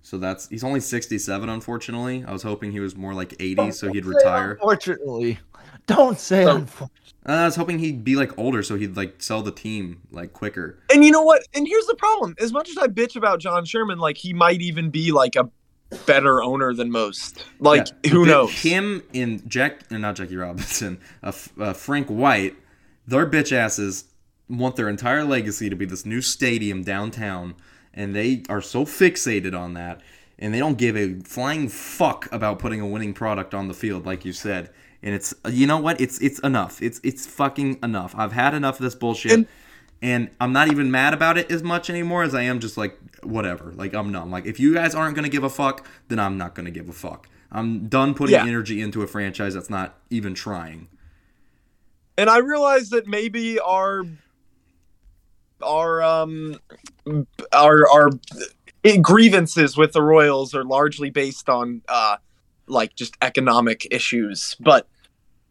So 0.02 0.16
that's 0.18 0.48
he's 0.48 0.64
only 0.64 0.80
sixty 0.80 1.18
seven. 1.18 1.48
Unfortunately, 1.48 2.24
I 2.26 2.32
was 2.32 2.42
hoping 2.42 2.72
he 2.72 2.80
was 2.80 2.96
more 2.96 3.14
like 3.14 3.34
eighty, 3.40 3.70
so 3.72 3.92
he'd 3.92 4.06
retire. 4.06 4.52
Unfortunately, 4.52 5.38
don't 5.86 6.18
say 6.18 6.44
So- 6.44 6.56
unfortunately. 6.56 6.94
Uh, 7.26 7.32
I 7.32 7.44
was 7.44 7.56
hoping 7.56 7.78
he'd 7.78 8.04
be 8.04 8.16
like 8.16 8.38
older, 8.38 8.62
so 8.62 8.76
he'd 8.76 8.96
like 8.96 9.20
sell 9.20 9.42
the 9.42 9.50
team 9.52 10.00
like 10.10 10.32
quicker. 10.32 10.78
And 10.90 11.04
you 11.04 11.10
know 11.10 11.20
what? 11.22 11.42
And 11.54 11.66
here's 11.68 11.84
the 11.86 11.96
problem: 11.96 12.34
as 12.40 12.52
much 12.52 12.70
as 12.70 12.78
I 12.78 12.86
bitch 12.86 13.16
about 13.16 13.38
John 13.40 13.66
Sherman, 13.66 13.98
like 13.98 14.16
he 14.16 14.32
might 14.32 14.62
even 14.62 14.88
be 14.88 15.12
like 15.12 15.36
a 15.36 15.50
better 16.06 16.42
owner 16.42 16.72
than 16.72 16.90
most. 16.90 17.44
Like 17.58 17.86
Yeah, 18.04 18.10
who 18.12 18.24
knows? 18.24 18.52
Him 18.52 19.02
and 19.12 19.46
Jack, 19.50 19.90
not 19.90 20.16
Jackie 20.16 20.36
Robinson, 20.36 21.00
uh, 21.22 21.32
uh, 21.60 21.72
Frank 21.74 22.06
White, 22.08 22.56
their 23.06 23.26
bitch 23.26 23.52
asses 23.52 24.04
want 24.48 24.76
their 24.76 24.88
entire 24.88 25.24
legacy 25.24 25.68
to 25.70 25.76
be 25.76 25.84
this 25.84 26.04
new 26.06 26.20
stadium 26.22 26.82
downtown, 26.82 27.54
and 27.94 28.14
they 28.14 28.42
are 28.48 28.60
so 28.62 28.84
fixated 28.84 29.58
on 29.58 29.74
that, 29.74 30.00
and 30.38 30.52
they 30.54 30.58
don't 30.58 30.78
give 30.78 30.96
a 30.96 31.14
flying 31.20 31.68
fuck 31.68 32.28
about 32.32 32.58
putting 32.58 32.80
a 32.80 32.86
winning 32.86 33.12
product 33.14 33.54
on 33.54 33.68
the 33.68 33.74
field, 33.74 34.06
like 34.06 34.24
you 34.24 34.32
said. 34.32 34.70
And 35.02 35.14
it's 35.14 35.32
you 35.48 35.66
know 35.66 35.78
what? 35.78 36.00
It's 36.00 36.18
it's 36.20 36.38
enough. 36.40 36.82
It's 36.82 37.00
it's 37.04 37.26
fucking 37.26 37.78
enough. 37.82 38.14
I've 38.16 38.32
had 38.32 38.54
enough 38.54 38.76
of 38.80 38.84
this 38.84 38.94
bullshit. 38.94 39.32
And- 39.32 39.46
and 40.00 40.30
I'm 40.40 40.52
not 40.52 40.68
even 40.70 40.92
mad 40.92 41.12
about 41.12 41.38
it 41.38 41.50
as 41.50 41.64
much 41.64 41.90
anymore 41.90 42.22
as 42.22 42.32
I 42.32 42.42
am 42.42 42.60
just 42.60 42.76
like 42.76 42.96
whatever. 43.24 43.72
Like 43.74 43.94
I'm 43.94 44.12
numb. 44.12 44.30
Like 44.30 44.46
if 44.46 44.60
you 44.60 44.72
guys 44.72 44.94
aren't 44.94 45.16
gonna 45.16 45.28
give 45.28 45.42
a 45.42 45.50
fuck, 45.50 45.84
then 46.06 46.20
I'm 46.20 46.38
not 46.38 46.54
gonna 46.54 46.70
give 46.70 46.88
a 46.88 46.92
fuck. 46.92 47.28
I'm 47.50 47.88
done 47.88 48.14
putting 48.14 48.34
Yeah. 48.34 48.46
energy 48.46 48.80
into 48.80 49.02
a 49.02 49.08
franchise 49.08 49.54
that's 49.54 49.68
not 49.70 49.98
even 50.08 50.34
trying. 50.34 50.86
and 52.16 52.28
I 52.30 52.38
realize 52.38 52.90
that 52.90 53.06
maybe 53.08 53.58
our 53.58 54.04
our 55.62 56.02
um 56.02 56.58
our 57.52 57.88
our 57.90 58.10
grievances 59.02 59.76
with 59.76 59.92
the 59.92 60.02
Royals 60.02 60.54
are 60.54 60.64
largely 60.64 61.10
based 61.10 61.48
on 61.48 61.82
uh 61.88 62.16
like 62.66 62.94
just 62.94 63.16
economic 63.22 63.86
issues, 63.90 64.56
but 64.60 64.86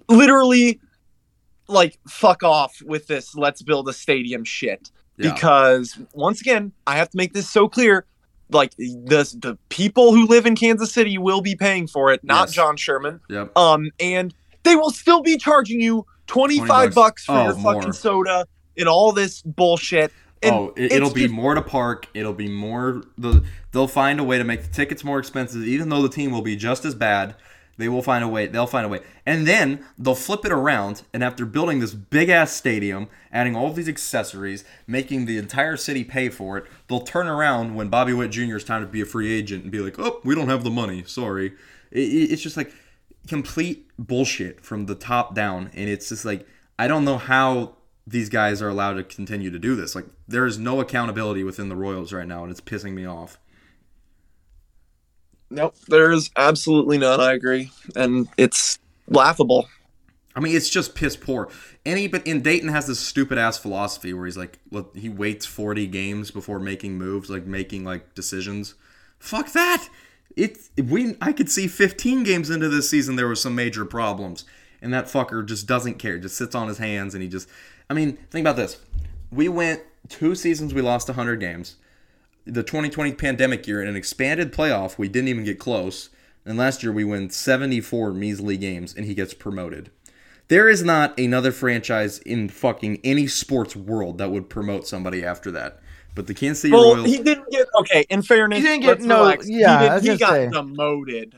literally 0.07 0.79
like 1.67 1.97
fuck 2.07 2.43
off 2.43 2.81
with 2.85 3.07
this 3.07 3.35
let's 3.35 3.61
build 3.61 3.89
a 3.89 3.93
stadium 3.93 4.43
shit 4.45 4.89
Yeah. 5.17 5.33
because 5.33 5.97
once 6.13 6.39
again, 6.41 6.71
I 6.85 6.95
have 6.97 7.09
to 7.09 7.17
make 7.17 7.33
this 7.33 7.49
so 7.49 7.67
clear 7.67 8.05
like 8.49 8.75
the 8.77 8.95
the 9.41 9.57
people 9.69 10.13
who 10.13 10.25
live 10.25 10.45
in 10.45 10.55
Kansas 10.55 10.93
City 10.93 11.17
will 11.17 11.41
be 11.41 11.55
paying 11.55 11.87
for 11.87 12.13
it, 12.13 12.23
not 12.23 12.47
Yes. 12.47 12.55
John 12.55 12.77
Sherman. 12.77 13.19
Yep. 13.29 13.57
Um, 13.57 13.91
and 13.99 14.33
they 14.63 14.75
will 14.75 14.91
still 14.91 15.21
be 15.21 15.37
charging 15.37 15.81
you 15.81 16.05
25 16.27 16.67
bucks. 16.67 16.95
bucks 16.95 17.25
for 17.25 17.31
Oh, 17.33 17.43
your 17.45 17.53
fucking 17.55 17.81
more. 17.81 17.93
soda 17.93 18.45
and 18.77 18.87
all 18.87 19.11
this 19.11 19.41
bullshit. 19.41 20.11
And 20.43 20.53
oh, 20.53 20.73
it, 20.75 20.91
it'll 20.91 21.11
be 21.13 21.23
just- 21.23 21.33
more 21.33 21.55
to 21.55 21.61
park. 21.61 22.07
It'll 22.13 22.33
be 22.33 22.47
more. 22.47 23.03
The 23.17 23.43
they'll 23.71 23.87
find 23.87 24.19
a 24.19 24.23
way 24.23 24.37
to 24.37 24.43
make 24.43 24.61
the 24.63 24.69
tickets 24.69 25.03
more 25.03 25.17
expensive, 25.19 25.63
even 25.67 25.89
though 25.89 26.01
the 26.03 26.09
team 26.09 26.31
will 26.31 26.41
be 26.43 26.55
just 26.55 26.85
as 26.85 26.93
bad. 26.95 27.35
They 27.79 27.89
will 27.89 28.01
find 28.01 28.23
a 28.23 28.27
way. 28.27 28.47
They'll 28.47 28.65
find 28.65 28.87
a 28.87 28.89
way, 28.89 29.01
and 29.23 29.45
then 29.47 29.85
they'll 29.99 30.15
flip 30.15 30.43
it 30.45 30.51
around. 30.51 31.03
And 31.13 31.23
after 31.23 31.45
building 31.45 31.79
this 31.79 31.93
big 31.93 32.27
ass 32.29 32.51
stadium, 32.51 33.07
adding 33.31 33.55
all 33.55 33.67
of 33.67 33.75
these 33.75 33.87
accessories, 33.87 34.63
making 34.87 35.25
the 35.25 35.37
entire 35.37 35.77
city 35.77 36.03
pay 36.03 36.29
for 36.29 36.57
it, 36.57 36.65
they'll 36.87 37.01
turn 37.01 37.27
around 37.27 37.75
when 37.75 37.89
Bobby 37.89 38.13
Witt 38.13 38.31
Jr. 38.31 38.55
is 38.57 38.63
time 38.63 38.81
to 38.81 38.87
be 38.87 39.01
a 39.01 39.05
free 39.05 39.31
agent 39.31 39.61
and 39.63 39.71
be 39.71 39.79
like, 39.79 39.99
"Oh, 39.99 40.21
we 40.23 40.33
don't 40.33 40.49
have 40.49 40.63
the 40.63 40.71
money. 40.71 41.03
Sorry." 41.05 41.53
It, 41.91 41.99
it- 41.99 42.31
it's 42.31 42.41
just 42.41 42.57
like 42.57 42.71
complete 43.27 43.87
bullshit 43.99 44.63
from 44.63 44.85
the 44.85 44.95
top 44.95 45.35
down, 45.35 45.69
and 45.73 45.89
it's 45.89 46.09
just 46.09 46.25
like 46.25 46.47
I 46.79 46.87
don't 46.87 47.05
know 47.05 47.17
how 47.17 47.76
these 48.07 48.29
guys 48.29 48.61
are 48.61 48.69
allowed 48.69 48.93
to 48.93 49.03
continue 49.03 49.51
to 49.51 49.59
do 49.59 49.75
this. 49.75 49.93
Like 49.93 50.05
there 50.27 50.45
is 50.45 50.57
no 50.57 50.79
accountability 50.79 51.43
within 51.43 51.67
the 51.67 51.75
Royals 51.75 52.13
right 52.13 52.27
now, 52.27 52.41
and 52.43 52.51
it's 52.51 52.61
pissing 52.61 52.93
me 52.93 53.05
off. 53.05 53.37
Nope, 55.49 55.75
there's 55.87 56.31
absolutely 56.37 56.97
none. 56.97 57.19
I 57.19 57.33
agree, 57.33 57.69
and 57.95 58.27
it's 58.37 58.79
laughable. 59.09 59.67
I 60.35 60.39
mean, 60.39 60.55
it's 60.55 60.69
just 60.69 60.95
piss 60.95 61.17
poor. 61.17 61.49
Any 61.85 62.07
but 62.07 62.25
in 62.25 62.41
Dayton 62.41 62.69
has 62.69 62.87
this 62.87 62.99
stupid 62.99 63.37
ass 63.37 63.57
philosophy 63.57 64.13
where 64.13 64.25
he's 64.25 64.37
like, 64.37 64.59
look, 64.71 64.95
he 64.95 65.09
waits 65.09 65.45
forty 65.45 65.85
games 65.85 66.31
before 66.31 66.59
making 66.59 66.97
moves, 66.97 67.29
like 67.29 67.45
making 67.45 67.83
like 67.83 68.13
decisions. 68.13 68.75
Fuck 69.19 69.51
that. 69.51 69.89
It 70.35 70.69
we 70.77 71.15
I 71.21 71.33
could 71.33 71.49
see 71.49 71.67
fifteen 71.67 72.23
games 72.23 72.49
into 72.49 72.69
this 72.69 72.89
season 72.89 73.15
there 73.17 73.27
was 73.27 73.41
some 73.41 73.55
major 73.55 73.83
problems, 73.83 74.45
and 74.81 74.93
that 74.93 75.05
fucker 75.05 75.45
just 75.45 75.67
doesn't 75.67 75.95
care. 75.95 76.19
Just 76.19 76.37
sits 76.37 76.55
on 76.55 76.69
his 76.69 76.77
hands 76.77 77.13
and 77.13 77.21
he 77.21 77.27
just. 77.27 77.49
I 77.89 77.93
mean, 77.93 78.17
think 78.29 78.43
about 78.43 78.55
this. 78.57 78.79
We 79.31 79.47
went 79.47 79.81
two 80.09 80.35
seasons. 80.35 80.73
We 80.73 80.81
lost 80.81 81.07
hundred 81.09 81.39
games. 81.39 81.75
The 82.45 82.63
2020 82.63 83.13
pandemic 83.13 83.67
year 83.67 83.81
in 83.81 83.87
an 83.87 83.95
expanded 83.95 84.53
playoff, 84.53 84.97
we 84.97 85.07
didn't 85.07 85.27
even 85.29 85.43
get 85.43 85.59
close. 85.59 86.09
And 86.45 86.57
last 86.57 86.81
year 86.81 86.93
we 86.93 87.03
win 87.03 87.29
74 87.29 88.11
measly 88.13 88.55
games 88.55 88.93
and 88.95 89.05
he 89.05 89.13
gets 89.13 89.33
promoted. 89.33 89.89
There 90.47 90.69
is 90.69 90.81
not 90.81 91.19
another 91.19 91.51
franchise 91.51 92.19
in 92.19 92.47
fucking 92.47 93.01
any 93.03 93.27
sports 93.27 93.75
world 93.75 94.17
that 94.19 94.31
would 94.31 94.49
promote 94.49 94.87
somebody 94.87 95.25
after 95.25 95.51
that. 95.51 95.81
But 96.15 96.27
the 96.27 96.33
Kansas 96.33 96.61
City 96.61 96.73
Well, 96.73 96.95
Royals, 96.95 97.07
he 97.07 97.17
didn't 97.21 97.51
get 97.51 97.67
okay. 97.81 98.05
In 98.09 98.21
fairness, 98.21 98.59
He 98.59 98.63
didn't 98.63 98.83
get 98.83 99.01
no- 99.01 99.19
relax. 99.23 99.47
yeah, 99.49 99.99
he, 99.99 100.07
did, 100.07 100.11
he 100.13 100.17
got 100.17 100.29
say. 100.31 100.49
demoted. 100.49 101.35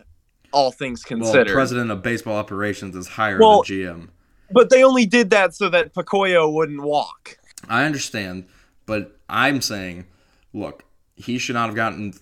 All 0.52 0.72
things 0.72 1.04
well, 1.10 1.20
considered, 1.20 1.54
president 1.54 1.90
of 1.92 2.02
baseball 2.04 2.38
operations 2.38 2.96
is 2.96 3.08
higher 3.08 3.40
Well- 3.40 3.64
than 3.64 3.78
GM. 3.78 4.08
But 4.52 4.70
they 4.70 4.84
only 4.84 5.06
did 5.06 5.30
that 5.32 5.54
so 5.56 5.70
that 5.70 5.94
Picollo 5.94 6.52
wouldn't 6.52 6.82
walk. 6.82 7.38
I 7.68 7.84
understand, 7.86 8.46
but 8.86 9.18
I'm 9.28 9.62
saying, 9.62 10.06
look, 10.54 10.84
he 11.16 11.38
should 11.38 11.54
not 11.56 11.68
have 11.68 11.76
gotten. 11.76 12.14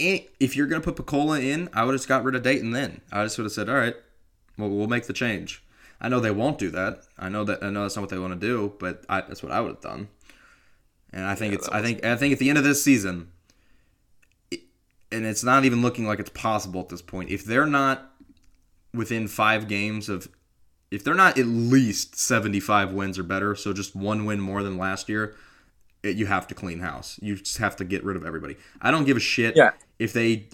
any- 0.00 0.28
If 0.40 0.56
you're 0.56 0.66
gonna 0.66 0.80
put 0.80 0.96
Picollo 0.96 1.40
in, 1.42 1.68
I 1.72 1.84
would 1.84 1.92
have 1.92 1.98
just 2.00 2.08
got 2.08 2.24
rid 2.24 2.34
of 2.34 2.42
Dayton. 2.42 2.70
Then 2.70 3.00
I 3.12 3.24
just 3.24 3.36
would 3.38 3.44
have 3.44 3.52
said, 3.52 3.68
all 3.68 3.74
right, 3.76 3.96
well, 4.56 4.68
we'll 4.70 4.86
make 4.86 5.06
the 5.06 5.12
change. 5.12 5.62
I 6.00 6.08
know 6.08 6.20
they 6.20 6.30
won't 6.30 6.58
do 6.58 6.70
that. 6.70 7.00
I 7.18 7.28
know 7.28 7.42
that. 7.44 7.62
I 7.62 7.70
know 7.70 7.82
that's 7.82 7.96
not 7.96 8.02
what 8.02 8.10
they 8.10 8.18
want 8.18 8.40
to 8.40 8.46
do, 8.46 8.72
but 8.78 9.04
I, 9.08 9.22
that's 9.22 9.42
what 9.42 9.50
I 9.50 9.60
would 9.60 9.70
have 9.70 9.80
done. 9.80 10.08
And 11.12 11.24
I 11.24 11.34
think 11.34 11.52
Yeah, 11.52 11.58
it's. 11.58 11.68
I 11.68 11.82
think. 11.82 12.04
I 12.04 12.14
think 12.16 12.32
at 12.32 12.38
the 12.38 12.48
end 12.48 12.58
of 12.58 12.64
this 12.64 12.82
season, 12.82 13.32
it, 14.52 14.60
and 15.10 15.26
it's 15.26 15.42
not 15.42 15.64
even 15.64 15.82
looking 15.82 16.06
like 16.06 16.20
it's 16.20 16.30
possible 16.30 16.80
at 16.80 16.88
this 16.88 17.02
point. 17.02 17.30
If 17.30 17.44
they're 17.44 17.66
not 17.66 18.12
within 18.94 19.26
five 19.26 19.66
games 19.66 20.08
of 20.08 20.28
if 20.90 21.04
they're 21.04 21.14
not 21.14 21.38
at 21.38 21.46
least 21.46 22.16
75 22.18 22.92
wins 22.92 23.18
or 23.18 23.22
better, 23.22 23.54
so 23.54 23.72
just 23.72 23.94
one 23.94 24.24
win 24.24 24.40
more 24.40 24.62
than 24.62 24.78
last 24.78 25.08
year, 25.08 25.34
it, 26.02 26.16
you 26.16 26.26
have 26.26 26.46
to 26.48 26.54
clean 26.54 26.80
house. 26.80 27.18
You 27.20 27.36
just 27.36 27.58
have 27.58 27.76
to 27.76 27.84
get 27.84 28.04
rid 28.04 28.16
of 28.16 28.24
everybody. 28.24 28.56
I 28.80 28.90
don't 28.90 29.04
give 29.04 29.16
a 29.16 29.20
shit 29.20 29.56
Yeah. 29.56 29.72
if 29.98 30.12
they 30.12 30.48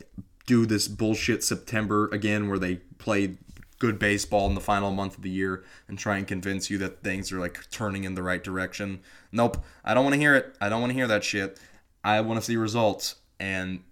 do 0.46 0.66
this 0.66 0.88
bullshit 0.88 1.42
September 1.44 2.08
again 2.12 2.48
where 2.48 2.58
they 2.58 2.76
play 2.98 3.36
good 3.78 3.98
baseball 3.98 4.46
in 4.48 4.54
the 4.54 4.60
final 4.60 4.90
month 4.92 5.16
of 5.16 5.22
the 5.22 5.30
year 5.30 5.64
and 5.88 5.98
try 5.98 6.16
and 6.16 6.26
convince 6.26 6.70
you 6.70 6.78
that 6.78 7.02
things 7.02 7.30
are 7.32 7.38
like 7.38 7.68
turning 7.70 8.04
in 8.04 8.14
the 8.14 8.22
right 8.22 8.42
direction. 8.42 9.00
Nope, 9.32 9.62
I 9.84 9.94
don't 9.94 10.04
want 10.04 10.14
to 10.14 10.20
hear 10.20 10.34
it. 10.34 10.54
I 10.60 10.68
don't 10.68 10.80
want 10.80 10.90
to 10.90 10.94
hear 10.94 11.06
that 11.08 11.24
shit. 11.24 11.58
I 12.02 12.20
want 12.22 12.40
to 12.40 12.44
see 12.46 12.56
results 12.56 13.16
and 13.40 13.82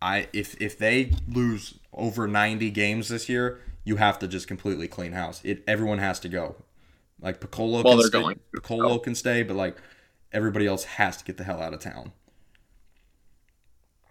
I 0.00 0.28
if 0.32 0.60
if 0.60 0.78
they 0.78 1.12
lose 1.28 1.74
over 1.92 2.26
90 2.28 2.70
games 2.70 3.08
this 3.08 3.28
year, 3.28 3.60
you 3.88 3.96
have 3.96 4.18
to 4.18 4.28
just 4.28 4.46
completely 4.46 4.86
clean 4.86 5.12
house. 5.12 5.40
It 5.44 5.64
everyone 5.66 5.98
has 5.98 6.20
to 6.20 6.28
go. 6.28 6.56
Like 7.22 7.40
Picollo 7.40 7.82
Well, 7.82 7.96
can 7.96 8.06
stay, 8.06 8.20
going. 8.20 8.40
Picollo 8.54 9.02
can 9.02 9.14
stay, 9.14 9.42
but 9.42 9.56
like 9.56 9.76
everybody 10.30 10.66
else 10.66 10.84
has 10.84 11.16
to 11.16 11.24
get 11.24 11.38
the 11.38 11.44
hell 11.44 11.62
out 11.62 11.72
of 11.72 11.80
town. 11.80 12.12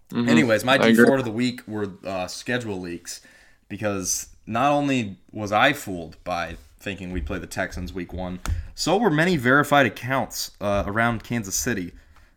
Mhm. 0.10 0.28
Anyways, 0.28 0.64
my 0.66 0.74
I 0.74 0.88
agree. 0.88 1.06
G4 1.06 1.20
of 1.20 1.26
the 1.26 1.32
week 1.32 1.62
were 1.68 1.92
uh, 2.04 2.26
schedule 2.28 2.80
leaks 2.80 3.22
because 3.70 4.30
not 4.48 4.72
only 4.72 5.18
was 5.32 5.52
I 5.52 5.74
fooled 5.74 6.18
by 6.24 6.58
thinking 6.80 7.12
we'd 7.12 7.26
play 7.26 7.38
the 7.38 7.48
Texans 7.48 7.94
week 7.94 8.14
one, 8.14 8.40
so 8.74 8.98
were 8.98 9.12
many 9.12 9.38
verified 9.38 9.86
accounts 9.86 10.52
uh, 10.60 10.84
around 10.88 11.24
Kansas 11.24 11.56
City. 11.56 11.92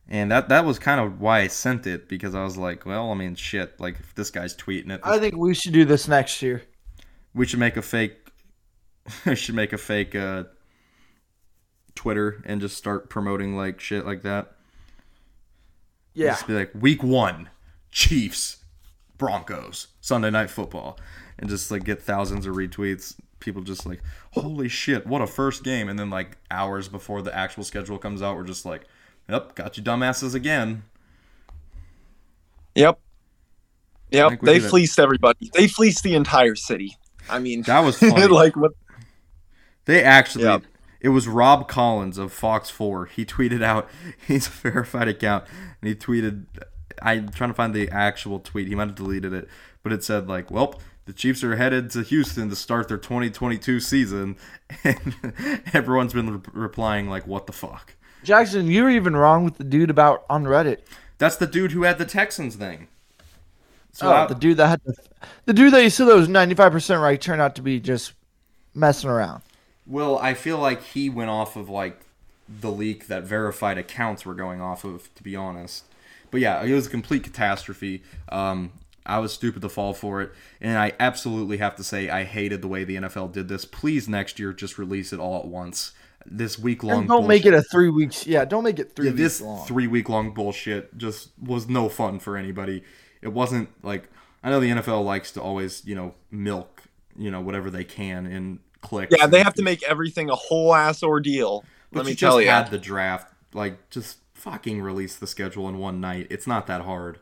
And 0.09 0.31
that, 0.33 0.49
that 0.49 0.65
was 0.65 0.81
kind 0.81 1.01
of 1.01 1.21
why 1.21 1.41
I 1.41 1.47
sent 1.47 1.87
it 1.87 2.09
because 2.09 2.35
I 2.35 2.43
was 2.43 2.57
like, 2.57 2.85
well, 2.85 3.12
I 3.12 3.15
mean, 3.15 3.37
shit. 3.37 3.79
Like, 3.79 4.01
if 4.01 4.12
this 4.17 4.29
guy's 4.33 4.57
tweeting 4.57 4.91
it, 4.91 5.01
I 5.05 5.21
think 5.21 5.37
we 5.37 5.55
should 5.55 5.73
do 5.73 5.85
this 5.85 6.09
next 6.09 6.43
year. 6.43 6.65
We 7.35 7.47
should 7.47 7.59
make 7.59 7.77
a 7.77 7.82
fake. 7.82 8.31
we 9.27 9.35
should 9.35 9.55
make 9.55 9.73
a 9.73 9.78
fake 9.78 10.15
uh, 10.15 10.44
Twitter 11.94 12.43
and 12.44 12.61
just 12.61 12.77
start 12.77 13.11
promoting 13.11 13.57
like 13.57 13.81
shit 13.81 14.07
like 14.07 14.23
that. 14.23 14.52
Yeah. 16.15 16.31
Just 16.31 16.47
be 16.47 16.55
like 16.55 16.70
week 16.74 17.02
one, 17.02 17.51
Chiefs, 17.90 18.59
Broncos, 19.16 19.89
Sunday 20.01 20.31
night 20.31 20.51
football, 20.51 20.98
and 21.39 21.48
just 21.48 21.70
like 21.70 21.85
get 21.85 22.02
thousands 22.02 22.47
of 22.47 22.55
retweets. 22.57 23.15
People 23.39 23.62
just 23.62 23.86
like, 23.86 24.02
holy 24.32 24.69
shit, 24.69 25.07
what 25.07 25.23
a 25.23 25.27
first 25.27 25.65
game! 25.65 25.89
And 25.89 25.98
then 25.98 26.11
like 26.11 26.36
hours 26.51 26.89
before 26.89 27.23
the 27.23 27.35
actual 27.35 27.65
schedule 27.65 27.97
comes 27.97 28.20
out, 28.20 28.36
we're 28.36 28.44
just 28.44 28.66
like, 28.66 28.82
yep, 29.28 29.55
got 29.55 29.77
you 29.77 29.82
dumbasses 29.82 30.35
again. 30.35 30.82
Yep. 32.74 32.98
Yep. 34.11 34.40
They 34.43 34.55
did 34.55 34.65
it. 34.65 34.69
fleeced 34.69 34.98
everybody. 34.98 35.51
They 35.55 35.69
fleeced 35.69 36.02
the 36.02 36.15
entire 36.15 36.55
city. 36.55 36.97
I 37.28 37.38
mean, 37.38 37.62
That 37.62 37.80
was 37.80 37.98
funny. 38.01 38.26
like 38.26 38.56
what? 38.56 38.72
They 39.84 40.02
actually, 40.02 40.44
Yep. 40.44 40.62
it 41.01 41.09
was 41.10 41.26
Rob 41.28 41.68
Collins 41.68 42.18
of 42.18 42.32
Fox 42.32 42.70
4. 42.70 43.06
He 43.06 43.24
tweeted 43.24 43.62
out, 43.62 43.88
he's 44.26 44.47
a 44.47 44.51
verified 44.51 45.09
account, 45.09 45.44
and 45.80 45.88
he 45.88 45.94
tweeted, 45.94 46.47
I'm 47.02 47.30
trying 47.30 47.51
to 47.51 47.55
find 47.55 47.74
the 47.74 47.88
actual 47.90 48.40
tweet. 48.40 48.68
He 48.68 48.74
might 48.74 48.88
have 48.88 48.94
deleted 48.94 49.32
it, 49.32 49.48
but 49.82 49.92
it 49.92 50.05
said, 50.05 50.28
like, 50.28 50.51
well, 50.51 50.80
the 51.06 51.12
Chiefs 51.14 51.42
are 51.42 51.56
headed 51.56 51.90
to 51.92 52.02
Houston 52.02 52.51
to 52.51 52.56
start 52.56 52.88
their 52.88 52.98
2022 52.98 53.80
season. 53.80 54.36
And 54.84 55.14
everyone's 55.72 56.12
been 56.12 56.34
re- 56.34 56.40
replying, 56.52 57.09
like, 57.09 57.26
what 57.26 57.47
the 57.47 57.52
fuck? 57.52 57.94
Jackson, 58.22 58.66
you 58.68 58.84
were 58.84 58.90
even 58.90 59.16
wrong 59.16 59.44
with 59.44 59.56
the 59.56 59.64
dude 59.64 59.90
about 59.90 60.24
on 60.30 60.44
Reddit. 60.44 60.78
That's 61.18 61.36
the 61.36 61.47
dude 61.47 61.72
who 61.72 61.82
had 61.82 61.98
the 61.98 62.05
Texans 62.05 62.55
thing. 62.55 62.86
So 63.92 64.09
oh, 64.09 64.12
I- 64.12 64.26
the 64.26 64.34
dude 64.34 64.59
that 64.59 64.68
had 64.68 64.80
the, 64.84 64.94
the 65.44 65.52
dude 65.52 65.72
that 65.72 65.82
you 65.82 65.90
said 65.90 66.06
that 66.06 66.16
was 66.16 66.28
ninety 66.28 66.55
five 66.55 66.72
percent 66.72 67.01
right 67.01 67.20
turned 67.20 67.40
out 67.40 67.55
to 67.56 67.62
be 67.62 67.80
just 67.80 68.12
messing 68.74 69.10
around. 69.10 69.42
Well, 69.86 70.18
I 70.18 70.34
feel 70.34 70.59
like 70.59 70.82
he 70.82 71.10
went 71.10 71.30
off 71.30 71.56
of 71.56 71.68
like 71.68 72.01
the 72.48 72.70
leak 72.70 73.06
that 73.09 73.24
verified 73.24 73.78
accounts 73.78 74.24
were 74.24 74.34
going 74.34 74.60
off 74.60 74.84
of, 74.84 75.12
to 75.14 75.22
be 75.22 75.36
honest. 75.36 75.84
But 76.30 76.40
yeah, 76.40 76.62
it 76.62 76.72
was 76.72 76.86
a 76.86 76.90
complete 76.90 77.24
catastrophe. 77.24 78.02
Um, 78.28 78.72
I 79.06 79.18
was 79.18 79.32
stupid 79.32 79.62
to 79.62 79.68
fall 79.68 79.94
for 79.94 80.20
it, 80.22 80.32
and 80.60 80.78
I 80.78 80.92
absolutely 81.01 81.56
have 81.56 81.74
to 81.76 81.84
say 81.84 82.09
I 82.09 82.24
hated 82.24 82.62
the 82.62 82.68
way 82.68 82.84
the 82.84 82.97
NFL 82.97 83.32
did 83.32 83.48
this. 83.48 83.64
Please 83.64 84.09
next 84.09 84.38
year 84.38 84.52
just 84.52 84.78
release 84.78 85.12
it 85.12 85.18
all 85.18 85.38
at 85.40 85.47
once. 85.47 85.92
This 86.26 86.59
week 86.59 86.84
long. 86.84 87.06
Don't 87.06 87.26
make 87.26 87.47
it 87.47 87.55
a 87.55 87.62
three 87.62 87.88
weeks. 87.88 88.26
Yeah, 88.26 88.44
don't 88.44 88.62
make 88.62 88.78
it 88.78 88.94
three 88.94 89.06
Yeah, 89.06 89.12
weeks 89.12 89.22
this 89.22 89.40
long. 89.40 89.66
three 89.66 89.86
week 89.86 90.09
long 90.10 90.34
bullshit 90.34 90.97
just 90.98 91.30
was 91.40 91.66
no 91.66 91.88
fun 91.88 92.18
for 92.18 92.36
anybody. 92.36 92.84
It 93.22 93.28
wasn't 93.32 93.70
like 93.82 94.09
I 94.43 94.51
know 94.51 94.61
the 94.61 94.71
NFL 94.71 95.05
likes 95.05 95.33
to 95.33 95.43
always 95.43 95.85
you 95.85 95.95
know 95.95 96.15
milk 96.31 96.83
you 97.17 97.31
know 97.31 97.41
whatever 97.41 97.71
they 97.71 97.85
can 97.85 98.27
and 98.27 98.59
clicks. 98.81 99.15
Yeah, 99.17 99.27
they 99.27 99.43
have 99.43 99.55
to 99.55 99.62
make 99.62 99.83
everything 99.83 100.31
a 100.31 100.35
whole 100.35 100.75
ass 100.75 101.03
ordeal. 101.03 101.65
But 101.93 102.01
Let 102.05 102.07
me 102.07 102.15
tell 102.15 102.41
you. 102.41 102.49
had 102.49 102.71
the 102.71 102.79
draft. 102.79 103.33
Like, 103.53 103.91
just 103.91 104.19
fucking 104.35 104.81
release 104.81 105.17
the 105.17 105.27
schedule 105.27 105.69
in 105.69 105.79
one 105.79 106.01
night. 106.01 106.29
It's 106.31 106.47
not 106.47 106.67
that 106.69 106.83
hard. 106.83 107.19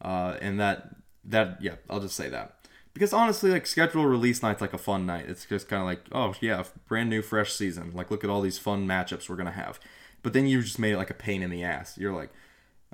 Uh, 0.00 0.36
and 0.40 0.60
that 0.60 0.94
that 1.24 1.58
yeah, 1.60 1.76
I'll 1.88 2.00
just 2.00 2.16
say 2.16 2.28
that 2.30 2.56
because 2.94 3.12
honestly, 3.12 3.50
like 3.50 3.66
schedule 3.66 4.06
release 4.06 4.42
night's 4.42 4.60
like 4.60 4.72
a 4.72 4.78
fun 4.78 5.04
night. 5.06 5.26
It's 5.28 5.44
just 5.44 5.68
kind 5.68 5.82
of 5.82 5.86
like 5.86 6.02
oh 6.12 6.34
yeah, 6.40 6.64
brand 6.88 7.10
new 7.10 7.22
fresh 7.22 7.52
season. 7.52 7.92
Like 7.94 8.10
look 8.10 8.24
at 8.24 8.30
all 8.30 8.40
these 8.40 8.58
fun 8.58 8.86
matchups 8.86 9.28
we're 9.28 9.36
gonna 9.36 9.50
have. 9.50 9.78
But 10.22 10.32
then 10.32 10.46
you 10.46 10.62
just 10.62 10.78
made 10.78 10.92
it 10.92 10.96
like 10.98 11.10
a 11.10 11.14
pain 11.14 11.42
in 11.42 11.50
the 11.50 11.62
ass. 11.64 11.98
You're 11.98 12.14
like, 12.14 12.30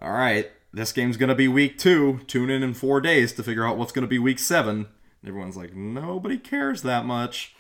all 0.01 0.13
right, 0.13 0.51
this 0.73 0.93
game's 0.93 1.17
gonna 1.17 1.35
be 1.35 1.49
week 1.49 1.79
two. 1.79 2.21
Tune 2.27 2.51
in 2.51 2.63
in 2.63 2.75
four 2.75 3.01
days 3.01 3.33
to 3.35 3.43
figure 3.43 3.67
out 3.67 3.77
what's 3.79 3.93
gonna 3.93 4.07
be 4.07 4.19
week 4.19 4.39
seven. 4.39 4.87
And 5.23 5.29
everyone's 5.29 5.57
like, 5.57 5.75
nobody 5.75 6.37
cares 6.39 6.83
that 6.83 7.05
much. 7.07 7.55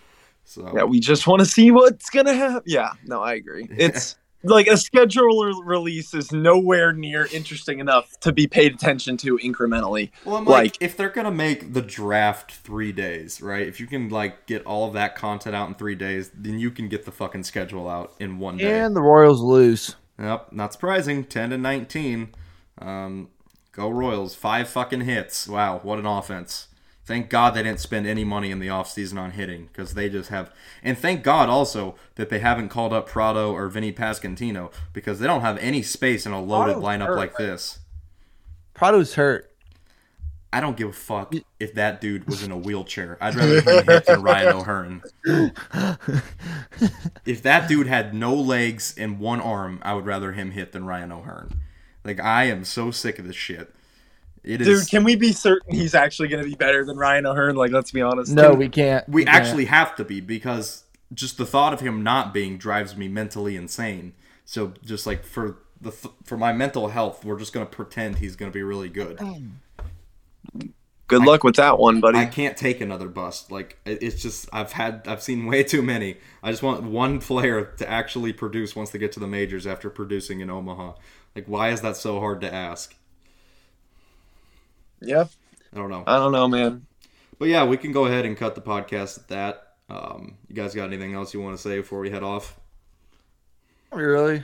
So 0.44 0.70
Yeah, 0.74 0.84
we 0.84 1.00
just 1.00 1.26
want 1.26 1.40
to 1.40 1.46
see 1.46 1.70
what's 1.70 2.10
gonna 2.10 2.34
happen. 2.34 2.62
Yeah, 2.66 2.90
no, 3.04 3.22
I 3.22 3.34
agree. 3.34 3.68
It's 3.78 4.16
like 4.44 4.68
a 4.68 4.76
schedule 4.76 5.44
release 5.64 6.14
is 6.14 6.30
nowhere 6.30 6.92
near 6.92 7.26
interesting 7.32 7.80
enough 7.80 8.08
to 8.20 8.32
be 8.32 8.46
paid 8.46 8.72
attention 8.74 9.16
to 9.16 9.38
incrementally. 9.38 10.10
Well, 10.24 10.36
I'm 10.36 10.44
like, 10.44 10.64
Like- 10.74 10.76
if 10.82 10.96
they're 10.96 11.08
gonna 11.08 11.32
make 11.32 11.72
the 11.72 11.82
draft 11.82 12.52
three 12.52 12.92
days, 12.92 13.40
right? 13.42 13.66
If 13.66 13.80
you 13.80 13.88
can 13.88 14.08
like 14.08 14.46
get 14.46 14.64
all 14.64 14.86
of 14.86 14.92
that 14.92 15.16
content 15.16 15.56
out 15.56 15.66
in 15.68 15.74
three 15.74 15.96
days, 15.96 16.30
then 16.32 16.60
you 16.60 16.70
can 16.70 16.88
get 16.88 17.04
the 17.06 17.10
fucking 17.12 17.42
schedule 17.42 17.88
out 17.88 18.12
in 18.20 18.38
one 18.38 18.56
day. 18.58 18.78
and 18.80 18.94
the 18.94 19.02
Royals 19.02 19.40
lose. 19.40 19.96
Yep, 20.18 20.52
not 20.52 20.72
surprising. 20.72 21.24
Ten 21.24 21.50
to 21.50 21.58
nineteen. 21.58 22.28
Um, 22.78 23.28
go 23.72 23.88
Royals. 23.88 24.34
Five 24.34 24.68
fucking 24.68 25.02
hits. 25.02 25.48
Wow, 25.48 25.80
what 25.82 25.98
an 25.98 26.06
offense. 26.06 26.68
Thank 27.06 27.30
God 27.30 27.54
they 27.54 27.62
didn't 27.62 27.78
spend 27.78 28.04
any 28.08 28.24
money 28.24 28.50
in 28.50 28.58
the 28.58 28.66
offseason 28.66 29.16
on 29.16 29.30
hitting 29.30 29.66
because 29.66 29.94
they 29.94 30.08
just 30.08 30.28
have. 30.30 30.52
And 30.82 30.98
thank 30.98 31.22
God 31.22 31.48
also 31.48 31.94
that 32.16 32.30
they 32.30 32.40
haven't 32.40 32.68
called 32.68 32.92
up 32.92 33.08
Pratto 33.08 33.52
or 33.52 33.68
Vinnie 33.68 33.92
Pasquantino 33.92 34.72
because 34.92 35.20
they 35.20 35.26
don't 35.28 35.42
have 35.42 35.56
any 35.58 35.82
space 35.82 36.26
in 36.26 36.32
a 36.32 36.42
loaded 36.42 36.72
Pratto's 36.72 36.84
lineup 36.84 37.06
hurt, 37.06 37.16
like 37.16 37.36
this. 37.36 37.78
Pratto's 38.74 39.14
hurt. 39.14 39.52
I 40.52 40.60
don't 40.60 40.76
give 40.76 40.88
a 40.88 40.92
fuck 40.92 41.32
if 41.60 41.74
that 41.74 42.00
dude 42.00 42.26
was 42.26 42.42
in 42.42 42.50
a 42.50 42.56
wheelchair. 42.56 43.18
I'd 43.20 43.36
rather 43.36 43.60
him 43.60 43.84
hit 43.86 44.06
than 44.06 44.22
Ryan 44.22 44.56
O'Hearn. 44.56 45.02
if 47.24 47.42
that 47.42 47.68
dude 47.68 47.86
had 47.86 48.14
no 48.14 48.34
legs 48.34 48.94
and 48.98 49.20
one 49.20 49.40
arm, 49.40 49.80
I 49.82 49.94
would 49.94 50.06
rather 50.06 50.32
him 50.32 50.52
hit 50.52 50.72
than 50.72 50.86
Ryan 50.86 51.12
O'Hearn. 51.12 51.60
Like 52.06 52.20
I 52.20 52.44
am 52.44 52.64
so 52.64 52.90
sick 52.90 53.18
of 53.18 53.26
this 53.26 53.36
shit. 53.36 53.74
It 54.44 54.60
is. 54.60 54.66
Dude, 54.66 54.88
can 54.88 55.04
we 55.04 55.16
be 55.16 55.32
certain 55.32 55.74
he's 55.74 55.94
actually 55.94 56.28
gonna 56.28 56.44
be 56.44 56.54
better 56.54 56.84
than 56.84 56.96
Ryan 56.96 57.26
O'Hearn? 57.26 57.56
Like, 57.56 57.72
let's 57.72 57.90
be 57.90 58.00
honest. 58.00 58.32
No, 58.32 58.54
we 58.54 58.68
can't. 58.68 59.06
we 59.08 59.24
can't. 59.24 59.36
actually 59.36 59.64
have 59.64 59.96
to 59.96 60.04
be 60.04 60.20
because 60.20 60.84
just 61.12 61.36
the 61.36 61.46
thought 61.46 61.72
of 61.72 61.80
him 61.80 62.02
not 62.02 62.32
being 62.32 62.56
drives 62.56 62.96
me 62.96 63.08
mentally 63.08 63.56
insane. 63.56 64.12
So 64.44 64.74
just 64.84 65.06
like 65.06 65.24
for 65.24 65.58
the 65.80 65.90
th- 65.90 66.14
for 66.24 66.36
my 66.36 66.52
mental 66.52 66.88
health, 66.88 67.24
we're 67.24 67.38
just 67.38 67.52
gonna 67.52 67.66
pretend 67.66 68.18
he's 68.18 68.36
gonna 68.36 68.52
be 68.52 68.62
really 68.62 68.88
good. 68.88 69.18
Good 71.08 71.22
luck 71.22 71.44
with 71.44 71.54
that 71.56 71.78
one, 71.78 72.00
buddy. 72.00 72.18
I 72.18 72.26
can't 72.26 72.56
take 72.56 72.80
another 72.80 73.08
bust. 73.08 73.52
Like 73.52 73.78
it's 73.84 74.20
just 74.20 74.48
I've 74.52 74.72
had 74.72 75.02
I've 75.06 75.22
seen 75.22 75.46
way 75.46 75.62
too 75.62 75.82
many. 75.82 76.16
I 76.42 76.50
just 76.50 76.64
want 76.64 76.82
one 76.82 77.20
player 77.20 77.64
to 77.78 77.88
actually 77.88 78.32
produce 78.32 78.74
once 78.74 78.90
they 78.90 78.98
get 78.98 79.12
to 79.12 79.20
the 79.20 79.28
majors 79.28 79.66
after 79.66 79.88
producing 79.88 80.40
in 80.40 80.50
Omaha. 80.50 80.94
Like 81.36 81.46
why 81.46 81.68
is 81.68 81.82
that 81.82 81.98
so 81.98 82.18
hard 82.18 82.40
to 82.40 82.52
ask? 82.52 82.96
yeah, 85.02 85.26
I 85.70 85.76
don't 85.76 85.90
know. 85.90 86.02
I 86.06 86.16
don't 86.16 86.32
know, 86.32 86.48
man. 86.48 86.86
But 87.38 87.48
yeah, 87.48 87.64
we 87.64 87.76
can 87.76 87.92
go 87.92 88.06
ahead 88.06 88.24
and 88.24 88.38
cut 88.38 88.54
the 88.54 88.62
podcast 88.62 89.18
at 89.18 89.28
that. 89.28 89.74
Um, 89.90 90.38
you 90.48 90.56
guys 90.56 90.74
got 90.74 90.86
anything 90.86 91.12
else 91.12 91.34
you 91.34 91.42
want 91.42 91.54
to 91.54 91.62
say 91.62 91.76
before 91.76 92.00
we 92.00 92.08
head 92.08 92.22
off? 92.22 92.58
Really? 93.92 94.42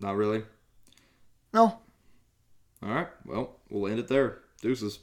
Not 0.00 0.16
really. 0.16 0.42
No. 1.52 1.78
All 2.82 2.88
right. 2.88 3.08
Well, 3.26 3.58
we'll 3.68 3.90
end 3.90 4.00
it 4.00 4.08
there. 4.08 4.38
Deuces. 4.62 5.00